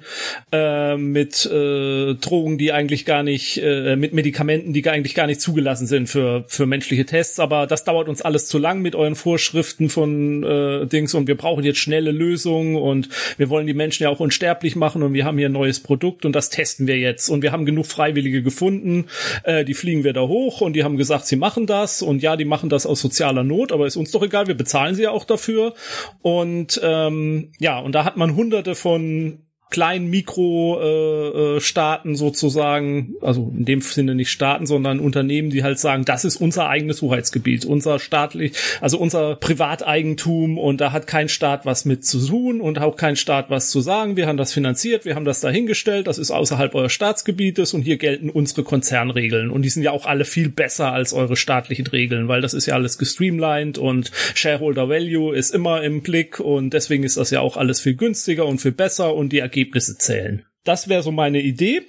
äh, 0.51 0.95
mit 0.95 1.45
äh, 1.45 2.13
Drogen, 2.15 2.57
die 2.57 2.71
eigentlich 2.71 3.05
gar 3.05 3.23
nicht, 3.23 3.57
äh, 3.61 3.95
mit 3.95 4.13
Medikamenten, 4.13 4.73
die 4.73 4.87
eigentlich 4.87 5.15
gar 5.15 5.27
nicht 5.27 5.41
zugelassen 5.41 5.85
sind 5.85 6.07
für, 6.07 6.45
für 6.47 6.65
menschliche 6.65 7.05
Tests. 7.05 7.39
Aber 7.39 7.67
das 7.67 7.83
dauert 7.83 8.07
uns 8.07 8.21
alles 8.21 8.47
zu 8.47 8.57
lang 8.57 8.81
mit 8.81 8.95
euren 8.95 9.15
Vorschriften 9.15 9.89
von 9.89 10.43
äh, 10.43 10.85
Dings. 10.87 11.13
Und 11.13 11.27
wir 11.27 11.35
brauchen 11.35 11.63
jetzt 11.63 11.79
schnelle 11.79 12.11
Lösungen. 12.11 12.77
Und 12.77 13.09
wir 13.37 13.49
wollen 13.49 13.67
die 13.67 13.73
Menschen 13.73 14.03
ja 14.03 14.09
auch 14.09 14.21
unsterblich 14.21 14.75
machen. 14.75 15.03
Und 15.03 15.13
wir 15.13 15.25
haben 15.25 15.37
hier 15.37 15.49
ein 15.49 15.53
neues 15.53 15.81
Produkt. 15.81 16.25
Und 16.25 16.33
das 16.33 16.49
testen 16.49 16.87
wir 16.87 16.97
jetzt. 16.97 17.29
Und 17.29 17.41
wir 17.41 17.51
haben 17.51 17.65
genug 17.65 17.85
Freiwillige 17.85 18.41
gefunden, 18.41 19.07
äh, 19.43 19.65
die 19.65 19.73
fliegen 19.73 20.05
wir 20.05 20.13
da 20.13 20.21
hoch. 20.21 20.61
Und 20.61 20.73
die 20.73 20.85
haben 20.85 20.97
gesagt, 20.97 21.27
sie 21.27 21.35
machen 21.35 21.67
das. 21.67 22.01
Und 22.01 22.23
ja, 22.23 22.37
die 22.37 22.45
machen 22.45 22.69
das 22.69 22.85
aus 22.85 23.01
sozialer 23.01 23.43
Not, 23.43 23.73
aber 23.73 23.85
ist 23.85 23.97
uns 23.97 24.11
doch 24.11 24.23
egal, 24.23 24.36
wir 24.45 24.55
bezahlen 24.55 24.93
sie 24.93 25.03
ja 25.03 25.11
auch 25.11 25.25
dafür. 25.25 25.73
Und 26.21 26.79
ähm, 26.83 27.51
ja, 27.57 27.79
und 27.79 27.93
da 27.93 28.05
hat 28.05 28.17
man 28.17 28.35
hunderte 28.35 28.75
von 28.75 29.46
kleinen 29.69 30.09
Mikro-Staaten 30.09 32.09
äh, 32.09 32.13
äh, 32.13 32.15
sozusagen, 32.15 33.15
also 33.21 33.53
in 33.55 33.65
dem 33.65 33.81
Sinne 33.81 34.15
nicht 34.15 34.29
Staaten, 34.29 34.65
sondern 34.65 34.99
Unternehmen, 34.99 35.49
die 35.49 35.63
halt 35.63 35.77
sagen, 35.79 36.05
das 36.05 36.23
ist 36.23 36.37
unser 36.37 36.69
eigenes 36.69 37.01
Hoheitsgebiet, 37.01 37.65
unser 37.65 37.99
staatlich, 37.99 38.53
also 38.79 38.97
unser 38.97 39.35
Privateigentum 39.35 40.57
und 40.57 40.79
da 40.79 40.93
hat 40.93 41.07
kein 41.07 41.27
Staat 41.27 41.65
was 41.65 41.83
mit 41.85 42.05
zu 42.05 42.25
tun 42.25 42.61
und 42.61 42.79
auch 42.79 42.95
kein 42.95 43.17
Staat 43.17 43.49
was 43.49 43.69
zu 43.69 43.81
sagen. 43.81 44.15
Wir 44.15 44.27
haben 44.27 44.37
das 44.37 44.53
finanziert, 44.53 45.03
wir 45.05 45.15
haben 45.15 45.25
das 45.25 45.41
dahingestellt, 45.41 46.07
das 46.07 46.17
ist 46.17 46.31
außerhalb 46.31 46.73
eures 46.73 46.93
Staatsgebietes 46.93 47.73
und 47.73 47.81
hier 47.81 47.97
gelten 47.97 48.29
unsere 48.29 48.63
Konzernregeln 48.63 49.49
und 49.49 49.63
die 49.63 49.69
sind 49.69 49.83
ja 49.83 49.91
auch 49.91 50.05
alle 50.05 50.23
viel 50.23 50.47
besser 50.49 50.93
als 50.93 51.11
eure 51.13 51.35
staatlichen 51.35 51.87
Regeln, 51.87 52.29
weil 52.29 52.41
das 52.41 52.53
ist 52.53 52.67
ja 52.67 52.75
alles 52.75 52.97
gestreamlined 52.97 53.77
und 53.77 54.11
Shareholder 54.33 54.87
Value 54.87 55.35
ist 55.35 55.53
immer 55.53 55.83
im 55.83 56.01
Blick 56.01 56.39
und 56.39 56.71
deswegen 56.71 57.03
ist 57.03 57.17
das 57.17 57.31
ja 57.31 57.41
auch 57.41 57.57
alles 57.57 57.81
viel 57.81 57.95
günstiger 57.95 58.45
und 58.45 58.61
viel 58.61 58.71
besser 58.71 59.13
und 59.13 59.33
die 59.33 59.41
Ergebnisse 59.57 59.97
zählen. 59.97 60.45
Das 60.63 60.87
wäre 60.87 61.01
so 61.01 61.11
meine 61.11 61.41
Idee. 61.41 61.81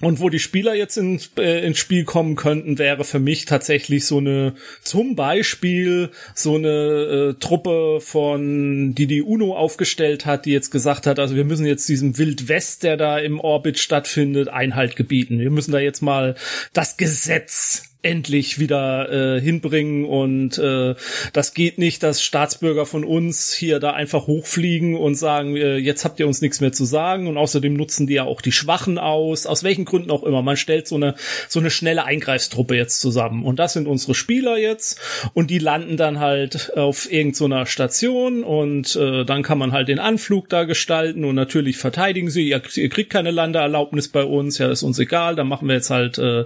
Und 0.00 0.20
wo 0.20 0.28
die 0.28 0.38
Spieler 0.38 0.74
jetzt 0.74 0.96
ins, 0.96 1.32
äh, 1.38 1.66
ins 1.66 1.78
Spiel 1.78 2.04
kommen 2.04 2.36
könnten, 2.36 2.78
wäre 2.78 3.02
für 3.02 3.18
mich 3.18 3.46
tatsächlich 3.46 4.06
so 4.06 4.18
eine, 4.18 4.54
zum 4.80 5.16
Beispiel 5.16 6.10
so 6.36 6.54
eine 6.54 6.68
äh, 6.68 7.40
Truppe 7.40 7.98
von, 8.00 8.94
die 8.94 9.08
die 9.08 9.22
UNO 9.22 9.56
aufgestellt 9.56 10.24
hat, 10.24 10.46
die 10.46 10.52
jetzt 10.52 10.70
gesagt 10.70 11.08
hat, 11.08 11.18
also 11.18 11.34
wir 11.34 11.44
müssen 11.44 11.66
jetzt 11.66 11.88
diesem 11.88 12.16
Wildwest, 12.16 12.84
der 12.84 12.96
da 12.96 13.18
im 13.18 13.40
Orbit 13.40 13.80
stattfindet, 13.80 14.46
Einhalt 14.46 14.94
gebieten. 14.94 15.40
Wir 15.40 15.50
müssen 15.50 15.72
da 15.72 15.80
jetzt 15.80 16.00
mal 16.00 16.36
das 16.72 16.96
Gesetz 16.96 17.82
endlich 18.02 18.60
wieder 18.60 19.36
äh, 19.36 19.40
hinbringen 19.40 20.04
und 20.04 20.56
äh, 20.56 20.94
das 21.32 21.52
geht 21.52 21.78
nicht, 21.78 22.04
dass 22.04 22.22
Staatsbürger 22.22 22.86
von 22.86 23.04
uns 23.04 23.52
hier 23.52 23.80
da 23.80 23.90
einfach 23.90 24.28
hochfliegen 24.28 24.94
und 24.96 25.16
sagen, 25.16 25.56
äh, 25.56 25.78
jetzt 25.78 26.04
habt 26.04 26.20
ihr 26.20 26.28
uns 26.28 26.40
nichts 26.40 26.60
mehr 26.60 26.70
zu 26.70 26.84
sagen 26.84 27.26
und 27.26 27.36
außerdem 27.36 27.74
nutzen 27.74 28.06
die 28.06 28.14
ja 28.14 28.22
auch 28.22 28.40
die 28.40 28.52
Schwachen 28.52 28.98
aus, 28.98 29.46
aus 29.46 29.64
welchen 29.64 29.84
Gründen 29.84 30.12
auch 30.12 30.22
immer. 30.22 30.42
Man 30.42 30.56
stellt 30.56 30.86
so 30.86 30.94
eine 30.94 31.16
so 31.48 31.58
eine 31.58 31.70
schnelle 31.70 32.04
Eingreiftruppe 32.04 32.76
jetzt 32.76 33.00
zusammen 33.00 33.44
und 33.44 33.58
das 33.58 33.72
sind 33.72 33.88
unsere 33.88 34.14
Spieler 34.14 34.56
jetzt 34.58 35.00
und 35.34 35.50
die 35.50 35.58
landen 35.58 35.96
dann 35.96 36.20
halt 36.20 36.76
auf 36.76 37.10
irgendeiner 37.10 37.66
so 37.66 37.70
Station 37.70 38.44
und 38.44 38.94
äh, 38.94 39.24
dann 39.24 39.42
kann 39.42 39.58
man 39.58 39.72
halt 39.72 39.88
den 39.88 39.98
Anflug 39.98 40.48
da 40.48 40.62
gestalten 40.62 41.24
und 41.24 41.34
natürlich 41.34 41.78
verteidigen 41.78 42.30
sie, 42.30 42.48
ihr, 42.48 42.62
ihr 42.74 42.88
kriegt 42.90 43.10
keine 43.10 43.32
Landeerlaubnis 43.32 44.06
bei 44.08 44.22
uns, 44.22 44.58
ja, 44.58 44.70
ist 44.70 44.84
uns 44.84 45.00
egal, 45.00 45.34
dann 45.34 45.48
machen 45.48 45.66
wir 45.66 45.74
jetzt 45.74 45.90
halt 45.90 46.18
äh, 46.18 46.44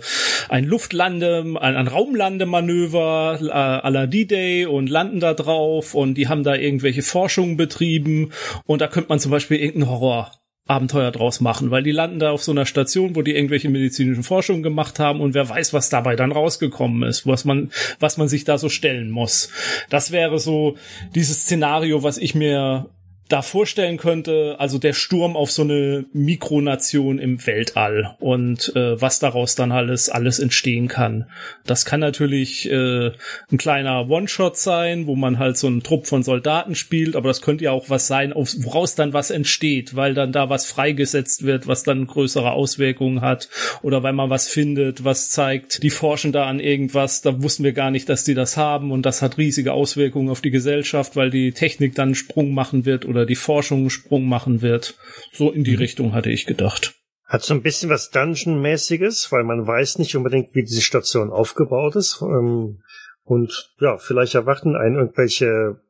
ein 0.49 0.65
Luftlande 0.65 1.43
ein, 1.57 1.77
ein 1.77 1.89
Raumlandemanöver 1.89 3.39
äh, 3.41 3.89
la 3.91 4.07
D-Day 4.07 4.67
und 4.67 4.89
landen 4.89 5.21
da 5.21 5.35
drauf 5.35 5.95
und 5.95 6.15
die 6.15 6.29
haben 6.29 6.43
da 6.43 6.55
irgendwelche 6.55 7.03
Forschungen 7.03 7.57
betrieben 7.57 8.33
und 8.67 8.81
da 8.81 8.89
könnte 8.89 9.11
man 9.11 9.19
zum 9.19 9.31
Beispiel 9.31 9.59
irgendeinen 9.59 9.91
Horror 9.91 10.33
Abenteuer 10.67 11.11
draus 11.11 11.41
machen, 11.41 11.73
weil 11.73 11.83
die 11.83 11.91
landen 11.91 12.21
da 12.21 12.31
auf 12.31 12.43
so 12.43 12.53
einer 12.53 12.67
Station, 12.67 13.17
wo 13.17 13.23
die 13.23 13.35
irgendwelche 13.35 13.69
medizinischen 13.69 14.23
Forschungen 14.23 14.63
gemacht 14.63 15.01
haben 15.01 15.21
und 15.21 15.35
wer 15.35 15.49
weiß, 15.49 15.73
was 15.73 15.91
dabei 15.91 16.15
dann 16.15 16.31
rausgekommen 16.31 17.03
ist, 17.03 17.27
was 17.27 17.45
man, 17.45 17.73
was 17.99 18.17
man 18.17 18.29
sich 18.29 18.45
da 18.45 18.59
so 18.59 18.69
stellen 18.69 19.11
muss. 19.11 19.51
Das 19.91 20.13
wäre 20.13 20.39
so 20.39 20.77
dieses 21.17 21.43
Szenario, 21.43 22.05
was 22.05 22.17
ich 22.17 22.37
mir 22.37 22.91
da 23.33 23.41
vorstellen 23.41 23.97
könnte, 23.97 24.57
also 24.59 24.77
der 24.77 24.93
Sturm 24.93 25.37
auf 25.37 25.51
so 25.51 25.63
eine 25.63 26.05
Mikronation 26.13 27.19
im 27.19 27.45
Weltall 27.47 28.15
und 28.21 28.77
äh, 28.77 29.01
was 29.01 29.21
daraus 29.21 29.55
dann 29.55 29.73
alles 29.73 30.11
alles 30.11 30.39
entstehen 30.39 30.87
kann. 30.87 31.25
Das 31.65 31.87
kann 31.87 32.01
natürlich 32.01 32.71
äh, 32.71 33.13
ein 33.51 33.57
kleiner 33.59 34.11
One-Shot 34.11 34.59
sein, 34.59 35.07
wo 35.07 35.17
man 35.17 35.39
halt 35.39 35.57
so 35.57 35.67
einen 35.67 35.83
Trupp 35.83 36.07
von 36.07 36.23
Soldaten 36.23 36.75
spielt, 36.75 37.17
aber 37.17 37.29
das 37.29 37.41
könnte 37.41 37.65
ja 37.65 37.71
auch 37.71 37.89
was 37.89 38.07
sein, 38.07 38.35
woraus 38.35 38.97
dann 38.97 39.15
was 39.15 39.31
entsteht, 39.31 39.97
weil 39.97 40.13
dann 40.13 40.33
da 40.33 40.51
was 40.51 40.67
freigesetzt 40.67 41.47
wird, 41.47 41.67
was 41.67 41.85
dann 41.85 42.07
größere 42.07 42.53
Auswirkungen 42.53 43.23
hat 43.23 43.49
oder 43.81 44.03
weil 44.03 44.13
man 44.13 44.29
was 44.29 44.47
findet, 44.47 45.05
was 45.05 45.31
zeigt, 45.31 45.83
die 45.83 45.91
forschen 45.91 46.33
da 46.33 46.47
an 46.47 46.61
irgendwas, 46.61 47.23
da 47.23 47.43
wussten 47.43 47.65
wir 47.65 47.73
gar 47.73 47.91
nicht, 47.91 48.11
dass 48.11 48.25
die 48.25 48.35
das 48.35 48.59
haben 48.59 48.93
und 48.93 49.07
das 49.07 49.23
hat 49.23 49.39
riesige 49.39 49.73
Auswirkungen 49.73 50.29
auf 50.29 50.43
die 50.43 50.51
Gesellschaft, 50.51 51.17
weil 51.17 51.31
die 51.31 51.53
Technik 51.53 51.95
dann 51.95 52.09
einen 52.09 52.15
Sprung 52.15 52.53
machen 52.53 52.85
wird 52.85 53.07
oder 53.07 53.22
oder 53.23 53.27
die 53.27 53.37
Forschung 53.37 53.81
einen 53.81 53.91
Sprung 53.91 54.27
machen 54.27 54.63
wird. 54.63 54.97
So 55.33 55.53
in 55.53 55.63
die 55.63 55.73
mhm. 55.73 55.79
Richtung 55.79 56.13
hatte 56.13 56.31
ich 56.31 56.45
gedacht. 56.45 56.95
Hat 57.25 57.43
so 57.43 57.55
ein 57.55 57.63
bisschen 57.63 57.89
was 57.89 58.11
Dungeon-mäßiges, 58.11 59.31
weil 59.31 59.45
man 59.45 59.67
weiß 59.67 59.99
nicht 59.99 60.17
unbedingt, 60.17 60.55
wie 60.55 60.65
diese 60.65 60.83
Station 60.83 61.31
aufgebaut 61.31 61.97
ist. 61.97 62.21
Ähm, 62.21 62.83
und 63.23 63.71
ja, 63.81 63.97
vielleicht 63.97 64.35
erwarten 64.35 64.75
einen 64.75 64.97
irgendwelche 64.97 65.81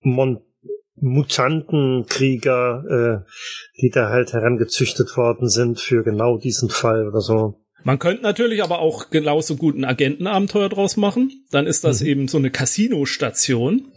Mon 0.00 0.40
Mutantenkrieger, 1.00 3.24
äh, 3.24 3.80
die 3.80 3.90
da 3.90 4.08
halt 4.08 4.32
herangezüchtet 4.32 5.16
worden 5.16 5.48
sind 5.48 5.78
für 5.78 6.02
genau 6.02 6.38
diesen 6.38 6.70
Fall 6.70 7.06
oder 7.06 7.20
so. 7.20 7.60
Man 7.84 8.00
könnte 8.00 8.24
natürlich 8.24 8.64
aber 8.64 8.80
auch 8.80 9.10
genauso 9.10 9.56
gut 9.56 9.76
ein 9.76 9.84
Agentenabenteuer 9.84 10.68
draus 10.68 10.96
machen. 10.96 11.30
Dann 11.52 11.66
ist 11.66 11.84
das 11.84 12.00
mhm. 12.00 12.08
eben 12.08 12.28
so 12.28 12.38
eine 12.38 12.50
Casino-Station. 12.50 13.92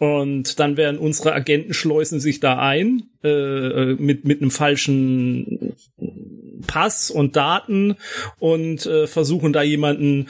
Und 0.00 0.58
dann 0.58 0.78
werden 0.78 0.98
unsere 0.98 1.34
Agenten 1.34 1.74
schleusen 1.74 2.20
sich 2.20 2.40
da 2.40 2.58
ein 2.58 3.02
äh, 3.22 3.28
äh 3.28 3.96
mit 3.98 4.24
mit 4.24 4.40
einem 4.40 4.50
falschen 4.50 5.74
Pass 6.66 7.10
und 7.10 7.36
Daten 7.36 7.96
und 8.38 8.86
äh, 8.86 9.06
versuchen 9.06 9.52
da 9.52 9.62
jemanden, 9.62 10.28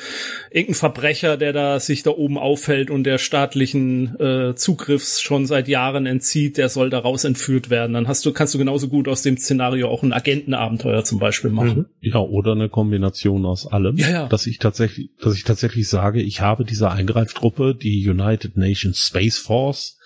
irgendeinen 0.50 0.74
Verbrecher, 0.74 1.36
der 1.36 1.52
da 1.52 1.80
sich 1.80 2.02
da 2.02 2.10
oben 2.10 2.38
aufhält 2.38 2.90
und 2.90 3.04
der 3.04 3.18
staatlichen 3.18 4.18
äh, 4.20 4.54
Zugriffs 4.54 5.20
schon 5.20 5.46
seit 5.46 5.68
Jahren 5.68 6.06
entzieht, 6.06 6.56
der 6.56 6.68
soll 6.68 6.90
daraus 6.90 7.24
entführt 7.24 7.70
werden. 7.70 7.92
Dann 7.92 8.08
hast 8.08 8.24
du, 8.26 8.32
kannst 8.32 8.54
du 8.54 8.58
genauso 8.58 8.88
gut 8.88 9.08
aus 9.08 9.22
dem 9.22 9.36
Szenario 9.36 9.88
auch 9.88 10.02
ein 10.02 10.12
Agentenabenteuer 10.12 11.04
zum 11.04 11.18
Beispiel 11.18 11.50
machen. 11.50 11.78
Mhm. 11.78 11.86
Ja, 12.00 12.18
oder 12.18 12.52
eine 12.52 12.68
Kombination 12.68 13.46
aus 13.46 13.66
allem. 13.66 13.96
Ja, 13.96 14.10
ja. 14.10 14.28
Dass 14.28 14.46
ich 14.46 14.58
tatsächlich, 14.58 15.10
dass 15.20 15.34
ich 15.34 15.44
tatsächlich 15.44 15.88
sage, 15.88 16.22
ich 16.22 16.40
habe 16.40 16.64
diese 16.64 16.90
Eingreiftruppe, 16.90 17.74
die 17.74 18.08
United 18.08 18.56
Nations 18.56 18.98
Space 18.98 19.38
Force, 19.38 19.96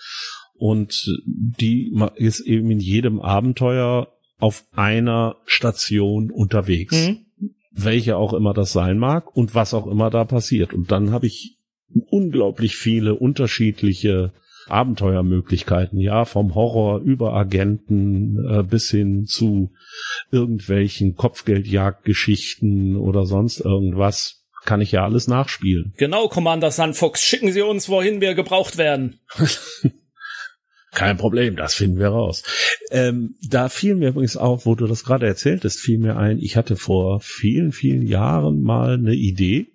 und 0.57 1.05
die 1.25 1.93
ist 2.15 2.39
eben 2.39 2.71
in 2.71 2.79
jedem 2.79 3.19
Abenteuer 3.19 4.14
auf 4.39 4.65
einer 4.73 5.37
Station 5.45 6.31
unterwegs. 6.31 7.07
Mhm. 7.07 7.25
Welche 7.71 8.17
auch 8.17 8.33
immer 8.33 8.53
das 8.53 8.71
sein 8.71 8.97
mag 8.97 9.35
und 9.35 9.53
was 9.53 9.73
auch 9.73 9.87
immer 9.87 10.09
da 10.09 10.23
passiert. 10.23 10.73
Und 10.73 10.91
dann 10.91 11.11
habe 11.11 11.27
ich 11.27 11.57
unglaublich 12.09 12.77
viele 12.77 13.15
unterschiedliche 13.15 14.31
Abenteuermöglichkeiten, 14.67 15.99
ja, 15.99 16.25
vom 16.25 16.55
Horror 16.55 17.01
über 17.01 17.33
Agenten 17.33 18.43
äh, 18.49 18.63
bis 18.63 18.89
hin 18.89 19.25
zu 19.25 19.71
irgendwelchen 20.31 21.15
Kopfgeldjagdgeschichten 21.15 22.95
oder 22.95 23.25
sonst 23.25 23.59
irgendwas, 23.59 24.43
kann 24.65 24.81
ich 24.81 24.91
ja 24.91 25.03
alles 25.03 25.27
nachspielen. 25.27 25.93
Genau, 25.97 26.27
Commander 26.27 26.71
Sandfox, 26.71 27.21
schicken 27.21 27.51
Sie 27.51 27.61
uns, 27.61 27.87
wohin 27.87 28.21
wir 28.21 28.33
gebraucht 28.33 28.77
werden. 28.77 29.19
Kein 30.95 31.17
Problem, 31.17 31.55
das 31.55 31.75
finden 31.75 31.99
wir 31.99 32.07
raus. 32.07 32.43
Ähm, 32.89 33.35
da 33.47 33.69
fiel 33.69 33.95
mir 33.95 34.09
übrigens 34.09 34.37
auch, 34.37 34.65
wo 34.65 34.75
du 34.75 34.87
das 34.87 35.03
gerade 35.03 35.27
erzähltest, 35.27 35.79
fiel 35.79 35.99
mir 35.99 36.17
ein, 36.17 36.39
ich 36.39 36.55
hatte 36.55 36.75
vor 36.75 37.19
vielen, 37.19 37.71
vielen 37.71 38.07
Jahren 38.07 38.61
mal 38.61 38.93
eine 38.93 39.13
Idee. 39.13 39.67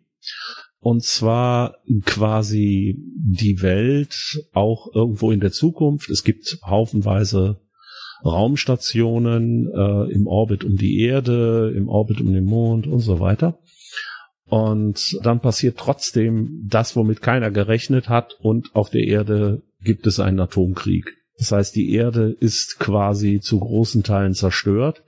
Und 0.79 1.05
zwar 1.05 1.77
quasi 2.07 2.97
die 3.15 3.61
Welt 3.61 4.43
auch 4.53 4.89
irgendwo 4.95 5.31
in 5.31 5.41
der 5.41 5.53
Zukunft. 5.53 6.09
Es 6.09 6.25
gibt 6.25 6.59
haufenweise 6.65 7.61
Raumstationen 8.25 9.71
äh, 9.71 10.13
im 10.13 10.27
Orbit 10.27 10.65
um 10.65 10.77
die 10.77 11.01
Erde, 11.01 11.73
im 11.77 11.89
Orbit 11.89 12.21
um 12.21 12.33
den 12.33 12.45
Mond 12.45 12.87
und 12.87 13.01
so 13.01 13.21
weiter. 13.21 13.59
Und 14.47 15.19
dann 15.23 15.41
passiert 15.41 15.79
trotzdem 15.79 16.67
das, 16.67 16.97
womit 16.97 17.23
keiner 17.23 17.51
gerechnet 17.51 18.09
hat, 18.09 18.35
und 18.41 18.75
auf 18.75 18.91
der 18.91 19.05
Erde 19.05 19.63
gibt 19.83 20.07
es 20.07 20.21
einen 20.21 20.41
Atomkrieg. 20.41 21.17
Das 21.39 21.53
heißt, 21.53 21.75
die 21.75 21.93
Erde 21.93 22.37
ist 22.39 22.79
quasi 22.79 23.41
zu 23.41 23.59
großen 23.61 24.03
Teilen 24.03 24.35
zerstört. 24.35 25.03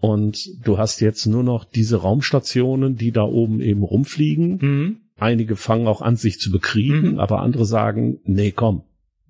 Und 0.00 0.38
du 0.64 0.78
hast 0.78 1.00
jetzt 1.00 1.26
nur 1.26 1.42
noch 1.42 1.64
diese 1.64 1.96
Raumstationen, 1.96 2.96
die 2.96 3.12
da 3.12 3.22
oben 3.22 3.60
eben 3.60 3.82
rumfliegen. 3.82 4.58
Mhm. 4.60 4.96
Einige 5.16 5.56
fangen 5.56 5.86
auch 5.86 6.02
an, 6.02 6.16
sich 6.16 6.40
zu 6.40 6.50
bekriegen, 6.50 7.12
mhm. 7.12 7.18
aber 7.20 7.40
andere 7.40 7.64
sagen, 7.64 8.18
nee, 8.24 8.50
komm, 8.50 8.82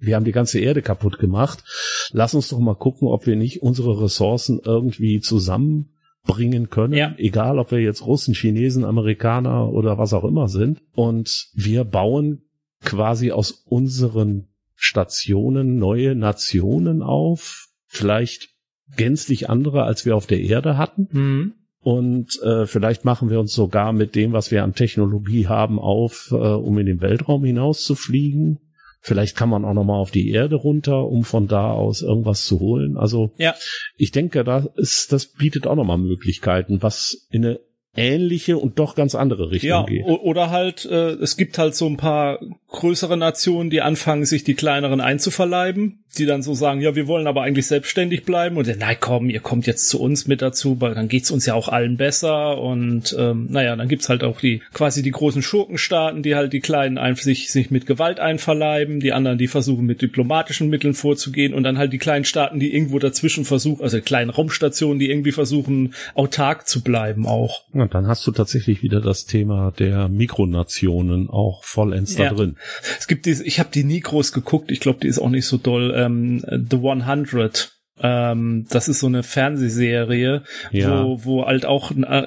wir 0.02 0.16
haben 0.16 0.24
die 0.24 0.32
ganze 0.32 0.59
Erde 0.59 0.82
kaputt 0.82 1.18
gemacht. 1.18 1.62
Lass 2.10 2.34
uns 2.34 2.48
doch 2.48 2.59
mal 2.59 2.74
gucken, 2.74 3.06
ob 3.06 3.26
wir 3.26 3.36
nicht 3.36 3.62
unsere 3.62 4.02
Ressourcen 4.02 4.60
irgendwie 4.64 5.20
zusammenbringen 5.20 6.70
können. 6.70 6.94
Ja. 6.94 7.14
Egal, 7.18 7.59
ob 7.59 7.70
wir 7.70 7.78
jetzt 7.78 8.04
Russen, 8.04 8.34
Chinesen, 8.34 8.84
Amerikaner 8.84 9.70
oder 9.70 9.98
was 9.98 10.12
auch 10.12 10.24
immer 10.24 10.48
sind. 10.48 10.80
Und 10.94 11.50
wir 11.54 11.84
bauen 11.84 12.42
quasi 12.82 13.30
aus 13.30 13.52
unseren 13.52 14.48
Stationen 14.84 15.76
neue 15.76 16.16
Nationen 16.16 17.02
auf. 17.02 17.68
Vielleicht 17.86 18.48
gänzlich 18.96 19.48
andere, 19.48 19.84
als 19.84 20.04
wir 20.04 20.16
auf 20.16 20.26
der 20.26 20.40
Erde 20.40 20.76
hatten. 20.76 21.09
Mhm. 21.12 21.54
Und 21.78 22.40
äh, 22.42 22.66
vielleicht 22.66 23.04
machen 23.04 23.30
wir 23.30 23.38
uns 23.38 23.54
sogar 23.54 23.92
mit 23.92 24.16
dem, 24.16 24.32
was 24.32 24.50
wir 24.50 24.64
an 24.64 24.74
Technologie 24.74 25.46
haben, 25.46 25.78
auf, 25.78 26.30
äh, 26.32 26.34
um 26.34 26.78
in 26.78 26.86
den 26.86 27.00
Weltraum 27.00 27.44
hinaus 27.44 27.84
zu 27.84 27.94
fliegen. 27.94 28.59
Vielleicht 29.00 29.36
kann 29.36 29.48
man 29.48 29.64
auch 29.64 29.74
noch 29.74 29.84
mal 29.84 29.98
auf 29.98 30.10
die 30.10 30.30
Erde 30.30 30.56
runter, 30.56 31.06
um 31.06 31.22
von 31.22 31.46
da 31.46 31.70
aus 31.70 32.02
irgendwas 32.02 32.44
zu 32.44 32.59
holen. 32.59 32.96
Also 32.96 33.32
ja. 33.36 33.54
ich 33.96 34.10
denke, 34.10 34.42
da 34.42 34.66
ist, 34.74 35.12
das 35.12 35.26
bietet 35.26 35.68
auch 35.68 35.76
noch 35.76 35.84
mal 35.84 35.98
Möglichkeiten, 35.98 36.82
was 36.82 37.26
in 37.30 37.44
eine 37.44 37.60
ähnliche 37.94 38.56
und 38.59 38.78
doch 38.78 38.94
ganz 38.94 39.14
andere 39.14 39.51
Richtung 39.51 39.69
ja, 39.69 39.85
geht. 39.85 40.05
Oder 40.05 40.51
halt, 40.51 40.86
äh, 40.86 41.12
es 41.12 41.36
gibt 41.36 41.59
halt 41.59 41.74
so 41.74 41.86
ein 41.86 41.97
paar 41.97 42.39
größere 42.69 43.16
Nationen, 43.16 43.70
die 43.70 43.82
anfangen, 43.82 44.24
sich 44.24 44.44
die 44.44 44.55
kleineren 44.55 45.01
einzuverleiben 45.01 46.01
die 46.18 46.26
dann 46.26 46.43
so 46.43 46.55
sagen, 46.55 46.80
ja, 46.80 46.94
wir 46.94 47.06
wollen 47.06 47.26
aber 47.26 47.43
eigentlich 47.43 47.66
selbstständig 47.66 48.24
bleiben 48.24 48.56
und 48.59 48.66
nein, 48.78 48.97
komm, 49.01 49.30
ihr 49.30 49.40
kommt 49.40 49.66
jetzt 49.66 49.89
zu 49.89 50.01
uns 50.01 50.26
mit 50.26 50.43
dazu, 50.43 50.80
weil 50.80 50.94
dann 50.94 51.09
geht's 51.09 51.30
uns 51.30 51.47
ja 51.47 51.55
auch 51.55 51.68
allen 51.68 51.97
besser 51.97 52.59
und 52.59 53.16
ähm, 53.18 53.47
naja, 53.51 53.74
dann 53.76 53.89
gibt's 53.89 54.09
halt 54.09 54.22
auch 54.22 54.40
die 54.40 54.60
quasi 54.74 55.02
die 55.02 55.10
großen 55.10 55.43
Schurkenstaaten, 55.43 56.22
die 56.22 56.34
halt 56.34 56.52
die 56.52 56.60
kleinen 56.60 56.98
einfach 56.98 57.22
sich, 57.22 57.51
sich 57.51 57.70
mit 57.70 57.86
Gewalt 57.86 58.20
einverleiben, 58.20 59.01
die 59.01 59.12
anderen, 59.12 59.39
die 59.39 59.48
versuchen 59.48 59.86
mit 59.86 60.02
diplomatischen 60.02 60.68
Mitteln 60.68 60.93
vorzugehen 60.93 61.55
und 61.55 61.62
dann 61.62 61.78
halt 61.78 61.93
die 61.93 61.98
kleinen 61.98 62.24
Staaten, 62.24 62.60
die 62.60 62.74
irgendwo 62.74 62.98
dazwischen 62.98 63.44
versuchen, 63.44 63.82
also 63.82 64.01
kleinen 64.01 64.30
Raumstationen, 64.30 64.98
die 64.98 65.10
irgendwie 65.10 65.32
versuchen, 65.32 65.94
autark 66.14 66.68
zu 66.68 66.82
bleiben 66.82 67.26
auch. 67.26 67.62
Ja, 67.72 67.86
dann 67.86 68.06
hast 68.06 68.26
du 68.26 68.32
tatsächlich 68.32 68.82
wieder 68.82 69.01
das 69.01 69.24
Thema 69.24 69.72
der 69.78 70.09
Mikronationen 70.09 71.30
auch 71.30 71.64
vollends 71.64 72.18
ja. 72.18 72.28
da 72.28 72.34
drin. 72.34 72.56
Es 72.98 73.06
gibt 73.06 73.24
diese, 73.24 73.44
ich 73.44 73.59
habe 73.59 73.70
die 73.72 73.84
nie 73.84 74.01
groß 74.01 74.32
geguckt, 74.32 74.70
ich 74.70 74.80
glaube, 74.80 74.98
die 75.02 75.09
ist 75.09 75.18
auch 75.18 75.30
nicht 75.30 75.47
so 75.47 75.56
doll 75.56 76.01
ähm, 76.06 76.44
The 76.70 76.76
100. 76.76 77.72
Ähm, 78.00 78.66
das 78.68 78.88
ist 78.88 79.00
so 79.00 79.06
eine 79.06 79.22
Fernsehserie, 79.22 80.42
ja. 80.72 81.04
wo, 81.04 81.24
wo 81.24 81.46
halt 81.46 81.66
auch 81.66 81.90
ein, 81.90 82.04
äh, 82.04 82.24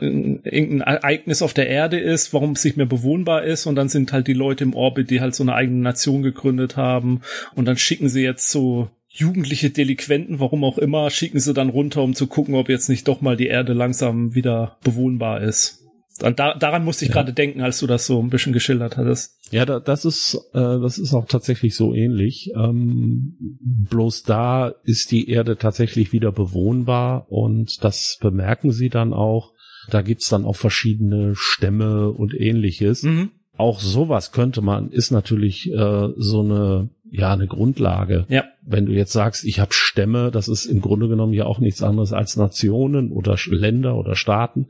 irgendein 0.50 0.82
Ereignis 0.82 1.42
auf 1.42 1.54
der 1.54 1.68
Erde 1.68 2.00
ist, 2.00 2.34
warum 2.34 2.52
es 2.52 2.64
nicht 2.64 2.78
mehr 2.78 2.86
bewohnbar 2.86 3.44
ist 3.44 3.66
und 3.66 3.76
dann 3.76 3.90
sind 3.90 4.14
halt 4.14 4.28
die 4.28 4.34
Leute 4.34 4.64
im 4.64 4.74
Orbit, 4.74 5.10
die 5.10 5.22
halt 5.22 5.36
so 5.36 5.44
eine 5.44 5.56
eigene 5.56 5.82
Nation 5.82 6.22
gegründet 6.22 6.78
haben 6.78 7.22
und 7.56 7.66
dann 7.66 7.78
schicken 7.78 8.10
sie 8.10 8.22
jetzt 8.22 8.52
so 8.52 8.90
jugendliche 9.10 9.70
Delinquenten, 9.70 10.40
warum 10.40 10.64
auch 10.64 10.78
immer, 10.78 11.10
schicken 11.10 11.40
sie 11.40 11.54
dann 11.54 11.70
runter, 11.70 12.04
um 12.04 12.14
zu 12.14 12.28
gucken, 12.28 12.56
ob 12.56 12.70
jetzt 12.70 12.90
nicht 12.90 13.08
doch 13.08 13.22
mal 13.22 13.38
die 13.38 13.48
Erde 13.48 13.74
langsam 13.74 14.36
wieder 14.36 14.78
bewohnbar 14.84 15.42
ist. 15.42 15.82
Da, 16.20 16.32
daran 16.32 16.86
musste 16.86 17.06
ich 17.06 17.10
ja. 17.10 17.16
gerade 17.16 17.34
denken, 17.34 17.62
als 17.62 17.80
du 17.80 17.88
das 17.88 18.06
so 18.06 18.22
ein 18.22 18.30
bisschen 18.30 18.54
geschildert 18.54 18.98
hattest. 18.98 19.35
Ja, 19.52 19.66
da, 19.66 19.80
das 19.80 20.06
ist 20.06 20.36
äh, 20.54 20.80
das 20.80 20.98
ist 20.98 21.14
auch 21.14 21.26
tatsächlich 21.26 21.76
so 21.76 21.94
ähnlich. 21.94 22.52
Ähm, 22.56 23.58
bloß 23.90 24.24
da 24.24 24.70
ist 24.84 25.12
die 25.12 25.30
Erde 25.30 25.58
tatsächlich 25.58 26.12
wieder 26.12 26.32
bewohnbar 26.32 27.32
und 27.32 27.84
das 27.84 28.18
bemerken 28.22 28.72
sie 28.72 28.90
dann 28.90 29.14
auch. 29.14 29.54
Da 29.90 30.02
gibt's 30.02 30.30
dann 30.30 30.46
auch 30.46 30.56
verschiedene 30.56 31.34
Stämme 31.36 32.10
und 32.10 32.34
ähnliches. 32.34 33.04
Mhm. 33.04 33.32
Auch 33.56 33.80
sowas 33.80 34.32
könnte 34.32 34.62
man, 34.62 34.90
ist 34.90 35.12
natürlich 35.12 35.72
äh, 35.72 36.10
so 36.18 36.42
eine 36.42 36.90
ja 37.12 37.32
eine 37.32 37.48
Grundlage. 37.48 38.26
Ja. 38.30 38.46
Wenn 38.62 38.88
du 38.88 38.94
jetzt 38.94 39.14
sagst, 39.14 39.46
ich 39.46 39.60
habe 39.60 39.74
Stämme, 39.74 40.32
das 40.32 40.48
ist 40.48 40.66
im 40.66 40.82
Grunde 40.82 41.08
genommen 41.08 41.34
ja 41.34 41.46
auch 41.46 41.60
nichts 41.60 41.84
anderes 41.84 42.14
als 42.14 42.36
Nationen 42.36 43.12
oder 43.12 43.38
Länder 43.48 43.96
oder 43.96 44.16
Staaten 44.16 44.70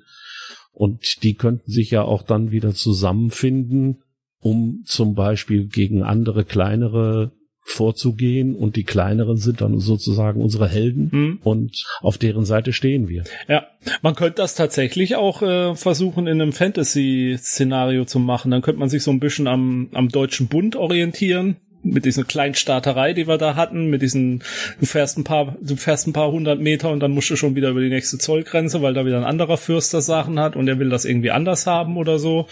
und 0.75 1.23
die 1.23 1.35
könnten 1.35 1.71
sich 1.71 1.91
ja 1.91 2.03
auch 2.03 2.21
dann 2.21 2.51
wieder 2.51 2.73
zusammenfinden, 2.73 4.03
um 4.45 4.83
zum 4.85 5.15
Beispiel 5.15 5.65
gegen 5.65 6.03
andere 6.03 6.45
kleinere 6.45 7.31
vorzugehen 7.63 8.53
und 8.53 8.75
die 8.75 8.83
kleineren 8.83 9.37
sind 9.37 9.59
dann 9.59 9.79
sozusagen 9.79 10.39
unsere 10.39 10.69
Helden 10.69 11.09
mhm. 11.11 11.39
und 11.43 11.83
auf 12.01 12.19
deren 12.19 12.45
Seite 12.45 12.71
stehen 12.71 13.09
wir. 13.09 13.23
Ja, 13.47 13.65
man 14.03 14.13
könnte 14.13 14.35
das 14.35 14.53
tatsächlich 14.53 15.15
auch 15.15 15.41
äh, 15.41 15.73
versuchen 15.73 16.27
in 16.27 16.39
einem 16.39 16.53
Fantasy-Szenario 16.53 18.05
zu 18.05 18.19
machen. 18.19 18.51
Dann 18.51 18.61
könnte 18.61 18.79
man 18.79 18.89
sich 18.89 19.01
so 19.01 19.09
ein 19.09 19.19
bisschen 19.19 19.47
am, 19.47 19.89
am 19.93 20.09
Deutschen 20.09 20.45
Bund 20.47 20.75
orientieren 20.75 21.57
mit 21.85 22.05
dieser 22.05 22.23
kleinen 22.23 22.55
Starterei, 22.55 23.13
die 23.13 23.27
wir 23.27 23.37
da 23.37 23.55
hatten, 23.55 23.89
mit 23.89 24.01
diesen, 24.01 24.43
du 24.79 24.85
fährst 24.85 25.17
ein 25.17 25.23
paar, 25.23 25.55
du 25.61 25.75
fährst 25.75 26.07
ein 26.07 26.13
paar 26.13 26.31
hundert 26.31 26.59
Meter 26.59 26.89
und 26.89 26.99
dann 26.99 27.11
musst 27.11 27.29
du 27.29 27.35
schon 27.35 27.55
wieder 27.55 27.69
über 27.69 27.81
die 27.81 27.89
nächste 27.89 28.17
Zollgrenze, 28.17 28.81
weil 28.81 28.93
da 28.93 29.05
wieder 29.05 29.17
ein 29.17 29.23
anderer 29.23 29.57
Fürster 29.57 30.01
Sachen 30.01 30.39
hat 30.39 30.55
und 30.55 30.67
er 30.67 30.79
will 30.79 30.89
das 30.89 31.05
irgendwie 31.05 31.31
anders 31.31 31.67
haben 31.67 31.97
oder 31.97 32.19
so. 32.19 32.47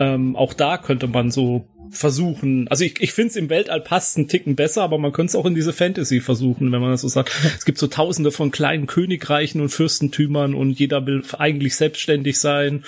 Ähm, 0.00 0.34
auch 0.36 0.54
da 0.54 0.78
könnte 0.78 1.06
man 1.06 1.30
so 1.30 1.66
versuchen. 1.90 2.68
Also 2.68 2.84
ich, 2.84 3.00
ich 3.00 3.12
finde 3.12 3.30
es 3.30 3.36
im 3.36 3.50
Weltall 3.50 3.80
passt 3.80 4.16
einen 4.16 4.28
Ticken 4.28 4.56
besser, 4.56 4.82
aber 4.82 4.98
man 4.98 5.12
könnte 5.12 5.30
es 5.30 5.36
auch 5.36 5.46
in 5.46 5.54
diese 5.54 5.72
Fantasy 5.72 6.20
versuchen, 6.20 6.70
wenn 6.72 6.80
man 6.80 6.90
das 6.90 7.02
so 7.02 7.08
sagt. 7.08 7.32
Es 7.56 7.64
gibt 7.64 7.78
so 7.78 7.86
tausende 7.86 8.30
von 8.30 8.50
kleinen 8.50 8.86
Königreichen 8.86 9.60
und 9.60 9.70
Fürstentümern 9.70 10.54
und 10.54 10.78
jeder 10.78 11.06
will 11.06 11.22
eigentlich 11.38 11.76
selbstständig 11.76 12.38
sein. 12.38 12.84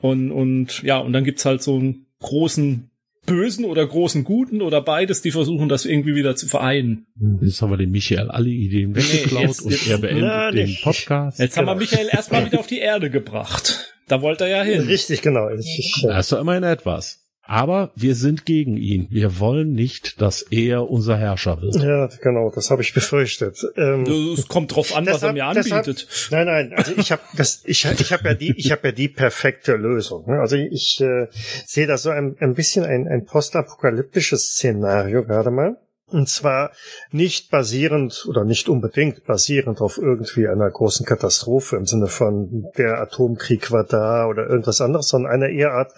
Und, 0.00 0.30
und 0.30 0.82
ja, 0.82 0.98
und 0.98 1.12
dann 1.12 1.24
gibt's 1.24 1.44
halt 1.44 1.62
so 1.62 1.76
einen 1.76 2.06
großen 2.20 2.91
Bösen 3.24 3.64
oder 3.64 3.86
großen 3.86 4.24
Guten 4.24 4.62
oder 4.62 4.80
beides, 4.80 5.22
die 5.22 5.30
versuchen 5.30 5.68
das 5.68 5.84
irgendwie 5.84 6.16
wieder 6.16 6.34
zu 6.34 6.48
vereinen. 6.48 7.06
Jetzt 7.40 7.62
haben 7.62 7.70
wir 7.70 7.76
den 7.76 7.92
Michael 7.92 8.30
alle 8.30 8.48
Ideen 8.48 8.96
weggeklaut 8.96 9.42
jetzt, 9.42 9.62
und 9.62 9.86
er 9.88 9.98
beendet 9.98 10.24
na, 10.24 10.50
den 10.50 10.76
Podcast. 10.82 11.38
Jetzt 11.38 11.54
genau. 11.54 11.68
haben 11.70 11.78
wir 11.78 11.80
Michael 11.82 12.08
erstmal 12.10 12.44
wieder 12.46 12.58
auf 12.58 12.66
die 12.66 12.80
Erde 12.80 13.10
gebracht. 13.10 13.94
Da 14.08 14.22
wollte 14.22 14.44
er 14.44 14.58
ja 14.58 14.62
hin. 14.64 14.82
Richtig, 14.82 15.22
genau. 15.22 15.48
Das 15.48 15.64
ist 15.66 16.32
doch 16.32 16.40
immerhin 16.40 16.64
etwas. 16.64 17.21
Aber 17.44 17.90
wir 17.96 18.14
sind 18.14 18.46
gegen 18.46 18.76
ihn. 18.76 19.08
Wir 19.10 19.40
wollen 19.40 19.72
nicht, 19.72 20.20
dass 20.20 20.42
er 20.42 20.88
unser 20.88 21.16
Herrscher 21.16 21.60
wird. 21.60 21.74
Ja, 21.76 22.08
genau, 22.22 22.50
das 22.54 22.70
habe 22.70 22.82
ich 22.82 22.94
befürchtet. 22.94 23.58
Ähm, 23.76 24.04
es 24.04 24.46
kommt 24.46 24.74
drauf 24.74 24.94
an, 24.94 25.04
deshalb, 25.04 25.22
was 25.22 25.28
er 25.28 25.32
mir 25.32 25.44
anbietet. 25.46 26.06
Deshalb, 26.08 26.46
nein, 26.46 26.46
nein, 26.46 26.78
also 26.78 26.92
ich 26.96 27.10
habe 27.10 27.22
das, 27.36 27.62
ich, 27.64 27.84
ich 27.84 28.12
habe 28.12 28.28
ja 28.28 28.34
die, 28.34 28.54
ich 28.56 28.70
habe 28.70 28.88
ja 28.88 28.92
die 28.92 29.08
perfekte 29.08 29.74
Lösung. 29.74 30.24
Ne? 30.28 30.40
Also 30.40 30.56
ich 30.56 31.00
äh, 31.00 31.26
sehe 31.66 31.88
da 31.88 31.98
so 31.98 32.10
ein, 32.10 32.36
ein 32.38 32.54
bisschen 32.54 32.84
ein, 32.84 33.08
ein 33.08 33.24
postapokalyptisches 33.24 34.52
Szenario 34.52 35.24
gerade 35.24 35.50
mal. 35.50 35.76
Und 36.06 36.28
zwar 36.28 36.72
nicht 37.10 37.50
basierend 37.50 38.26
oder 38.28 38.44
nicht 38.44 38.68
unbedingt 38.68 39.24
basierend 39.24 39.80
auf 39.80 39.98
irgendwie 39.98 40.46
einer 40.46 40.70
großen 40.70 41.06
Katastrophe 41.06 41.76
im 41.76 41.86
Sinne 41.86 42.06
von 42.06 42.66
der 42.76 43.00
Atomkrieg 43.00 43.72
war 43.72 43.84
da 43.84 44.26
oder 44.26 44.46
irgendwas 44.46 44.82
anderes, 44.82 45.08
sondern 45.08 45.32
einer 45.32 45.48
eher 45.48 45.72
Art 45.72 45.92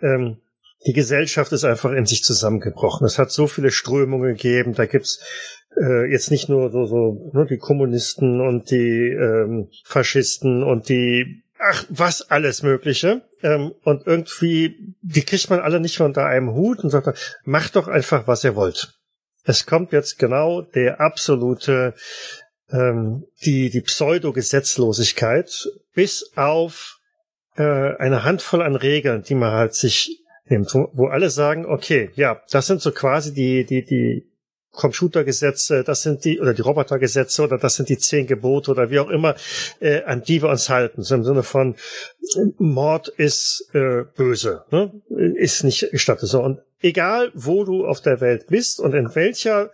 ähm, 0.00 0.38
die 0.86 0.92
Gesellschaft 0.92 1.52
ist 1.52 1.64
einfach 1.64 1.92
in 1.92 2.06
sich 2.06 2.24
zusammengebrochen. 2.24 3.06
Es 3.06 3.18
hat 3.18 3.30
so 3.30 3.46
viele 3.46 3.70
Strömungen 3.70 4.34
gegeben. 4.34 4.74
Da 4.74 4.86
gibt's 4.86 5.20
äh, 5.80 6.10
jetzt 6.10 6.30
nicht 6.30 6.48
nur 6.48 6.70
so, 6.70 6.86
so 6.86 7.30
ne, 7.32 7.46
die 7.46 7.58
Kommunisten 7.58 8.40
und 8.40 8.70
die 8.70 9.08
ähm, 9.10 9.68
Faschisten 9.84 10.62
und 10.62 10.88
die 10.88 11.42
ach, 11.62 11.84
was 11.88 12.30
alles 12.30 12.62
Mögliche. 12.62 13.22
Ähm, 13.42 13.72
und 13.84 14.06
irgendwie, 14.06 14.94
die 15.00 15.24
kriegt 15.24 15.50
man 15.50 15.60
alle 15.60 15.80
nicht 15.80 16.00
unter 16.00 16.26
einem 16.26 16.54
Hut 16.54 16.80
und 16.80 16.90
sagt, 16.90 17.40
macht 17.44 17.76
doch 17.76 17.88
einfach, 17.88 18.26
was 18.26 18.44
ihr 18.44 18.56
wollt. 18.56 18.94
Es 19.44 19.66
kommt 19.66 19.92
jetzt 19.92 20.18
genau 20.18 20.62
der 20.62 21.00
absolute, 21.00 21.94
ähm, 22.70 23.24
die, 23.44 23.70
die 23.70 23.80
Pseudo-Gesetzlosigkeit 23.80 25.68
bis 25.94 26.32
auf 26.36 26.98
äh, 27.56 27.96
eine 27.96 28.24
Handvoll 28.24 28.62
an 28.62 28.76
Regeln, 28.76 29.22
die 29.22 29.34
man 29.34 29.52
halt 29.52 29.74
sich 29.74 30.21
nimmt, 30.52 30.72
wo, 30.74 30.90
wo 30.92 31.06
alle 31.06 31.30
sagen, 31.30 31.66
okay, 31.66 32.10
ja, 32.14 32.40
das 32.50 32.66
sind 32.66 32.80
so 32.80 32.92
quasi 32.92 33.34
die, 33.34 33.64
die, 33.64 33.84
die 33.84 34.32
Computergesetze, 34.72 35.84
das 35.84 36.02
sind 36.02 36.24
die, 36.24 36.40
oder 36.40 36.54
die 36.54 36.62
Robotergesetze, 36.62 37.42
oder 37.42 37.58
das 37.58 37.76
sind 37.76 37.88
die 37.88 37.98
zehn 37.98 38.26
Gebote, 38.26 38.70
oder 38.70 38.90
wie 38.90 39.00
auch 39.00 39.10
immer, 39.10 39.34
äh, 39.80 40.02
an 40.04 40.22
die 40.22 40.40
wir 40.42 40.48
uns 40.48 40.70
halten. 40.70 41.02
So 41.02 41.14
im 41.14 41.24
Sinne 41.24 41.42
von, 41.42 41.74
Mord 42.58 43.08
ist 43.08 43.68
äh, 43.74 44.04
böse, 44.16 44.64
ne? 44.70 44.90
ist 45.36 45.64
nicht 45.64 45.90
gestattet. 45.90 46.28
So, 46.28 46.42
und 46.42 46.60
egal, 46.80 47.30
wo 47.34 47.64
du 47.64 47.86
auf 47.86 48.00
der 48.00 48.20
Welt 48.20 48.46
bist 48.48 48.80
und 48.80 48.94
in 48.94 49.14
welcher 49.14 49.70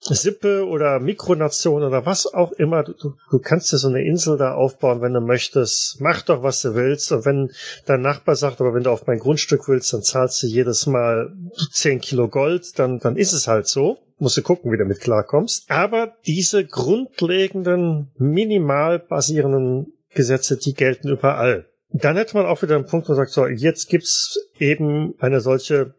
Sippe 0.00 0.66
oder 0.66 1.00
Mikronation 1.00 1.82
oder 1.82 2.06
was 2.06 2.32
auch 2.32 2.52
immer. 2.52 2.84
Du, 2.84 3.14
du 3.30 3.38
kannst 3.38 3.72
dir 3.72 3.78
so 3.78 3.88
eine 3.88 4.04
Insel 4.04 4.38
da 4.38 4.54
aufbauen, 4.54 5.00
wenn 5.00 5.14
du 5.14 5.20
möchtest. 5.20 6.00
Mach 6.00 6.22
doch, 6.22 6.42
was 6.42 6.62
du 6.62 6.74
willst. 6.74 7.10
Und 7.12 7.24
wenn 7.24 7.50
dein 7.86 8.00
Nachbar 8.00 8.36
sagt, 8.36 8.60
aber 8.60 8.74
wenn 8.74 8.84
du 8.84 8.90
auf 8.90 9.06
mein 9.06 9.18
Grundstück 9.18 9.68
willst, 9.68 9.92
dann 9.92 10.02
zahlst 10.02 10.42
du 10.42 10.46
jedes 10.46 10.86
Mal 10.86 11.32
10 11.72 12.00
Kilo 12.00 12.28
Gold, 12.28 12.78
dann, 12.78 13.00
dann 13.00 13.16
ist 13.16 13.32
es 13.32 13.48
halt 13.48 13.66
so. 13.66 13.98
Musst 14.18 14.36
du 14.36 14.42
gucken, 14.42 14.72
wie 14.72 14.76
du 14.76 14.84
damit 14.84 15.00
klarkommst. 15.00 15.70
Aber 15.70 16.14
diese 16.26 16.64
grundlegenden, 16.64 18.10
minimal 18.18 18.98
basierenden 18.98 19.92
Gesetze, 20.14 20.56
die 20.56 20.74
gelten 20.74 21.08
überall. 21.08 21.66
Dann 21.90 22.16
hätte 22.16 22.36
man 22.36 22.46
auch 22.46 22.62
wieder 22.62 22.74
einen 22.74 22.86
Punkt, 22.86 23.08
wo 23.08 23.12
man 23.12 23.16
sagt, 23.16 23.30
so, 23.30 23.46
jetzt 23.46 23.88
gibt's 23.88 24.38
eben 24.58 25.14
eine 25.20 25.40
solche 25.40 25.94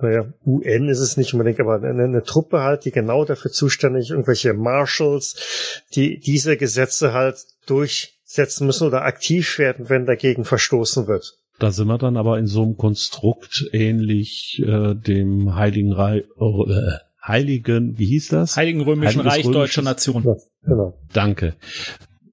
naja, 0.00 0.26
UN 0.46 0.88
ist 0.88 1.00
es 1.00 1.16
nicht 1.16 1.32
unbedingt, 1.34 1.60
aber 1.60 1.82
eine, 1.82 2.04
eine, 2.04 2.22
Truppe 2.22 2.60
halt, 2.60 2.84
die 2.84 2.90
genau 2.90 3.24
dafür 3.24 3.50
zuständig, 3.50 4.10
irgendwelche 4.10 4.54
Marshals, 4.54 5.82
die 5.94 6.20
diese 6.20 6.56
Gesetze 6.56 7.12
halt 7.12 7.36
durchsetzen 7.66 8.66
müssen 8.66 8.86
oder 8.86 9.02
aktiv 9.02 9.58
werden, 9.58 9.88
wenn 9.88 10.06
dagegen 10.06 10.44
verstoßen 10.44 11.06
wird. 11.08 11.38
Da 11.58 11.72
sind 11.72 11.88
wir 11.88 11.98
dann 11.98 12.16
aber 12.16 12.38
in 12.38 12.46
so 12.46 12.62
einem 12.62 12.76
Konstrukt 12.76 13.68
ähnlich 13.72 14.62
äh, 14.64 14.94
dem 14.94 15.56
Heiligen 15.56 15.92
Reich, 15.92 16.22
äh, 16.38 16.90
Heiligen, 17.26 17.98
wie 17.98 18.06
hieß 18.06 18.28
das? 18.28 18.56
Heiligen 18.56 18.80
Römischen 18.80 19.18
Heiliges 19.18 19.32
Reich 19.32 19.44
Römisches, 19.44 19.60
Deutscher 19.60 19.82
Nation. 19.82 20.22
Ja, 20.24 20.36
genau. 20.62 20.98
Danke 21.12 21.54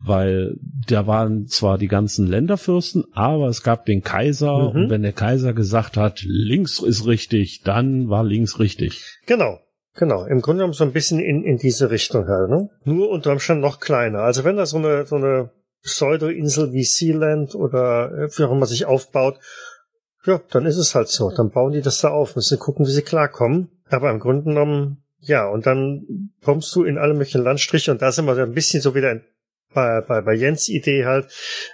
weil 0.05 0.55
da 0.87 1.07
waren 1.07 1.47
zwar 1.47 1.77
die 1.77 1.87
ganzen 1.87 2.27
Länderfürsten, 2.27 3.05
aber 3.13 3.47
es 3.47 3.63
gab 3.63 3.85
den 3.85 4.01
Kaiser 4.01 4.69
mhm. 4.73 4.83
und 4.83 4.89
wenn 4.89 5.01
der 5.01 5.13
Kaiser 5.13 5.53
gesagt 5.53 5.97
hat, 5.97 6.23
links 6.25 6.79
ist 6.79 7.05
richtig, 7.05 7.61
dann 7.63 8.09
war 8.09 8.23
links 8.23 8.59
richtig. 8.59 9.19
Genau. 9.25 9.59
Genau, 9.97 10.25
im 10.25 10.41
Grunde 10.41 10.59
genommen 10.59 10.73
so 10.73 10.83
ein 10.83 10.91
bisschen 10.91 11.19
in, 11.19 11.45
in 11.45 11.57
diese 11.57 11.89
Richtung 11.89 12.27
halt, 12.27 12.49
ne? 12.49 12.69
Nur 12.83 13.09
unter 13.09 13.31
Umständen 13.31 13.61
noch 13.61 13.79
kleiner. 13.79 14.19
Also 14.19 14.43
wenn 14.43 14.57
da 14.57 14.65
so 14.65 14.77
eine, 14.77 15.05
so 15.05 15.15
eine 15.15 15.51
Pseudo-Insel 15.83 16.73
wie 16.73 16.83
Sealand 16.83 17.55
oder 17.55 18.11
äh, 18.11 18.29
wie 18.37 18.43
auch 18.43 18.51
immer 18.51 18.65
sich 18.65 18.85
aufbaut, 18.85 19.39
ja, 20.25 20.41
dann 20.51 20.65
ist 20.65 20.77
es 20.77 20.95
halt 20.95 21.07
so. 21.07 21.31
Dann 21.31 21.51
bauen 21.51 21.71
die 21.71 21.81
das 21.81 22.01
da 22.01 22.09
auf, 22.09 22.35
müssen 22.35 22.59
gucken, 22.59 22.85
wie 22.85 22.91
sie 22.91 23.03
klarkommen. 23.03 23.69
Aber 23.87 24.09
im 24.11 24.19
Grunde 24.19 24.43
genommen, 24.43 25.03
ja, 25.19 25.47
und 25.47 25.65
dann 25.65 26.31
kommst 26.43 26.75
du 26.75 26.83
in 26.83 26.97
alle 26.97 27.13
möglichen 27.13 27.43
Landstriche 27.43 27.91
und 27.91 28.01
da 28.01 28.11
sind 28.11 28.25
wir 28.25 28.35
ein 28.35 28.53
bisschen 28.53 28.81
so 28.81 28.95
wieder 28.95 29.21
bei, 29.75 30.01
bei, 30.01 30.21
bei 30.21 30.33
Jens 30.33 30.69
Idee 30.69 31.05
halt 31.05 31.27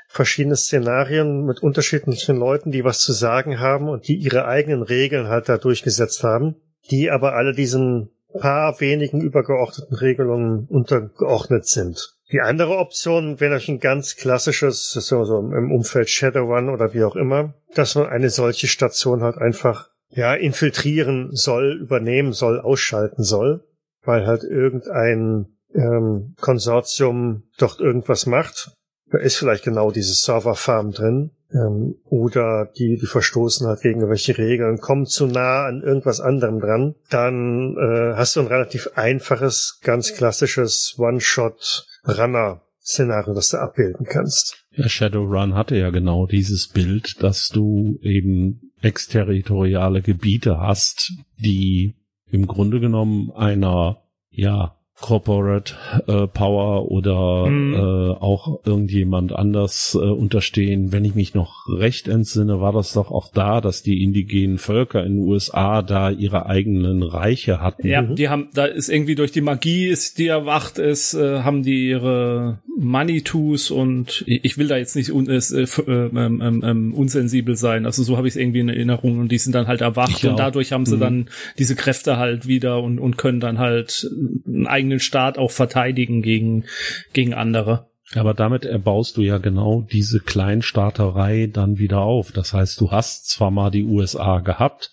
verschiedene 0.09 0.57
Szenarien 0.57 1.45
mit 1.45 1.63
unterschiedlichen 1.63 2.35
Leuten, 2.35 2.71
die 2.71 2.83
was 2.83 2.99
zu 2.99 3.13
sagen 3.13 3.59
haben 3.59 3.87
und 3.87 4.09
die 4.09 4.15
ihre 4.15 4.45
eigenen 4.45 4.81
Regeln 4.81 5.29
halt 5.29 5.47
da 5.47 5.57
durchgesetzt 5.57 6.23
haben, 6.23 6.55
die 6.89 7.09
aber 7.09 7.35
alle 7.35 7.53
diesen 7.53 8.09
paar 8.37 8.79
wenigen 8.81 9.21
übergeordneten 9.21 9.95
Regelungen 9.95 10.67
untergeordnet 10.67 11.67
sind. 11.67 12.15
Die 12.31 12.41
andere 12.41 12.77
Option 12.77 13.39
wäre 13.39 13.51
natürlich 13.51 13.69
ein 13.69 13.79
ganz 13.79 14.15
klassisches, 14.15 14.91
so, 14.91 15.23
so 15.25 15.39
im 15.39 15.71
Umfeld 15.71 16.09
Shadowrun 16.09 16.69
oder 16.69 16.93
wie 16.93 17.03
auch 17.03 17.15
immer, 17.15 17.53
dass 17.75 17.95
man 17.95 18.07
eine 18.07 18.29
solche 18.29 18.67
Station 18.67 19.21
halt 19.21 19.37
einfach 19.37 19.89
ja 20.09 20.33
infiltrieren 20.33 21.29
soll, 21.33 21.79
übernehmen 21.81 22.33
soll, 22.33 22.59
ausschalten 22.59 23.23
soll, 23.23 23.65
weil 24.03 24.25
halt 24.25 24.43
irgendein 24.43 25.47
ähm, 25.73 26.35
Konsortium 26.39 27.43
dort 27.57 27.79
irgendwas 27.79 28.25
macht. 28.25 28.71
Da 29.11 29.17
ist 29.17 29.37
vielleicht 29.37 29.63
genau 29.63 29.91
diese 29.91 30.13
Serverfarm 30.13 30.91
drin. 30.91 31.31
Ähm, 31.53 31.95
oder 32.05 32.69
die, 32.77 32.97
die 32.97 33.05
verstoßen 33.05 33.67
halt 33.67 33.81
gegen 33.81 33.99
irgendwelche 33.99 34.37
Regeln, 34.37 34.77
kommen 34.77 35.05
zu 35.05 35.27
nah 35.27 35.65
an 35.65 35.81
irgendwas 35.81 36.21
anderem 36.21 36.61
dran, 36.61 36.95
dann 37.09 37.75
äh, 37.75 38.13
hast 38.15 38.37
du 38.37 38.39
ein 38.39 38.47
relativ 38.47 38.91
einfaches, 38.95 39.81
ganz 39.83 40.13
klassisches 40.13 40.95
One-Shot-Runner-Szenario, 40.97 43.33
das 43.33 43.49
du 43.49 43.57
abbilden 43.57 44.05
kannst. 44.05 44.65
Ja, 44.71 44.87
Shadowrun 44.87 45.53
hatte 45.53 45.75
ja 45.75 45.89
genau 45.89 46.25
dieses 46.25 46.69
Bild, 46.69 47.21
dass 47.21 47.49
du 47.49 47.99
eben 48.01 48.71
exterritoriale 48.81 50.01
Gebiete 50.01 50.57
hast, 50.57 51.11
die 51.37 51.95
im 52.27 52.47
Grunde 52.47 52.79
genommen 52.79 53.29
einer, 53.31 54.03
ja, 54.29 54.77
Corporate 55.01 55.73
äh, 56.07 56.27
Power 56.27 56.91
oder 56.91 57.47
mhm. 57.47 57.73
äh, 57.73 57.77
auch 58.21 58.65
irgendjemand 58.65 59.33
anders 59.33 59.97
äh, 59.99 60.05
unterstehen. 60.05 60.91
Wenn 60.91 61.03
ich 61.03 61.15
mich 61.15 61.33
noch 61.33 61.67
recht 61.67 62.07
entsinne, 62.07 62.61
war 62.61 62.71
das 62.71 62.93
doch 62.93 63.11
auch 63.11 63.31
da, 63.33 63.61
dass 63.61 63.83
die 63.83 64.03
indigenen 64.03 64.57
Völker 64.57 65.03
in 65.03 65.17
den 65.17 65.27
USA 65.27 65.81
da 65.81 66.09
ihre 66.09 66.45
eigenen 66.45 67.03
Reiche 67.03 67.59
hatten. 67.59 67.87
Ja, 67.87 68.03
mhm. 68.03 68.15
die 68.15 68.29
haben, 68.29 68.49
da 68.53 68.65
ist 68.65 68.89
irgendwie 68.89 69.15
durch 69.15 69.31
die 69.31 69.41
Magie, 69.41 69.87
ist, 69.87 70.17
die 70.17 70.27
erwacht 70.27 70.77
ist, 70.77 71.13
äh, 71.13 71.39
haben 71.39 71.63
die 71.63 71.89
ihre 71.89 72.59
Money-Tos 72.77 73.71
und 73.71 74.23
ich 74.27 74.57
will 74.57 74.67
da 74.67 74.77
jetzt 74.77 74.95
nicht 74.95 75.11
un, 75.11 75.29
äh, 75.29 75.37
äh, 75.37 75.65
ähm, 75.87 76.41
ähm, 76.41 76.63
ähm, 76.65 76.93
unsensibel 76.93 77.55
sein. 77.55 77.85
Also 77.85 78.03
so 78.03 78.17
habe 78.17 78.27
ich 78.27 78.33
es 78.33 78.39
irgendwie 78.39 78.59
in 78.59 78.69
Erinnerung 78.69 79.19
und 79.19 79.31
die 79.31 79.37
sind 79.37 79.53
dann 79.53 79.67
halt 79.67 79.81
erwacht 79.81 80.23
und 80.25 80.37
dadurch 80.37 80.71
haben 80.71 80.85
sie 80.85 80.95
mhm. 80.95 81.01
dann 81.01 81.29
diese 81.57 81.75
Kräfte 81.75 82.17
halt 82.17 82.47
wieder 82.47 82.81
und, 82.81 82.99
und 82.99 83.17
können 83.17 83.39
dann 83.39 83.59
halt 83.59 84.09
einen 84.47 84.67
eigenen 84.67 84.90
Staat 84.99 85.37
auch 85.37 85.51
verteidigen 85.51 86.21
gegen, 86.21 86.65
gegen 87.13 87.33
andere. 87.33 87.91
Aber 88.13 88.33
damit 88.33 88.65
erbaust 88.65 89.17
du 89.17 89.21
ja 89.21 89.37
genau 89.37 89.81
diese 89.89 90.19
Kleinstaaterei 90.19 91.47
dann 91.47 91.77
wieder 91.77 92.01
auf. 92.01 92.31
Das 92.31 92.53
heißt, 92.53 92.79
du 92.81 92.91
hast 92.91 93.29
zwar 93.29 93.51
mal 93.51 93.71
die 93.71 93.85
USA 93.85 94.39
gehabt, 94.39 94.91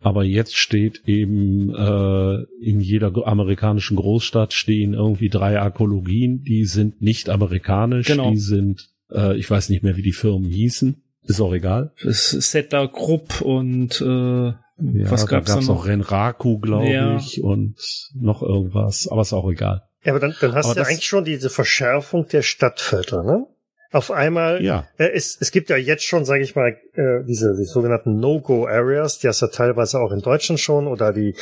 aber 0.00 0.24
jetzt 0.24 0.56
steht 0.56 1.02
eben 1.06 1.74
äh, 1.74 2.42
in 2.60 2.80
jeder 2.80 3.12
amerikanischen 3.26 3.96
Großstadt 3.96 4.52
stehen 4.52 4.94
irgendwie 4.94 5.28
drei 5.28 5.60
Arkologien, 5.60 6.42
die 6.42 6.64
sind 6.64 7.00
nicht 7.02 7.28
amerikanisch, 7.30 8.06
genau. 8.06 8.30
die 8.30 8.38
sind, 8.38 8.88
äh, 9.10 9.36
ich 9.36 9.50
weiß 9.50 9.68
nicht 9.70 9.82
mehr, 9.82 9.96
wie 9.96 10.02
die 10.02 10.12
Firmen 10.12 10.50
hießen, 10.50 11.02
ist 11.24 11.40
auch 11.40 11.52
egal. 11.52 11.92
Settler 11.96 12.88
Group 12.88 13.40
und 13.40 14.00
äh, 14.00 14.52
ja, 14.80 15.10
was 15.10 15.26
gab's 15.26 15.48
da 15.48 15.54
gab's 15.54 15.66
noch? 15.68 15.86
Renraku, 15.86 16.58
glaube 16.58 16.88
ja. 16.88 17.16
ich, 17.16 17.42
und 17.42 17.76
noch 18.14 18.42
irgendwas, 18.42 19.08
aber 19.10 19.22
ist 19.22 19.32
auch 19.32 19.50
egal. 19.50 19.82
Ja, 20.04 20.12
aber 20.12 20.20
dann, 20.20 20.34
dann 20.40 20.54
hast 20.54 20.66
aber 20.66 20.74
du 20.74 20.80
ja 20.80 20.86
eigentlich 20.86 21.06
schon 21.06 21.24
diese 21.24 21.50
Verschärfung 21.50 22.26
der 22.28 22.42
Stadtviertel, 22.42 23.24
ne? 23.24 23.46
Auf 23.90 24.10
einmal, 24.10 24.62
ja. 24.62 24.86
Äh, 24.98 25.12
es, 25.14 25.38
es 25.40 25.50
gibt 25.50 25.70
ja 25.70 25.76
jetzt 25.76 26.04
schon, 26.04 26.26
sage 26.26 26.42
ich 26.42 26.54
mal, 26.54 26.76
äh, 26.92 27.24
diese 27.26 27.56
die 27.56 27.64
sogenannten 27.64 28.20
No-Go-Areas, 28.20 29.18
die 29.18 29.28
hast 29.28 29.40
du 29.40 29.46
ja 29.46 29.52
teilweise 29.52 29.98
auch 29.98 30.12
in 30.12 30.20
Deutschland 30.20 30.60
schon, 30.60 30.86
oder 30.86 31.14
die, 31.14 31.34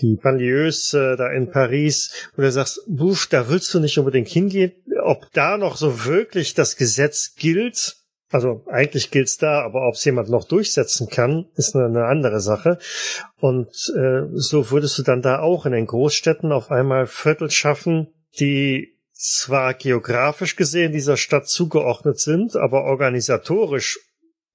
die 0.00 0.14
Banlieues 0.14 0.94
äh, 0.94 1.16
da 1.16 1.28
in 1.32 1.50
Paris, 1.50 2.12
wo 2.36 2.42
du 2.42 2.52
sagst, 2.52 2.82
buff, 2.86 3.26
da 3.26 3.48
willst 3.48 3.74
du 3.74 3.80
nicht 3.80 3.98
unbedingt 3.98 4.28
hingehen. 4.28 4.72
Ob 5.02 5.26
da 5.32 5.58
noch 5.58 5.76
so 5.76 6.04
wirklich 6.04 6.54
das 6.54 6.76
Gesetz 6.76 7.34
gilt, 7.34 7.96
also 8.30 8.64
eigentlich 8.66 9.10
gilt's 9.10 9.38
da, 9.38 9.62
aber 9.62 9.88
ob 9.88 9.94
es 9.94 10.04
jemand 10.04 10.28
noch 10.28 10.44
durchsetzen 10.44 11.08
kann, 11.08 11.46
ist 11.54 11.74
eine, 11.74 11.86
eine 11.86 12.04
andere 12.04 12.40
Sache. 12.40 12.78
Und 13.40 13.68
äh, 13.96 14.22
so 14.34 14.70
würdest 14.70 14.98
du 14.98 15.02
dann 15.02 15.22
da 15.22 15.40
auch 15.40 15.64
in 15.66 15.72
den 15.72 15.86
Großstädten 15.86 16.52
auf 16.52 16.70
einmal 16.70 17.06
Viertel 17.06 17.50
schaffen, 17.50 18.08
die 18.38 18.98
zwar 19.12 19.74
geografisch 19.74 20.56
gesehen 20.56 20.92
dieser 20.92 21.16
Stadt 21.16 21.48
zugeordnet 21.48 22.20
sind, 22.20 22.54
aber 22.54 22.84
organisatorisch 22.84 23.98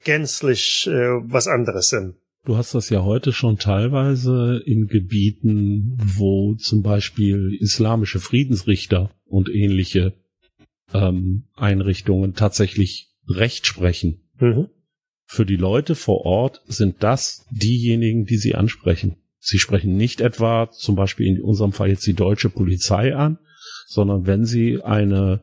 gänzlich 0.03 0.87
äh, 0.87 1.19
was 1.23 1.47
anderes 1.47 1.89
sind. 1.89 2.15
Du 2.45 2.57
hast 2.57 2.75
das 2.75 2.89
ja 2.89 3.03
heute 3.03 3.31
schon 3.31 3.57
teilweise 3.57 4.61
in 4.65 4.87
Gebieten, 4.87 5.97
wo 5.97 6.55
zum 6.55 6.83
Beispiel 6.83 7.57
islamische 7.59 8.19
Friedensrichter 8.19 9.11
und 9.25 9.49
ähnliche 9.49 10.13
ähm, 10.93 11.45
Einrichtungen 11.55 12.33
tatsächlich 12.33 13.12
Recht 13.27 13.67
sprechen. 13.67 14.21
Mhm. 14.39 14.69
Für 15.25 15.45
die 15.45 15.55
Leute 15.55 15.95
vor 15.95 16.25
Ort 16.25 16.61
sind 16.67 17.01
das 17.01 17.45
diejenigen, 17.51 18.25
die 18.25 18.37
sie 18.37 18.55
ansprechen. 18.55 19.15
Sie 19.39 19.59
sprechen 19.59 19.97
nicht 19.97 20.21
etwa 20.21 20.69
zum 20.71 20.95
Beispiel 20.95 21.27
in 21.27 21.41
unserem 21.41 21.73
Fall 21.73 21.89
jetzt 21.89 22.07
die 22.07 22.13
deutsche 22.13 22.49
Polizei 22.49 23.15
an, 23.15 23.39
sondern 23.87 24.25
wenn 24.25 24.45
sie 24.45 24.81
eine 24.81 25.41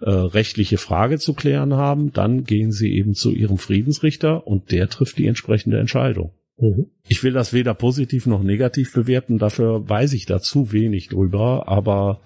äh, 0.00 0.10
rechtliche 0.10 0.78
Frage 0.78 1.18
zu 1.18 1.34
klären 1.34 1.74
haben, 1.74 2.12
dann 2.12 2.44
gehen 2.44 2.72
sie 2.72 2.92
eben 2.92 3.14
zu 3.14 3.32
ihrem 3.32 3.58
Friedensrichter 3.58 4.46
und 4.46 4.70
der 4.70 4.88
trifft 4.88 5.18
die 5.18 5.26
entsprechende 5.26 5.78
Entscheidung. 5.78 6.32
Mhm. 6.58 6.86
Ich 7.08 7.22
will 7.22 7.32
das 7.32 7.52
weder 7.52 7.74
positiv 7.74 8.26
noch 8.26 8.42
negativ 8.42 8.92
bewerten, 8.92 9.38
dafür 9.38 9.88
weiß 9.88 10.12
ich 10.14 10.26
da 10.26 10.40
zu 10.40 10.72
wenig 10.72 11.08
drüber, 11.08 11.68
aber 11.68 12.22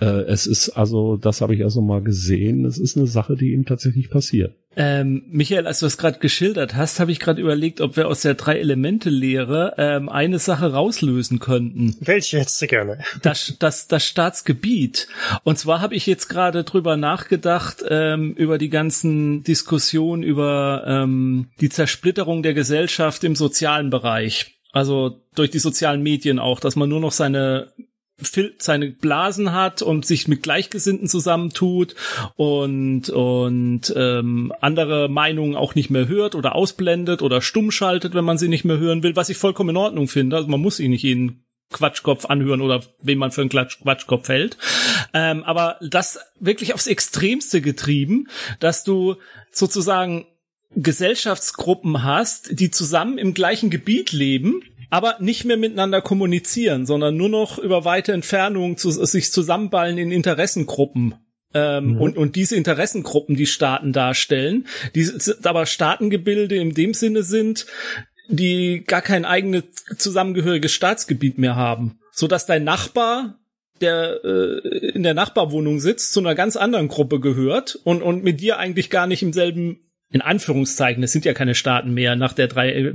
äh, 0.00 0.04
es 0.04 0.46
ist 0.46 0.70
also, 0.70 1.16
das 1.16 1.40
habe 1.40 1.54
ich 1.54 1.64
also 1.64 1.80
mal 1.80 2.02
gesehen, 2.02 2.64
es 2.64 2.78
ist 2.78 2.96
eine 2.96 3.06
Sache, 3.06 3.36
die 3.36 3.52
ihm 3.52 3.64
tatsächlich 3.64 4.10
passiert. 4.10 4.54
Ähm, 4.76 5.24
Michael, 5.28 5.66
als 5.66 5.80
du 5.80 5.86
es 5.86 5.98
gerade 5.98 6.20
geschildert 6.20 6.76
hast, 6.76 7.00
habe 7.00 7.10
ich 7.10 7.18
gerade 7.18 7.40
überlegt, 7.40 7.80
ob 7.80 7.96
wir 7.96 8.06
aus 8.06 8.22
der 8.22 8.34
Drei-Elemente-Lehre 8.34 9.74
ähm, 9.78 10.08
eine 10.08 10.38
Sache 10.38 10.72
rauslösen 10.72 11.40
könnten. 11.40 11.96
Welche 12.00 12.38
hättest 12.38 12.62
du 12.62 12.68
gerne? 12.68 12.98
Das, 13.22 13.56
das, 13.58 13.88
das 13.88 14.06
Staatsgebiet. 14.06 15.08
Und 15.42 15.58
zwar 15.58 15.80
habe 15.80 15.96
ich 15.96 16.06
jetzt 16.06 16.28
gerade 16.28 16.62
drüber 16.62 16.96
nachgedacht, 16.96 17.82
ähm, 17.88 18.32
über 18.34 18.58
die 18.58 18.70
ganzen 18.70 19.42
Diskussionen 19.42 20.22
über 20.22 20.84
ähm, 20.86 21.48
die 21.60 21.68
Zersplitterung 21.68 22.44
der 22.44 22.54
Gesellschaft 22.54 23.24
im 23.24 23.34
sozialen 23.34 23.90
Bereich. 23.90 24.60
Also 24.72 25.20
durch 25.34 25.50
die 25.50 25.58
sozialen 25.58 26.02
Medien 26.02 26.38
auch, 26.38 26.60
dass 26.60 26.76
man 26.76 26.88
nur 26.88 27.00
noch 27.00 27.12
seine 27.12 27.72
seine 28.58 28.90
Blasen 28.90 29.52
hat 29.52 29.82
und 29.82 30.06
sich 30.06 30.28
mit 30.28 30.42
Gleichgesinnten 30.42 31.08
zusammentut 31.08 31.94
und 32.36 33.10
und 33.10 33.92
ähm, 33.96 34.52
andere 34.60 35.08
Meinungen 35.08 35.56
auch 35.56 35.74
nicht 35.74 35.90
mehr 35.90 36.08
hört 36.08 36.34
oder 36.34 36.54
ausblendet 36.54 37.22
oder 37.22 37.40
stumm 37.40 37.70
schaltet, 37.70 38.14
wenn 38.14 38.24
man 38.24 38.38
sie 38.38 38.48
nicht 38.48 38.64
mehr 38.64 38.78
hören 38.78 39.02
will, 39.02 39.16
was 39.16 39.28
ich 39.28 39.36
vollkommen 39.36 39.70
in 39.70 39.76
Ordnung 39.76 40.08
finde. 40.08 40.36
Also 40.36 40.48
man 40.48 40.60
muss 40.60 40.80
ihn 40.80 40.90
nicht 40.90 41.02
jeden 41.02 41.44
Quatschkopf 41.72 42.26
anhören 42.26 42.60
oder 42.60 42.82
wen 43.00 43.18
man 43.18 43.30
für 43.30 43.42
einen 43.42 43.50
Quatschkopf 43.50 44.28
hält. 44.28 44.58
Ähm, 45.14 45.44
aber 45.44 45.78
das 45.80 46.18
wirklich 46.38 46.74
aufs 46.74 46.86
Extremste 46.86 47.60
getrieben, 47.60 48.26
dass 48.58 48.84
du 48.84 49.16
sozusagen 49.52 50.26
Gesellschaftsgruppen 50.74 52.04
hast, 52.04 52.58
die 52.58 52.70
zusammen 52.70 53.18
im 53.18 53.34
gleichen 53.34 53.70
Gebiet 53.70 54.12
leben, 54.12 54.62
aber 54.90 55.16
nicht 55.20 55.44
mehr 55.44 55.56
miteinander 55.56 56.02
kommunizieren, 56.02 56.84
sondern 56.84 57.16
nur 57.16 57.28
noch 57.28 57.58
über 57.58 57.84
weite 57.84 58.12
Entfernungen 58.12 58.76
zu, 58.76 58.90
sich 58.90 59.32
zusammenballen 59.32 59.98
in 59.98 60.10
Interessengruppen. 60.12 61.14
Ähm, 61.52 61.94
mhm. 61.94 62.00
und, 62.00 62.16
und 62.16 62.36
diese 62.36 62.54
Interessengruppen, 62.54 63.34
die 63.34 63.46
Staaten 63.46 63.92
darstellen, 63.92 64.68
die 64.94 65.08
aber 65.42 65.66
Staatengebilde 65.66 66.54
in 66.54 66.74
dem 66.74 66.94
Sinne 66.94 67.24
sind, 67.24 67.66
die 68.28 68.84
gar 68.86 69.02
kein 69.02 69.24
eigenes 69.24 69.64
zusammengehöriges 69.98 70.70
Staatsgebiet 70.70 71.38
mehr 71.38 71.56
haben, 71.56 71.98
so 72.12 72.28
dass 72.28 72.46
dein 72.46 72.62
Nachbar 72.62 73.40
der 73.80 74.20
äh, 74.24 74.90
in 74.90 75.02
der 75.02 75.14
Nachbarwohnung 75.14 75.80
sitzt, 75.80 76.12
zu 76.12 76.20
einer 76.20 76.34
ganz 76.34 76.56
anderen 76.56 76.88
Gruppe 76.88 77.18
gehört 77.18 77.78
und, 77.82 78.02
und 78.02 78.22
mit 78.22 78.40
dir 78.40 78.58
eigentlich 78.58 78.90
gar 78.90 79.06
nicht 79.06 79.22
im 79.22 79.32
selben 79.32 79.89
in 80.12 80.22
Anführungszeichen, 80.22 81.02
es 81.02 81.12
sind 81.12 81.24
ja 81.24 81.34
keine 81.34 81.54
Staaten 81.54 81.92
mehr 81.92 82.16
nach 82.16 82.32
der 82.32 82.48
drei, 82.48 82.94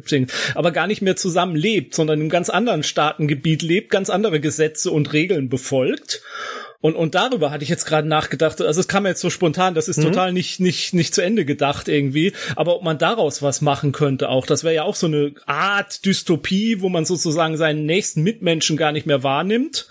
aber 0.54 0.72
gar 0.72 0.88
nicht 0.88 1.02
mehr 1.02 1.16
zusammen 1.16 1.56
lebt, 1.56 1.96
sondern 1.96 2.20
im 2.20 2.30
ganz 2.30 2.50
anderen 2.50 2.84
Staatengebiet 2.84 3.62
lebt, 3.62 3.90
ganz 3.90 4.10
andere 4.10 4.42
Gesetze 4.42 4.92
und 4.92 5.14
Regeln 5.14 5.48
befolgt. 5.48 6.22
Und, 6.82 6.96
und 6.96 7.16
darüber 7.16 7.50
hatte 7.50 7.64
ich 7.64 7.70
jetzt 7.70 7.86
gerade 7.86 8.08
nachgedacht. 8.08 8.62
Also 8.62 8.80
es 8.80 8.88
kam 8.88 9.08
jetzt 9.08 9.22
so 9.22 9.30
spontan, 9.30 9.74
das 9.74 9.88
ist 9.88 9.98
mhm. 9.98 10.04
total 10.04 10.34
nicht, 10.34 10.60
nicht, 10.60 10.94
nicht 10.94 11.16
zu 11.16 11.22
Ende 11.22 11.46
gedacht 11.46 11.88
irgendwie. 11.88 12.34
Aber 12.56 12.76
ob 12.76 12.84
man 12.84 13.00
daraus 13.00 13.42
was 13.42 13.62
machen 13.62 13.92
könnte 13.92 14.30
auch, 14.30 14.46
das 14.46 14.64
wäre 14.64 14.76
ja 14.76 14.84
auch 14.84 14.96
so 14.96 15.08
eine 15.08 15.34
Art 15.48 16.06
Dystopie, 16.06 16.82
wo 16.82 16.90
man 16.90 17.06
sozusagen 17.06 17.58
seinen 17.58 17.86
nächsten 17.86 18.22
Mitmenschen 18.22 18.78
gar 18.78 18.92
nicht 18.92 19.08
mehr 19.08 19.24
wahrnimmt 19.24 19.88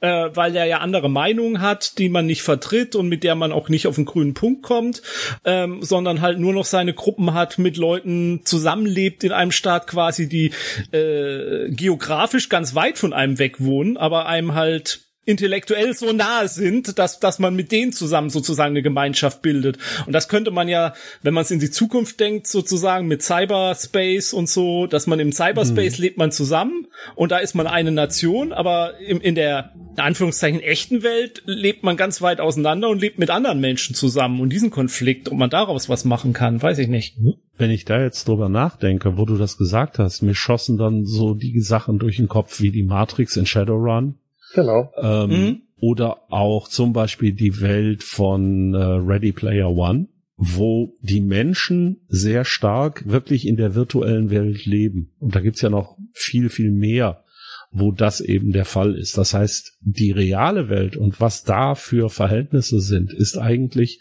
äh, 0.00 0.30
weil 0.34 0.54
er 0.54 0.64
ja 0.64 0.78
andere 0.78 1.08
Meinungen 1.08 1.60
hat, 1.60 1.98
die 1.98 2.08
man 2.08 2.26
nicht 2.26 2.42
vertritt 2.42 2.94
und 2.94 3.08
mit 3.08 3.24
der 3.24 3.34
man 3.34 3.52
auch 3.52 3.68
nicht 3.68 3.86
auf 3.86 3.96
den 3.96 4.04
grünen 4.04 4.34
Punkt 4.34 4.62
kommt, 4.62 5.02
ähm, 5.44 5.82
sondern 5.82 6.20
halt 6.20 6.38
nur 6.38 6.52
noch 6.52 6.64
seine 6.64 6.94
Gruppen 6.94 7.34
hat, 7.34 7.58
mit 7.58 7.76
Leuten 7.76 8.42
zusammenlebt 8.44 9.24
in 9.24 9.32
einem 9.32 9.52
Staat 9.52 9.86
quasi, 9.86 10.28
die 10.28 10.52
äh, 10.92 11.70
geografisch 11.70 12.48
ganz 12.48 12.74
weit 12.74 12.98
von 12.98 13.12
einem 13.12 13.38
weg 13.38 13.60
wohnen, 13.60 13.96
aber 13.96 14.26
einem 14.26 14.54
halt 14.54 15.07
intellektuell 15.28 15.94
so 15.94 16.12
nahe 16.12 16.48
sind, 16.48 16.98
dass, 16.98 17.20
dass 17.20 17.38
man 17.38 17.54
mit 17.54 17.70
denen 17.70 17.92
zusammen 17.92 18.30
sozusagen 18.30 18.72
eine 18.72 18.82
Gemeinschaft 18.82 19.42
bildet. 19.42 19.76
Und 20.06 20.14
das 20.14 20.28
könnte 20.28 20.50
man 20.50 20.68
ja, 20.68 20.94
wenn 21.22 21.34
man 21.34 21.42
es 21.42 21.50
in 21.50 21.60
die 21.60 21.70
Zukunft 21.70 22.18
denkt, 22.18 22.46
sozusagen 22.46 23.06
mit 23.06 23.22
Cyberspace 23.22 24.32
und 24.32 24.48
so, 24.48 24.86
dass 24.86 25.06
man 25.06 25.20
im 25.20 25.32
Cyberspace 25.32 25.98
mhm. 25.98 26.02
lebt 26.02 26.16
man 26.16 26.32
zusammen 26.32 26.86
und 27.14 27.30
da 27.30 27.38
ist 27.38 27.54
man 27.54 27.66
eine 27.66 27.92
Nation, 27.92 28.54
aber 28.54 28.98
im, 29.00 29.20
in 29.20 29.34
der 29.34 29.74
in 29.98 30.04
Anführungszeichen 30.04 30.60
echten 30.60 31.02
Welt 31.02 31.42
lebt 31.44 31.82
man 31.82 31.96
ganz 31.96 32.22
weit 32.22 32.40
auseinander 32.40 32.88
und 32.88 33.00
lebt 33.00 33.18
mit 33.18 33.30
anderen 33.30 33.60
Menschen 33.60 33.96
zusammen. 33.96 34.40
Und 34.40 34.50
diesen 34.50 34.70
Konflikt, 34.70 35.28
ob 35.28 35.36
man 35.36 35.50
daraus 35.50 35.88
was 35.88 36.04
machen 36.04 36.32
kann, 36.32 36.62
weiß 36.62 36.78
ich 36.78 36.86
nicht. 36.88 37.16
Wenn 37.56 37.72
ich 37.72 37.84
da 37.84 38.00
jetzt 38.00 38.28
drüber 38.28 38.48
nachdenke, 38.48 39.18
wo 39.18 39.24
du 39.24 39.36
das 39.36 39.58
gesagt 39.58 39.98
hast, 39.98 40.22
mir 40.22 40.36
schossen 40.36 40.78
dann 40.78 41.04
so 41.04 41.34
die 41.34 41.60
Sachen 41.60 41.98
durch 41.98 42.16
den 42.16 42.28
Kopf 42.28 42.60
wie 42.60 42.70
die 42.70 42.84
Matrix 42.84 43.36
in 43.36 43.44
Shadowrun 43.44 44.14
Genau. 44.54 44.92
Ähm, 44.96 45.30
mhm. 45.30 45.62
Oder 45.80 46.22
auch 46.30 46.68
zum 46.68 46.92
Beispiel 46.92 47.32
die 47.32 47.60
Welt 47.60 48.02
von 48.02 48.74
äh, 48.74 48.78
Ready 48.78 49.32
Player 49.32 49.70
One, 49.70 50.08
wo 50.36 50.94
die 51.00 51.20
Menschen 51.20 52.00
sehr 52.08 52.44
stark 52.44 53.08
wirklich 53.08 53.46
in 53.46 53.56
der 53.56 53.74
virtuellen 53.74 54.30
Welt 54.30 54.66
leben. 54.66 55.12
Und 55.18 55.34
da 55.34 55.40
gibt's 55.40 55.60
ja 55.60 55.70
noch 55.70 55.96
viel, 56.12 56.48
viel 56.48 56.70
mehr, 56.70 57.24
wo 57.70 57.92
das 57.92 58.20
eben 58.20 58.52
der 58.52 58.64
Fall 58.64 58.94
ist. 58.96 59.18
Das 59.18 59.34
heißt, 59.34 59.78
die 59.80 60.10
reale 60.10 60.68
Welt 60.68 60.96
und 60.96 61.20
was 61.20 61.44
da 61.44 61.74
für 61.74 62.08
Verhältnisse 62.08 62.80
sind, 62.80 63.12
ist 63.12 63.36
eigentlich 63.36 64.00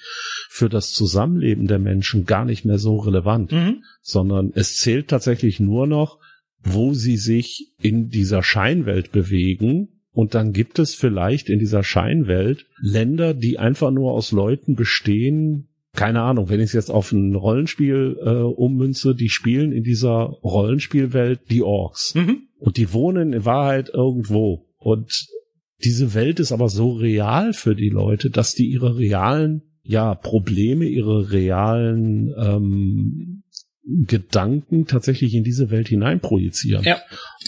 für 0.49 0.69
das 0.69 0.91
Zusammenleben 0.91 1.67
der 1.67 1.79
Menschen 1.79 2.25
gar 2.25 2.45
nicht 2.45 2.65
mehr 2.65 2.77
so 2.77 2.97
relevant, 2.97 3.51
mhm. 3.51 3.83
sondern 4.01 4.51
es 4.53 4.77
zählt 4.77 5.09
tatsächlich 5.09 5.59
nur 5.59 5.85
noch, 5.85 6.19
wo 6.63 6.93
sie 6.93 7.17
sich 7.17 7.73
in 7.81 8.09
dieser 8.09 8.41
Scheinwelt 8.41 9.11
bewegen 9.11 9.96
und 10.17 10.33
dann 10.33 10.51
gibt 10.51 10.79
es 10.79 10.95
vielleicht 10.95 11.47
in 11.47 11.59
dieser 11.59 11.83
Scheinwelt 11.83 12.65
Länder, 12.81 13.35
die 13.35 13.59
einfach 13.59 13.91
nur 13.91 14.13
aus 14.13 14.31
Leuten 14.31 14.75
bestehen, 14.75 15.67
keine 15.93 16.23
Ahnung, 16.23 16.49
wenn 16.49 16.59
ich 16.59 16.69
es 16.69 16.73
jetzt 16.73 16.89
auf 16.89 17.11
ein 17.11 17.35
Rollenspiel 17.35 18.17
äh, 18.19 18.29
ummünze, 18.29 19.13
die 19.13 19.29
spielen 19.29 19.71
in 19.71 19.83
dieser 19.83 20.39
Rollenspielwelt 20.43 21.41
die 21.51 21.61
Orks. 21.61 22.15
Mhm. 22.15 22.47
Und 22.57 22.77
die 22.77 22.93
wohnen 22.93 23.31
in 23.31 23.45
Wahrheit 23.45 23.91
irgendwo. 23.93 24.65
Und 24.79 25.27
diese 25.83 26.15
Welt 26.15 26.39
ist 26.39 26.51
aber 26.51 26.69
so 26.69 26.93
real 26.93 27.53
für 27.53 27.75
die 27.75 27.89
Leute, 27.89 28.31
dass 28.31 28.55
die 28.55 28.65
ihre 28.71 28.97
realen, 28.97 29.61
ja, 29.83 30.15
Probleme, 30.15 30.85
ihre 30.85 31.31
realen 31.31 32.33
ähm, 32.39 33.43
Gedanken 33.83 34.87
tatsächlich 34.87 35.35
in 35.35 35.43
diese 35.43 35.69
Welt 35.69 35.89
hineinprojizieren. 35.89 36.85
Ja. 36.85 36.97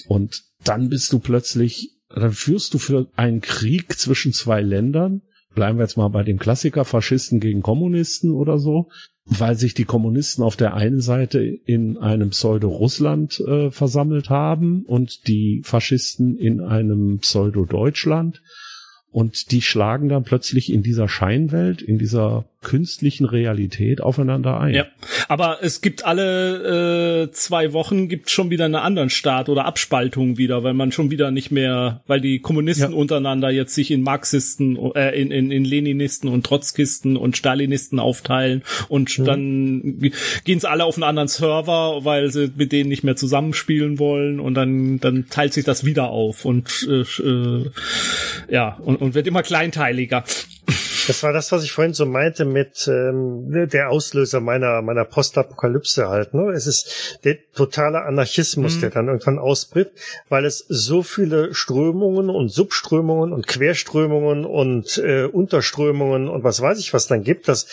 Und 0.07 0.43
dann 0.63 0.89
bist 0.89 1.11
du 1.11 1.17
plötzlich 1.17 1.95
dann 2.13 2.31
führst 2.31 2.73
du 2.73 2.77
für 2.77 3.07
einen 3.15 3.41
Krieg 3.41 3.97
zwischen 3.97 4.33
zwei 4.33 4.61
Ländern, 4.61 5.21
bleiben 5.55 5.77
wir 5.77 5.83
jetzt 5.83 5.97
mal 5.97 6.07
bei 6.09 6.23
dem 6.23 6.39
Klassiker 6.39 6.85
Faschisten 6.85 7.39
gegen 7.39 7.61
Kommunisten 7.61 8.31
oder 8.31 8.57
so, 8.57 8.89
weil 9.25 9.55
sich 9.55 9.73
die 9.73 9.85
Kommunisten 9.85 10.43
auf 10.43 10.55
der 10.55 10.73
einen 10.73 11.01
Seite 11.01 11.39
in 11.39 11.97
einem 11.97 12.31
Pseudo-Russland 12.31 13.39
äh, 13.41 13.69
versammelt 13.69 14.29
haben 14.29 14.83
und 14.85 15.27
die 15.27 15.61
Faschisten 15.63 16.37
in 16.37 16.61
einem 16.61 17.19
Pseudo-Deutschland. 17.19 18.41
Und 19.11 19.51
die 19.51 19.61
schlagen 19.61 20.07
dann 20.07 20.23
plötzlich 20.23 20.71
in 20.71 20.83
dieser 20.83 21.07
Scheinwelt, 21.07 21.81
in 21.81 21.97
dieser 21.97 22.45
künstlichen 22.61 23.25
Realität 23.25 24.01
aufeinander 24.01 24.59
ein. 24.59 24.75
Ja, 24.75 24.85
aber 25.29 25.59
es 25.61 25.79
gibt 25.79 26.05
alle 26.05 27.23
äh, 27.23 27.31
zwei 27.31 27.71
Wochen 27.71 28.09
gibt 28.09 28.29
schon 28.29 28.49
wieder 28.49 28.65
einen 28.65 28.75
anderen 28.75 29.09
Staat 29.09 29.47
oder 29.47 29.63
Abspaltung 29.63 30.37
wieder, 30.37 30.61
weil 30.63 30.73
man 30.73 30.91
schon 30.91 31.09
wieder 31.09 31.31
nicht 31.31 31.51
mehr, 31.51 32.01
weil 32.05 32.19
die 32.19 32.39
Kommunisten 32.39 32.91
ja. 32.91 32.97
untereinander 32.97 33.49
jetzt 33.49 33.75
sich 33.75 33.91
in 33.91 34.01
Marxisten, 34.01 34.77
äh, 34.93 35.17
in, 35.19 35.31
in, 35.31 35.51
in 35.51 35.63
Leninisten 35.63 36.27
und 36.27 36.45
Trotzkisten 36.45 37.15
und 37.15 37.37
Stalinisten 37.37 37.97
aufteilen 37.97 38.63
und 38.89 39.17
mhm. 39.17 39.25
dann 39.25 40.11
gehen 40.43 40.59
sie 40.59 40.69
alle 40.69 40.83
auf 40.83 40.95
einen 40.95 41.03
anderen 41.03 41.29
Server, 41.29 42.03
weil 42.03 42.29
sie 42.29 42.51
mit 42.57 42.73
denen 42.73 42.89
nicht 42.89 43.05
mehr 43.05 43.15
zusammenspielen 43.15 43.99
wollen 43.99 44.41
und 44.41 44.53
dann 44.55 44.99
dann 44.99 45.29
teilt 45.29 45.53
sich 45.53 45.63
das 45.63 45.85
wieder 45.85 46.09
auf 46.09 46.43
und 46.43 46.85
äh, 46.89 47.23
äh, 47.23 47.71
ja 48.49 48.77
und, 48.83 48.97
und 48.97 49.13
wird 49.13 49.27
immer 49.27 49.43
kleinteiliger. 49.43 50.25
Das 51.09 51.23
war 51.23 51.33
das, 51.33 51.51
was 51.51 51.63
ich 51.63 51.71
vorhin 51.71 51.95
so 51.95 52.05
meinte 52.05 52.45
mit 52.45 52.87
ähm, 52.87 53.67
der 53.67 53.89
Auslöser 53.89 54.41
meiner 54.41 54.83
meiner 54.83 55.05
Postapokalypse 55.05 56.07
halt. 56.07 56.35
Ne? 56.35 56.51
Es 56.51 56.67
ist 56.67 57.19
der 57.23 57.39
totale 57.51 58.03
Anarchismus, 58.03 58.75
mhm. 58.75 58.81
der 58.81 58.89
dann 58.91 59.07
irgendwann 59.07 59.39
ausbricht, 59.39 59.89
weil 60.29 60.45
es 60.45 60.63
so 60.69 61.01
viele 61.01 61.55
Strömungen 61.55 62.29
und 62.29 62.49
Subströmungen 62.49 63.33
und 63.33 63.47
Querströmungen 63.47 64.45
und 64.45 64.99
äh, 64.99 65.23
Unterströmungen 65.23 66.29
und 66.29 66.43
was 66.43 66.61
weiß 66.61 66.77
ich 66.77 66.93
was 66.93 67.07
dann 67.07 67.23
gibt, 67.23 67.47
dass 67.47 67.63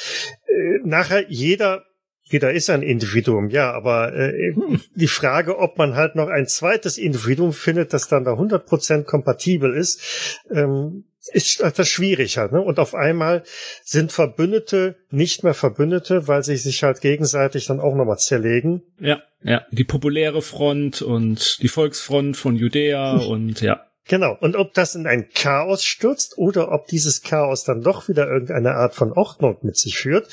äh, 0.47 0.79
nachher 0.85 1.29
jeder 1.29 1.85
jeder 2.29 2.53
ist 2.53 2.71
ein 2.71 2.83
Individuum, 2.83 3.51
ja, 3.51 3.71
aber 3.73 4.15
äh, 4.15 4.53
die 4.95 5.07
Frage, 5.07 5.59
ob 5.59 5.79
man 5.79 5.95
halt 5.95 6.17
noch 6.17 6.29
ein 6.29 6.49
zweites 6.49 6.99
Individuum 6.99 7.53
findet, 7.53 7.93
das 7.93 8.09
dann 8.09 8.25
da 8.25 8.33
100% 8.33 9.05
kompatibel 9.05 9.77
ist, 9.77 10.41
ähm, 10.51 11.05
ist 11.32 11.61
das 11.61 11.89
schwierig 11.89 12.39
halt, 12.39 12.53
ne? 12.53 12.61
Und 12.61 12.78
auf 12.78 12.94
einmal 12.94 13.43
sind 13.82 14.12
Verbündete 14.12 14.97
nicht 15.11 15.44
mehr 15.44 15.55
Verbündete, 15.55 16.28
weil 16.28 16.43
sie 16.43 16.57
sich 16.57 16.82
halt 16.82 17.01
gegenseitig 17.01 17.66
dann 17.66 17.81
auch 17.81 17.94
nochmal 17.94 18.19
zerlegen. 18.19 18.82
Ja, 19.01 19.23
ja. 19.43 19.65
Die 19.70 19.85
populäre 19.85 20.43
Front 20.43 21.03
und 21.03 21.62
die 21.62 21.69
Volksfront 21.69 22.36
von 22.36 22.57
Judäa 22.57 23.16
und 23.16 23.61
ja. 23.61 23.86
Genau. 24.09 24.36
Und 24.40 24.55
ob 24.57 24.73
das 24.74 24.94
in 24.94 25.07
ein 25.07 25.28
Chaos 25.35 25.85
stürzt 25.85 26.39
oder 26.39 26.70
ob 26.70 26.86
dieses 26.86 27.23
Chaos 27.23 27.65
dann 27.65 27.82
doch 27.82 28.09
wieder 28.09 28.28
irgendeine 28.28 28.74
Art 28.74 28.94
von 28.94 29.12
Ordnung 29.12 29.59
mit 29.62 29.77
sich 29.77 29.98
führt, 29.98 30.28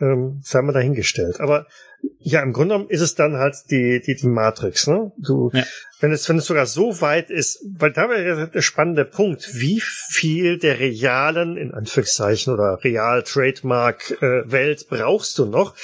ähm, 0.00 0.40
sei 0.42 0.62
mal 0.62 0.72
dahingestellt. 0.72 1.38
Aber 1.40 1.66
ja, 2.18 2.42
im 2.42 2.52
Grunde 2.52 2.74
genommen 2.74 2.90
ist 2.90 3.00
es 3.00 3.14
dann 3.14 3.36
halt 3.36 3.56
die, 3.70 4.00
die, 4.04 4.14
die 4.14 4.26
Matrix, 4.26 4.86
ne? 4.86 5.12
Du, 5.18 5.50
ja. 5.52 5.64
wenn 6.00 6.12
es, 6.12 6.28
wenn 6.28 6.38
es 6.38 6.46
sogar 6.46 6.66
so 6.66 7.00
weit 7.00 7.30
ist, 7.30 7.64
weil 7.78 7.92
da 7.92 8.08
wäre 8.08 8.48
der 8.48 8.62
spannende 8.62 9.04
Punkt, 9.04 9.48
wie 9.54 9.80
viel 9.80 10.58
der 10.58 10.78
realen, 10.78 11.56
in 11.56 11.72
Anführungszeichen, 11.72 12.52
oder 12.52 12.78
real 12.84 13.22
Trademark 13.22 14.10
äh, 14.22 14.50
Welt 14.50 14.86
brauchst 14.88 15.38
du 15.38 15.46
noch, 15.46 15.74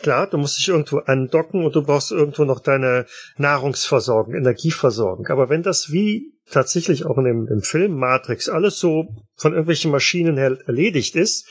Klar, 0.00 0.28
du 0.28 0.38
musst 0.38 0.56
dich 0.60 0.68
irgendwo 0.68 0.98
andocken 0.98 1.64
und 1.64 1.74
du 1.74 1.82
brauchst 1.82 2.12
irgendwo 2.12 2.44
noch 2.44 2.60
deine 2.60 3.06
Nahrungsversorgung, 3.36 4.32
Energieversorgung. 4.32 5.26
Aber 5.26 5.48
wenn 5.48 5.64
das 5.64 5.90
wie 5.90 6.38
tatsächlich 6.50 7.06
auch 7.06 7.18
in 7.18 7.24
dem, 7.24 7.48
im 7.48 7.62
Film 7.62 7.96
Matrix 7.96 8.48
alles 8.48 8.78
so 8.78 9.08
von 9.34 9.52
irgendwelchen 9.52 9.90
Maschinen 9.90 10.36
her 10.36 10.56
erledigt 10.66 11.16
ist. 11.16 11.46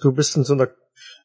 Du 0.00 0.12
bist 0.12 0.36
in 0.36 0.44
so 0.44 0.54
einer 0.54 0.68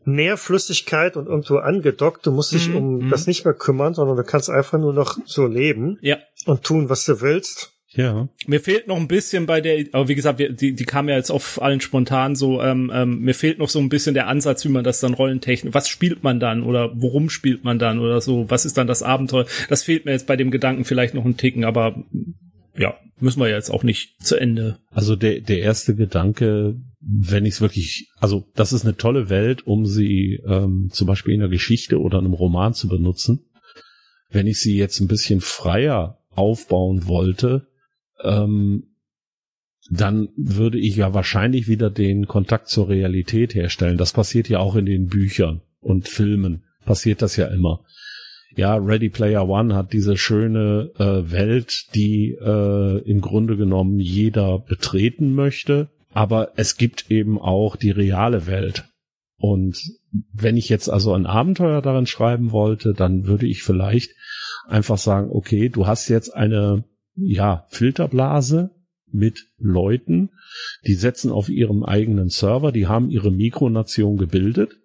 Nährflüssigkeit 0.06 1.18
und 1.18 1.28
irgendwo 1.28 1.58
angedockt. 1.58 2.26
Du 2.26 2.32
musst 2.32 2.52
dich 2.52 2.70
mm, 2.70 2.76
um 2.76 2.98
mm. 2.98 3.10
das 3.10 3.28
nicht 3.28 3.46
mehr 3.46 3.54
kümmern, 3.54 3.94
sondern 3.94 4.18
du 4.18 4.24
kannst 4.24 4.50
einfach 4.50 4.80
nur 4.80 4.94
noch 4.94 5.18
so 5.26 5.48
leben 5.48 5.98
ja. 6.02 6.18
und 6.46 6.64
tun, 6.64 6.90
was 6.90 7.06
du 7.06 7.22
willst. 7.22 7.74
Ja. 7.96 8.28
Mir 8.48 8.60
fehlt 8.60 8.88
noch 8.88 8.98
ein 8.98 9.08
bisschen 9.08 9.46
bei 9.46 9.62
der, 9.62 9.86
aber 9.92 10.08
wie 10.08 10.16
gesagt, 10.16 10.40
die, 10.40 10.74
die 10.74 10.86
kam 10.86 11.10
ja 11.10 11.16
jetzt 11.16 11.30
auf 11.30 11.62
allen 11.62 11.80
spontan 11.80 12.36
so, 12.36 12.62
ähm, 12.62 12.92
ähm, 12.94 13.20
mir 13.20 13.36
fehlt 13.36 13.60
noch 13.60 13.70
so 13.70 13.80
ein 13.80 13.90
bisschen 13.90 14.16
der 14.16 14.28
Ansatz, 14.28 14.66
wie 14.66 14.70
man 14.70 14.84
das 14.84 15.00
dann 15.00 15.14
rollentechnisch, 15.14 15.74
was 15.74 15.90
spielt 15.90 16.24
man 16.24 16.40
dann 16.40 16.64
oder 16.64 16.92
worum 16.96 17.30
spielt 17.30 17.64
man 17.64 17.78
dann 17.78 18.00
oder 18.00 18.20
so, 18.20 18.50
was 18.50 18.66
ist 18.66 18.78
dann 18.78 18.88
das 18.88 19.04
Abenteuer? 19.04 19.46
Das 19.70 19.84
fehlt 19.84 20.06
mir 20.06 20.12
jetzt 20.12 20.26
bei 20.26 20.36
dem 20.36 20.50
Gedanken 20.50 20.86
vielleicht 20.86 21.14
noch 21.14 21.26
ein 21.26 21.38
Ticken, 21.38 21.66
aber 21.66 22.04
ja, 22.76 22.96
müssen 23.20 23.40
wir 23.40 23.50
ja 23.50 23.56
jetzt 23.56 23.70
auch 23.70 23.84
nicht 23.84 24.24
zu 24.24 24.38
Ende. 24.38 24.80
Also 24.92 25.16
der, 25.16 25.42
der 25.42 25.60
erste 25.60 25.96
Gedanke, 25.96 26.76
wenn 27.06 27.46
ich 27.46 27.56
es 27.56 27.62
wirklich, 27.62 28.10
also 28.20 28.46
das 28.56 28.74
ist 28.74 28.84
eine 28.84 28.96
tolle 28.96 29.30
Welt, 29.30 29.68
um 29.68 29.86
sie 29.86 30.42
ähm, 30.46 30.90
zum 30.92 31.08
Beispiel 31.08 31.34
in 31.34 31.42
einer 31.42 31.50
Geschichte 31.50 32.00
oder 32.00 32.20
einem 32.20 32.34
Roman 32.34 32.74
zu 32.74 32.88
benutzen. 32.88 33.46
Wenn 34.30 34.48
ich 34.48 34.60
sie 34.60 34.78
jetzt 34.78 35.00
ein 35.00 35.08
bisschen 35.08 35.42
freier 35.42 36.20
aufbauen 36.32 37.08
wollte, 37.08 37.68
ähm, 38.24 38.96
dann 39.92 40.30
würde 40.38 40.80
ich 40.80 40.96
ja 40.96 41.14
wahrscheinlich 41.14 41.68
wieder 41.68 41.90
den 41.90 42.28
Kontakt 42.28 42.70
zur 42.70 42.88
Realität 42.90 43.54
herstellen. 43.54 43.98
Das 43.98 44.14
passiert 44.14 44.48
ja 44.48 44.60
auch 44.60 44.76
in 44.76 44.86
den 44.86 45.08
Büchern 45.08 45.62
und 45.82 46.08
Filmen. 46.08 46.64
Passiert 46.86 47.22
das 47.22 47.36
ja 47.36 47.48
immer. 47.48 47.84
Ja, 48.56 48.76
Ready 48.76 49.10
Player 49.10 49.48
One 49.48 49.76
hat 49.76 49.94
diese 49.94 50.16
schöne 50.16 50.92
äh, 50.98 51.32
Welt, 51.32 51.88
die 51.96 52.38
äh, 52.40 53.00
im 53.00 53.20
Grunde 53.20 53.58
genommen 53.58 54.00
jeder 54.00 54.60
betreten 54.60 55.34
möchte. 55.34 55.90
Aber 56.14 56.54
es 56.56 56.78
gibt 56.78 57.10
eben 57.12 57.40
auch 57.40 57.76
die 57.76 57.92
reale 57.92 58.48
Welt. 58.48 58.86
Und 59.38 59.78
wenn 60.32 60.58
ich 60.58 60.70
jetzt 60.70 60.90
also 60.90 61.14
ein 61.14 61.26
Abenteuer 61.26 61.82
darin 61.82 62.06
schreiben 62.06 62.52
wollte, 62.52 62.94
dann 62.94 63.26
würde 63.26 63.48
ich 63.48 63.64
vielleicht 63.64 64.12
einfach 64.68 64.98
sagen, 64.98 65.30
okay, 65.32 65.70
du 65.70 65.88
hast 65.88 66.08
jetzt 66.08 66.34
eine 66.34 66.86
ja, 67.16 67.66
Filterblase 67.70 68.72
mit 69.12 69.48
Leuten, 69.58 70.32
die 70.88 70.96
setzen 70.96 71.32
auf 71.32 71.50
ihrem 71.50 71.84
eigenen 71.84 72.30
Server, 72.30 72.72
die 72.72 72.88
haben 72.88 73.10
ihre 73.10 73.32
Mikronation 73.32 74.18
gebildet 74.18 74.78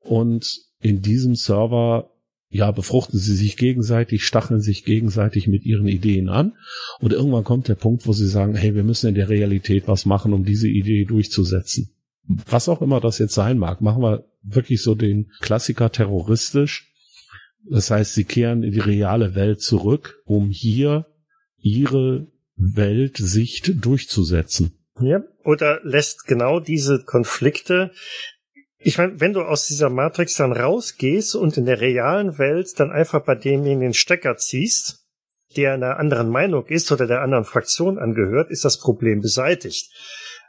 und 0.00 0.46
in 0.80 1.00
diesem 1.00 1.34
Server 1.34 2.10
ja, 2.50 2.70
befruchten 2.70 3.18
sie 3.18 3.34
sich 3.34 3.56
gegenseitig, 3.56 4.24
stacheln 4.24 4.60
sich 4.60 4.84
gegenseitig 4.84 5.48
mit 5.48 5.64
ihren 5.64 5.86
Ideen 5.86 6.28
an. 6.28 6.54
Und 6.98 7.12
irgendwann 7.12 7.44
kommt 7.44 7.68
der 7.68 7.74
Punkt, 7.74 8.06
wo 8.06 8.12
sie 8.12 8.26
sagen, 8.26 8.54
hey, 8.54 8.74
wir 8.74 8.84
müssen 8.84 9.08
in 9.08 9.14
der 9.14 9.28
Realität 9.28 9.86
was 9.86 10.06
machen, 10.06 10.32
um 10.32 10.44
diese 10.44 10.68
Idee 10.68 11.04
durchzusetzen. 11.04 11.94
Was 12.46 12.68
auch 12.68 12.82
immer 12.82 13.00
das 13.00 13.18
jetzt 13.18 13.34
sein 13.34 13.58
mag, 13.58 13.80
machen 13.80 14.02
wir 14.02 14.24
wirklich 14.42 14.82
so 14.82 14.94
den 14.94 15.30
Klassiker 15.40 15.92
terroristisch. 15.92 16.90
Das 17.70 17.90
heißt, 17.90 18.14
sie 18.14 18.24
kehren 18.24 18.62
in 18.62 18.72
die 18.72 18.80
reale 18.80 19.34
Welt 19.34 19.60
zurück, 19.60 20.22
um 20.24 20.50
hier 20.50 21.06
ihre 21.58 22.28
Weltsicht 22.56 23.84
durchzusetzen. 23.84 24.72
Ja, 25.00 25.22
oder 25.44 25.80
lässt 25.84 26.26
genau 26.26 26.60
diese 26.60 27.04
Konflikte 27.04 27.92
ich 28.80 28.98
meine, 28.98 29.20
wenn 29.20 29.32
du 29.32 29.42
aus 29.42 29.66
dieser 29.66 29.90
Matrix 29.90 30.36
dann 30.36 30.52
rausgehst 30.52 31.34
und 31.34 31.56
in 31.56 31.66
der 31.66 31.80
realen 31.80 32.38
Welt 32.38 32.78
dann 32.78 32.92
einfach 32.92 33.24
bei 33.24 33.34
demjenigen 33.34 33.80
den 33.80 33.94
Stecker 33.94 34.36
ziehst, 34.36 35.04
der 35.56 35.74
einer 35.74 35.98
anderen 35.98 36.28
Meinung 36.28 36.66
ist 36.66 36.92
oder 36.92 37.06
der 37.06 37.22
anderen 37.22 37.44
Fraktion 37.44 37.98
angehört, 37.98 38.50
ist 38.50 38.64
das 38.64 38.78
Problem 38.78 39.20
beseitigt. 39.20 39.90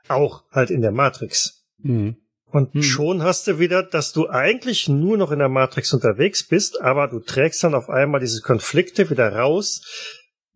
Auch 0.08 0.44
halt 0.52 0.70
in 0.70 0.82
der 0.82 0.92
Matrix. 0.92 1.66
Mhm. 1.80 2.18
Und 2.52 2.76
mhm. 2.76 2.84
schon 2.84 3.24
hast 3.24 3.48
du 3.48 3.60
wieder, 3.60 3.84
dass 3.84 4.12
du 4.12 4.30
eigentlich 4.30 4.90
nur 4.90 5.18
noch 5.18 5.32
in 5.32 5.40
der 5.40 5.50
Matrix 5.50 5.94
unterwegs 5.94 6.48
bist, 6.48 6.82
aber 6.82 7.08
du 7.08 7.20
trägst 7.20 7.64
dann 7.64 7.76
auf 7.76 7.90
einmal 7.90 8.20
diese 8.20 8.42
Konflikte 8.42 9.10
wieder 9.10 9.34
raus 9.34 9.82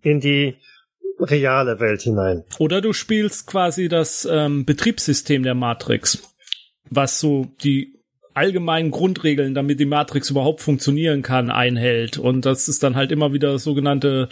in 0.02 0.20
die 0.20 0.58
reale 1.20 1.80
Welt 1.80 2.02
hinein. 2.02 2.44
Oder 2.58 2.82
du 2.82 2.94
spielst 2.94 3.48
quasi 3.48 3.88
das 3.88 4.28
ähm, 4.30 4.66
Betriebssystem 4.66 5.44
der 5.44 5.54
Matrix, 5.54 6.33
was 6.90 7.20
so 7.20 7.54
die 7.64 7.94
allgemeinen 8.34 8.92
Grundregeln, 8.92 9.54
damit 9.54 9.80
die 9.80 9.86
Matrix 9.86 10.30
überhaupt 10.30 10.62
funktionieren 10.62 11.22
kann, 11.22 11.52
einhält. 11.52 12.18
Und 12.18 12.46
das 12.46 12.68
ist 12.68 12.84
dann 12.84 12.96
halt 12.96 13.12
immer 13.12 13.34
wieder 13.34 13.60
sogenannte 13.60 14.30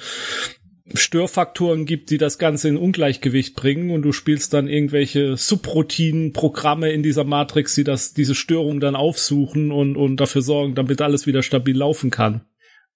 Störfaktoren 0.94 1.86
gibt, 1.86 2.10
die 2.10 2.18
das 2.18 2.38
Ganze 2.38 2.68
in 2.68 2.78
Ungleichgewicht 2.78 3.56
bringen 3.56 3.92
und 3.92 4.02
du 4.02 4.12
spielst 4.12 4.54
dann 4.54 4.68
irgendwelche 4.68 5.38
Subroutinen-Programme 5.38 6.92
in 6.92 7.04
dieser 7.04 7.24
Matrix, 7.24 7.76
die 7.76 7.84
das, 7.84 8.14
diese 8.14 8.36
Störung 8.36 8.80
dann 8.80 8.96
aufsuchen 8.96 9.72
und, 9.72 9.96
und 9.96 10.18
dafür 10.18 10.42
sorgen, 10.42 10.76
damit 10.76 11.02
alles 11.02 11.28
wieder 11.28 11.44
stabil 11.44 11.78
laufen 11.78 12.10
kann. 12.10 12.42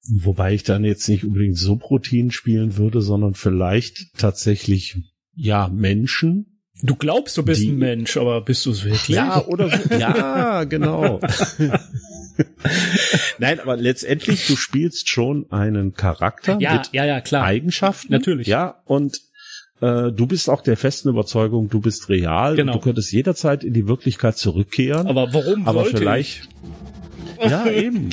Wobei 0.07 0.53
ich 0.53 0.64
dann 0.64 0.84
jetzt 0.84 1.07
nicht 1.10 1.23
unbedingt 1.23 1.57
Subroutinen 1.57 2.32
spielen 2.32 2.77
würde, 2.77 3.02
sondern 3.02 3.34
vielleicht 3.34 4.14
tatsächlich, 4.18 4.98
ja, 5.34 5.68
Menschen. 5.69 6.55
Du 6.81 6.95
glaubst, 6.95 7.38
du 7.38 7.43
bist 7.43 7.61
die, 7.61 7.69
ein 7.69 7.77
Mensch, 7.77 8.18
aber 8.18 8.41
bist 8.41 8.65
du 8.65 8.72
es 8.72 8.84
wirklich? 8.84 9.15
Ja, 9.15 9.45
oder, 9.45 9.69
ja, 9.97 10.65
genau. 10.65 11.22
Nein, 13.39 13.60
aber 13.60 13.77
letztendlich, 13.77 14.47
du 14.47 14.56
spielst 14.56 15.10
schon 15.10 15.52
einen 15.52 15.93
Charakter 15.93 16.57
ja, 16.60 16.73
mit 16.73 16.89
ja, 16.91 17.06
ja, 17.06 17.22
klar. 17.22 17.45
Eigenschaften. 17.45 18.11
Natürlich. 18.11 18.47
Ja, 18.47 18.81
und 18.85 19.22
äh, 19.81 20.11
du 20.11 20.27
bist 20.27 20.49
auch 20.49 20.61
der 20.61 20.77
festen 20.77 21.10
Überzeugung, 21.10 21.69
du 21.69 21.80
bist 21.80 22.10
real. 22.10 22.56
Genau. 22.56 22.73
Du 22.73 22.80
könntest 22.80 23.11
jederzeit 23.11 23.64
in 23.64 23.73
die 23.73 23.88
Wirklichkeit 23.88 24.38
zurückkehren. 24.38 25.07
Aber 25.07 25.34
warum 25.34 25.68
aber 25.68 25.85
vielleicht, 25.85 26.49
ich? 27.39 27.45
Ja, 27.49 27.68
eben. 27.68 28.10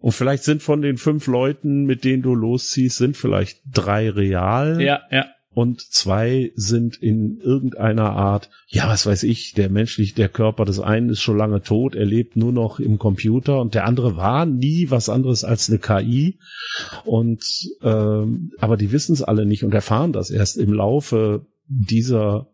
Und 0.00 0.12
vielleicht 0.12 0.44
sind 0.44 0.62
von 0.62 0.82
den 0.82 0.96
fünf 0.96 1.26
Leuten, 1.26 1.84
mit 1.84 2.04
denen 2.04 2.22
du 2.22 2.34
losziehst, 2.34 2.98
sind 2.98 3.16
vielleicht 3.16 3.60
drei 3.70 4.10
real. 4.10 4.80
Ja, 4.80 5.02
ja. 5.10 5.26
Und 5.52 5.80
zwei 5.80 6.52
sind 6.54 6.96
in 7.02 7.38
irgendeiner 7.38 8.10
Art, 8.10 8.50
ja, 8.68 8.88
was 8.88 9.04
weiß 9.04 9.24
ich, 9.24 9.52
der 9.52 9.68
menschliche, 9.68 10.14
der 10.14 10.28
Körper 10.28 10.64
des 10.64 10.78
einen 10.78 11.10
ist 11.10 11.22
schon 11.22 11.36
lange 11.36 11.62
tot, 11.62 11.96
er 11.96 12.04
lebt 12.04 12.36
nur 12.36 12.52
noch 12.52 12.78
im 12.78 12.98
Computer 12.98 13.60
und 13.60 13.74
der 13.74 13.84
andere 13.84 14.16
war 14.16 14.46
nie 14.46 14.90
was 14.90 15.08
anderes 15.08 15.42
als 15.42 15.68
eine 15.68 15.80
KI. 15.80 16.38
Und 17.04 17.44
ähm, 17.82 18.52
aber 18.58 18.76
die 18.76 18.92
wissen 18.92 19.12
es 19.12 19.22
alle 19.22 19.44
nicht 19.44 19.64
und 19.64 19.74
erfahren 19.74 20.12
das 20.12 20.30
erst 20.30 20.56
im 20.56 20.72
Laufe 20.72 21.46
dieser 21.66 22.52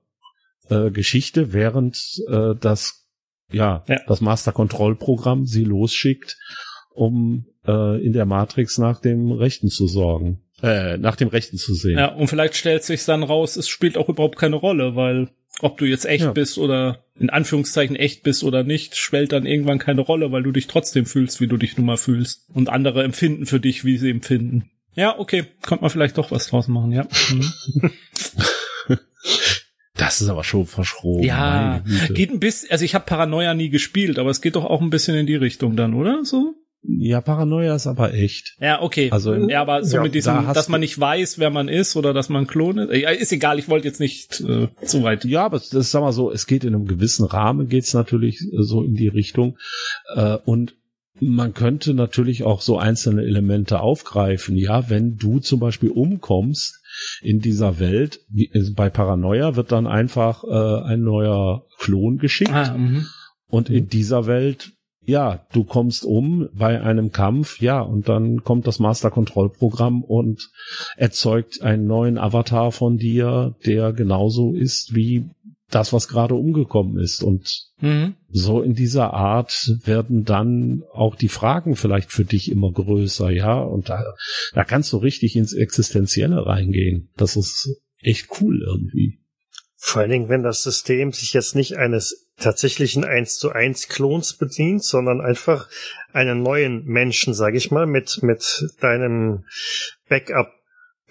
äh, 0.71 0.91
Geschichte, 0.91 1.53
während 1.53 2.23
äh, 2.29 2.55
das 2.59 3.07
ja, 3.53 3.85
ja. 3.89 4.01
das 4.07 4.23
Master 4.23 4.53
Control 4.53 4.97
Programm 4.97 5.45
sie 5.47 5.65
losschickt 5.65 6.37
um 6.97 7.47
äh, 7.67 8.05
in 8.05 8.13
der 8.13 8.27
Matrix 8.27 8.79
nach 8.79 9.01
dem 9.01 9.31
Rechten 9.31 9.69
zu 9.69 9.87
sorgen. 9.87 10.41
Äh, 10.63 10.97
nach 10.97 11.17
dem 11.17 11.29
Rechten 11.29 11.59
zu 11.59 11.75
sehen. 11.75 11.99
Ja, 11.99 12.07
und 12.15 12.29
vielleicht 12.29 12.57
stellt 12.57 12.83
sich 12.83 13.05
dann 13.05 13.23
raus, 13.23 13.57
es 13.57 13.69
spielt 13.69 13.99
auch 13.99 14.09
überhaupt 14.09 14.39
keine 14.39 14.57
Rolle, 14.57 14.97
weil 14.97 15.29
ob 15.61 15.77
du 15.79 15.85
jetzt 15.85 16.07
echt 16.07 16.25
ja. 16.25 16.33
bist 16.33 16.57
oder 16.57 17.05
in 17.19 17.31
Anführungszeichen 17.31 17.97
echt 17.97 18.23
bist 18.23 18.43
oder 18.43 18.63
nicht, 18.63 18.97
spielt 18.97 19.33
dann 19.33 19.47
irgendwann 19.47 19.79
keine 19.79 20.01
Rolle, 20.01 20.33
weil 20.33 20.43
du 20.43 20.53
dich 20.53 20.67
trotzdem 20.67 21.07
fühlst, 21.07 21.41
wie 21.41 21.47
du 21.47 21.57
dich 21.57 21.77
nun 21.77 21.87
mal 21.87 21.97
fühlst. 21.97 22.49
Und 22.55 22.69
andere 22.69 23.05
empfinden 23.05 23.47
für 23.47 23.61
dich, 23.61 23.85
wie 23.85 23.99
sie 23.99 24.11
empfinden. 24.11 24.71
Ja, 24.95 25.19
okay, 25.19 25.45
könnte 25.63 25.83
man 25.83 25.91
vielleicht 25.91 26.17
doch 26.17 26.31
was 26.31 26.49
draus 26.49 26.69
machen, 26.69 26.93
ja. 26.93 27.07
Mhm. 27.31 27.91
Das 29.97 30.21
ist 30.21 30.29
aber 30.29 30.45
schon 30.45 30.67
verschroben. 30.67 31.25
Ja, 31.25 31.83
geht 32.11 32.31
ein 32.31 32.39
bisschen, 32.39 32.71
also 32.71 32.85
ich 32.85 32.95
habe 32.95 33.07
Paranoia 33.07 33.55
nie 33.55 33.71
gespielt, 33.71 34.19
aber 34.19 34.29
es 34.29 34.43
geht 34.43 34.55
doch 34.55 34.65
auch 34.65 34.83
ein 34.83 34.91
bisschen 34.91 35.17
in 35.17 35.27
die 35.27 35.37
Richtung 35.37 35.75
dann, 35.75 35.95
oder? 35.95 36.23
So? 36.23 36.55
Ja, 36.89 37.21
Paranoia 37.21 37.75
ist 37.75 37.87
aber 37.87 38.15
echt. 38.15 38.57
Ja, 38.61 38.83
okay. 38.83 39.11
Also 39.11 39.35
ja, 39.35 39.61
aber 39.61 39.85
so 39.85 39.97
ja, 39.97 40.03
mit 40.03 40.15
diesem, 40.15 40.47
da 40.47 40.53
dass 40.53 40.69
man 40.69 40.81
nicht 40.81 40.99
weiß, 40.99 41.39
wer 41.39 41.51
man 41.51 41.69
ist 41.69 41.97
oder 41.97 42.13
dass 42.13 42.29
man 42.29 42.47
Klon 42.47 42.79
ist. 42.79 42.95
Ja, 42.95 43.11
ist 43.11 43.33
egal, 43.33 43.59
ich 43.59 43.69
wollte 43.69 43.87
jetzt 43.89 44.01
nicht 44.01 44.41
äh, 44.41 44.69
zu 44.85 45.03
weit. 45.03 45.25
Ja, 45.25 45.45
aber 45.45 45.59
das 45.59 45.73
ist, 45.73 45.91
sag 45.91 46.01
mal 46.01 46.13
so, 46.13 46.31
es 46.31 46.47
geht 46.47 46.65
in 46.65 46.75
einem 46.75 46.87
gewissen 46.87 47.25
Rahmen, 47.27 47.69
geht's 47.69 47.95
natürlich 47.95 48.41
äh, 48.41 48.63
so 48.63 48.83
in 48.83 48.95
die 48.95 49.09
Richtung. 49.09 49.59
Äh, 50.15 50.39
und 50.45 50.75
man 51.21 51.55
könnte 51.55 51.95
natürlich 51.95 52.45
auch 52.45 52.61
so 52.61 52.79
einzelne 52.79 53.23
Elemente 53.23 53.81
aufgreifen. 53.81 54.57
Ja, 54.57 54.91
wenn 54.91 55.17
du 55.17 55.39
zum 55.41 55.61
Beispiel 55.61 55.91
umkommst 55.91 56.83
in 57.23 57.41
dieser 57.41 57.79
Welt, 57.79 58.21
wie, 58.29 58.51
äh, 58.53 58.71
bei 58.75 58.91
Paranoia 58.91 59.57
wird 59.57 59.73
dann 59.73 59.87
einfach 59.87 60.45
äh, 60.45 60.85
ein 60.85 61.03
neuer 61.03 61.65
Klon 61.79 62.19
geschickt. 62.19 62.53
Ah, 62.53 62.77
mh. 62.77 63.05
und 63.49 63.71
in 63.71 63.89
dieser 63.89 64.27
Welt 64.27 64.73
ja, 65.07 65.47
du 65.53 65.65
kommst 65.65 66.05
um 66.05 66.49
bei 66.53 66.83
einem 66.83 67.13
Kampf, 67.13 67.61
ja, 67.61 67.81
und 67.81 68.09
dann 68.09 68.43
kommt 68.43 68.67
das 68.67 68.81
Master 68.81 69.11
Control 69.11 69.49
Programm 69.49 70.03
und 70.03 70.51
erzeugt 70.97 71.63
einen 71.63 71.87
neuen 71.87 72.19
Avatar 72.19 72.73
von 72.73 72.99
dir, 72.99 73.55
der 73.65 73.93
genauso 73.93 74.53
ist 74.53 74.95
wie 74.95 75.31
das, 75.71 75.93
was 75.93 76.09
gerade 76.09 76.35
umgekommen 76.35 76.99
ist. 76.99 77.23
Und 77.23 77.69
mhm. 77.81 78.15
so 78.29 78.63
in 78.63 78.75
dieser 78.75 79.15
Art 79.15 79.73
werden 79.85 80.25
dann 80.25 80.83
auch 80.93 81.15
die 81.15 81.29
Fragen 81.29 81.77
vielleicht 81.77 82.11
für 82.11 82.25
dich 82.25 82.51
immer 82.51 82.73
größer, 82.73 83.31
ja. 83.31 83.61
Und 83.61 83.89
da, 83.89 84.03
da 84.55 84.65
kannst 84.65 84.93
du 84.93 84.99
richtig 84.99 85.37
ins 85.37 85.53
Existenzielle 85.53 86.47
reingehen. 86.47 87.11
Das 87.17 87.37
ist 87.37 87.81
echt 88.01 88.29
cool 88.41 88.63
irgendwie. 88.67 89.21
Vor 89.77 90.03
allen 90.03 90.11
Dingen, 90.11 90.29
wenn 90.29 90.43
das 90.43 90.63
System 90.63 91.13
sich 91.13 91.33
jetzt 91.33 91.55
nicht 91.55 91.77
eines 91.77 92.26
tatsächlichen 92.39 93.05
1 93.05 93.37
zu 93.39 93.51
1 93.51 93.89
Klons 93.89 94.35
bedient, 94.35 94.85
sondern 94.85 95.21
einfach 95.21 95.69
einen 96.13 96.43
neuen 96.43 96.85
Menschen, 96.85 97.35
sage 97.35 97.57
ich 97.57 97.71
mal, 97.71 97.87
mit, 97.87 98.23
mit 98.23 98.69
deinem 98.81 99.45
Backup 100.09 100.53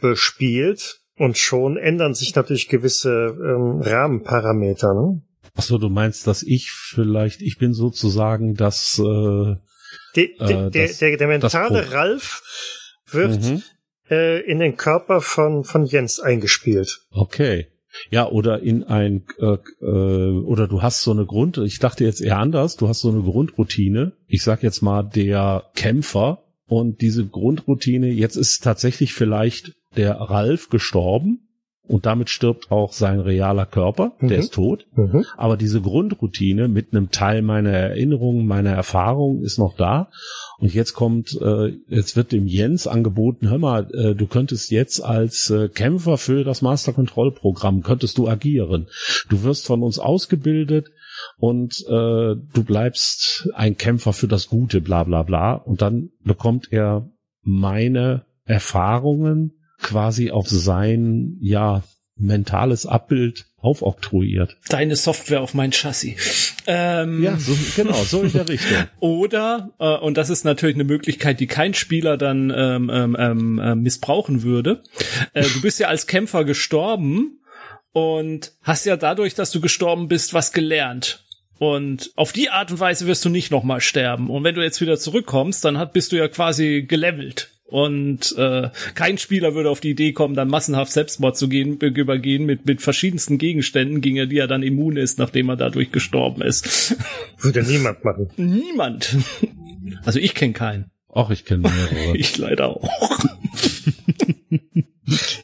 bespielt. 0.01 0.99
Und 1.17 1.37
schon 1.37 1.77
ändern 1.77 2.13
sich 2.13 2.35
natürlich 2.35 2.67
gewisse 2.67 3.37
ähm, 3.39 3.79
Rahmenparameter. 3.81 4.93
Ne? 4.93 5.21
Ach 5.55 5.63
so, 5.63 5.77
du 5.77 5.87
meinst, 5.87 6.27
dass 6.27 6.43
ich 6.43 6.71
vielleicht, 6.71 7.41
ich 7.41 7.57
bin 7.57 7.73
sozusagen 7.73 8.55
das. 8.55 8.99
Äh, 8.99 9.55
de, 10.15 10.37
de, 10.37 10.67
äh, 10.67 10.69
das, 10.71 10.97
der, 10.97 11.15
der 11.15 11.27
mentale 11.27 11.91
Ralf 11.93 12.43
wird 13.09 13.41
mhm. 13.41 13.63
äh, 14.09 14.41
in 14.41 14.59
den 14.59 14.75
Körper 14.75 15.21
von 15.21 15.63
von 15.63 15.85
Jens 15.85 16.19
eingespielt. 16.19 16.99
Okay. 17.11 17.67
Ja, 18.11 18.29
oder 18.29 18.61
in 18.61 18.83
ein 18.83 19.23
äh, 19.39 19.57
äh, 19.81 20.39
oder 20.39 20.67
du 20.67 20.81
hast 20.81 21.01
so 21.01 21.11
eine 21.11 21.25
Grund, 21.25 21.57
ich 21.57 21.79
dachte 21.79 22.03
jetzt 22.03 22.21
eher 22.21 22.37
anders, 22.37 22.75
du 22.75 22.87
hast 22.87 23.01
so 23.01 23.09
eine 23.09 23.21
Grundroutine. 23.21 24.13
Ich 24.27 24.43
sag 24.43 24.63
jetzt 24.63 24.81
mal 24.81 25.03
der 25.03 25.65
Kämpfer 25.75 26.43
und 26.67 27.01
diese 27.01 27.25
Grundroutine, 27.25 28.07
jetzt 28.07 28.35
ist 28.35 28.63
tatsächlich 28.63 29.13
vielleicht 29.13 29.73
der 29.95 30.15
Ralf 30.15 30.69
gestorben 30.69 31.44
und 31.87 32.05
damit 32.05 32.29
stirbt 32.29 32.71
auch 32.71 32.93
sein 32.93 33.19
realer 33.19 33.65
Körper, 33.65 34.13
mhm. 34.19 34.27
der 34.27 34.39
ist 34.39 34.53
tot. 34.53 34.85
Mhm. 34.95 35.25
Aber 35.37 35.57
diese 35.57 35.81
Grundroutine 35.81 36.67
mit 36.67 36.91
einem 36.91 37.11
Teil 37.11 37.41
meiner 37.41 37.71
Erinnerungen, 37.71 38.47
meiner 38.47 38.71
Erfahrungen 38.71 39.43
ist 39.43 39.59
noch 39.59 39.75
da. 39.75 40.09
Und 40.57 40.73
jetzt 40.73 40.93
kommt, 40.93 41.39
äh, 41.41 41.73
jetzt 41.87 42.15
wird 42.15 42.31
dem 42.31 42.47
Jens 42.47 42.87
angeboten, 42.87 43.49
hör 43.49 43.59
mal, 43.59 43.87
äh, 43.93 44.15
du 44.15 44.25
könntest 44.25 44.71
jetzt 44.71 45.03
als 45.03 45.49
äh, 45.49 45.69
Kämpfer 45.69 46.17
für 46.17 46.43
das 46.43 46.61
Master 46.61 46.93
Control 46.93 47.31
Programm, 47.31 47.83
könntest 47.83 48.17
du 48.17 48.27
agieren. 48.27 48.87
Du 49.29 49.43
wirst 49.43 49.67
von 49.67 49.83
uns 49.83 49.99
ausgebildet 49.99 50.87
und 51.37 51.83
äh, 51.87 52.35
du 52.35 52.63
bleibst 52.65 53.49
ein 53.53 53.77
Kämpfer 53.77 54.13
für 54.13 54.27
das 54.27 54.47
Gute, 54.47 54.81
bla 54.81 55.03
bla 55.03 55.23
bla. 55.23 55.53
Und 55.53 55.81
dann 55.81 56.09
bekommt 56.23 56.71
er 56.71 57.09
meine 57.41 58.25
Erfahrungen 58.45 59.53
quasi 59.79 60.31
auf 60.31 60.47
sein, 60.49 61.37
ja, 61.41 61.83
mentales 62.17 62.85
Abbild 62.85 63.45
aufoktroyiert. 63.57 64.57
Deine 64.69 64.95
Software 64.95 65.41
auf 65.41 65.53
mein 65.53 65.71
Chassis. 65.71 66.55
Ähm, 66.65 67.21
ja, 67.21 67.37
so, 67.37 67.57
genau, 67.75 68.03
so 68.03 68.21
in 68.21 68.31
der 68.31 68.47
Richtung. 68.47 68.85
Oder, 68.99 69.71
äh, 69.79 69.97
und 69.97 70.15
das 70.17 70.29
ist 70.29 70.45
natürlich 70.45 70.75
eine 70.75 70.85
Möglichkeit, 70.85 71.39
die 71.39 71.47
kein 71.47 71.73
Spieler 71.73 72.17
dann 72.17 72.53
ähm, 72.55 72.89
ähm, 72.93 73.17
ähm 73.19 73.59
äh, 73.59 73.75
missbrauchen 73.75 74.43
würde. 74.43 74.81
Äh, 75.33 75.43
du 75.43 75.61
bist 75.61 75.79
ja 75.79 75.87
als 75.87 76.07
Kämpfer 76.07 76.45
gestorben 76.45 77.39
und 77.91 78.53
hast 78.61 78.85
ja 78.85 78.97
dadurch, 78.97 79.35
dass 79.35 79.51
du 79.51 79.59
gestorben 79.59 80.07
bist, 80.07 80.33
was 80.33 80.53
gelernt. 80.53 81.23
Und 81.57 82.11
auf 82.15 82.33
die 82.33 82.49
Art 82.49 82.71
und 82.71 82.79
Weise 82.79 83.07
wirst 83.07 83.23
du 83.23 83.29
nicht 83.29 83.51
nochmal 83.51 83.81
sterben. 83.81 84.29
Und 84.29 84.43
wenn 84.43 84.55
du 84.55 84.61
jetzt 84.61 84.81
wieder 84.81 84.97
zurückkommst, 84.97 85.63
dann 85.63 85.77
hat, 85.77 85.93
bist 85.93 86.11
du 86.11 86.17
ja 86.17 86.27
quasi 86.27 86.83
gelevelt. 86.87 87.54
Und 87.67 88.35
äh, 88.37 88.69
kein 88.93 89.17
Spieler 89.17 89.55
würde 89.55 89.71
auf 89.71 89.79
die 89.79 89.89
Idee 89.89 90.13
kommen, 90.13 90.35
dann 90.35 90.49
massenhaft 90.49 90.91
Selbstmord 90.91 91.35
zu 91.35 91.49
gehen, 91.49 91.77
übergehen 91.79 92.45
mit, 92.45 92.65
mit 92.67 92.81
verschiedensten 92.81 93.39
Gegenständen, 93.39 94.01
gegen 94.01 94.29
die 94.29 94.37
er 94.37 94.47
dann 94.47 94.61
immun 94.61 94.97
ist, 94.97 95.17
nachdem 95.17 95.49
er 95.49 95.55
dadurch 95.55 95.91
gestorben 95.91 96.43
ist. 96.43 96.95
Würde 97.39 97.63
niemand 97.63 98.03
machen. 98.03 98.29
Niemand. 98.37 99.17
Also 100.03 100.19
ich 100.19 100.35
kenne 100.35 100.53
keinen. 100.53 100.91
Auch 101.07 101.31
ich 101.31 101.45
kenne 101.45 101.63
mehrere. 101.63 102.17
ich 102.17 102.37
leider 102.37 102.67
auch. 102.69 102.87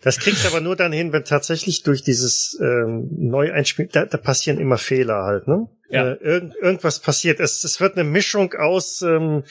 Das 0.01 0.17
kriegst 0.17 0.43
du 0.43 0.47
aber 0.47 0.61
nur 0.61 0.75
dann 0.75 0.91
hin, 0.91 1.13
wenn 1.13 1.23
tatsächlich 1.23 1.83
durch 1.83 2.03
dieses 2.03 2.57
ähm, 2.61 3.09
Neueinspielen, 3.11 3.91
da, 3.91 4.05
da 4.05 4.17
passieren 4.17 4.59
immer 4.59 4.77
Fehler 4.77 5.23
halt, 5.23 5.47
ne? 5.47 5.67
Ja. 5.89 6.11
Äh, 6.11 6.17
irgend, 6.21 6.55
irgendwas 6.55 6.99
passiert. 6.99 7.39
Es, 7.39 7.63
es 7.63 7.81
wird 7.81 7.97
eine 7.97 8.03
Mischung 8.03 8.53
aus, 8.53 9.01
ähm, 9.01 9.43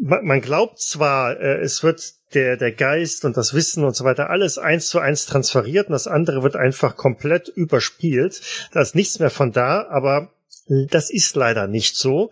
man, 0.00 0.24
man 0.24 0.40
glaubt 0.40 0.80
zwar, 0.80 1.38
äh, 1.40 1.60
es 1.60 1.82
wird 1.82 2.00
der, 2.34 2.56
der 2.56 2.72
Geist 2.72 3.24
und 3.24 3.36
das 3.36 3.54
Wissen 3.54 3.84
und 3.84 3.96
so 3.96 4.04
weiter 4.04 4.30
alles 4.30 4.58
eins 4.58 4.88
zu 4.88 4.98
eins 4.98 5.26
transferiert 5.26 5.88
und 5.88 5.92
das 5.92 6.06
andere 6.06 6.42
wird 6.42 6.56
einfach 6.56 6.96
komplett 6.96 7.48
überspielt. 7.48 8.40
Da 8.72 8.80
ist 8.80 8.94
nichts 8.94 9.18
mehr 9.18 9.30
von 9.30 9.52
da, 9.52 9.86
aber 9.88 10.30
das 10.68 11.10
ist 11.10 11.34
leider 11.36 11.66
nicht 11.66 11.96
so. 11.96 12.30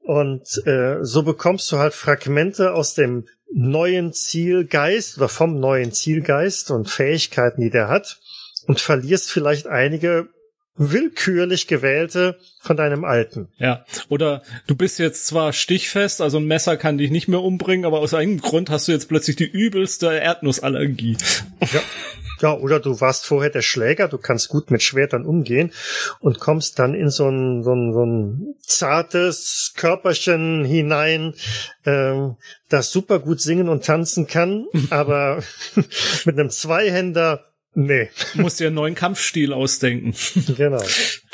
Und 0.00 0.64
äh, 0.66 0.98
so 1.02 1.22
bekommst 1.22 1.70
du 1.72 1.78
halt 1.78 1.92
Fragmente 1.92 2.72
aus 2.72 2.94
dem 2.94 3.26
neuen 3.52 4.12
Zielgeist 4.12 5.16
oder 5.18 5.28
vom 5.28 5.58
neuen 5.58 5.92
Zielgeist 5.92 6.70
und 6.70 6.90
Fähigkeiten, 6.90 7.60
die 7.60 7.70
der 7.70 7.88
hat 7.88 8.20
und 8.66 8.80
verlierst 8.80 9.30
vielleicht 9.30 9.66
einige 9.66 10.28
willkürlich 10.76 11.66
gewählte 11.66 12.38
von 12.60 12.76
deinem 12.76 13.04
alten. 13.04 13.48
Ja, 13.58 13.84
oder 14.08 14.42
du 14.66 14.74
bist 14.74 14.98
jetzt 14.98 15.26
zwar 15.26 15.52
stichfest, 15.52 16.20
also 16.20 16.38
ein 16.38 16.46
Messer 16.46 16.76
kann 16.76 16.98
dich 16.98 17.10
nicht 17.10 17.28
mehr 17.28 17.42
umbringen, 17.42 17.84
aber 17.84 18.00
aus 18.00 18.14
einem 18.14 18.40
Grund 18.40 18.70
hast 18.70 18.88
du 18.88 18.92
jetzt 18.92 19.08
plötzlich 19.08 19.36
die 19.36 19.50
übelste 19.50 20.08
Erdnussallergie. 20.08 21.16
Ja. 21.72 21.80
Ja, 22.42 22.52
oder 22.52 22.80
du 22.80 23.00
warst 23.00 23.24
vorher 23.24 23.50
der 23.50 23.62
Schläger, 23.62 24.08
du 24.08 24.18
kannst 24.18 24.48
gut 24.48 24.70
mit 24.70 24.82
Schwertern 24.82 25.24
umgehen 25.24 25.72
und 26.20 26.38
kommst 26.38 26.78
dann 26.78 26.94
in 26.94 27.08
so 27.08 27.28
ein, 27.28 27.62
so 27.62 27.72
ein, 27.72 27.94
so 27.94 28.04
ein 28.04 28.54
zartes 28.60 29.72
Körperchen 29.74 30.64
hinein, 30.64 31.34
ähm, 31.86 32.36
das 32.68 32.90
super 32.90 33.20
gut 33.20 33.40
singen 33.40 33.68
und 33.68 33.86
tanzen 33.86 34.26
kann, 34.26 34.66
aber 34.90 35.42
mit 36.26 36.38
einem 36.38 36.50
Zweihänder 36.50 37.42
Nee. 37.76 38.08
Du 38.34 38.40
musst 38.40 38.58
dir 38.58 38.68
einen 38.68 38.76
neuen 38.76 38.94
Kampfstil 38.94 39.52
ausdenken. 39.52 40.14
Genau. 40.56 40.82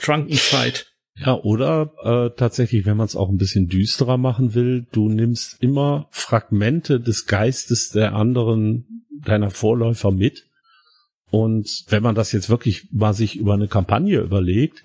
Drunken 0.03 0.37
Fight. 0.37 0.87
Ja, 1.17 1.35
oder 1.35 1.93
äh, 2.03 2.37
tatsächlich, 2.37 2.85
wenn 2.85 2.97
man 2.97 3.07
es 3.07 3.15
auch 3.15 3.29
ein 3.29 3.37
bisschen 3.37 3.69
düsterer 3.69 4.17
machen 4.17 4.55
will, 4.55 4.87
du 4.91 5.09
nimmst 5.09 5.63
immer 5.63 6.09
Fragmente 6.11 7.01
des 7.01 7.27
Geistes 7.27 7.91
der 7.91 8.15
anderen, 8.15 9.07
deiner 9.25 9.51
Vorläufer 9.51 10.11
mit. 10.11 10.47
Und 11.31 11.85
wenn 11.89 12.03
man 12.03 12.17
das 12.17 12.33
jetzt 12.33 12.51
wirklich 12.51 12.89
mal 12.91 13.15
sich 13.15 13.37
über 13.37 13.55
eine 13.55 13.69
Kampagne 13.69 14.19
überlegt, 14.19 14.83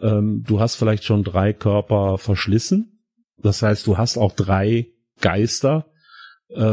ähm, 0.00 0.44
du 0.46 0.60
hast 0.60 0.76
vielleicht 0.76 1.04
schon 1.04 1.24
drei 1.24 1.52
Körper 1.52 2.16
verschlissen. 2.16 3.02
Das 3.38 3.62
heißt, 3.62 3.86
du 3.86 3.98
hast 3.98 4.18
auch 4.18 4.34
drei 4.34 4.86
Geister, 5.20 5.86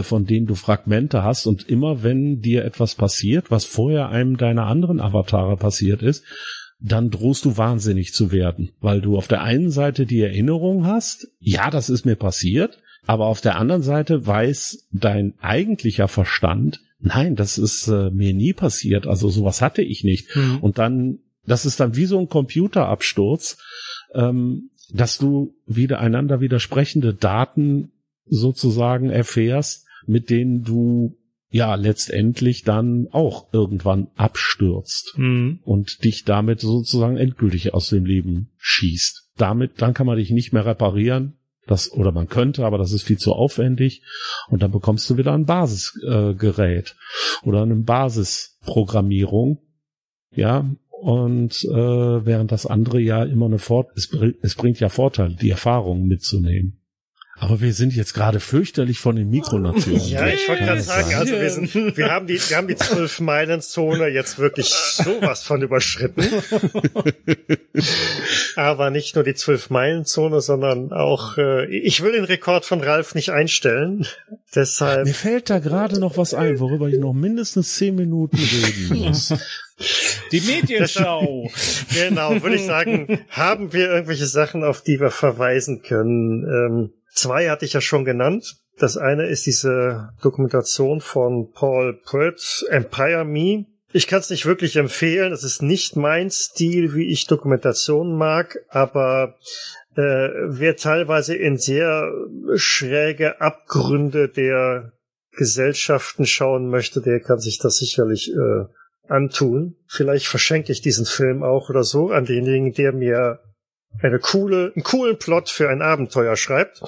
von 0.04 0.26
denen 0.26 0.46
du 0.46 0.56
Fragmente 0.56 1.24
hast 1.24 1.46
und 1.46 1.70
immer 1.70 2.04
wenn 2.04 2.42
dir 2.42 2.66
etwas 2.66 2.96
passiert, 2.96 3.50
was 3.52 3.66
vorher 3.66 4.10
einem 4.10 4.38
deiner 4.38 4.66
anderen 4.66 5.00
Avatare 5.00 5.58
passiert 5.58 6.02
ist, 6.02 6.24
dann 6.82 7.10
drohst 7.10 7.46
du 7.46 7.58
wahnsinnig 7.58 8.14
zu 8.14 8.32
werden, 8.32 8.72
weil 8.80 9.02
du 9.02 9.18
auf 9.18 9.28
der 9.28 9.44
einen 9.44 9.70
Seite 9.70 10.06
die 10.06 10.22
Erinnerung 10.22 10.86
hast, 10.86 11.28
ja, 11.40 11.70
das 11.70 11.90
ist 11.90 12.06
mir 12.06 12.16
passiert, 12.16 12.80
aber 13.06 13.26
auf 13.26 13.42
der 13.42 13.58
anderen 13.58 13.82
Seite 13.82 14.26
weiß 14.26 14.88
dein 14.92 15.34
eigentlicher 15.42 16.08
Verstand, 16.08 16.82
nein, 17.00 17.36
das 17.36 17.58
ist 17.58 17.88
äh, 17.88 18.10
mir 18.12 18.34
nie 18.34 18.54
passiert, 18.54 19.08
also 19.08 19.30
sowas 19.30 19.62
hatte 19.62 19.82
ich 19.82 20.04
nicht. 20.04 20.36
Mhm. 20.36 20.60
Und 20.62 20.78
dann, 20.78 21.20
das 21.46 21.66
ist 21.66 21.80
dann 21.80 21.96
wie 21.96 22.06
so 22.06 22.20
ein 22.20 22.30
Computerabsturz, 22.30 23.58
ähm, 24.14 24.70
dass 24.92 25.18
du 25.18 25.56
wieder 25.66 26.00
einander 26.00 26.40
widersprechende 26.40 27.14
Daten 27.14 27.92
sozusagen 28.30 29.10
erfährst, 29.10 29.88
mit 30.06 30.30
denen 30.30 30.64
du 30.64 31.18
ja 31.50 31.76
letztendlich 31.76 32.64
dann 32.64 33.08
auch 33.12 33.52
irgendwann 33.54 34.08
abstürzt 34.16 35.16
mhm. 35.18 35.60
und 35.64 36.04
dich 36.04 36.24
damit 36.24 36.60
sozusagen 36.62 37.18
endgültig 37.18 37.74
aus 37.74 37.90
dem 37.90 38.06
Leben 38.06 38.52
schießt. 38.58 39.32
Damit, 39.38 39.82
dann 39.82 39.94
kann 39.94 40.06
man 40.06 40.18
dich 40.18 40.32
nicht 40.32 40.54
mehr 40.54 40.66
reparieren. 40.66 41.36
Das, 41.66 41.92
oder 41.92 42.12
man 42.12 42.28
könnte, 42.28 42.66
aber 42.66 42.80
das 42.80 42.94
ist 42.94 43.04
viel 43.04 43.20
zu 43.20 43.34
aufwendig. 43.34 44.02
Und 44.50 44.64
dann 44.64 44.72
bekommst 44.72 45.08
du 45.10 45.18
wieder 45.18 45.34
ein 45.34 45.46
Basisgerät 45.46 46.96
äh, 46.96 47.48
oder 47.48 47.62
eine 47.62 47.76
Basisprogrammierung. 47.76 49.62
Ja, 50.32 50.68
und 50.90 51.64
äh, 51.64 52.26
während 52.26 52.52
das 52.52 52.66
andere 52.66 53.00
ja 53.00 53.24
immer 53.24 53.46
eine 53.46 53.60
Fort 53.60 53.92
es, 53.96 54.12
es 54.42 54.56
bringt 54.56 54.80
ja 54.80 54.90
Vorteile, 54.90 55.36
die 55.36 55.50
Erfahrung 55.50 56.08
mitzunehmen. 56.08 56.79
Aber 57.42 57.62
wir 57.62 57.74
sind 57.74 57.96
jetzt 57.96 58.14
gerade 58.14 58.42
fürchterlich 58.42 59.00
von 59.00 59.16
den 59.16 59.30
Mikronationen. 59.30 60.06
Ja, 60.08 60.28
ich 60.28 60.48
wollte 60.50 60.66
gerade 60.66 60.82
sagen, 60.82 61.16
also 61.16 61.32
wir 61.32 61.50
sind, 61.50 61.98
wir 61.98 62.12
haben 62.12 62.28
die, 62.28 62.38
wir 62.38 62.58
haben 62.58 62.68
die 62.68 62.76
zwölf 62.76 63.22
Meilen 63.22 63.62
Zone 63.62 64.08
jetzt 64.08 64.40
wirklich 64.40 64.68
sowas 64.68 65.44
von 65.44 65.62
überschritten. 65.62 66.22
Aber 68.58 68.90
nicht 68.90 69.16
nur 69.16 69.24
die 69.24 69.36
zwölf 69.36 69.70
Meilen 69.70 70.04
Zone, 70.04 70.42
sondern 70.42 70.92
auch, 70.92 71.38
äh, 71.38 71.66
ich 71.68 72.04
will 72.04 72.12
den 72.12 72.26
Rekord 72.26 72.66
von 72.66 72.82
Ralf 72.82 73.16
nicht 73.16 73.32
einstellen. 73.32 74.06
Deshalb. 74.54 75.06
Mir 75.06 75.14
fällt 75.14 75.50
da 75.50 75.60
gerade 75.60 75.98
noch 76.00 76.18
was 76.18 76.34
ein, 76.34 76.60
worüber 76.60 76.90
ich 76.90 77.00
noch 77.00 77.14
mindestens 77.14 77.76
zehn 77.76 77.96
Minuten 77.96 78.38
reden 78.38 79.08
muss. 79.08 79.34
Die 80.34 80.42
Medienschau. 80.42 81.50
genau, 81.94 82.42
würde 82.42 82.58
ich 82.58 82.66
sagen, 82.66 83.22
haben 83.30 83.72
wir 83.72 83.90
irgendwelche 83.90 84.26
Sachen, 84.26 84.66
auf 84.66 84.82
die 84.82 85.00
wir 85.00 85.10
verweisen 85.10 85.82
können. 85.82 86.44
Ähm, 86.44 86.94
zwei 87.14 87.50
hatte 87.50 87.66
ich 87.66 87.74
ja 87.74 87.82
schon 87.82 88.06
genannt. 88.06 88.56
Das 88.78 88.98
eine 88.98 89.28
ist 89.28 89.46
diese 89.46 90.10
Dokumentation 90.22 91.02
von 91.02 91.52
Paul 91.52 92.00
Pratt, 92.04 92.66
Empire 92.70 93.26
Me. 93.26 93.66
Ich 93.92 94.08
kann 94.08 94.20
es 94.20 94.30
nicht 94.30 94.46
wirklich 94.46 94.76
empfehlen. 94.78 95.34
Es 95.34 95.44
ist 95.44 95.62
nicht 95.62 95.96
mein 95.96 96.30
Stil, 96.30 96.94
wie 96.94 97.12
ich 97.12 97.28
Dokumentationen 97.28 98.16
mag, 98.16 98.60
aber 98.70 99.36
äh, 99.96 100.30
wer 100.46 100.76
teilweise 100.78 101.36
in 101.36 101.58
sehr 101.58 102.10
schräge 102.56 103.42
Abgründe 103.42 104.30
der 104.30 104.94
Gesellschaften 105.32 106.26
schauen 106.26 106.70
möchte, 106.70 107.02
der 107.02 107.20
kann 107.20 107.40
sich 107.40 107.60
das 107.60 107.78
sicherlich 107.78 108.32
äh, 108.32 108.66
antun. 109.08 109.76
Vielleicht 109.88 110.28
verschenke 110.28 110.72
ich 110.72 110.82
diesen 110.82 111.06
Film 111.06 111.44
auch 111.44 111.70
oder 111.70 111.84
so 111.84 112.12
an 112.12 112.26
denjenigen, 112.26 112.74
der 112.74 112.94
mir 112.94 113.40
eine 114.02 114.20
coole, 114.20 114.72
einen 114.76 114.84
coolen 114.84 115.18
Plot 115.18 115.50
für 115.50 115.70
ein 115.70 115.82
Abenteuer 115.82 116.36
schreibt. 116.36 116.82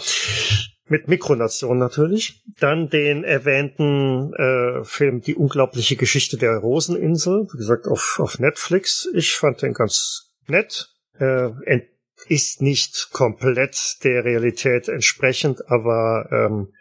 Mit 0.88 1.08
Mikronation 1.08 1.78
natürlich. 1.78 2.44
Dann 2.60 2.90
den 2.90 3.24
erwähnten 3.24 4.34
äh, 4.34 4.84
Film 4.84 5.22
Die 5.22 5.36
unglaubliche 5.36 5.96
Geschichte 5.96 6.38
der 6.38 6.58
Roseninsel, 6.58 7.48
wie 7.52 7.58
gesagt, 7.58 7.88
auf, 7.88 8.20
auf 8.20 8.40
Netflix. 8.40 9.08
Ich 9.14 9.34
fand 9.36 9.62
den 9.62 9.74
ganz 9.74 10.34
nett. 10.48 10.90
Äh, 11.18 11.52
ist 12.28 12.62
nicht 12.62 13.10
komplett 13.12 14.04
der 14.04 14.24
Realität 14.24 14.88
entsprechend, 14.88 15.70
aber 15.70 16.28
ähm, 16.32 16.74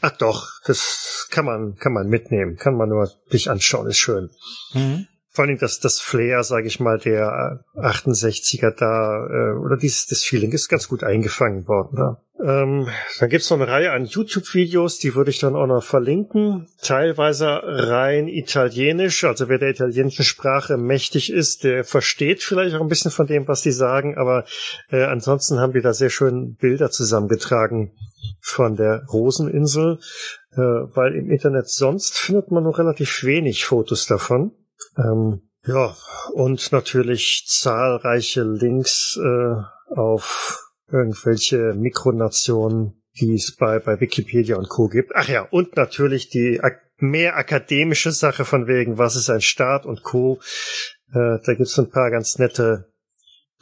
ach 0.00 0.16
doch, 0.16 0.48
das 0.64 1.28
kann 1.30 1.44
man, 1.44 1.76
kann 1.76 1.92
man 1.92 2.08
mitnehmen, 2.08 2.56
kann 2.56 2.76
man 2.76 2.88
nur 2.88 3.10
sich 3.28 3.50
anschauen, 3.50 3.88
ist 3.88 3.98
schön. 3.98 4.30
Mhm 4.72 5.08
vor 5.32 5.46
allem 5.46 5.58
das, 5.58 5.80
das 5.80 5.98
Flair, 5.98 6.44
sage 6.44 6.66
ich 6.66 6.78
mal, 6.78 6.98
der 6.98 7.64
68er 7.74 8.70
da, 8.70 9.26
äh, 9.26 9.58
oder 9.58 9.78
dieses 9.78 10.06
das 10.06 10.22
Feeling 10.22 10.52
ist 10.52 10.68
ganz 10.68 10.88
gut 10.88 11.02
eingefangen 11.02 11.66
worden 11.66 11.96
da. 11.96 12.22
Ähm, 12.42 12.88
dann 13.20 13.28
gibt's 13.28 13.48
noch 13.50 13.58
eine 13.58 13.68
Reihe 13.68 13.92
an 13.92 14.04
YouTube-Videos, 14.04 14.98
die 14.98 15.14
würde 15.14 15.30
ich 15.30 15.38
dann 15.38 15.54
auch 15.54 15.66
noch 15.66 15.82
verlinken. 15.82 16.66
Teilweise 16.82 17.60
rein 17.62 18.26
italienisch, 18.28 19.24
also 19.24 19.48
wer 19.48 19.58
der 19.58 19.70
italienischen 19.70 20.24
Sprache 20.24 20.76
mächtig 20.76 21.32
ist, 21.32 21.64
der 21.64 21.84
versteht 21.84 22.42
vielleicht 22.42 22.74
auch 22.74 22.80
ein 22.80 22.88
bisschen 22.88 23.12
von 23.12 23.26
dem, 23.26 23.46
was 23.48 23.62
die 23.62 23.70
sagen, 23.70 24.18
aber 24.18 24.44
äh, 24.90 25.04
ansonsten 25.04 25.60
haben 25.60 25.72
wir 25.72 25.82
da 25.82 25.94
sehr 25.94 26.10
schön 26.10 26.56
Bilder 26.56 26.90
zusammengetragen 26.90 27.92
von 28.40 28.76
der 28.76 29.04
Roseninsel, 29.06 29.98
äh, 30.52 30.58
weil 30.58 31.14
im 31.14 31.30
Internet 31.30 31.68
sonst 31.68 32.18
findet 32.18 32.50
man 32.50 32.64
noch 32.64 32.78
relativ 32.78 33.22
wenig 33.24 33.64
Fotos 33.64 34.06
davon. 34.06 34.52
Ähm, 34.96 35.42
ja, 35.66 35.96
und 36.32 36.72
natürlich 36.72 37.44
zahlreiche 37.46 38.42
Links 38.42 39.16
äh, 39.22 39.54
auf 39.94 40.60
irgendwelche 40.90 41.74
Mikronationen, 41.74 43.02
die 43.20 43.34
es 43.34 43.54
bei, 43.54 43.78
bei 43.78 44.00
Wikipedia 44.00 44.56
und 44.56 44.68
Co. 44.68 44.88
gibt. 44.88 45.12
Ach 45.14 45.28
ja, 45.28 45.42
und 45.42 45.76
natürlich 45.76 46.28
die 46.28 46.60
ak 46.60 46.80
mehr 46.98 47.36
akademische 47.36 48.12
Sache 48.12 48.44
von 48.44 48.68
wegen, 48.68 48.96
was 48.96 49.16
ist 49.16 49.28
ein 49.28 49.40
Staat 49.40 49.86
und 49.86 50.04
Co. 50.04 50.38
Äh, 51.12 51.38
da 51.44 51.54
gibt's 51.54 51.78
ein 51.78 51.90
paar 51.90 52.10
ganz 52.10 52.38
nette 52.38 52.92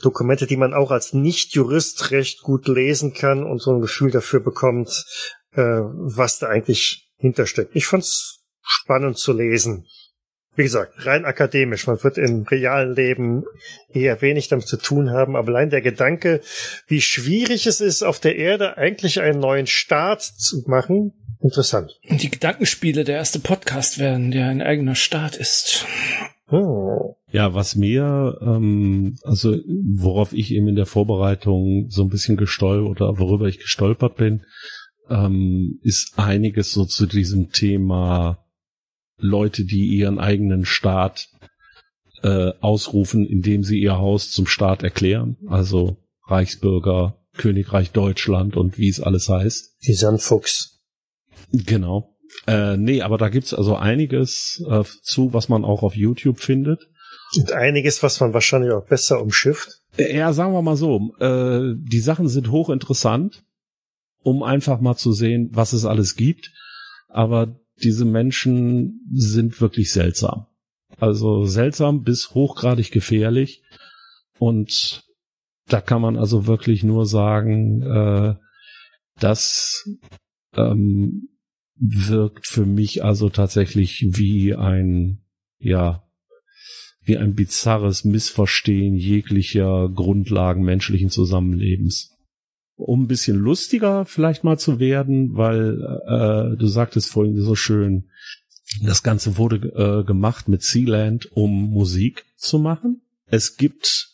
Dokumente, 0.02 0.46
die 0.46 0.58
man 0.58 0.74
auch 0.74 0.90
als 0.90 1.14
Nicht-Jurist 1.14 2.10
recht 2.10 2.42
gut 2.42 2.68
lesen 2.68 3.14
kann 3.14 3.44
und 3.44 3.60
so 3.60 3.72
ein 3.72 3.80
Gefühl 3.80 4.10
dafür 4.10 4.40
bekommt, 4.40 5.06
äh, 5.52 5.62
was 5.62 6.38
da 6.38 6.48
eigentlich 6.48 7.10
hintersteckt. 7.16 7.74
Ich 7.74 7.86
fand's 7.86 8.44
spannend 8.62 9.16
zu 9.16 9.32
lesen 9.32 9.86
wie 10.56 10.64
gesagt, 10.64 11.06
rein 11.06 11.24
akademisch. 11.24 11.86
Man 11.86 12.02
wird 12.02 12.18
im 12.18 12.42
realen 12.42 12.94
Leben 12.94 13.44
eher 13.92 14.20
wenig 14.20 14.48
damit 14.48 14.66
zu 14.66 14.76
tun 14.76 15.10
haben, 15.10 15.36
aber 15.36 15.48
allein 15.48 15.70
der 15.70 15.80
Gedanke, 15.80 16.40
wie 16.86 17.00
schwierig 17.00 17.66
es 17.66 17.80
ist, 17.80 18.02
auf 18.02 18.20
der 18.20 18.36
Erde 18.36 18.76
eigentlich 18.76 19.20
einen 19.20 19.40
neuen 19.40 19.66
Staat 19.66 20.22
zu 20.22 20.62
machen, 20.66 21.12
interessant. 21.40 21.98
Und 22.08 22.22
die 22.22 22.30
Gedankenspiele 22.30 23.04
der 23.04 23.16
erste 23.16 23.38
Podcast 23.38 23.98
werden, 23.98 24.30
der 24.30 24.48
ein 24.48 24.62
eigener 24.62 24.94
Staat 24.94 25.36
ist. 25.36 25.86
Oh. 26.50 27.16
Ja, 27.32 27.54
was 27.54 27.76
mir, 27.76 28.38
ähm, 28.42 29.16
also 29.22 29.56
worauf 29.94 30.32
ich 30.32 30.52
eben 30.52 30.66
in 30.66 30.74
der 30.74 30.86
Vorbereitung 30.86 31.86
so 31.88 32.02
ein 32.02 32.08
bisschen 32.08 32.36
gestolpert 32.36 33.00
oder 33.00 33.18
worüber 33.18 33.46
ich 33.46 33.60
gestolpert 33.60 34.16
bin, 34.16 34.42
ähm, 35.08 35.78
ist 35.82 36.14
einiges 36.16 36.72
so 36.72 36.84
zu 36.84 37.06
diesem 37.06 37.50
Thema 37.50 38.44
Leute, 39.20 39.64
die 39.64 39.86
ihren 39.86 40.18
eigenen 40.18 40.64
Staat 40.64 41.28
äh, 42.22 42.52
ausrufen, 42.60 43.26
indem 43.26 43.62
sie 43.62 43.78
ihr 43.78 43.98
Haus 43.98 44.30
zum 44.30 44.46
Staat 44.46 44.82
erklären. 44.82 45.36
Also 45.46 45.96
Reichsbürger, 46.26 47.18
Königreich 47.36 47.90
Deutschland 47.92 48.56
und 48.56 48.78
wie 48.78 48.88
es 48.88 49.00
alles 49.00 49.28
heißt. 49.28 49.76
Die 49.86 49.94
Sandfuchs. 49.94 50.80
Genau. 51.52 52.16
Äh, 52.46 52.76
nee, 52.76 53.02
aber 53.02 53.18
da 53.18 53.28
gibt's 53.28 53.54
also 53.54 53.76
einiges 53.76 54.62
äh, 54.68 54.84
zu, 55.02 55.32
was 55.32 55.48
man 55.48 55.64
auch 55.64 55.82
auf 55.82 55.96
YouTube 55.96 56.40
findet. 56.40 56.88
Und 57.36 57.52
einiges, 57.52 58.02
was 58.02 58.20
man 58.20 58.34
wahrscheinlich 58.34 58.72
auch 58.72 58.86
besser 58.86 59.20
umschifft. 59.20 59.80
Äh, 59.96 60.16
ja, 60.16 60.32
sagen 60.32 60.52
wir 60.52 60.62
mal 60.62 60.76
so, 60.76 61.14
äh, 61.18 61.74
die 61.76 62.00
Sachen 62.00 62.28
sind 62.28 62.50
hochinteressant, 62.50 63.44
um 64.22 64.42
einfach 64.42 64.80
mal 64.80 64.96
zu 64.96 65.12
sehen, 65.12 65.50
was 65.52 65.72
es 65.72 65.84
alles 65.84 66.16
gibt. 66.16 66.52
Aber 67.08 67.56
diese 67.82 68.04
Menschen 68.04 69.00
sind 69.12 69.60
wirklich 69.60 69.92
seltsam. 69.92 70.46
Also 70.98 71.44
seltsam 71.44 72.02
bis 72.02 72.34
hochgradig 72.34 72.90
gefährlich. 72.90 73.62
Und 74.38 75.04
da 75.66 75.80
kann 75.80 76.02
man 76.02 76.16
also 76.16 76.46
wirklich 76.46 76.82
nur 76.82 77.06
sagen, 77.06 77.82
äh, 77.82 78.34
das 79.18 79.88
ähm, 80.54 81.28
wirkt 81.76 82.46
für 82.46 82.66
mich 82.66 83.04
also 83.04 83.30
tatsächlich 83.30 84.06
wie 84.10 84.54
ein, 84.54 85.22
ja, 85.58 86.04
wie 87.02 87.16
ein 87.16 87.34
bizarres 87.34 88.04
Missverstehen 88.04 88.94
jeglicher 88.94 89.88
Grundlagen 89.88 90.62
menschlichen 90.62 91.10
Zusammenlebens 91.10 92.16
um 92.80 93.02
ein 93.04 93.08
bisschen 93.08 93.36
lustiger 93.36 94.04
vielleicht 94.04 94.44
mal 94.44 94.58
zu 94.58 94.78
werden, 94.78 95.36
weil 95.36 95.80
äh, 96.06 96.56
du 96.56 96.66
sagtest 96.66 97.10
vorhin 97.10 97.40
so 97.40 97.54
schön, 97.54 98.08
das 98.82 99.02
Ganze 99.02 99.36
wurde 99.36 99.56
äh, 99.56 100.04
gemacht 100.04 100.48
mit 100.48 100.62
Sealand, 100.62 101.28
um 101.32 101.70
Musik 101.70 102.24
zu 102.36 102.58
machen. 102.58 103.02
Es 103.26 103.56
gibt 103.56 104.08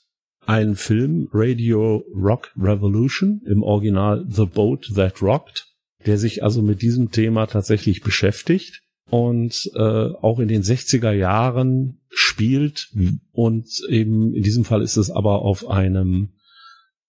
einen 0.46 0.76
Film, 0.76 1.28
Radio 1.32 2.04
Rock 2.14 2.52
Revolution, 2.56 3.42
im 3.46 3.62
Original 3.62 4.24
The 4.28 4.46
Boat 4.46 4.92
That 4.94 5.20
Rocked, 5.20 5.66
der 6.06 6.18
sich 6.18 6.42
also 6.42 6.62
mit 6.62 6.82
diesem 6.82 7.10
Thema 7.10 7.46
tatsächlich 7.46 8.00
beschäftigt 8.00 8.82
und 9.10 9.70
äh, 9.74 9.80
auch 9.80 10.38
in 10.38 10.48
den 10.48 10.62
60er 10.62 11.12
Jahren 11.12 12.00
spielt 12.08 12.92
und 13.32 13.68
eben 13.88 14.34
in 14.34 14.42
diesem 14.42 14.64
Fall 14.64 14.82
ist 14.82 14.96
es 14.96 15.10
aber 15.10 15.42
auf 15.42 15.68
einem 15.68 16.30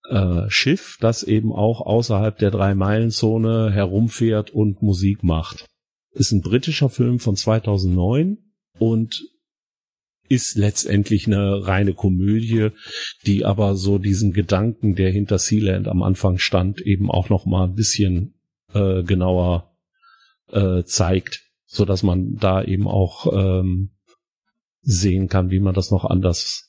äh, 0.09 0.49
Schiff, 0.49 0.97
das 0.99 1.23
eben 1.23 1.51
auch 1.51 1.81
außerhalb 1.81 2.37
der 2.37 2.51
Drei-Meilen-Zone 2.51 3.71
herumfährt 3.71 4.51
und 4.51 4.81
Musik 4.81 5.23
macht. 5.23 5.65
Ist 6.13 6.31
ein 6.31 6.41
britischer 6.41 6.89
Film 6.89 7.19
von 7.19 7.35
2009 7.35 8.37
und 8.79 9.23
ist 10.29 10.57
letztendlich 10.57 11.27
eine 11.27 11.65
reine 11.65 11.93
Komödie, 11.93 12.69
die 13.25 13.45
aber 13.45 13.75
so 13.75 13.97
diesen 13.97 14.33
Gedanken, 14.33 14.95
der 14.95 15.11
hinter 15.11 15.39
Sealand 15.39 15.87
am 15.87 16.03
Anfang 16.03 16.37
stand, 16.37 16.81
eben 16.81 17.09
auch 17.09 17.29
noch 17.29 17.45
mal 17.45 17.65
ein 17.65 17.75
bisschen 17.75 18.33
äh, 18.73 19.03
genauer 19.03 19.75
äh, 20.51 20.83
zeigt, 20.83 21.43
so 21.65 21.85
dass 21.85 22.03
man 22.03 22.35
da 22.35 22.63
eben 22.63 22.87
auch 22.87 23.31
ähm, 23.33 23.91
sehen 24.81 25.27
kann, 25.27 25.49
wie 25.49 25.59
man 25.59 25.73
das 25.73 25.91
noch 25.91 26.05
anders 26.05 26.66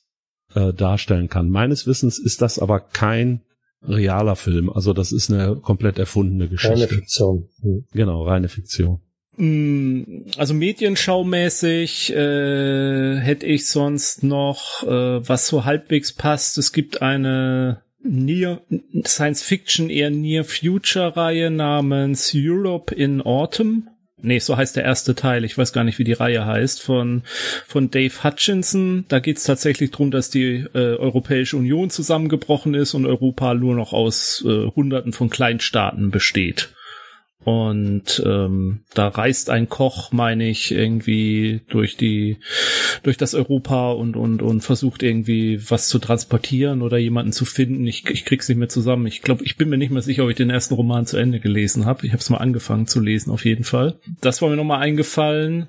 äh, 0.55 0.73
darstellen 0.73 1.29
kann. 1.29 1.51
Meines 1.51 1.87
Wissens 1.87 2.19
ist 2.19 2.43
das 2.43 2.59
aber 2.59 2.81
kein 2.81 3.41
realer 3.83 4.37
Film. 4.37 4.70
Also 4.70 4.93
das 4.93 5.12
ist 5.12 5.31
eine 5.31 5.57
komplett 5.57 5.99
erfundene 5.99 6.49
Geschichte. 6.49 6.75
Reine 6.75 6.89
Fiktion. 6.89 7.49
Mhm. 7.62 7.85
Genau, 7.93 8.25
reine 8.25 8.49
Fiktion. 8.49 9.01
Mm, 9.37 10.25
also 10.37 10.53
medienschaumäßig 10.55 12.12
äh, 12.12 13.16
hätte 13.19 13.47
ich 13.47 13.69
sonst 13.69 14.25
noch, 14.25 14.83
äh, 14.83 15.29
was 15.29 15.47
so 15.47 15.65
halbwegs 15.65 16.12
passt. 16.12 16.59
Es 16.59 16.73
gibt 16.73 17.03
eine 17.03 17.83
Near 18.03 18.62
Science 19.05 19.43
Fiction 19.43 19.91
eher 19.91 20.11
Near 20.11 20.45
Future 20.45 21.16
Reihe 21.16 21.51
namens 21.51 22.33
Europe 22.35 22.95
in 22.95 23.20
Autumn. 23.23 23.89
Nee, 24.20 24.40
so 24.40 24.57
heißt 24.57 24.77
der 24.77 24.85
erste 24.85 25.15
Teil. 25.15 25.45
Ich 25.45 25.57
weiß 25.57 25.73
gar 25.73 25.85
nicht, 25.85 25.99
wie 25.99 26.05
die 26.05 26.12
Reihe 26.12 26.45
heißt. 26.45 26.82
Von, 26.82 27.23
von 27.66 27.90
Dave 27.90 28.24
Hutchinson. 28.24 29.05
Da 29.09 29.20
geht 29.20 29.36
es 29.36 29.45
tatsächlich 29.45 29.93
darum, 29.93 30.11
dass 30.11 30.28
die 30.28 30.66
äh, 30.74 30.97
Europäische 30.97 31.57
Union 31.57 31.90
zusammengebrochen 31.90 32.74
ist 32.74 32.95
und 32.95 33.07
Europa 33.07 33.55
nur 33.55 33.74
noch 33.74 33.93
aus 33.93 34.45
äh, 34.47 34.66
Hunderten 34.74 35.12
von 35.12 35.31
Kleinstaaten 35.31 36.11
besteht. 36.11 36.70
Und 37.49 38.23
ähm, 38.27 38.81
da 38.93 39.09
reist 39.09 39.49
ein 39.49 39.70
Koch, 39.70 40.12
meine 40.12 40.51
ich, 40.51 40.70
irgendwie 40.70 41.62
durch 41.70 41.97
die 41.97 42.37
durch 43.03 43.16
das 43.16 43.35
Europa 43.35 43.93
und 43.93 44.16
und 44.16 44.43
und 44.43 44.61
versucht 44.61 45.03
irgendwie 45.03 45.59
was 45.70 45.89
zu 45.89 45.99
transportieren 45.99 46.83
oder 46.83 46.99
jemanden 46.99 47.33
zu 47.33 47.47
finden. 47.47 47.87
Ich, 47.87 48.07
ich 48.11 48.27
krieg's 48.27 48.51
nicht 48.51 48.59
mehr 48.59 48.69
zusammen. 48.69 49.07
Ich 49.07 49.23
glaube, 49.23 49.45
ich 49.45 49.57
bin 49.57 49.70
mir 49.70 49.79
nicht 49.79 49.91
mehr 49.91 50.03
sicher, 50.03 50.25
ob 50.25 50.31
ich 50.31 50.37
den 50.37 50.51
ersten 50.51 50.75
Roman 50.75 51.07
zu 51.07 51.16
Ende 51.16 51.41
gelesen 51.41 51.87
habe. 51.87 52.05
Ich 52.05 52.12
habe 52.12 52.20
es 52.20 52.29
mal 52.29 52.37
angefangen 52.37 52.87
zu 52.87 53.01
lesen, 53.01 53.31
auf 53.31 53.47
jeden 53.47 53.65
Fall. 53.65 53.99
Das 54.20 54.43
war 54.43 54.51
mir 54.51 54.57
nochmal 54.57 54.83
eingefallen. 54.83 55.69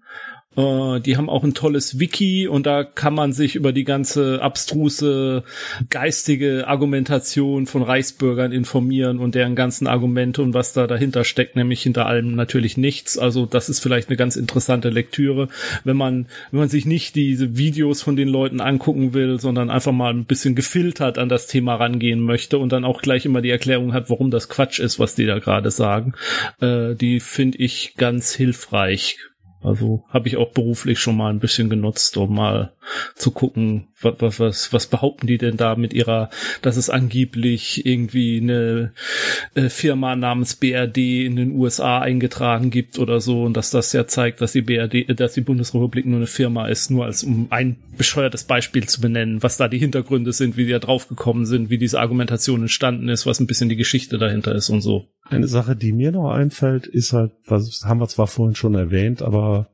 äh, 0.56 1.00
die 1.00 1.16
haben 1.16 1.30
auch 1.30 1.44
ein 1.44 1.54
tolles 1.54 2.00
Wiki 2.00 2.48
und 2.48 2.66
da 2.66 2.84
kann 2.84 3.14
man 3.14 3.32
sich 3.32 3.56
über 3.56 3.72
die 3.72 3.86
ganze 3.86 4.42
abstruse 4.42 5.44
geistige 5.90 6.68
Argumentation 6.68 7.68
von 7.68 7.84
Reichsbürgern 7.84 8.52
informieren 8.52 9.20
und 9.20 9.36
deren 9.36 9.56
ganzen 9.56 9.88
Argumente 9.88 10.42
und 10.42 10.54
was 10.54 10.74
da 10.74 10.88
dahinter 10.88 11.24
steckt, 11.24 11.56
nämlich 11.56 11.82
hinter 11.84 12.06
allem 12.06 12.36
natürlich 12.36 12.76
nichts. 12.76 13.18
Also 13.18 13.46
das 13.46 13.70
ist 13.70 13.80
vielleicht 13.80 14.10
eine 14.10 14.18
ganz 14.18 14.36
interessante 14.36 14.90
Lektüre, 14.90 15.48
wenn 15.86 15.98
man, 15.98 16.28
wenn 16.52 16.60
man 16.60 16.70
sich 16.70 16.86
nicht 16.86 17.16
diese 17.16 17.58
Videos 17.58 18.02
von 18.02 18.16
den 18.16 18.28
Leuten 18.28 18.60
angucken 18.60 19.14
will, 19.14 19.40
sondern 19.40 19.70
einfach 19.70 19.94
mal 19.94 20.14
ein 20.14 20.26
bisschen 20.26 20.56
gefiltert 20.56 21.18
an 21.18 21.30
das 21.30 21.48
Thema 21.48 21.76
rangehen 21.76 22.20
möchte 22.20 22.58
und 22.58 22.72
dann 22.72 22.84
auch 22.84 23.02
gleich 23.02 23.26
immer 23.26 23.42
die 23.42 23.50
Erklärung 23.50 23.94
hat, 23.94 24.10
warum 24.10 24.32
das 24.32 24.50
Quatsch 24.50 24.80
ist, 24.80 25.00
was 25.00 25.16
die 25.16 25.26
da 25.26 25.40
gerade 25.40 25.72
sagen. 25.72 26.14
Äh, 26.60 26.96
die 26.96 27.22
finde 27.22 27.58
ich 27.60 27.94
ganz 27.96 28.34
hilfreich 28.36 29.18
also 29.64 30.04
habe 30.10 30.28
ich 30.28 30.38
auch 30.38 30.52
beruflich 30.52 31.00
schon 31.00 31.18
mal 31.18 31.30
ein 31.30 31.40
bisschen 31.40 31.70
genutzt, 31.70 32.18
um 32.18 32.36
mal 32.36 32.74
zu 33.16 33.30
gucken, 33.30 33.88
was, 34.02 34.40
was, 34.40 34.74
was 34.74 34.88
behaupten 34.88 35.28
die 35.28 35.38
denn 35.38 35.56
da 35.56 35.76
mit 35.76 35.94
ihrer, 35.94 36.30
dass 36.64 36.78
es 36.78 36.90
angeblich 36.90 37.86
irgendwie 37.86 38.40
eine 38.42 38.94
äh, 39.54 39.70
Firma 39.70 40.16
namens 40.16 40.56
BRD 40.56 40.98
in 41.26 41.36
den 41.36 41.52
USA 41.52 42.00
eingetragen 42.00 42.72
gibt 42.72 42.98
oder 42.98 43.22
so 43.22 43.44
und 43.44 43.56
dass 43.56 43.70
das 43.70 43.94
ja 43.94 44.08
zeigt, 44.08 44.42
dass 44.42 44.54
die 44.54 44.64
BRD, 44.64 45.10
äh, 45.10 45.16
dass 45.16 45.34
die 45.34 45.42
Bundesrepublik 45.42 46.08
nur 46.08 46.18
eine 46.18 46.28
Firma 46.28 46.68
ist, 46.68 46.90
nur 46.90 47.06
als 47.06 47.24
um 47.24 47.48
ein 47.52 47.78
bescheuertes 47.98 48.46
Beispiel 48.46 48.88
zu 48.88 49.00
benennen, 49.00 49.44
was 49.44 49.58
da 49.58 49.68
die 49.68 49.78
Hintergründe 49.78 50.34
sind, 50.34 50.58
wie 50.58 50.66
die 50.66 50.72
da 50.72 50.80
draufgekommen 50.80 51.46
sind, 51.46 51.70
wie 51.70 51.78
diese 51.78 52.00
Argumentation 52.00 52.62
entstanden 52.62 53.10
ist, 53.10 53.28
was 53.28 53.40
ein 53.40 53.48
bisschen 53.48 53.70
die 53.70 53.76
Geschichte 53.76 54.18
dahinter 54.18 54.56
ist 54.56 54.70
und 54.70 54.82
so. 54.82 55.08
Eine 55.32 55.48
Sache, 55.48 55.78
die 55.78 55.94
mir 55.94 56.12
noch 56.12 56.30
einfällt, 56.30 56.88
ist 56.88 57.14
halt, 57.14 57.32
was 57.46 57.84
haben 57.86 58.02
wir 58.02 58.08
zwar 58.10 58.28
vorhin 58.28 58.54
schon 58.54 58.76
erwähnt, 58.76 59.22
aber 59.22 59.70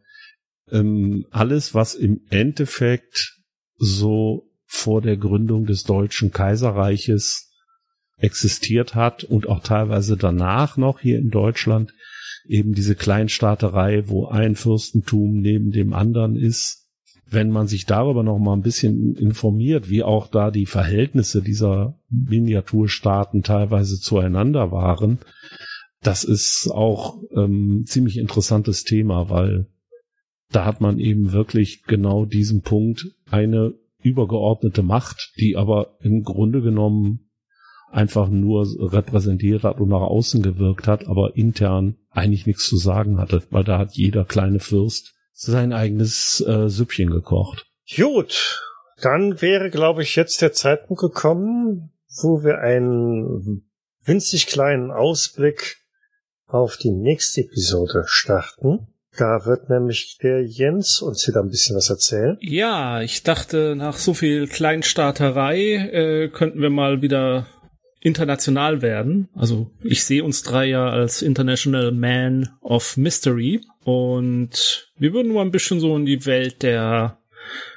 ähm, 0.71 1.25
alles, 1.31 1.73
was 1.73 1.95
im 1.95 2.21
Endeffekt 2.29 3.39
so 3.75 4.51
vor 4.67 5.01
der 5.01 5.17
Gründung 5.17 5.65
des 5.65 5.83
Deutschen 5.83 6.31
Kaiserreiches 6.31 7.51
existiert 8.17 8.93
hat 8.93 9.23
und 9.23 9.49
auch 9.49 9.63
teilweise 9.63 10.15
danach 10.15 10.77
noch 10.77 10.99
hier 10.99 11.17
in 11.17 11.31
Deutschland, 11.31 11.91
eben 12.47 12.73
diese 12.73 12.93
Kleinstaaterei, 12.93 14.07
wo 14.07 14.27
ein 14.27 14.55
Fürstentum 14.55 15.39
neben 15.39 15.71
dem 15.71 15.91
anderen 15.93 16.35
ist. 16.35 16.83
Wenn 17.27 17.49
man 17.49 17.67
sich 17.67 17.87
darüber 17.87 18.21
noch 18.21 18.37
mal 18.37 18.53
ein 18.53 18.61
bisschen 18.61 19.15
informiert, 19.15 19.89
wie 19.89 20.03
auch 20.03 20.27
da 20.27 20.51
die 20.51 20.67
Verhältnisse 20.67 21.41
dieser 21.41 21.97
Miniaturstaaten 22.09 23.41
teilweise 23.41 23.99
zueinander 23.99 24.71
waren, 24.71 25.17
das 26.01 26.23
ist 26.23 26.69
auch 26.71 27.21
ähm, 27.35 27.83
ziemlich 27.85 28.17
interessantes 28.17 28.83
Thema, 28.83 29.29
weil 29.29 29.67
da 30.51 30.65
hat 30.65 30.81
man 30.81 30.99
eben 30.99 31.31
wirklich 31.31 31.83
genau 31.83 32.25
diesen 32.25 32.61
Punkt, 32.61 33.05
eine 33.29 33.73
übergeordnete 33.99 34.83
Macht, 34.83 35.33
die 35.37 35.57
aber 35.57 35.97
im 36.01 36.23
Grunde 36.23 36.61
genommen 36.61 37.29
einfach 37.91 38.29
nur 38.29 38.65
repräsentiert 38.91 39.63
hat 39.63 39.79
und 39.79 39.89
nach 39.89 40.01
außen 40.01 40.41
gewirkt 40.41 40.87
hat, 40.87 41.07
aber 41.07 41.35
intern 41.35 41.97
eigentlich 42.11 42.45
nichts 42.45 42.67
zu 42.67 42.77
sagen 42.77 43.17
hatte, 43.17 43.43
weil 43.49 43.63
da 43.63 43.77
hat 43.77 43.93
jeder 43.93 44.25
kleine 44.25 44.59
Fürst 44.59 45.15
sein 45.33 45.73
eigenes 45.73 46.41
äh, 46.41 46.69
Süppchen 46.69 47.09
gekocht. 47.09 47.67
Gut, 47.95 48.59
dann 49.01 49.41
wäre, 49.41 49.69
glaube 49.69 50.03
ich, 50.03 50.15
jetzt 50.15 50.41
der 50.41 50.51
Zeitpunkt 50.51 51.01
gekommen, 51.01 51.91
wo 52.21 52.43
wir 52.43 52.59
einen 52.59 53.63
winzig 54.03 54.47
kleinen 54.47 54.91
Ausblick 54.91 55.77
auf 56.47 56.77
die 56.77 56.91
nächste 56.91 57.41
Episode 57.41 58.03
starten. 58.07 58.87
Da 59.17 59.45
wird 59.45 59.69
nämlich 59.69 60.17
der 60.21 60.45
Jens 60.45 61.01
uns 61.01 61.27
wieder 61.27 61.41
ein 61.41 61.49
bisschen 61.49 61.75
was 61.75 61.89
erzählen. 61.89 62.37
Ja, 62.39 63.01
ich 63.01 63.23
dachte, 63.23 63.75
nach 63.75 63.97
so 63.97 64.13
viel 64.13 64.47
Kleinstarterei 64.47 65.75
äh, 65.75 66.29
könnten 66.29 66.61
wir 66.61 66.69
mal 66.69 67.01
wieder 67.01 67.47
international 67.99 68.81
werden. 68.81 69.27
Also 69.33 69.71
ich 69.83 70.03
sehe 70.05 70.23
uns 70.23 70.43
drei 70.43 70.65
ja 70.65 70.89
als 70.89 71.21
International 71.21 71.91
Man 71.91 72.49
of 72.61 72.95
Mystery 72.95 73.61
und 73.83 74.91
wir 74.97 75.13
würden 75.13 75.33
mal 75.33 75.41
ein 75.41 75.51
bisschen 75.51 75.79
so 75.79 75.95
in 75.95 76.05
die 76.05 76.25
Welt 76.25 76.61
der 76.61 77.17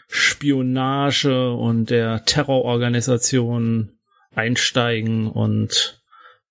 Spionage 0.09 1.53
und 1.53 1.89
der 1.89 2.25
Terrororganisation 2.25 3.93
einsteigen 4.35 5.29
und 5.29 6.00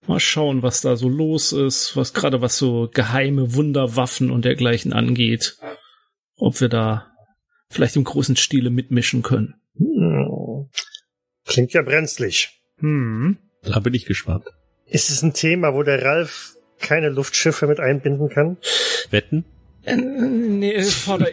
Mal 0.08 0.20
schauen, 0.20 0.64
was 0.64 0.82
da 0.82 0.96
so 0.96 1.10
los 1.10 1.52
ist, 1.52 1.96
was 1.96 2.14
gerade 2.14 2.42
was 2.42 2.58
so 2.58 2.90
geheime 2.92 3.54
Wunderwaffen 3.54 4.32
und 4.32 4.46
dergleichen 4.46 4.94
angeht. 4.94 5.58
Ob 6.38 6.62
wir 6.62 6.70
da 6.70 7.12
vielleicht 7.70 7.96
im 7.96 8.06
großen 8.06 8.36
Stile 8.36 8.70
mitmischen 8.70 9.22
können. 9.22 9.56
Hm. 9.78 10.70
Klingt 11.46 11.74
ja 11.74 11.82
brenzlig. 11.82 12.62
Hm. 12.78 13.38
Da 13.64 13.80
bin 13.80 13.94
ich 13.94 14.06
gespannt. 14.06 14.46
Ist 14.86 15.10
es 15.10 15.22
ein 15.22 15.34
Thema, 15.34 15.74
wo 15.74 15.84
der 15.84 16.04
Ralf 16.04 16.56
keine 16.80 17.10
Luftschiffe 17.10 17.68
mit 17.68 17.80
einbinden 17.80 18.30
kann? 18.30 18.58
Wetten? 19.10 19.46
Äh, 19.84 19.96
nee, 19.96 20.82
Vater, 20.84 21.28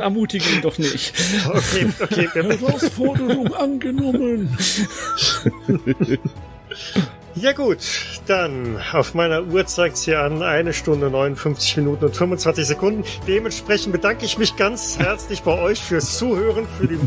ermutige 0.00 0.44
ihn 0.50 0.62
doch 0.62 0.78
nicht. 0.78 1.12
Okay, 1.48 1.88
okay. 2.00 2.28
Herausforderung 2.34 3.54
angenommen. 3.54 4.56
Ja 7.38 7.52
gut, 7.52 7.78
dann 8.26 8.80
auf 8.94 9.12
meiner 9.12 9.42
Uhr 9.42 9.66
zeigt 9.66 9.98
sie 9.98 10.14
an 10.14 10.42
eine 10.42 10.72
Stunde 10.72 11.10
59 11.10 11.76
Minuten 11.76 12.06
und 12.06 12.16
25 12.16 12.66
Sekunden. 12.66 13.04
Dementsprechend 13.28 13.92
bedanke 13.92 14.24
ich 14.24 14.38
mich 14.38 14.56
ganz 14.56 14.98
herzlich 14.98 15.42
bei 15.42 15.52
euch 15.52 15.82
fürs 15.82 16.16
Zuhören 16.16 16.66
für 16.78 16.88
die, 16.88 16.98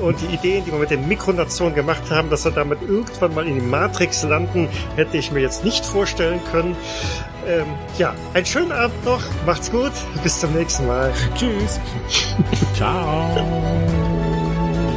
und 0.00 0.20
die 0.20 0.32
Ideen, 0.32 0.64
die 0.64 0.70
wir 0.70 0.78
mit 0.78 0.90
den 0.90 1.08
Mikronationen 1.08 1.74
gemacht 1.74 2.08
haben, 2.08 2.30
dass 2.30 2.44
wir 2.44 2.52
damit 2.52 2.82
irgendwann 2.82 3.34
mal 3.34 3.48
in 3.48 3.56
die 3.56 3.66
Matrix 3.66 4.22
landen, 4.22 4.68
hätte 4.94 5.16
ich 5.16 5.32
mir 5.32 5.40
jetzt 5.40 5.64
nicht 5.64 5.84
vorstellen 5.84 6.40
können. 6.52 6.76
Ähm, 7.44 7.66
ja, 7.98 8.14
einen 8.32 8.46
schönen 8.46 8.70
Abend 8.70 9.04
noch, 9.04 9.22
macht's 9.44 9.72
gut, 9.72 9.92
bis 10.22 10.38
zum 10.38 10.52
nächsten 10.54 10.86
Mal. 10.86 11.12
Tschüss. 11.36 11.80
Ciao 12.76 14.03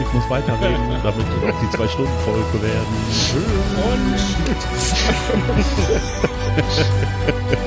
ich 0.07 0.13
muss 0.13 0.29
weiterreden, 0.29 0.89
damit 1.03 1.25
auch 1.25 1.59
die 1.61 1.69
zwei 1.75 1.87
Stunden 1.87 2.17
Folge 2.23 2.61
werden. 2.61 2.95
Und 3.91 4.15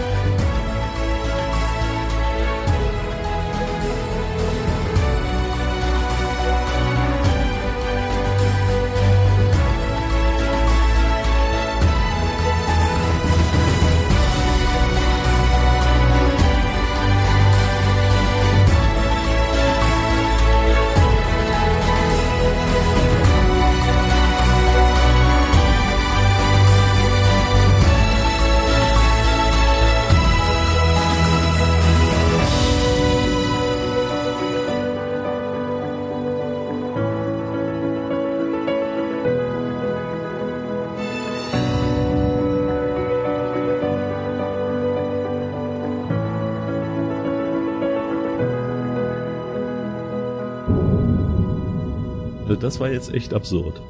das 52.70 52.78
war 52.78 52.88
jetzt 52.88 53.12
echt 53.12 53.34
absurd. 53.34 53.82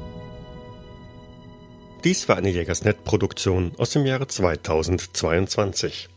Dies 2.03 2.27
war 2.27 2.37
eine 2.37 2.49
Jägersnet-Produktion 2.49 3.73
aus 3.77 3.91
dem 3.91 4.07
Jahre 4.07 4.25
2022. 4.25 6.09